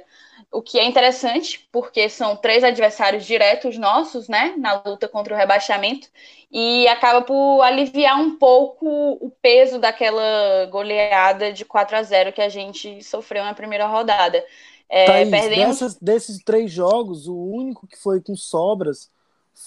o 0.53 0.61
que 0.61 0.79
é 0.79 0.85
interessante, 0.85 1.67
porque 1.71 2.07
são 2.07 2.35
três 2.35 2.63
adversários 2.63 3.25
diretos 3.25 3.77
nossos, 3.77 4.29
né, 4.29 4.53
na 4.57 4.81
luta 4.85 5.07
contra 5.07 5.33
o 5.33 5.37
rebaixamento, 5.37 6.07
e 6.51 6.87
acaba 6.87 7.23
por 7.23 7.61
aliviar 7.61 8.19
um 8.21 8.37
pouco 8.37 8.87
o 9.19 9.31
peso 9.41 9.79
daquela 9.79 10.67
goleada 10.71 11.51
de 11.51 11.65
4 11.65 11.97
a 11.97 12.03
0 12.03 12.31
que 12.31 12.41
a 12.41 12.49
gente 12.49 13.03
sofreu 13.03 13.43
na 13.43 13.55
primeira 13.55 13.87
rodada. 13.87 14.43
É, 14.87 15.05
Thaís, 15.05 15.29
perdemos... 15.29 15.67
dessas, 15.67 15.95
desses 15.95 16.43
três 16.43 16.71
jogos, 16.71 17.27
o 17.27 17.35
único 17.35 17.87
que 17.87 17.97
foi 17.97 18.21
com 18.21 18.35
sobras 18.35 19.09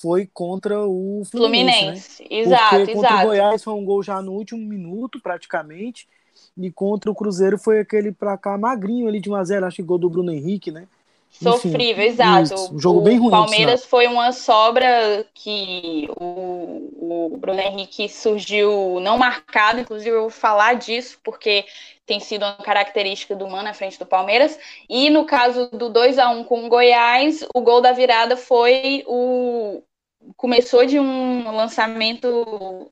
foi 0.00 0.28
contra 0.32 0.78
o 0.86 1.22
Fluminense. 1.30 1.78
Fluminense. 1.80 2.22
Né? 2.22 2.28
Exato, 2.30 2.76
Porque 2.76 2.92
contra 2.94 3.10
exato. 3.10 3.24
o 3.24 3.26
Goiás 3.26 3.64
foi 3.64 3.74
um 3.74 3.84
gol 3.84 4.02
já 4.02 4.22
no 4.22 4.32
último 4.32 4.60
minuto, 4.60 5.20
praticamente. 5.20 6.06
E 6.56 6.70
contra 6.70 7.10
o 7.10 7.14
Cruzeiro 7.14 7.58
foi 7.58 7.80
aquele 7.80 8.12
pra 8.12 8.38
cá 8.38 8.56
magrinho 8.56 9.08
ali 9.08 9.20
de 9.20 9.30
1x0, 9.30 9.64
acho 9.64 9.76
que 9.76 9.82
gol 9.82 9.98
do 9.98 10.08
Bruno 10.08 10.32
Henrique, 10.32 10.70
né? 10.70 10.86
Sofrível, 11.30 12.02
Enfim, 12.02 12.12
exato. 12.12 12.54
Isso, 12.54 12.74
um 12.74 12.78
jogo 12.78 13.00
o 13.00 13.02
bem 13.02 13.18
ruim. 13.18 13.30
Palmeiras 13.30 13.84
foi 13.84 14.06
uma 14.06 14.32
sobra 14.32 15.26
que 15.34 16.08
o, 16.16 17.28
o 17.32 17.36
Bruno 17.36 17.60
Henrique 17.60 18.08
surgiu 18.08 18.98
não 19.00 19.18
marcado, 19.18 19.80
inclusive 19.80 20.10
eu 20.10 20.22
vou 20.22 20.30
falar 20.30 20.74
disso, 20.74 21.18
porque 21.22 21.66
tem 22.06 22.20
sido 22.20 22.42
uma 22.42 22.54
característica 22.54 23.34
do 23.34 23.48
Mano 23.48 23.68
à 23.68 23.74
frente 23.74 23.98
do 23.98 24.06
Palmeiras. 24.06 24.58
E 24.88 25.10
no 25.10 25.26
caso 25.26 25.68
do 25.70 25.90
2 25.90 26.18
a 26.18 26.30
1 26.30 26.44
com 26.44 26.64
o 26.64 26.68
Goiás, 26.68 27.44
o 27.54 27.60
gol 27.60 27.80
da 27.80 27.92
virada 27.92 28.36
foi 28.36 29.04
o. 29.06 29.82
Começou 30.36 30.86
de 30.86 30.98
um 30.98 31.54
lançamento 31.54 32.90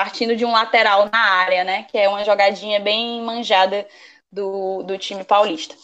partindo 0.00 0.34
de 0.34 0.46
um 0.46 0.52
lateral 0.52 1.10
na 1.12 1.18
área, 1.18 1.62
né? 1.62 1.82
Que 1.82 1.98
é 1.98 2.08
uma 2.08 2.24
jogadinha 2.24 2.80
bem 2.80 3.20
manjada 3.20 3.86
do, 4.32 4.82
do 4.82 4.96
time 4.96 5.22
paulista. 5.24 5.76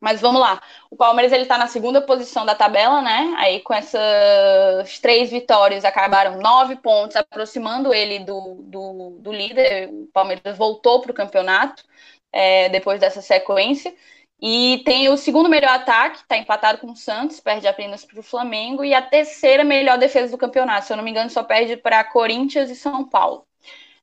Mas 0.00 0.18
vamos 0.18 0.40
lá. 0.40 0.62
O 0.90 0.96
Palmeiras 0.96 1.30
ele 1.30 1.42
está 1.42 1.58
na 1.58 1.66
segunda 1.66 2.00
posição 2.00 2.46
da 2.46 2.54
tabela, 2.54 3.02
né? 3.02 3.34
Aí 3.36 3.60
com 3.60 3.74
essas 3.74 4.98
três 4.98 5.30
vitórias 5.30 5.84
acabaram 5.84 6.40
nove 6.40 6.76
pontos, 6.76 7.16
aproximando 7.16 7.92
ele 7.92 8.20
do, 8.20 8.62
do, 8.62 9.18
do 9.20 9.30
líder. 9.30 9.90
O 9.90 10.08
Palmeiras 10.10 10.56
voltou 10.56 11.02
para 11.02 11.10
o 11.10 11.14
campeonato 11.14 11.84
é, 12.32 12.70
depois 12.70 12.98
dessa 12.98 13.20
sequência. 13.20 13.94
E 14.40 14.82
tem 14.84 15.08
o 15.08 15.16
segundo 15.16 15.48
melhor 15.48 15.70
ataque, 15.74 16.18
está 16.18 16.36
empatado 16.36 16.78
com 16.78 16.92
o 16.92 16.96
Santos, 16.96 17.40
perde 17.40 17.66
apenas 17.66 18.04
para 18.04 18.20
o 18.20 18.22
Flamengo, 18.22 18.84
e 18.84 18.92
a 18.92 19.00
terceira 19.00 19.64
melhor 19.64 19.96
defesa 19.98 20.32
do 20.32 20.38
campeonato. 20.38 20.86
Se 20.86 20.92
eu 20.92 20.96
não 20.96 21.04
me 21.04 21.10
engano, 21.10 21.30
só 21.30 21.42
perde 21.42 21.76
para 21.76 22.04
Corinthians 22.04 22.70
e 22.70 22.76
São 22.76 23.08
Paulo. 23.08 23.46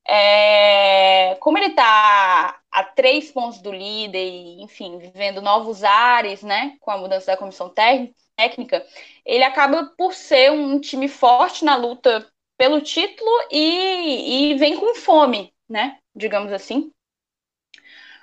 É, 0.04 1.36
como 1.40 1.58
ele 1.58 1.68
está 1.68 2.60
a 2.70 2.84
três 2.84 3.30
pontos 3.30 3.60
do 3.60 3.70
líder 3.70 4.18
e, 4.18 4.62
enfim, 4.62 4.98
vivendo 4.98 5.40
novos 5.40 5.84
ares, 5.84 6.42
né, 6.42 6.76
com 6.80 6.90
a 6.90 6.98
mudança 6.98 7.26
da 7.26 7.36
comissão 7.36 7.72
técnica, 8.36 8.84
ele 9.24 9.44
acaba 9.44 9.92
por 9.96 10.12
ser 10.14 10.50
um 10.50 10.80
time 10.80 11.06
forte 11.08 11.64
na 11.64 11.76
luta 11.76 12.26
pelo 12.56 12.80
título 12.80 13.30
e, 13.50 14.52
e 14.52 14.54
vem 14.54 14.76
com 14.76 14.94
fome, 14.94 15.52
né, 15.68 15.98
digamos 16.14 16.52
assim. 16.52 16.90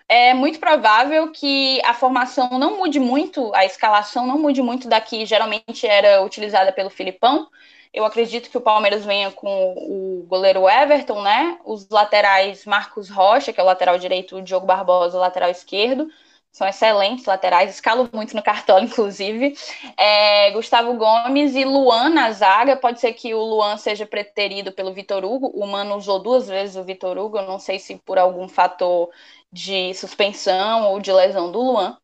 É 0.09 0.33
muito 0.33 0.59
provável 0.59 1.31
que 1.31 1.79
a 1.85 1.93
formação 1.93 2.49
não 2.57 2.77
mude 2.77 2.99
muito, 2.99 3.53
a 3.53 3.63
escalação 3.63 4.25
não 4.25 4.39
mude 4.39 4.61
muito 4.61 4.89
da 4.89 4.99
que 4.99 5.23
geralmente 5.25 5.85
era 5.85 6.23
utilizada 6.23 6.73
pelo 6.73 6.89
Filipão, 6.89 7.47
eu 7.93 8.05
acredito 8.05 8.49
que 8.49 8.57
o 8.57 8.61
Palmeiras 8.61 9.03
venha 9.03 9.31
com 9.31 9.73
o 9.77 10.25
goleiro 10.27 10.69
Everton, 10.69 11.21
né? 11.23 11.57
Os 11.65 11.89
laterais 11.89 12.65
Marcos 12.65 13.09
Rocha, 13.09 13.51
que 13.51 13.59
é 13.59 13.63
o 13.63 13.65
lateral 13.65 13.97
direito, 13.97 14.37
o 14.37 14.41
Diogo 14.41 14.65
Barbosa, 14.65 15.17
o 15.17 15.21
lateral 15.21 15.49
esquerdo. 15.49 16.07
São 16.51 16.67
excelentes 16.67 17.25
laterais, 17.25 17.69
escalo 17.69 18.09
muito 18.11 18.35
no 18.35 18.43
cartola, 18.43 18.81
inclusive. 18.85 19.55
É, 19.97 20.51
Gustavo 20.51 20.93
Gomes 20.95 21.55
e 21.55 21.65
Luan 21.65 22.09
na 22.09 22.31
zaga. 22.31 22.75
Pode 22.75 22.99
ser 22.99 23.13
que 23.13 23.33
o 23.33 23.39
Luan 23.43 23.77
seja 23.77 24.05
preterido 24.05 24.71
pelo 24.71 24.93
Vitor 24.93 25.25
Hugo. 25.25 25.47
O 25.47 25.65
Mano 25.65 25.95
usou 25.95 26.19
duas 26.19 26.47
vezes 26.47 26.75
o 26.75 26.83
Vitor 26.83 27.17
Hugo. 27.17 27.37
Eu 27.39 27.47
não 27.47 27.59
sei 27.59 27.79
se 27.79 27.95
por 27.97 28.19
algum 28.19 28.47
fator 28.47 29.09
de 29.51 29.93
suspensão 29.93 30.91
ou 30.91 30.99
de 30.99 31.11
lesão 31.11 31.51
do 31.51 31.59
Luan. 31.59 31.97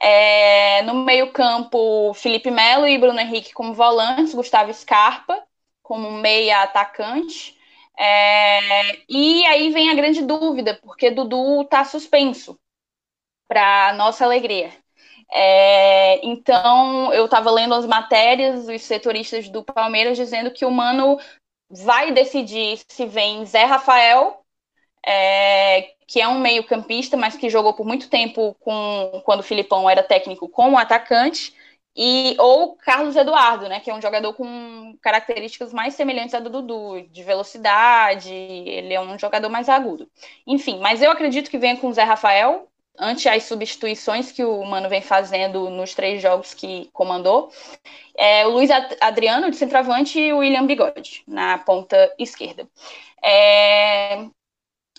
É, 0.00 0.82
no 0.82 0.94
meio-campo, 0.94 2.12
Felipe 2.14 2.50
Melo 2.50 2.86
e 2.86 2.98
Bruno 2.98 3.20
Henrique 3.20 3.52
como 3.52 3.74
volantes, 3.74 4.34
Gustavo 4.34 4.72
Scarpa 4.74 5.42
como 5.82 6.10
meia 6.10 6.62
atacante. 6.62 7.56
É, 7.98 9.04
e 9.08 9.44
aí 9.46 9.70
vem 9.70 9.90
a 9.90 9.94
grande 9.94 10.22
dúvida, 10.22 10.78
porque 10.82 11.10
Dudu 11.10 11.62
está 11.62 11.84
suspenso, 11.84 12.58
para 13.46 13.92
nossa 13.94 14.24
alegria. 14.24 14.72
É, 15.30 16.24
então, 16.26 17.12
eu 17.12 17.26
estava 17.26 17.50
lendo 17.50 17.74
as 17.74 17.86
matérias 17.86 18.66
dos 18.66 18.82
setoristas 18.82 19.48
do 19.48 19.62
Palmeiras 19.64 20.16
dizendo 20.16 20.50
que 20.50 20.64
o 20.64 20.70
Mano 20.70 21.18
vai 21.70 22.12
decidir 22.12 22.80
se 22.88 23.06
vem 23.06 23.44
Zé 23.46 23.64
Rafael 23.64 24.42
é, 25.06 25.94
que 26.12 26.20
é 26.20 26.28
um 26.28 26.40
meio-campista, 26.40 27.16
mas 27.16 27.38
que 27.38 27.48
jogou 27.48 27.72
por 27.72 27.86
muito 27.86 28.10
tempo 28.10 28.54
com 28.60 29.22
quando 29.24 29.40
o 29.40 29.42
Filipão 29.42 29.88
era 29.88 30.02
técnico 30.02 30.46
como 30.46 30.76
atacante, 30.76 31.54
e 31.96 32.36
ou 32.38 32.76
Carlos 32.76 33.16
Eduardo, 33.16 33.66
né, 33.66 33.80
que 33.80 33.90
é 33.90 33.94
um 33.94 34.02
jogador 34.02 34.34
com 34.34 34.94
características 35.00 35.72
mais 35.72 35.94
semelhantes 35.94 36.34
à 36.34 36.38
do 36.38 36.50
Dudu, 36.50 37.00
de 37.10 37.22
velocidade, 37.22 38.30
ele 38.30 38.92
é 38.92 39.00
um 39.00 39.18
jogador 39.18 39.48
mais 39.48 39.70
agudo. 39.70 40.06
Enfim, 40.46 40.80
mas 40.80 41.00
eu 41.00 41.10
acredito 41.10 41.50
que 41.50 41.56
venha 41.56 41.78
com 41.78 41.88
o 41.88 41.94
Zé 41.94 42.02
Rafael, 42.02 42.68
ante 42.98 43.26
as 43.26 43.44
substituições 43.44 44.30
que 44.30 44.44
o 44.44 44.62
Mano 44.64 44.90
vem 44.90 45.00
fazendo 45.00 45.70
nos 45.70 45.94
três 45.94 46.20
jogos 46.20 46.52
que 46.52 46.90
comandou. 46.92 47.50
É, 48.14 48.46
o 48.46 48.50
Luiz 48.50 48.70
Adriano, 49.00 49.50
de 49.50 49.56
centroavante, 49.56 50.20
e 50.20 50.30
o 50.30 50.38
William 50.38 50.66
Bigode, 50.66 51.24
na 51.26 51.56
ponta 51.56 52.14
esquerda. 52.18 52.68
É, 53.24 54.26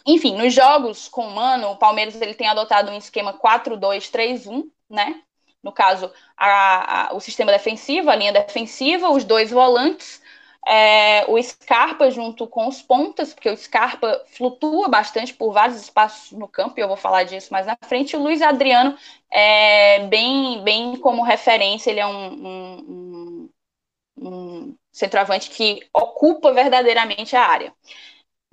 enfim, 0.06 0.36
nos 0.36 0.54
jogos 0.54 1.08
com 1.08 1.28
o 1.28 1.32
Mano, 1.32 1.72
o 1.72 1.78
Palmeiras 1.78 2.20
ele 2.22 2.34
tem 2.34 2.48
adotado 2.48 2.92
um 2.92 2.98
esquema 2.98 3.34
4-2-3-1, 3.34 4.70
né? 4.90 5.22
No 5.64 5.72
caso, 5.72 6.12
a, 6.36 7.10
a, 7.12 7.14
o 7.16 7.22
sistema 7.22 7.52
defensivo, 7.52 8.10
a 8.10 8.16
linha 8.16 8.34
defensiva, 8.34 9.10
os 9.10 9.24
dois 9.24 9.50
volantes, 9.50 10.22
é, 10.68 11.26
o 11.30 11.42
Scarpa 11.42 12.10
junto 12.12 12.48
com 12.48 12.68
os 12.68 12.82
pontas, 12.82 13.34
porque 13.34 13.50
o 13.50 13.58
Scarpa 13.58 14.24
flutua 14.28 14.88
bastante 14.90 15.34
por 15.34 15.54
vários 15.54 15.82
espaços 15.82 16.38
no 16.38 16.48
campo, 16.48 16.76
e 16.78 16.82
eu 16.82 16.88
vou 16.88 16.98
falar 16.98 17.24
disso 17.24 17.52
mais 17.52 17.66
na 17.66 17.78
frente. 17.86 18.16
O 18.16 18.22
Luiz 18.22 18.42
Adriano, 18.42 18.98
é, 19.32 20.06
bem, 20.08 20.62
bem 20.64 20.98
como 20.98 21.24
referência, 21.24 21.92
ele 21.92 22.00
é 22.02 22.08
um, 22.08 22.34
um, 22.34 23.50
um, 24.18 24.30
um 24.30 24.78
centroavante 24.92 25.50
que 25.50 25.80
ocupa 25.94 26.54
verdadeiramente 26.54 27.36
a 27.36 27.46
área. 27.46 27.74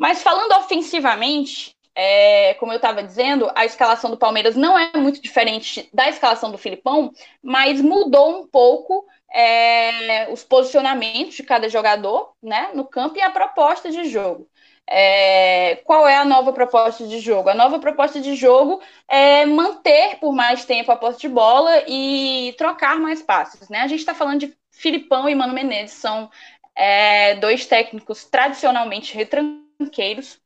Mas 0.00 0.22
falando 0.22 0.52
ofensivamente, 0.52 1.76
é, 1.94 2.54
como 2.54 2.72
eu 2.72 2.76
estava 2.76 3.02
dizendo, 3.02 3.50
a 3.54 3.66
escalação 3.66 4.10
do 4.10 4.16
Palmeiras 4.16 4.56
não 4.56 4.78
é 4.78 4.90
muito 4.96 5.20
diferente 5.20 5.90
da 5.92 6.08
escalação 6.08 6.50
do 6.50 6.56
Filipão, 6.56 7.12
mas 7.42 7.82
mudou 7.82 8.40
um 8.40 8.46
pouco 8.46 9.06
é, 9.30 10.26
os 10.32 10.42
posicionamentos 10.42 11.34
de 11.34 11.42
cada 11.42 11.68
jogador 11.68 12.32
né, 12.42 12.70
no 12.72 12.86
campo 12.86 13.18
e 13.18 13.20
a 13.20 13.28
proposta 13.28 13.90
de 13.90 14.04
jogo. 14.04 14.48
É, 14.88 15.76
qual 15.84 16.08
é 16.08 16.16
a 16.16 16.24
nova 16.24 16.50
proposta 16.54 17.06
de 17.06 17.20
jogo? 17.20 17.50
A 17.50 17.54
nova 17.54 17.78
proposta 17.78 18.18
de 18.22 18.34
jogo 18.34 18.80
é 19.06 19.44
manter 19.44 20.16
por 20.16 20.32
mais 20.32 20.64
tempo 20.64 20.90
a 20.90 20.96
posse 20.96 21.20
de 21.20 21.28
bola 21.28 21.84
e 21.86 22.54
trocar 22.56 22.98
mais 22.98 23.22
passes. 23.22 23.68
Né? 23.68 23.80
A 23.80 23.86
gente 23.86 24.00
está 24.00 24.14
falando 24.14 24.40
de 24.40 24.56
Filipão 24.70 25.28
e 25.28 25.34
Mano 25.34 25.52
Menezes, 25.52 25.92
são 25.98 26.30
é, 26.74 27.34
dois 27.34 27.66
técnicos 27.66 28.24
tradicionalmente 28.24 29.14
retrancados 29.14 29.68
banqueiros. 29.80 30.40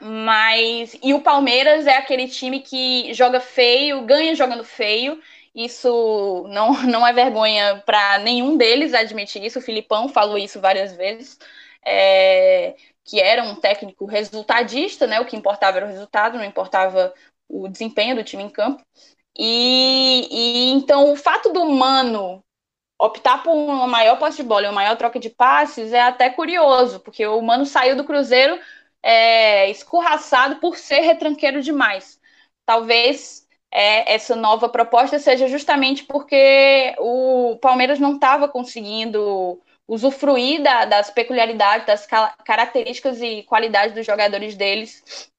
Mas. 0.00 0.96
E 1.02 1.14
o 1.14 1.22
Palmeiras 1.22 1.86
é 1.86 1.96
aquele 1.96 2.28
time 2.28 2.60
que 2.60 3.12
joga 3.14 3.40
feio, 3.40 4.04
ganha 4.06 4.34
jogando 4.34 4.64
feio. 4.64 5.20
Isso 5.54 6.46
não, 6.50 6.72
não 6.84 7.06
é 7.06 7.12
vergonha 7.12 7.82
para 7.86 8.18
nenhum 8.18 8.56
deles 8.56 8.94
admitir 8.94 9.44
isso. 9.44 9.58
O 9.58 9.62
Filipão 9.62 10.08
falou 10.08 10.38
isso 10.38 10.60
várias 10.60 10.94
vezes. 10.96 11.38
É, 11.84 12.76
que 13.04 13.20
era 13.20 13.42
um 13.44 13.54
técnico 13.56 14.04
resultadista, 14.06 15.06
né? 15.06 15.20
O 15.20 15.26
que 15.26 15.36
importava 15.36 15.78
era 15.78 15.86
o 15.86 15.88
resultado, 15.88 16.36
não 16.38 16.44
importava 16.44 17.14
o 17.48 17.68
desempenho 17.68 18.16
do 18.16 18.24
time 18.24 18.42
em 18.42 18.50
campo. 18.50 18.84
E, 19.38 20.28
e 20.30 20.70
então 20.72 21.12
o 21.12 21.16
fato 21.16 21.52
do 21.52 21.66
Mano 21.66 22.42
optar 22.98 23.42
por 23.42 23.52
uma 23.52 23.86
maior 23.86 24.18
posse 24.18 24.38
de 24.38 24.42
bola 24.42 24.62
e 24.62 24.66
uma 24.66 24.74
maior 24.74 24.96
troca 24.96 25.18
de 25.18 25.30
passes 25.30 25.92
é 25.92 26.00
até 26.00 26.30
curioso, 26.30 27.00
porque 27.00 27.26
o 27.26 27.40
Mano 27.42 27.66
saiu 27.66 27.96
do 27.96 28.04
Cruzeiro 28.04 28.58
é, 29.02 29.70
escorraçado 29.70 30.56
por 30.56 30.76
ser 30.76 31.00
retranqueiro 31.00 31.62
demais. 31.62 32.20
Talvez 32.64 33.46
é, 33.70 34.14
essa 34.14 34.34
nova 34.34 34.68
proposta 34.68 35.18
seja 35.18 35.48
justamente 35.48 36.04
porque 36.04 36.94
o 36.98 37.58
Palmeiras 37.60 37.98
não 38.00 38.14
estava 38.14 38.48
conseguindo 38.48 39.60
usufruir 39.86 40.62
da, 40.62 40.84
das 40.84 41.10
peculiaridades, 41.10 41.86
das 41.86 42.06
características 42.44 43.20
e 43.22 43.42
qualidades 43.44 43.94
dos 43.94 44.04
jogadores 44.04 44.56
deles 44.56 45.30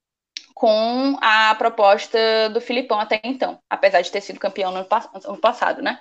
com 0.57 1.15
a 1.21 1.53
proposta 1.53 2.17
do 2.51 2.59
Filipão 2.59 2.99
até 2.99 3.21
então, 3.23 3.59
apesar 3.69 4.01
de 4.01 4.11
ter 4.11 4.21
sido 4.21 4.39
campeão 4.39 4.71
no 4.71 4.79
ano 4.79 5.37
passado, 5.37 5.83
né? 5.83 5.99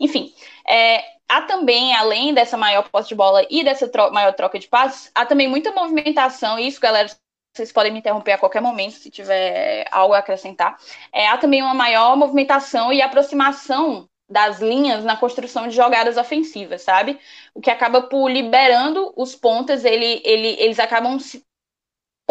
Enfim, 0.00 0.34
é, 0.68 1.04
há 1.28 1.42
também, 1.42 1.94
além 1.94 2.34
dessa 2.34 2.56
maior 2.56 2.88
posse 2.90 3.10
de 3.10 3.14
bola 3.14 3.46
e 3.48 3.62
dessa 3.62 3.86
tro 3.88 4.12
maior 4.12 4.32
troca 4.32 4.58
de 4.58 4.66
passes, 4.66 5.08
há 5.14 5.24
também 5.24 5.46
muita 5.46 5.70
movimentação, 5.70 6.58
e 6.58 6.66
isso, 6.66 6.80
galera, 6.80 7.08
vocês 7.54 7.70
podem 7.70 7.92
me 7.92 8.00
interromper 8.00 8.32
a 8.32 8.38
qualquer 8.38 8.60
momento 8.60 8.94
se 8.94 9.08
tiver 9.08 9.86
algo 9.92 10.14
a 10.14 10.18
acrescentar. 10.18 10.76
É, 11.12 11.28
há 11.28 11.38
também 11.38 11.62
uma 11.62 11.74
maior 11.74 12.16
movimentação 12.16 12.92
e 12.92 13.00
aproximação 13.00 14.08
das 14.28 14.58
linhas 14.58 15.04
na 15.04 15.16
construção 15.16 15.68
de 15.68 15.76
jogadas 15.76 16.16
ofensivas, 16.16 16.82
sabe? 16.82 17.20
O 17.54 17.60
que 17.60 17.70
acaba 17.70 18.02
por 18.02 18.28
liberando 18.28 19.12
os 19.16 19.36
pontas, 19.36 19.84
ele, 19.84 20.20
ele, 20.24 20.56
eles 20.58 20.80
acabam 20.80 21.20
se 21.20 21.44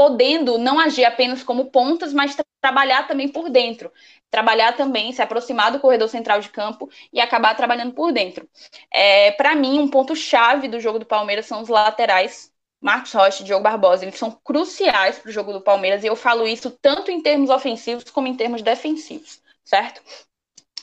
podendo 0.01 0.57
não 0.57 0.79
agir 0.79 1.05
apenas 1.05 1.43
como 1.43 1.65
pontas, 1.65 2.11
mas 2.11 2.35
trabalhar 2.59 3.07
também 3.07 3.27
por 3.27 3.51
dentro. 3.51 3.91
Trabalhar 4.31 4.75
também, 4.75 5.11
se 5.11 5.21
aproximar 5.21 5.71
do 5.71 5.79
corredor 5.79 6.09
central 6.09 6.41
de 6.41 6.49
campo 6.49 6.89
e 7.13 7.21
acabar 7.21 7.55
trabalhando 7.55 7.93
por 7.93 8.11
dentro. 8.11 8.49
É, 8.91 9.29
Para 9.33 9.53
mim, 9.53 9.77
um 9.77 9.87
ponto-chave 9.87 10.67
do 10.67 10.79
jogo 10.79 10.97
do 10.97 11.05
Palmeiras 11.05 11.45
são 11.45 11.61
os 11.61 11.69
laterais. 11.69 12.51
Marcos 12.81 13.13
Rocha 13.13 13.43
e 13.43 13.45
Diogo 13.45 13.61
Barbosa, 13.61 14.03
eles 14.03 14.17
são 14.17 14.31
cruciais 14.43 15.19
para 15.19 15.29
o 15.29 15.31
jogo 15.31 15.53
do 15.53 15.61
Palmeiras, 15.61 16.03
e 16.03 16.07
eu 16.07 16.15
falo 16.15 16.47
isso 16.47 16.71
tanto 16.81 17.11
em 17.11 17.21
termos 17.21 17.51
ofensivos 17.51 18.05
como 18.09 18.27
em 18.27 18.35
termos 18.35 18.63
defensivos, 18.63 19.39
certo? 19.63 20.01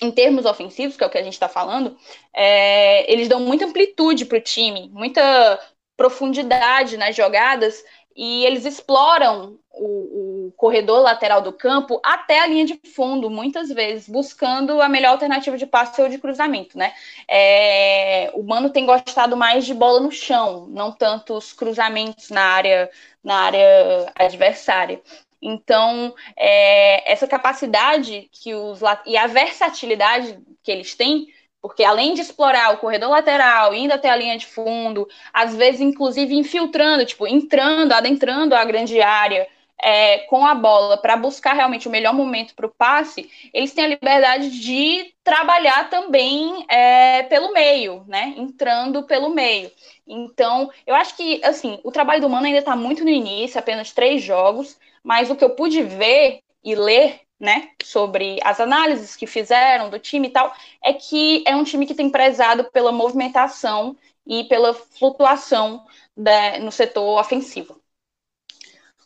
em 0.01 0.12
termos 0.12 0.47
ofensivos, 0.47 0.97
que 0.97 1.03
é 1.03 1.07
o 1.09 1.11
que 1.11 1.19
a 1.19 1.24
gente 1.24 1.32
está 1.32 1.49
falando, 1.49 1.99
é, 2.32 3.12
eles 3.12 3.27
dão 3.27 3.40
muita 3.40 3.65
amplitude 3.65 4.27
para 4.27 4.39
o 4.39 4.40
time, 4.40 4.89
muita 4.90 5.59
profundidade 5.99 6.97
nas 6.97 7.16
jogadas 7.16 7.85
e 8.19 8.45
eles 8.45 8.65
exploram 8.65 9.57
o, 9.73 10.49
o, 10.49 10.53
corredor 10.57 11.03
lateral 11.03 11.40
do 11.40 11.53
campo 11.53 12.01
até 12.03 12.40
a 12.40 12.49
linha 12.49 12.66
de 12.66 12.81
fundo, 12.97 13.31
muitas 13.31 13.69
vezes, 13.69 14.09
buscando 14.09 14.82
a 14.82 14.89
melhor 14.89 15.11
alternativa 15.11 15.57
de 15.57 15.65
passe 15.65 16.03
ou 16.03 16.09
de 16.09 16.19
cruzamento, 16.19 16.77
né? 16.77 16.93
É, 17.28 18.32
o 18.35 18.43
Mano 18.43 18.70
tem 18.70 18.85
gostado 18.85 19.36
mais 19.36 19.65
de 19.65 19.73
bola 19.73 20.01
no 20.01 20.11
chão, 20.11 20.66
não 20.69 20.90
tanto 20.90 21.35
os 21.35 21.53
cruzamentos 21.53 22.28
na 22.31 22.43
área, 22.43 22.90
na 23.23 23.36
área 23.36 24.12
adversária. 24.16 25.01
Então, 25.40 26.12
é, 26.36 27.12
essa 27.12 27.28
capacidade 27.28 28.28
que 28.32 28.53
os 28.53 28.81
e 29.07 29.16
a 29.16 29.28
versatilidade 29.28 30.40
que 30.61 30.73
eles 30.73 30.97
têm 30.97 31.28
porque 31.60 31.85
além 31.85 32.14
de 32.14 32.20
explorar 32.20 32.72
o 32.74 32.78
corredor 32.78 33.10
lateral, 33.10 33.74
indo 33.74 33.93
até 33.93 34.09
a 34.10 34.16
linha 34.16 34.39
de 34.39 34.47
fundo, 34.47 35.09
às 35.32 35.55
vezes, 35.55 35.80
inclusive, 35.80 36.35
infiltrando, 36.35 37.05
tipo, 37.05 37.26
entrando, 37.26 37.93
adentrando 37.93 38.55
a 38.55 38.64
grande 38.64 39.01
área 39.01 39.47
é, 39.80 40.18
com 40.20 40.44
a 40.44 40.55
bola 40.55 40.97
para 40.97 41.16
buscar 41.16 41.55
realmente 41.55 41.89
o 41.89 41.90
melhor 41.90 42.12
momento 42.12 42.55
para 42.55 42.66
o 42.66 42.74
passe, 42.76 43.30
eles 43.52 43.72
têm 43.72 43.85
a 43.85 43.89
liberdade 43.89 44.51
de 44.51 45.14
trabalhar 45.22 45.89
também 45.89 46.64
é, 46.68 47.22
pelo 47.24 47.52
meio, 47.52 48.05
né? 48.06 48.35
Entrando 48.36 49.05
pelo 49.05 49.30
meio. 49.30 49.70
Então, 50.06 50.70
eu 50.86 50.94
acho 50.94 51.16
que, 51.16 51.40
assim, 51.44 51.78
o 51.85 51.93
trabalho 51.93 52.20
do 52.20 52.28
Mano 52.28 52.47
ainda 52.47 52.59
está 52.59 52.74
muito 52.74 53.05
no 53.05 53.10
início, 53.10 53.59
apenas 53.59 53.93
três 53.93 54.22
jogos, 54.22 54.78
mas 55.02 55.30
o 55.30 55.36
que 55.36 55.44
eu 55.44 55.51
pude 55.51 55.82
ver 55.82 56.40
e 56.64 56.74
ler 56.74 57.20
né, 57.39 57.70
sobre 57.82 58.39
as 58.43 58.59
análises 58.59 59.15
que 59.15 59.27
fizeram 59.27 59.90
do 59.90 59.98
time 59.98 60.28
e 60.28 60.31
tal, 60.31 60.52
é 60.82 60.93
que 60.93 61.44
é 61.47 61.55
um 61.55 61.65
time 61.65 61.86
que 61.86 61.94
tem 61.94 62.10
prezado 62.10 62.65
pela 62.70 62.90
movimentação 62.90 63.97
e 64.27 64.44
pela 64.44 64.74
flutuação 64.74 65.86
da, 66.16 66.59
no 66.59 66.73
setor 66.73 67.19
ofensivo. 67.20 67.81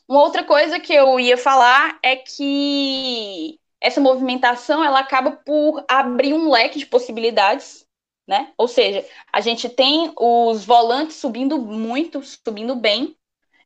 Uma 0.08 0.22
outra 0.22 0.44
coisa 0.44 0.80
que 0.80 0.92
eu 0.92 1.18
ia 1.20 1.36
falar 1.36 1.98
é 2.02 2.16
que 2.16 3.58
essa 3.80 4.00
movimentação 4.00 4.82
ela 4.84 5.00
acaba 5.00 5.32
por 5.32 5.84
abrir 5.88 6.34
um 6.34 6.50
leque 6.50 6.78
de 6.78 6.86
possibilidades, 6.86 7.86
né? 8.26 8.52
Ou 8.56 8.68
seja, 8.68 9.06
a 9.32 9.40
gente 9.40 9.68
tem 9.68 10.12
os 10.16 10.64
volantes 10.64 11.16
subindo 11.16 11.58
muito, 11.58 12.22
subindo 12.22 12.76
bem 12.76 13.16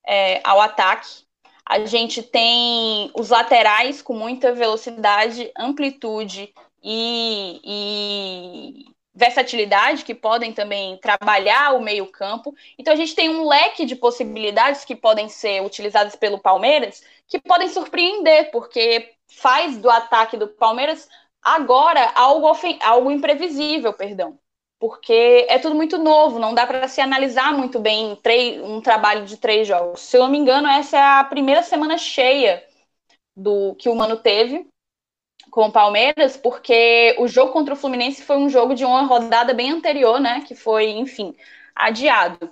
é, 0.06 0.40
ao 0.44 0.60
ataque, 0.60 1.26
a 1.68 1.84
gente 1.84 2.22
tem 2.22 3.10
os 3.12 3.30
laterais 3.30 4.01
com 4.01 4.14
muita 4.14 4.52
velocidade, 4.52 5.51
amplitude 5.59 6.55
e, 6.80 7.60
e 7.64 8.94
versatilidade 9.12 10.05
que 10.05 10.14
podem 10.14 10.52
também 10.52 10.97
trabalhar 10.98 11.74
o 11.74 11.82
meio-campo. 11.82 12.55
Então 12.78 12.94
a 12.94 12.97
gente 12.97 13.16
tem 13.16 13.28
um 13.28 13.48
leque 13.48 13.84
de 13.84 13.97
possibilidades 13.97 14.84
que 14.84 14.94
podem 14.94 15.28
ser 15.28 15.60
utilizadas 15.60 16.14
pelo 16.14 16.38
Palmeiras 16.38 17.02
que 17.26 17.40
podem 17.40 17.68
surpreender, 17.68 18.52
porque 18.52 19.14
faz 19.26 19.76
do 19.78 19.90
ataque 19.90 20.36
do 20.36 20.47
Palmeiras 20.47 21.09
agora 21.43 22.12
algo, 22.14 22.47
algo 22.80 23.10
imprevisível, 23.10 23.93
perdão 23.93 24.38
porque 24.78 25.47
é 25.48 25.59
tudo 25.59 25.74
muito 25.74 25.98
novo, 25.98 26.39
não 26.39 26.55
dá 26.55 26.66
para 26.66 26.86
se 26.89 27.01
analisar 27.01 27.53
muito 27.53 27.78
bem 27.78 28.19
um 28.62 28.81
trabalho 28.81 29.24
de 29.24 29.36
três 29.39 29.66
jogos. 29.66 30.01
Se 30.01 30.16
eu 30.16 30.23
não 30.23 30.31
me 30.31 30.39
engano, 30.39 30.69
essa 30.69 30.97
é 30.97 31.01
a 31.20 31.24
primeira 31.24 31.62
semana 31.62 31.97
cheia 31.97 32.62
do 33.35 33.74
que 33.77 33.89
o 33.89 33.94
Mano 33.94 34.16
teve 34.16 34.66
com 35.51 35.66
o 35.66 35.73
Palmeiras, 35.73 36.36
porque 36.36 37.15
o 37.19 37.28
jogo 37.28 37.53
contra 37.53 37.74
o 37.74 37.77
Fluminense 37.77 38.23
foi 38.23 38.36
um 38.36 38.48
jogo 38.48 38.74
de 38.74 38.85
uma 38.85 39.03
rodada 39.03 39.55
bem 39.55 39.70
anterior, 39.70 40.20
né? 40.20 40.43
Que 40.47 40.55
foi, 40.55 40.90
enfim, 40.90 41.35
adiado. 41.74 42.51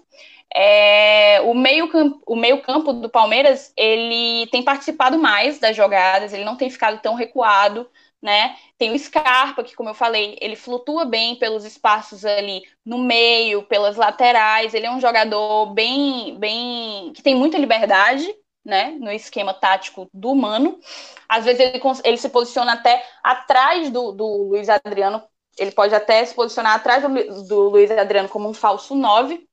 É, 0.55 1.41
o 1.43 1.53
meio 1.53 1.91
o 2.27 2.37
meio 2.37 2.63
campo 2.63 2.93
do 2.93 3.09
Palmeiras 3.09 3.73
ele 3.77 4.47
tem 4.53 4.63
participado 4.63 5.19
mais 5.19 5.59
das 5.59 5.77
jogadas, 5.77 6.33
ele 6.33 6.45
não 6.45 6.57
tem 6.57 6.71
ficado 6.71 7.01
tão 7.01 7.15
recuado 7.15 7.89
né? 8.25 8.57
Tem 8.79 8.91
o 8.91 8.99
Scarpa, 8.99 9.63
que, 9.63 9.77
como 9.77 9.91
eu 9.91 9.95
falei, 9.95 10.39
ele 10.41 10.57
flutua 10.57 11.05
bem 11.05 11.37
pelos 11.37 11.63
espaços 11.63 12.25
ali 12.25 12.63
no 12.83 12.97
meio, 12.97 13.65
pelas 13.65 13.97
laterais. 13.97 14.73
Ele 14.73 14.87
é 14.87 14.91
um 14.91 14.99
jogador 14.99 15.75
bem, 15.75 16.35
bem 16.39 17.13
que 17.13 17.23
tem 17.23 17.35
muita 17.35 17.59
liberdade, 17.59 18.27
né? 18.65 18.97
No 18.99 19.13
esquema 19.13 19.53
tático 19.53 20.09
do 20.11 20.31
humano. 20.33 20.81
Às 21.29 21.45
vezes 21.45 21.61
ele, 21.61 21.81
ele 22.03 22.17
se 22.17 22.31
posiciona 22.31 22.73
até 22.73 23.07
atrás 23.23 23.91
do, 23.91 24.13
do 24.13 24.27
Luiz 24.49 24.71
Adriano. 24.71 25.23
Ele 25.59 25.71
pode 25.73 25.95
até 25.95 26.25
se 26.25 26.35
posicionar 26.35 26.77
atrás 26.77 27.03
do, 27.03 27.47
do 27.47 27.69
Luiz 27.69 27.91
Adriano 27.91 28.31
como 28.31 28.49
um 28.49 28.55
falso 28.55 28.95
9, 28.95 29.47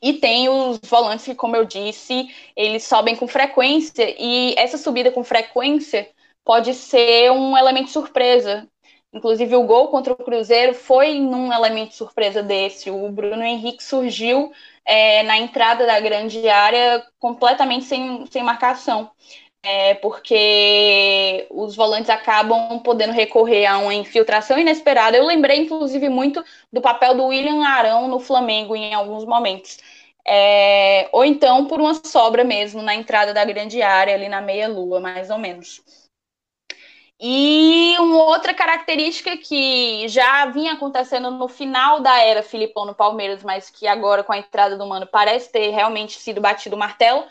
e 0.00 0.14
tem 0.14 0.48
os 0.48 0.78
volantes 0.84 1.24
que, 1.24 1.34
como 1.34 1.56
eu 1.56 1.64
disse, 1.64 2.32
eles 2.54 2.84
sobem 2.84 3.16
com 3.16 3.26
frequência, 3.26 4.14
e 4.16 4.54
essa 4.56 4.78
subida 4.78 5.10
com 5.10 5.24
frequência 5.24 6.08
pode 6.48 6.72
ser 6.72 7.30
um 7.30 7.58
elemento 7.58 7.90
surpresa. 7.90 8.66
Inclusive, 9.12 9.54
o 9.54 9.64
gol 9.64 9.88
contra 9.88 10.14
o 10.14 10.16
Cruzeiro 10.16 10.72
foi 10.72 11.20
num 11.20 11.52
elemento 11.52 11.94
surpresa 11.94 12.42
desse. 12.42 12.90
O 12.90 13.10
Bruno 13.12 13.42
Henrique 13.44 13.84
surgiu 13.84 14.50
é, 14.82 15.22
na 15.24 15.36
entrada 15.36 15.84
da 15.84 16.00
grande 16.00 16.48
área 16.48 17.04
completamente 17.18 17.84
sem, 17.84 18.24
sem 18.30 18.42
marcação. 18.42 19.10
É, 19.62 19.94
porque 19.96 21.46
os 21.50 21.76
volantes 21.76 22.08
acabam 22.08 22.80
podendo 22.80 23.12
recorrer 23.12 23.66
a 23.66 23.76
uma 23.76 23.92
infiltração 23.92 24.58
inesperada. 24.58 25.18
Eu 25.18 25.26
lembrei, 25.26 25.58
inclusive, 25.58 26.08
muito 26.08 26.42
do 26.72 26.80
papel 26.80 27.14
do 27.14 27.26
William 27.26 27.62
Arão 27.62 28.08
no 28.08 28.20
Flamengo 28.20 28.74
em 28.74 28.94
alguns 28.94 29.26
momentos. 29.26 29.76
É, 30.26 31.10
ou 31.12 31.24
então 31.26 31.66
por 31.66 31.78
uma 31.80 31.94
sobra 32.06 32.42
mesmo 32.44 32.80
na 32.82 32.94
entrada 32.94 33.34
da 33.34 33.44
grande 33.44 33.82
área, 33.82 34.14
ali 34.14 34.28
na 34.30 34.40
meia-lua, 34.40 34.98
mais 35.00 35.28
ou 35.28 35.36
menos. 35.38 35.82
E 37.20 37.96
uma 37.98 38.22
outra 38.24 38.54
característica 38.54 39.36
que 39.36 40.06
já 40.08 40.46
vinha 40.46 40.74
acontecendo 40.74 41.32
no 41.32 41.48
final 41.48 42.00
da 42.00 42.16
era 42.22 42.44
Filipão 42.44 42.84
no 42.84 42.94
Palmeiras, 42.94 43.42
mas 43.42 43.68
que 43.68 43.88
agora 43.88 44.22
com 44.22 44.32
a 44.32 44.38
entrada 44.38 44.76
do 44.76 44.86
Mano 44.86 45.06
parece 45.06 45.50
ter 45.50 45.70
realmente 45.70 46.18
sido 46.20 46.40
batido 46.40 46.76
o 46.76 46.78
martelo, 46.78 47.24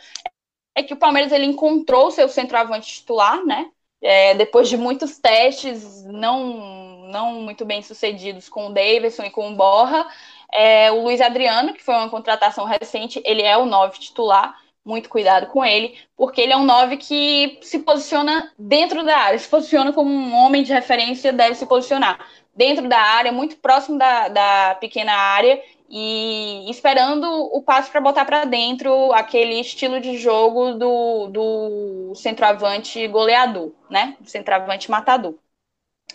é 0.74 0.82
que 0.82 0.92
o 0.92 0.98
Palmeiras 0.98 1.32
ele 1.32 1.46
encontrou 1.46 2.10
seu 2.10 2.28
centroavante 2.28 2.92
titular, 2.92 3.44
né? 3.46 3.70
É, 4.00 4.34
depois 4.34 4.68
de 4.68 4.76
muitos 4.76 5.18
testes 5.18 6.04
não, 6.04 7.08
não 7.10 7.40
muito 7.40 7.64
bem 7.64 7.82
sucedidos 7.82 8.48
com 8.48 8.68
o 8.68 8.72
Davidson 8.72 9.24
e 9.24 9.30
com 9.30 9.50
o 9.50 9.56
Borra, 9.56 10.06
é, 10.52 10.92
o 10.92 11.02
Luiz 11.02 11.20
Adriano, 11.20 11.72
que 11.74 11.82
foi 11.82 11.94
uma 11.94 12.10
contratação 12.10 12.64
recente, 12.64 13.22
ele 13.24 13.42
é 13.42 13.56
o 13.56 13.66
nove 13.66 13.98
titular 13.98 14.56
muito 14.84 15.08
cuidado 15.08 15.46
com 15.48 15.64
ele, 15.64 15.96
porque 16.16 16.40
ele 16.40 16.52
é 16.52 16.56
um 16.56 16.64
9 16.64 16.96
que 16.96 17.58
se 17.62 17.80
posiciona 17.80 18.52
dentro 18.58 19.04
da 19.04 19.16
área, 19.16 19.38
se 19.38 19.48
posiciona 19.48 19.92
como 19.92 20.10
um 20.10 20.34
homem 20.34 20.62
de 20.62 20.72
referência, 20.72 21.32
deve 21.32 21.54
se 21.54 21.66
posicionar 21.66 22.18
dentro 22.54 22.88
da 22.88 22.98
área, 22.98 23.30
muito 23.30 23.56
próximo 23.58 23.98
da, 23.98 24.28
da 24.28 24.74
pequena 24.80 25.12
área 25.12 25.62
e 25.88 26.68
esperando 26.68 27.24
o 27.26 27.62
passo 27.62 27.90
para 27.90 28.00
botar 28.00 28.24
para 28.24 28.44
dentro 28.44 29.12
aquele 29.12 29.60
estilo 29.60 30.00
de 30.00 30.18
jogo 30.18 30.72
do, 30.74 31.28
do 31.28 32.14
centroavante 32.14 33.06
goleador, 33.08 33.72
né? 33.88 34.16
Centroavante 34.24 34.90
matador, 34.90 35.34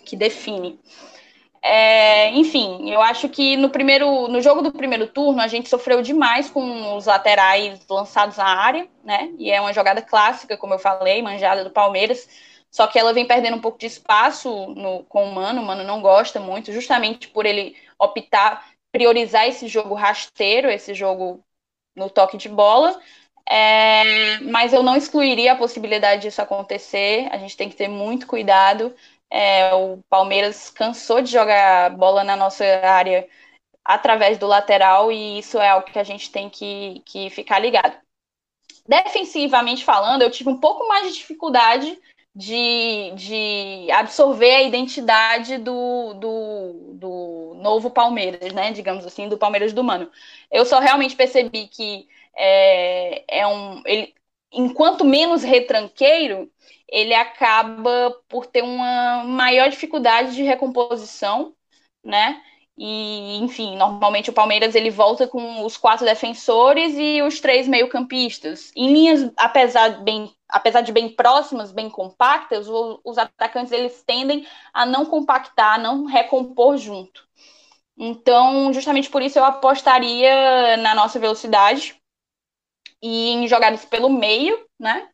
que 0.05 0.15
define. 0.15 0.79
É, 1.65 2.29
enfim, 2.31 2.91
eu 2.91 3.01
acho 3.01 3.29
que 3.29 3.55
no 3.55 3.69
primeiro, 3.69 4.27
no 4.27 4.41
jogo 4.41 4.61
do 4.61 4.71
primeiro 4.71 5.07
turno 5.07 5.41
a 5.41 5.47
gente 5.47 5.69
sofreu 5.69 6.01
demais 6.01 6.49
com 6.49 6.97
os 6.97 7.05
laterais 7.05 7.79
lançados 7.89 8.35
na 8.37 8.45
área, 8.45 8.85
né? 9.03 9.31
E 9.39 9.49
é 9.49 9.61
uma 9.61 9.71
jogada 9.73 10.01
clássica, 10.01 10.57
como 10.57 10.73
eu 10.73 10.79
falei, 10.79 11.21
manjada 11.21 11.63
do 11.63 11.71
Palmeiras. 11.71 12.27
Só 12.69 12.85
que 12.87 12.99
ela 12.99 13.13
vem 13.13 13.25
perdendo 13.25 13.55
um 13.57 13.61
pouco 13.61 13.77
de 13.77 13.85
espaço 13.85 14.49
no, 14.75 15.03
com 15.05 15.23
o 15.23 15.33
Mano. 15.33 15.61
O 15.61 15.65
Mano 15.65 15.83
não 15.85 16.01
gosta 16.01 16.37
muito, 16.39 16.71
justamente 16.73 17.29
por 17.29 17.45
ele 17.45 17.77
optar, 17.97 18.67
priorizar 18.91 19.47
esse 19.47 19.67
jogo 19.67 19.93
rasteiro, 19.95 20.69
esse 20.69 20.93
jogo 20.93 21.41
no 21.95 22.09
toque 22.09 22.37
de 22.37 22.49
bola. 22.49 22.99
É, 23.49 24.39
mas 24.41 24.73
eu 24.73 24.81
não 24.83 24.95
excluiria 24.95 25.53
a 25.53 25.55
possibilidade 25.55 26.23
disso 26.23 26.41
acontecer. 26.41 27.27
A 27.31 27.37
gente 27.37 27.57
tem 27.57 27.69
que 27.69 27.75
ter 27.75 27.87
muito 27.87 28.25
cuidado 28.27 28.93
É, 29.35 29.73
o 29.73 29.97
Palmeiras 30.07 30.69
cansou 30.69 31.19
de 31.19 31.31
jogar 31.31 31.89
bola 31.97 32.23
na 32.23 32.35
nossa 32.35 32.63
área 32.85 33.27
através 33.83 34.37
do 34.37 34.45
lateral 34.45 35.11
e 35.11 35.39
isso 35.39 35.57
é 35.57 35.69
algo 35.69 35.87
que 35.87 35.97
a 35.97 36.03
gente 36.03 36.31
tem 36.31 36.51
que, 36.51 37.01
que 37.03 37.31
ficar 37.31 37.57
ligado. 37.57 37.97
Defensivamente 38.87 39.83
falando, 39.83 40.21
eu 40.21 40.29
tive 40.29 40.49
um 40.51 40.59
pouco 40.59 40.87
mais 40.87 41.07
de 41.07 41.17
dificuldade 41.17 41.99
de, 42.35 43.11
de 43.15 43.91
absorver 43.91 44.53
a 44.53 44.61
identidade 44.61 45.57
do, 45.57 46.13
do, 46.13 46.93
do 46.93 47.53
novo 47.55 47.89
Palmeiras, 47.89 48.53
né? 48.53 48.71
Digamos 48.71 49.03
assim, 49.03 49.27
do 49.27 49.37
Palmeiras 49.37 49.73
do 49.73 49.83
Mano. 49.83 50.11
Eu 50.51 50.63
só 50.63 50.79
realmente 50.79 51.15
percebi 51.15 51.67
que 51.67 52.07
é, 52.35 53.41
é 53.41 53.47
um. 53.47 53.81
Ele, 53.85 54.13
enquanto 54.51 55.03
menos 55.03 55.43
retranqueiro, 55.43 56.51
ele 56.93 57.13
acaba 57.15 58.15
por 58.29 58.45
ter 58.45 58.61
uma 58.63 59.23
maior 59.23 59.67
dificuldade 59.67 60.35
de 60.35 60.43
recomposição, 60.43 61.55
né? 62.05 62.39
E, 62.77 63.37
enfim, 63.37 63.75
normalmente 63.75 64.29
o 64.29 64.33
Palmeiras 64.33 64.75
ele 64.75 64.91
volta 64.91 65.27
com 65.27 65.65
os 65.65 65.75
quatro 65.75 66.05
defensores 66.05 66.93
e 66.95 67.21
os 67.23 67.39
três 67.39 67.67
meio-campistas. 67.67 68.71
Em 68.75 68.93
linhas, 68.93 69.31
apesar, 69.37 70.03
bem, 70.03 70.31
apesar 70.47 70.81
de 70.81 70.91
bem 70.91 71.09
próximas, 71.09 71.71
bem 71.71 71.89
compactas, 71.89 72.67
os, 72.67 72.99
os 73.03 73.17
atacantes 73.17 73.71
eles 73.71 74.03
tendem 74.03 74.47
a 74.71 74.85
não 74.85 75.05
compactar, 75.05 75.75
a 75.75 75.77
não 75.79 76.05
recompor 76.05 76.77
junto. 76.77 77.27
Então, 77.97 78.71
justamente 78.71 79.09
por 79.09 79.21
isso 79.23 79.39
eu 79.39 79.45
apostaria 79.45 80.77
na 80.77 80.93
nossa 80.93 81.19
velocidade 81.19 81.95
e 83.01 83.29
em 83.31 83.47
jogadas 83.47 83.83
pelo 83.85 84.09
meio, 84.09 84.63
né? 84.79 85.09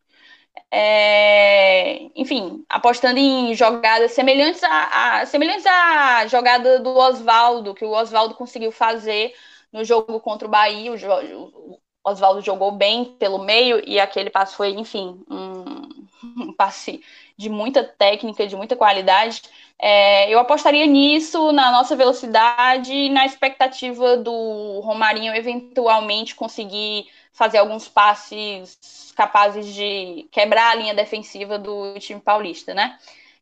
É, 0.71 2.09
enfim, 2.15 2.63
apostando 2.69 3.17
em 3.17 3.55
jogadas 3.55 4.11
semelhantes 4.11 4.61
à, 4.63 5.25
semelhantes 5.25 5.65
à 5.65 6.27
jogada 6.27 6.79
do 6.79 6.95
Oswaldo, 6.95 7.73
que 7.73 7.85
o 7.85 7.91
Oswaldo 7.91 8.35
conseguiu 8.35 8.71
fazer 8.71 9.33
no 9.71 9.83
jogo 9.83 10.19
contra 10.19 10.47
o 10.47 10.51
Bahia. 10.51 10.91
O, 10.91 11.79
Oswaldo 12.03 12.41
jogou 12.41 12.71
bem 12.71 13.05
pelo 13.05 13.39
meio 13.39 13.81
e 13.87 13.99
aquele 13.99 14.29
passe 14.29 14.55
foi, 14.55 14.69
enfim, 14.69 15.21
um, 15.29 15.89
um 16.49 16.53
passe 16.53 17.03
de 17.37 17.49
muita 17.49 17.83
técnica, 17.83 18.47
de 18.47 18.55
muita 18.55 18.75
qualidade. 18.75 19.41
É, 19.77 20.29
eu 20.31 20.39
apostaria 20.39 20.85
nisso, 20.85 21.51
na 21.51 21.71
nossa 21.71 21.95
velocidade 21.95 23.09
na 23.09 23.25
expectativa 23.25 24.17
do 24.17 24.81
Romarinho 24.81 25.33
eventualmente 25.33 26.35
conseguir 26.35 27.07
fazer 27.31 27.59
alguns 27.59 27.87
passes 27.87 29.13
capazes 29.15 29.73
de 29.73 30.27
quebrar 30.31 30.71
a 30.71 30.75
linha 30.75 30.93
defensiva 30.93 31.57
do 31.57 31.97
time 31.99 32.19
paulista, 32.19 32.73
né? 32.73 32.97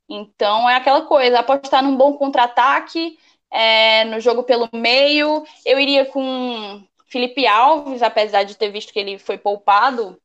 Então 0.09 0.69
é 0.69 0.75
aquela 0.75 1.01
coisa, 1.01 1.39
apostar 1.39 1.83
num 1.83 1.95
bom 1.95 2.13
contra-ataque, 2.13 3.17
é, 3.51 4.05
no 4.05 4.19
jogo 4.19 4.43
pelo 4.43 4.69
meio. 4.73 5.45
Eu 5.65 5.79
iria 5.79 6.05
com 6.05 6.83
Felipe 7.07 7.45
Alves, 7.45 8.01
apesar 8.01 8.43
de 8.43 8.55
ter 8.55 8.69
visto 8.69 8.93
que 8.93 8.99
ele 8.99 9.17
foi 9.17 9.37
poupado 9.37 10.17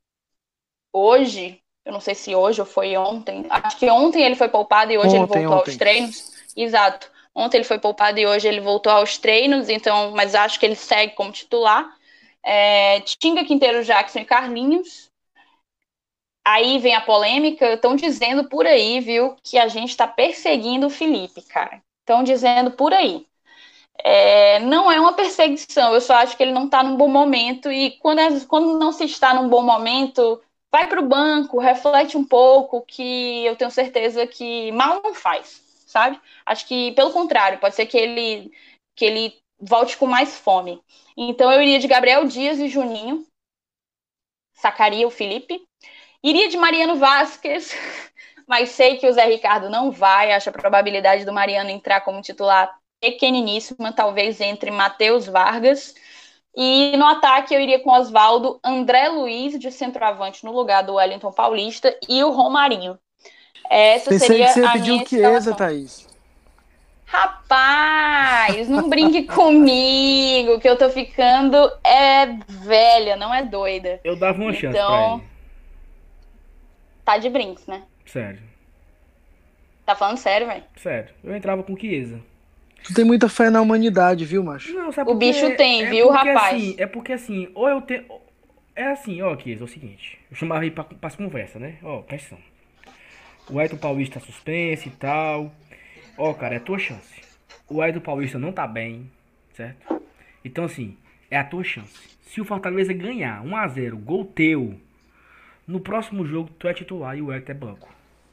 hoje. 0.92 1.60
Eu 1.84 1.92
não 1.92 2.00
sei 2.00 2.14
se 2.14 2.34
hoje 2.34 2.60
ou 2.60 2.66
foi 2.66 2.96
ontem. 2.96 3.46
Acho 3.50 3.76
que 3.76 3.90
ontem 3.90 4.22
ele 4.22 4.36
foi 4.36 4.48
poupado 4.48 4.92
e 4.92 4.98
hoje 4.98 5.08
ontem, 5.08 5.18
ele 5.18 5.26
voltou 5.26 5.58
ontem. 5.58 5.70
aos 5.70 5.76
treinos. 5.76 6.32
Exato. 6.56 7.10
Ontem 7.34 7.58
ele 7.58 7.64
foi 7.64 7.78
poupado 7.78 8.20
e 8.20 8.26
hoje 8.26 8.46
ele 8.46 8.60
voltou 8.60 8.92
aos 8.92 9.16
treinos, 9.16 9.68
então, 9.68 10.10
mas 10.10 10.34
acho 10.34 10.60
que 10.60 10.66
ele 10.66 10.76
segue 10.76 11.14
como 11.14 11.32
titular. 11.32 11.90
É, 12.44 13.00
Tinga, 13.00 13.44
Quinteiro, 13.44 13.84
Jackson 13.84 14.20
e 14.20 14.24
Carlinhos. 14.24 15.10
Aí 16.44 16.78
vem 16.78 16.94
a 16.94 17.00
polêmica. 17.00 17.74
Estão 17.74 17.94
dizendo 17.94 18.48
por 18.48 18.66
aí, 18.66 19.00
viu, 19.00 19.36
que 19.42 19.58
a 19.58 19.68
gente 19.68 19.90
está 19.90 20.06
perseguindo 20.06 20.86
o 20.86 20.90
Felipe, 20.90 21.42
cara. 21.42 21.82
Estão 22.00 22.22
dizendo 22.22 22.72
por 22.72 22.92
aí. 22.92 23.26
É, 24.04 24.58
não 24.60 24.90
é 24.90 24.98
uma 24.98 25.12
perseguição, 25.12 25.94
eu 25.94 26.00
só 26.00 26.14
acho 26.14 26.36
que 26.36 26.42
ele 26.42 26.52
não 26.52 26.64
está 26.64 26.82
num 26.82 26.96
bom 26.96 27.08
momento. 27.08 27.70
E 27.70 27.92
quando, 27.98 28.18
é, 28.20 28.40
quando 28.46 28.78
não 28.78 28.92
se 28.92 29.04
está 29.04 29.34
num 29.34 29.48
bom 29.48 29.62
momento, 29.62 30.42
vai 30.72 30.88
para 30.88 31.00
o 31.00 31.06
banco, 31.06 31.58
reflete 31.60 32.16
um 32.16 32.24
pouco, 32.24 32.82
que 32.82 33.44
eu 33.44 33.54
tenho 33.56 33.70
certeza 33.70 34.26
que 34.26 34.72
mal 34.72 35.00
não 35.02 35.14
faz, 35.14 35.62
sabe? 35.86 36.20
Acho 36.44 36.66
que, 36.66 36.92
pelo 36.92 37.12
contrário, 37.12 37.58
pode 37.58 37.74
ser 37.74 37.86
que 37.86 37.96
ele, 37.96 38.50
que 38.96 39.04
ele 39.04 39.41
volte 39.62 39.96
com 39.96 40.06
mais 40.06 40.36
fome. 40.36 40.82
Então 41.16 41.52
eu 41.52 41.62
iria 41.62 41.78
de 41.78 41.86
Gabriel 41.86 42.24
Dias 42.24 42.58
e 42.58 42.68
Juninho, 42.68 43.24
sacaria 44.54 45.06
o 45.06 45.10
Felipe. 45.10 45.60
Iria 46.22 46.48
de 46.48 46.56
Mariano 46.56 46.96
Vasquez, 46.96 47.74
mas 48.46 48.70
sei 48.70 48.96
que 48.96 49.06
o 49.06 49.12
Zé 49.12 49.24
Ricardo 49.26 49.70
não 49.70 49.90
vai. 49.90 50.32
Acho 50.32 50.48
a 50.48 50.52
probabilidade 50.52 51.24
do 51.24 51.32
Mariano 51.32 51.70
entrar 51.70 52.00
como 52.00 52.20
titular 52.20 52.74
pequeniníssima, 53.00 53.92
talvez 53.92 54.40
entre 54.40 54.70
Matheus 54.70 55.26
Vargas. 55.26 55.94
E 56.54 56.94
no 56.96 57.06
ataque 57.06 57.54
eu 57.54 57.60
iria 57.60 57.80
com 57.80 57.90
Oswaldo, 57.90 58.60
André 58.62 59.08
Luiz 59.08 59.58
de 59.58 59.72
centroavante 59.72 60.44
no 60.44 60.52
lugar 60.52 60.82
do 60.82 60.94
Wellington 60.94 61.32
Paulista 61.32 61.96
e 62.08 62.22
o 62.22 62.30
Romarinho. 62.30 62.98
Essa 63.70 64.10
Pensei 64.10 64.28
seria 64.28 64.46
que 64.46 64.52
você 64.52 64.64
a 64.64 64.72
pediu 64.72 64.94
minha 64.94 65.04
o 65.04 65.08
Chiesa. 65.08 65.54
Thaís. 65.54 66.11
Rapaz, 67.12 68.68
não 68.70 68.88
brinque 68.88 69.24
comigo, 69.28 70.58
que 70.58 70.66
eu 70.68 70.76
tô 70.78 70.88
ficando 70.88 71.56
é 71.84 72.26
velha, 72.48 73.16
não 73.16 73.34
é 73.34 73.44
doida. 73.44 74.00
Eu 74.02 74.16
dava 74.16 74.40
uma 74.40 74.52
chance 74.52 74.76
Então- 74.76 75.18
pra 75.18 75.24
ele. 75.26 75.32
Tá 77.04 77.18
de 77.18 77.28
brinks, 77.28 77.66
né? 77.66 77.82
Sério. 78.06 78.40
Tá 79.84 79.94
falando 79.94 80.16
sério, 80.16 80.46
velho? 80.46 80.62
Sério. 80.76 81.10
Eu 81.22 81.36
entrava 81.36 81.62
com 81.62 81.76
Chiesa. 81.76 82.18
Tu 82.84 82.94
tem 82.94 83.04
muita 83.04 83.28
fé 83.28 83.50
na 83.50 83.60
humanidade, 83.60 84.24
viu, 84.24 84.42
macho? 84.42 84.72
Não, 84.72 84.90
sabe 84.90 85.10
O 85.10 85.14
bicho 85.14 85.54
tem, 85.56 85.82
É 85.82 85.90
viu, 85.90 86.08
porque, 86.08 86.30
rapaz? 86.30 86.54
assim, 86.54 86.74
é 86.78 86.86
porque 86.86 87.12
assim, 87.12 87.48
ou 87.54 87.68
eu 87.68 87.82
tenho. 87.82 88.04
É 88.74 88.84
assim, 88.84 89.20
ó, 89.20 89.36
Chiesa, 89.38 89.62
é 89.62 89.64
o 89.64 89.68
seguinte. 89.68 90.18
Eu 90.30 90.36
chamava 90.36 90.64
ele 90.64 90.70
pra, 90.74 90.84
pra 90.84 91.10
conversa, 91.10 91.58
né? 91.58 91.74
Ó, 91.82 91.98
presta 92.00 92.34
atenção. 92.34 92.52
O 93.50 93.58
Ayrton 93.58 93.76
Paulista 93.76 94.18
tá 94.20 94.24
suspenso 94.26 94.88
e 94.88 94.92
tal. 94.92 95.52
Ó, 96.24 96.32
cara, 96.34 96.54
é 96.54 96.60
tua 96.60 96.78
chance. 96.78 97.20
O 97.68 97.82
Ayrton 97.82 97.98
Paulista 97.98 98.38
não 98.38 98.52
tá 98.52 98.64
bem, 98.64 99.10
certo? 99.56 100.00
Então, 100.44 100.66
assim, 100.66 100.96
é 101.28 101.36
a 101.36 101.42
tua 101.42 101.64
chance. 101.64 101.98
Se 102.30 102.40
o 102.40 102.44
Fortaleza 102.44 102.92
ganhar 102.92 103.44
1x0, 103.44 103.96
gol 103.96 104.24
teu, 104.24 104.78
no 105.66 105.80
próximo 105.80 106.24
jogo 106.24 106.48
tu 106.56 106.68
é 106.68 106.74
titular 106.74 107.18
e 107.18 107.22
o 107.22 107.32
Ayrton 107.32 107.50
é 107.50 107.54
banco. 107.56 107.88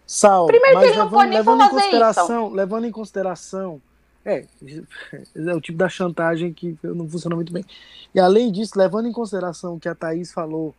Sal, 0.05 0.45
Primeiro 0.45 0.79
que 0.79 0.85
mas 0.85 0.97
levando, 0.97 1.29
levando 1.31 1.61
em 1.61 1.63
fazer 1.63 1.81
consideração, 1.81 2.49
levando 2.53 2.85
em 2.85 2.91
consideração, 2.91 3.81
é, 4.23 4.45
é 5.35 5.55
o 5.55 5.59
tipo 5.59 5.79
da 5.79 5.89
chantagem 5.89 6.53
que 6.53 6.77
não 6.83 7.09
funciona 7.09 7.35
muito 7.35 7.51
bem. 7.51 7.65
E 8.13 8.19
além 8.19 8.51
disso, 8.51 8.73
levando 8.77 9.07
em 9.07 9.11
consideração 9.11 9.73
o 9.73 9.79
que 9.79 9.89
a 9.89 9.95
Thaís 9.95 10.31
falou, 10.31 10.75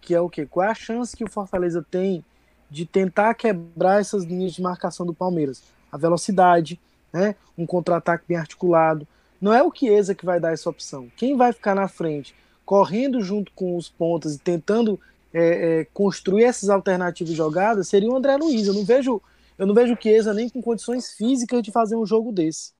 que 0.00 0.14
é 0.14 0.20
o 0.20 0.30
quê? 0.30 0.46
Qual 0.46 0.64
é 0.64 0.70
a 0.70 0.76
chance 0.76 1.16
que 1.16 1.24
o 1.24 1.28
Fortaleza 1.28 1.84
tem 1.90 2.24
de 2.70 2.86
tentar 2.86 3.34
quebrar 3.34 4.00
essas 4.00 4.22
linhas 4.22 4.52
de 4.52 4.62
marcação 4.62 5.04
do 5.04 5.12
Palmeiras? 5.12 5.60
A 5.92 5.96
velocidade, 5.98 6.80
né? 7.12 7.36
Um 7.56 7.66
contra-ataque 7.66 8.24
bem 8.26 8.36
articulado. 8.36 9.06
Não 9.40 9.52
é 9.52 9.62
o 9.62 9.72
Chiesa 9.72 10.14
que 10.14 10.24
vai 10.24 10.40
dar 10.40 10.52
essa 10.52 10.70
opção. 10.70 11.10
Quem 11.16 11.36
vai 11.36 11.52
ficar 11.52 11.74
na 11.74 11.86
frente, 11.86 12.34
correndo 12.64 13.20
junto 13.20 13.52
com 13.52 13.76
os 13.76 13.88
pontas 13.88 14.34
e 14.34 14.38
tentando 14.38 14.98
é, 15.34 15.80
é, 15.80 15.86
construir 15.92 16.44
essas 16.44 16.70
alternativas 16.70 17.30
de 17.30 17.36
jogadas, 17.36 17.88
seria 17.88 18.08
o 18.08 18.16
André 18.16 18.36
Luiz. 18.36 18.66
Eu 18.66 18.74
não 18.74 18.84
vejo, 18.84 19.20
eu 19.58 19.66
não 19.66 19.74
vejo 19.74 19.94
o 19.94 19.98
Chiesa 20.00 20.32
nem 20.32 20.48
com 20.48 20.62
condições 20.62 21.12
físicas 21.12 21.62
de 21.62 21.70
fazer 21.72 21.96
um 21.96 22.06
jogo 22.06 22.32
desse. 22.32 22.72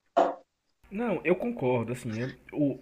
Não, 0.91 1.21
eu 1.25 1.35
concordo, 1.35 1.93
assim, 1.93 2.11
é- 2.23 2.35
o, 2.53 2.79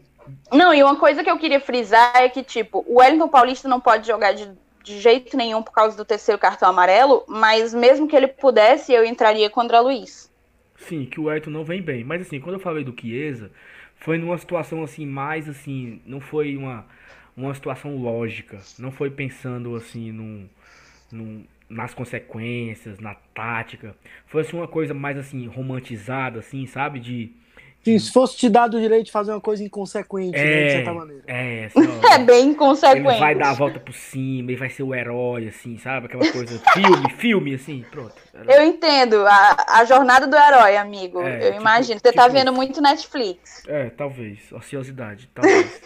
Não, 0.52 0.74
e 0.74 0.82
uma 0.82 0.96
coisa 0.96 1.22
que 1.22 1.30
eu 1.30 1.38
queria 1.38 1.60
frisar 1.60 2.16
é 2.16 2.28
que, 2.28 2.42
tipo, 2.42 2.84
o 2.86 2.98
Wellington 2.98 3.28
Paulista 3.28 3.68
não 3.68 3.80
pode 3.80 4.06
jogar 4.06 4.32
de, 4.32 4.50
de 4.82 5.00
jeito 5.00 5.36
nenhum 5.36 5.62
por 5.62 5.72
causa 5.72 5.96
do 5.96 6.04
terceiro 6.04 6.38
cartão 6.40 6.68
amarelo, 6.68 7.24
mas 7.28 7.74
mesmo 7.74 8.08
que 8.08 8.16
ele 8.16 8.28
pudesse, 8.28 8.92
eu 8.92 9.04
entraria 9.04 9.50
André 9.60 9.80
Luiz. 9.80 10.30
Sim, 10.76 11.04
que 11.06 11.20
o 11.20 11.28
Ayrton 11.28 11.50
não 11.50 11.64
vem 11.64 11.82
bem. 11.82 12.04
Mas 12.04 12.22
assim, 12.22 12.40
quando 12.40 12.54
eu 12.54 12.60
falei 12.60 12.84
do 12.84 12.94
Chiesa, 12.98 13.50
foi 13.96 14.18
numa 14.18 14.38
situação 14.38 14.82
assim, 14.82 15.04
mais 15.06 15.48
assim, 15.48 16.00
não 16.06 16.20
foi 16.20 16.56
uma, 16.56 16.86
uma 17.36 17.54
situação 17.54 17.96
lógica. 17.96 18.58
Não 18.78 18.90
foi 18.90 19.10
pensando 19.10 19.74
assim 19.76 20.10
num, 20.12 20.48
num- 21.12 21.44
nas 21.68 21.94
consequências, 21.94 22.98
na 23.00 23.14
tática. 23.14 23.94
Foi 24.26 24.42
assim 24.42 24.56
uma 24.56 24.68
coisa 24.68 24.94
mais 24.94 25.18
assim, 25.18 25.46
romantizada, 25.46 26.40
assim, 26.40 26.66
sabe? 26.66 27.00
De. 27.00 27.32
Sim, 27.82 27.98
se 27.98 28.12
fosse 28.12 28.36
te 28.36 28.48
dado 28.50 28.76
o 28.76 28.80
direito 28.80 29.06
de 29.06 29.12
fazer 29.12 29.30
uma 29.32 29.40
coisa 29.40 29.64
inconsequente, 29.64 30.36
né, 30.36 30.42
de 30.44 30.48
É, 30.66 30.70
certa 30.70 30.92
maneira. 30.92 31.22
é, 31.26 31.64
assim, 31.74 31.80
É 32.12 32.18
bem 32.18 32.40
ele 32.42 32.50
inconsequente. 32.50 33.18
vai 33.18 33.34
dar 33.34 33.50
a 33.50 33.54
volta 33.54 33.80
por 33.80 33.94
cima, 33.94 34.50
ele 34.50 34.56
vai 34.58 34.68
ser 34.68 34.82
o 34.82 34.94
herói, 34.94 35.48
assim, 35.48 35.78
sabe? 35.78 36.06
Aquela 36.06 36.30
coisa, 36.30 36.60
filme, 36.74 37.10
filme, 37.16 37.54
assim, 37.54 37.84
pronto. 37.90 38.14
Era- 38.34 38.52
Eu 38.56 38.66
entendo, 38.66 39.24
a, 39.26 39.64
a 39.80 39.84
jornada 39.86 40.26
do 40.26 40.36
herói, 40.36 40.76
amigo. 40.76 41.22
É, 41.22 41.38
eu 41.38 41.50
tipo- 41.52 41.60
imagino. 41.62 42.00
Você 42.02 42.12
tá 42.12 42.22
tipo 42.24 42.34
vendo 42.34 42.48
isso. 42.48 42.56
muito 42.56 42.82
Netflix. 42.82 43.62
É, 43.66 43.88
talvez. 43.90 44.52
Ociosidade, 44.52 45.30
talvez. 45.34 45.80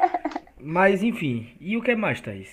Mas 0.58 1.02
enfim, 1.02 1.54
e 1.60 1.76
o 1.76 1.82
que 1.82 1.94
mais, 1.94 2.20
Thaís? 2.22 2.48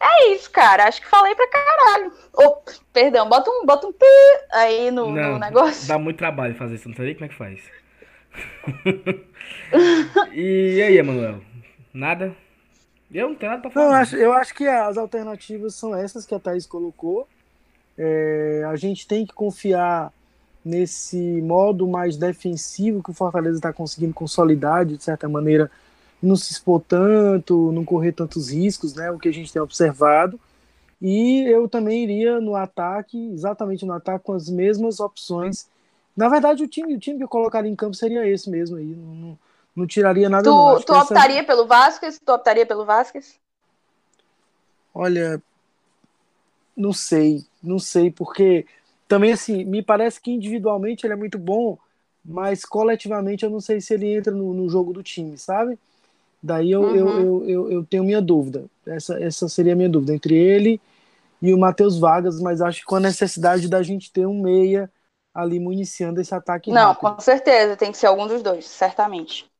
É 0.00 0.34
isso, 0.34 0.50
cara. 0.50 0.84
Acho 0.84 1.02
que 1.02 1.08
falei 1.08 1.34
pra 1.34 1.48
caralho. 1.48 2.12
Oh, 2.32 2.56
perdão, 2.92 3.28
bota 3.28 3.50
um, 3.50 3.66
bota 3.66 3.86
um 3.86 3.92
pi 3.92 4.06
aí 4.52 4.90
no, 4.90 5.10
não, 5.10 5.32
no 5.32 5.38
negócio. 5.38 5.86
Dá 5.86 5.98
muito 5.98 6.16
trabalho 6.16 6.54
fazer 6.54 6.76
isso, 6.76 6.88
não 6.88 6.96
sei 6.96 7.14
como 7.14 7.26
é 7.26 7.28
que 7.28 7.34
faz. 7.34 7.60
e 10.32 10.82
aí, 10.82 10.96
Emanuel? 10.96 11.40
Nada? 11.92 12.34
Eu 13.12 13.28
não 13.28 13.34
tenho 13.34 13.50
nada 13.50 13.62
pra 13.62 13.70
falar. 13.70 13.86
Não, 13.86 13.92
eu, 13.92 14.00
acho, 14.00 14.16
eu 14.16 14.32
acho 14.32 14.54
que 14.54 14.66
as 14.66 14.96
alternativas 14.96 15.74
são 15.74 15.94
essas 15.94 16.24
que 16.24 16.34
a 16.34 16.38
Thaís 16.38 16.66
colocou. 16.66 17.28
É, 17.98 18.64
a 18.66 18.76
gente 18.76 19.06
tem 19.06 19.26
que 19.26 19.34
confiar 19.34 20.12
nesse 20.64 21.18
modo 21.42 21.86
mais 21.86 22.16
defensivo 22.16 23.02
que 23.02 23.10
o 23.10 23.14
Fortaleza 23.14 23.56
está 23.56 23.72
conseguindo 23.72 24.14
consolidar, 24.14 24.86
de 24.86 25.02
certa 25.02 25.28
maneira, 25.28 25.70
não 26.22 26.36
se 26.36 26.52
expor 26.52 26.80
tanto, 26.86 27.72
não 27.72 27.84
correr 27.84 28.12
tantos 28.12 28.50
riscos, 28.50 28.94
né, 28.94 29.10
o 29.10 29.18
que 29.18 29.28
a 29.28 29.32
gente 29.32 29.52
tem 29.52 29.60
observado. 29.60 30.38
E 31.00 31.42
eu 31.46 31.66
também 31.68 32.02
iria 32.02 32.40
no 32.40 32.54
ataque, 32.54 33.30
exatamente 33.32 33.86
no 33.86 33.94
ataque, 33.94 34.24
com 34.24 34.34
as 34.34 34.48
mesmas 34.50 35.00
opções. 35.00 35.66
Na 36.14 36.28
verdade, 36.28 36.62
o 36.62 36.68
time, 36.68 36.94
o 36.94 36.98
time 36.98 37.16
que 37.16 37.24
eu 37.24 37.28
colocaria 37.28 37.70
em 37.70 37.76
campo 37.76 37.94
seria 37.94 38.28
esse 38.28 38.50
mesmo 38.50 38.76
aí. 38.76 38.84
Não, 38.84 39.38
não 39.74 39.86
tiraria 39.86 40.28
nada. 40.28 40.44
Tu, 40.44 40.50
não. 40.50 40.80
tu 40.80 40.92
optaria 40.92 41.38
essa... 41.38 41.46
pelo 41.46 41.66
Vasquez? 41.66 42.20
Tu 42.22 42.32
optaria 42.32 42.66
pelo 42.66 42.84
Vasquez? 42.84 43.38
Olha, 44.92 45.42
não 46.76 46.92
sei, 46.92 47.44
não 47.62 47.78
sei, 47.78 48.10
porque 48.10 48.66
também 49.08 49.32
assim, 49.32 49.64
me 49.64 49.82
parece 49.82 50.20
que 50.20 50.30
individualmente 50.30 51.06
ele 51.06 51.14
é 51.14 51.16
muito 51.16 51.38
bom, 51.38 51.78
mas 52.24 52.64
coletivamente 52.64 53.44
eu 53.44 53.50
não 53.50 53.60
sei 53.60 53.80
se 53.80 53.94
ele 53.94 54.14
entra 54.14 54.32
no, 54.32 54.52
no 54.52 54.68
jogo 54.68 54.92
do 54.92 55.02
time, 55.02 55.38
sabe? 55.38 55.78
Daí 56.42 56.70
eu, 56.70 56.82
uhum. 56.82 56.96
eu, 56.96 57.08
eu, 57.08 57.48
eu, 57.48 57.72
eu, 57.72 57.84
tenho 57.84 58.04
minha 58.04 58.20
dúvida. 58.20 58.64
Essa, 58.86 59.22
essa 59.22 59.48
seria 59.48 59.74
a 59.74 59.76
minha 59.76 59.88
dúvida 59.88 60.14
entre 60.14 60.34
ele 60.34 60.80
e 61.42 61.52
o 61.52 61.58
Matheus 61.58 61.98
Vargas, 61.98 62.40
mas 62.40 62.60
acho 62.60 62.80
que 62.80 62.86
com 62.86 62.96
a 62.96 63.00
necessidade 63.00 63.68
da 63.68 63.82
gente 63.82 64.12
ter 64.12 64.26
um 64.26 64.40
meia 64.40 64.90
ali 65.34 65.60
municiando 65.60 66.20
esse 66.20 66.34
ataque. 66.34 66.70
Não, 66.70 66.88
rápido. 66.88 67.14
com 67.14 67.20
certeza, 67.20 67.76
tem 67.76 67.92
que 67.92 67.98
ser 67.98 68.06
algum 68.06 68.26
dos 68.26 68.42
dois, 68.42 68.66
certamente. 68.66 69.50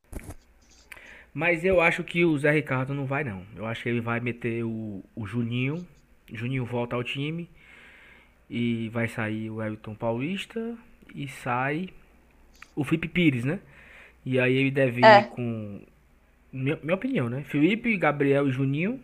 Mas 1.33 1.63
eu 1.63 1.79
acho 1.79 2.03
que 2.03 2.25
o 2.25 2.37
Zé 2.37 2.51
Ricardo 2.51 2.93
não 2.93 3.05
vai, 3.05 3.23
não. 3.23 3.43
Eu 3.55 3.65
acho 3.65 3.83
que 3.83 3.89
ele 3.89 4.01
vai 4.01 4.19
meter 4.19 4.63
o, 4.63 5.03
o 5.15 5.25
Juninho. 5.25 5.85
Juninho 6.31 6.65
volta 6.65 6.95
ao 6.95 7.03
time. 7.03 7.49
E 8.49 8.89
vai 8.89 9.07
sair 9.07 9.49
o 9.49 9.61
Everton 9.61 9.95
Paulista. 9.95 10.77
E 11.15 11.27
sai 11.29 11.89
o 12.75 12.83
Felipe 12.83 13.07
Pires, 13.07 13.45
né? 13.45 13.59
E 14.25 14.39
aí 14.39 14.53
ele 14.55 14.71
deve 14.71 15.03
é. 15.05 15.21
ir 15.21 15.27
com. 15.29 15.81
Minha, 16.51 16.77
minha 16.83 16.95
opinião, 16.95 17.29
né? 17.29 17.43
Felipe, 17.47 17.95
Gabriel 17.97 18.47
e 18.47 18.51
Juninho. 18.51 18.99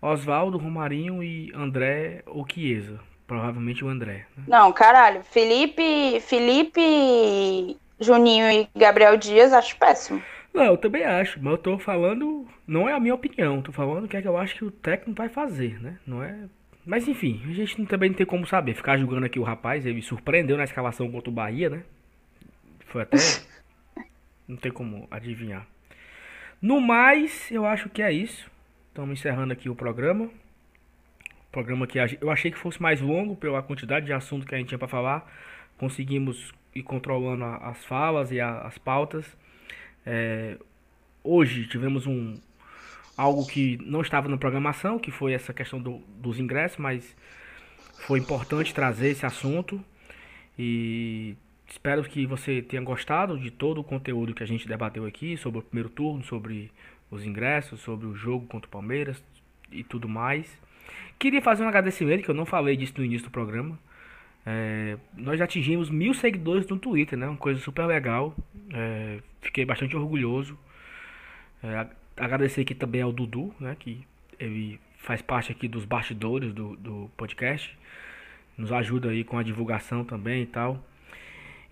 Oswaldo, 0.00 0.58
Romarinho 0.58 1.22
e 1.22 1.50
André 1.54 2.22
ou 2.26 2.46
Chiesa. 2.46 3.00
Provavelmente 3.26 3.82
o 3.82 3.88
André. 3.88 4.26
Né? 4.36 4.44
Não, 4.46 4.70
caralho. 4.72 5.22
Felipe, 5.24 6.20
Felipe, 6.20 7.76
Juninho 7.98 8.50
e 8.50 8.68
Gabriel 8.76 9.16
Dias 9.16 9.52
acho 9.52 9.76
péssimo. 9.78 10.22
Não, 10.52 10.64
eu 10.64 10.76
também 10.76 11.04
acho, 11.04 11.42
mas 11.42 11.52
eu 11.52 11.58
tô 11.58 11.78
falando, 11.78 12.46
não 12.66 12.88
é 12.88 12.92
a 12.92 13.00
minha 13.00 13.14
opinião, 13.14 13.60
tô 13.60 13.72
falando 13.72 14.04
o 14.04 14.08
que 14.08 14.16
é 14.16 14.22
que 14.22 14.28
eu 14.28 14.36
acho 14.36 14.54
que 14.54 14.64
o 14.64 14.70
técnico 14.70 15.18
vai 15.18 15.28
fazer, 15.28 15.82
né? 15.82 15.98
Não 16.06 16.22
é. 16.22 16.44
Mas 16.86 17.08
enfim, 17.08 17.42
a 17.48 17.52
gente 17.52 17.84
também 17.86 18.10
não 18.10 18.16
tem 18.16 18.26
como 18.26 18.46
saber. 18.46 18.74
Ficar 18.74 18.96
julgando 18.98 19.26
aqui 19.26 19.40
o 19.40 19.42
rapaz, 19.42 19.84
ele 19.84 19.96
me 19.96 20.02
surpreendeu 20.02 20.56
na 20.56 20.64
escalação 20.64 21.10
contra 21.10 21.30
o 21.30 21.32
Bahia, 21.32 21.70
né? 21.70 21.82
Foi 22.86 23.02
até. 23.02 23.16
não 24.46 24.56
tem 24.56 24.70
como 24.70 25.08
adivinhar. 25.10 25.66
No 26.64 26.80
mais, 26.80 27.50
eu 27.50 27.66
acho 27.66 27.90
que 27.90 28.00
é 28.00 28.10
isso. 28.10 28.50
Estamos 28.88 29.20
encerrando 29.20 29.52
aqui 29.52 29.68
o 29.68 29.74
programa. 29.74 30.30
Programa 31.52 31.86
que 31.86 31.98
eu 32.18 32.30
achei 32.30 32.50
que 32.50 32.56
fosse 32.56 32.80
mais 32.80 33.02
longo 33.02 33.36
pela 33.36 33.62
quantidade 33.62 34.06
de 34.06 34.14
assunto 34.14 34.46
que 34.46 34.54
a 34.54 34.56
gente 34.56 34.68
tinha 34.68 34.78
para 34.78 34.88
falar. 34.88 35.30
Conseguimos 35.76 36.54
ir 36.74 36.82
controlando 36.82 37.44
as 37.44 37.84
falas 37.84 38.32
e 38.32 38.40
as 38.40 38.78
pautas. 38.78 39.26
É, 40.06 40.56
hoje 41.22 41.66
tivemos 41.66 42.06
um 42.06 42.40
algo 43.14 43.46
que 43.46 43.78
não 43.84 44.00
estava 44.00 44.26
na 44.26 44.38
programação, 44.38 44.98
que 44.98 45.10
foi 45.10 45.34
essa 45.34 45.52
questão 45.52 45.78
do, 45.78 45.98
dos 46.16 46.40
ingressos, 46.40 46.78
mas 46.78 47.14
foi 48.06 48.20
importante 48.20 48.72
trazer 48.72 49.08
esse 49.08 49.26
assunto 49.26 49.84
e 50.58 51.36
espero 51.74 52.04
que 52.04 52.24
você 52.24 52.62
tenha 52.62 52.80
gostado 52.80 53.36
de 53.36 53.50
todo 53.50 53.80
o 53.80 53.84
conteúdo 53.84 54.32
que 54.32 54.44
a 54.44 54.46
gente 54.46 54.66
debateu 54.66 55.04
aqui 55.04 55.36
sobre 55.36 55.58
o 55.58 55.62
primeiro 55.62 55.88
turno, 55.88 56.22
sobre 56.22 56.70
os 57.10 57.26
ingressos, 57.26 57.80
sobre 57.80 58.06
o 58.06 58.14
jogo 58.14 58.46
contra 58.46 58.68
o 58.68 58.70
Palmeiras 58.70 59.22
e 59.72 59.82
tudo 59.82 60.08
mais. 60.08 60.46
Queria 61.18 61.42
fazer 61.42 61.64
um 61.64 61.68
agradecimento, 61.68 62.22
que 62.22 62.30
eu 62.30 62.34
não 62.34 62.46
falei 62.46 62.76
disso 62.76 62.94
no 62.96 63.04
início 63.04 63.26
do 63.26 63.30
programa. 63.30 63.76
É, 64.46 64.96
nós 65.16 65.40
atingimos 65.40 65.90
mil 65.90 66.14
seguidores 66.14 66.66
no 66.68 66.78
Twitter, 66.78 67.18
né? 67.18 67.26
Uma 67.26 67.36
coisa 67.36 67.60
super 67.60 67.86
legal. 67.86 68.36
É, 68.72 69.18
fiquei 69.40 69.64
bastante 69.64 69.96
orgulhoso. 69.96 70.56
É, 71.60 71.88
agradecer 72.16 72.60
aqui 72.60 72.74
também 72.74 73.02
ao 73.02 73.12
Dudu, 73.12 73.52
né? 73.58 73.76
Que 73.76 74.06
ele 74.38 74.78
faz 74.98 75.20
parte 75.20 75.50
aqui 75.50 75.66
dos 75.66 75.84
bastidores 75.84 76.52
do, 76.52 76.76
do 76.76 77.10
podcast. 77.16 77.76
Nos 78.56 78.70
ajuda 78.70 79.10
aí 79.10 79.24
com 79.24 79.36
a 79.36 79.42
divulgação 79.42 80.04
também 80.04 80.42
e 80.42 80.46
tal. 80.46 80.80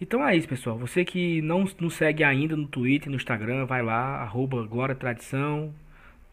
Então 0.02 0.26
é 0.26 0.36
isso, 0.36 0.48
pessoal. 0.48 0.76
Você 0.78 1.04
que 1.04 1.40
não 1.42 1.64
nos 1.78 1.94
segue 1.94 2.24
ainda 2.24 2.56
no 2.56 2.66
Twitter, 2.66 3.08
no 3.08 3.14
Instagram, 3.14 3.66
vai 3.66 3.84
lá, 3.84 4.16
arroba 4.16 4.60
Glória 4.66 4.96
Tradição. 4.96 5.72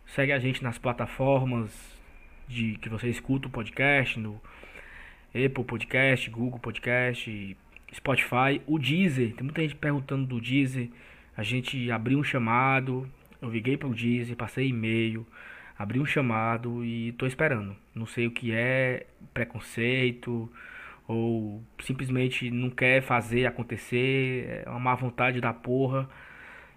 Segue 0.08 0.32
a 0.32 0.40
gente 0.40 0.64
nas 0.64 0.80
plataformas 0.80 1.72
de 2.48 2.80
que 2.80 2.90
você 2.90 3.10
escuta 3.10 3.48
o 3.48 3.52
podcast, 3.52 4.20
no 4.20 4.42
Apple 5.28 5.64
Podcast, 5.64 6.28
Google 6.32 6.58
Podcast, 6.58 7.56
Spotify, 7.94 8.60
o 8.66 8.80
Deezer. 8.80 9.36
Tem 9.36 9.44
muita 9.44 9.62
gente 9.62 9.76
perguntando 9.76 10.26
do 10.26 10.42
Deezer. 10.42 10.90
A 11.38 11.44
gente 11.44 11.92
abriu 11.92 12.18
um 12.18 12.24
chamado, 12.24 13.08
eu 13.40 13.52
liguei 13.52 13.78
para 13.78 13.88
o 13.88 13.94
Deezer, 13.94 14.36
passei 14.36 14.70
e-mail, 14.70 15.28
abri 15.78 16.00
um 16.00 16.08
chamado 16.08 16.84
e 16.84 17.10
estou 17.10 17.28
esperando. 17.28 17.76
Não 17.94 18.08
sei 18.08 18.26
o 18.26 18.32
que 18.32 18.52
é 18.52 19.06
preconceito 19.32 20.52
ou 21.10 21.64
simplesmente 21.82 22.52
não 22.52 22.70
quer 22.70 23.02
fazer 23.02 23.48
acontecer, 23.48 24.64
é 24.64 24.70
uma 24.70 24.80
má 24.80 24.96
vontade 24.96 25.42
da 25.42 25.52
porra. 25.52 26.08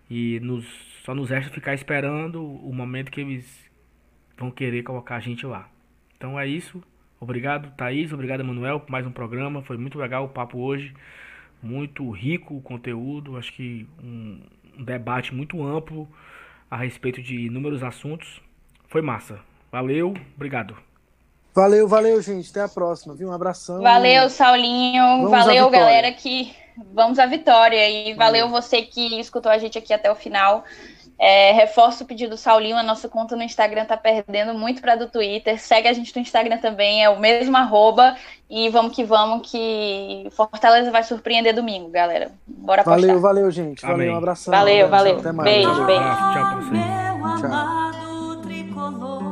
E 0.08 0.40
nos, 0.40 0.64
só 1.04 1.14
nos 1.14 1.28
resta 1.28 1.52
ficar 1.52 1.74
esperando 1.74 2.42
o 2.42 2.72
momento 2.72 3.10
que 3.10 3.20
eles 3.20 3.70
vão 4.36 4.50
querer 4.50 4.82
colocar 4.84 5.16
a 5.16 5.20
gente 5.20 5.44
lá. 5.44 5.68
Então 6.16 6.40
é 6.40 6.46
isso. 6.46 6.82
Obrigado, 7.20 7.76
Thaís. 7.76 8.10
Obrigado, 8.10 8.42
Manuel, 8.42 8.80
por 8.80 8.90
mais 8.90 9.06
um 9.06 9.12
programa. 9.12 9.62
Foi 9.62 9.76
muito 9.76 9.98
legal 9.98 10.24
o 10.24 10.28
papo 10.30 10.58
hoje. 10.58 10.94
Muito 11.62 12.10
rico 12.10 12.56
o 12.56 12.62
conteúdo. 12.62 13.36
Acho 13.36 13.52
que 13.52 13.86
um, 14.02 14.40
um 14.78 14.82
debate 14.82 15.34
muito 15.34 15.62
amplo 15.62 16.08
a 16.70 16.76
respeito 16.78 17.22
de 17.22 17.36
inúmeros 17.36 17.82
assuntos. 17.82 18.40
Foi 18.88 19.02
massa. 19.02 19.40
Valeu, 19.70 20.14
obrigado. 20.34 20.91
Valeu, 21.54 21.86
valeu, 21.86 22.20
gente. 22.22 22.50
Até 22.50 22.62
a 22.62 22.68
próxima, 22.68 23.14
viu? 23.14 23.28
Um 23.28 23.32
abração. 23.32 23.80
Valeu, 23.82 24.28
Saulinho. 24.30 25.02
Vamos 25.02 25.30
valeu, 25.30 25.68
galera, 25.68 26.10
que 26.12 26.54
vamos 26.92 27.18
à 27.18 27.26
vitória. 27.26 27.88
E 27.88 28.14
valeu. 28.14 28.48
valeu 28.48 28.62
você 28.62 28.82
que 28.82 29.20
escutou 29.20 29.52
a 29.52 29.58
gente 29.58 29.76
aqui 29.76 29.92
até 29.92 30.10
o 30.10 30.14
final. 30.14 30.64
É, 31.24 31.52
reforço 31.52 32.02
o 32.02 32.06
pedido 32.06 32.30
do 32.30 32.36
Saulinho, 32.36 32.76
a 32.76 32.82
nossa 32.82 33.08
conta 33.08 33.36
no 33.36 33.44
Instagram 33.44 33.84
tá 33.84 33.96
perdendo 33.96 34.54
muito 34.54 34.80
para 34.80 34.96
do 34.96 35.06
Twitter. 35.06 35.56
Segue 35.60 35.86
a 35.86 35.92
gente 35.92 36.12
no 36.16 36.20
Instagram 36.20 36.58
também, 36.58 37.04
é 37.04 37.08
o 37.08 37.20
mesmo 37.20 37.56
arroba. 37.56 38.16
E 38.50 38.68
vamos 38.70 38.92
que 38.92 39.04
vamos, 39.04 39.48
que 39.48 40.26
Fortaleza 40.32 40.90
vai 40.90 41.04
surpreender 41.04 41.54
domingo, 41.54 41.88
galera. 41.90 42.32
Bora 42.44 42.82
postar. 42.82 43.00
Valeu, 43.00 43.20
valeu, 43.20 43.50
gente. 43.52 43.82
Valeu, 43.82 44.14
um 44.14 44.16
abração. 44.16 44.50
Valeu, 44.50 44.88
valeu. 44.88 45.18
Até 45.18 45.30
mais. 45.30 45.48
Beijo, 45.48 45.84
beijo. 45.84 46.02
Tchau 47.40 49.31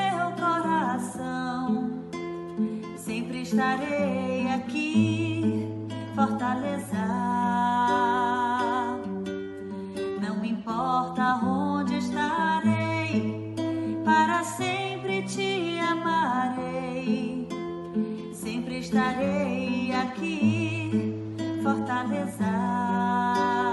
coração. 1.01 1.89
Sempre 2.97 3.41
estarei 3.41 4.47
aqui 4.51 5.67
fortalecer. 6.15 6.97
Não 10.21 10.45
importa 10.45 11.39
onde 11.43 11.97
estarei, 11.97 13.55
para 14.05 14.43
sempre 14.43 15.23
te 15.23 15.79
amarei. 15.79 17.47
Sempre 18.33 18.79
estarei 18.79 19.91
aqui 19.93 21.17
fortalecer. 21.63 23.70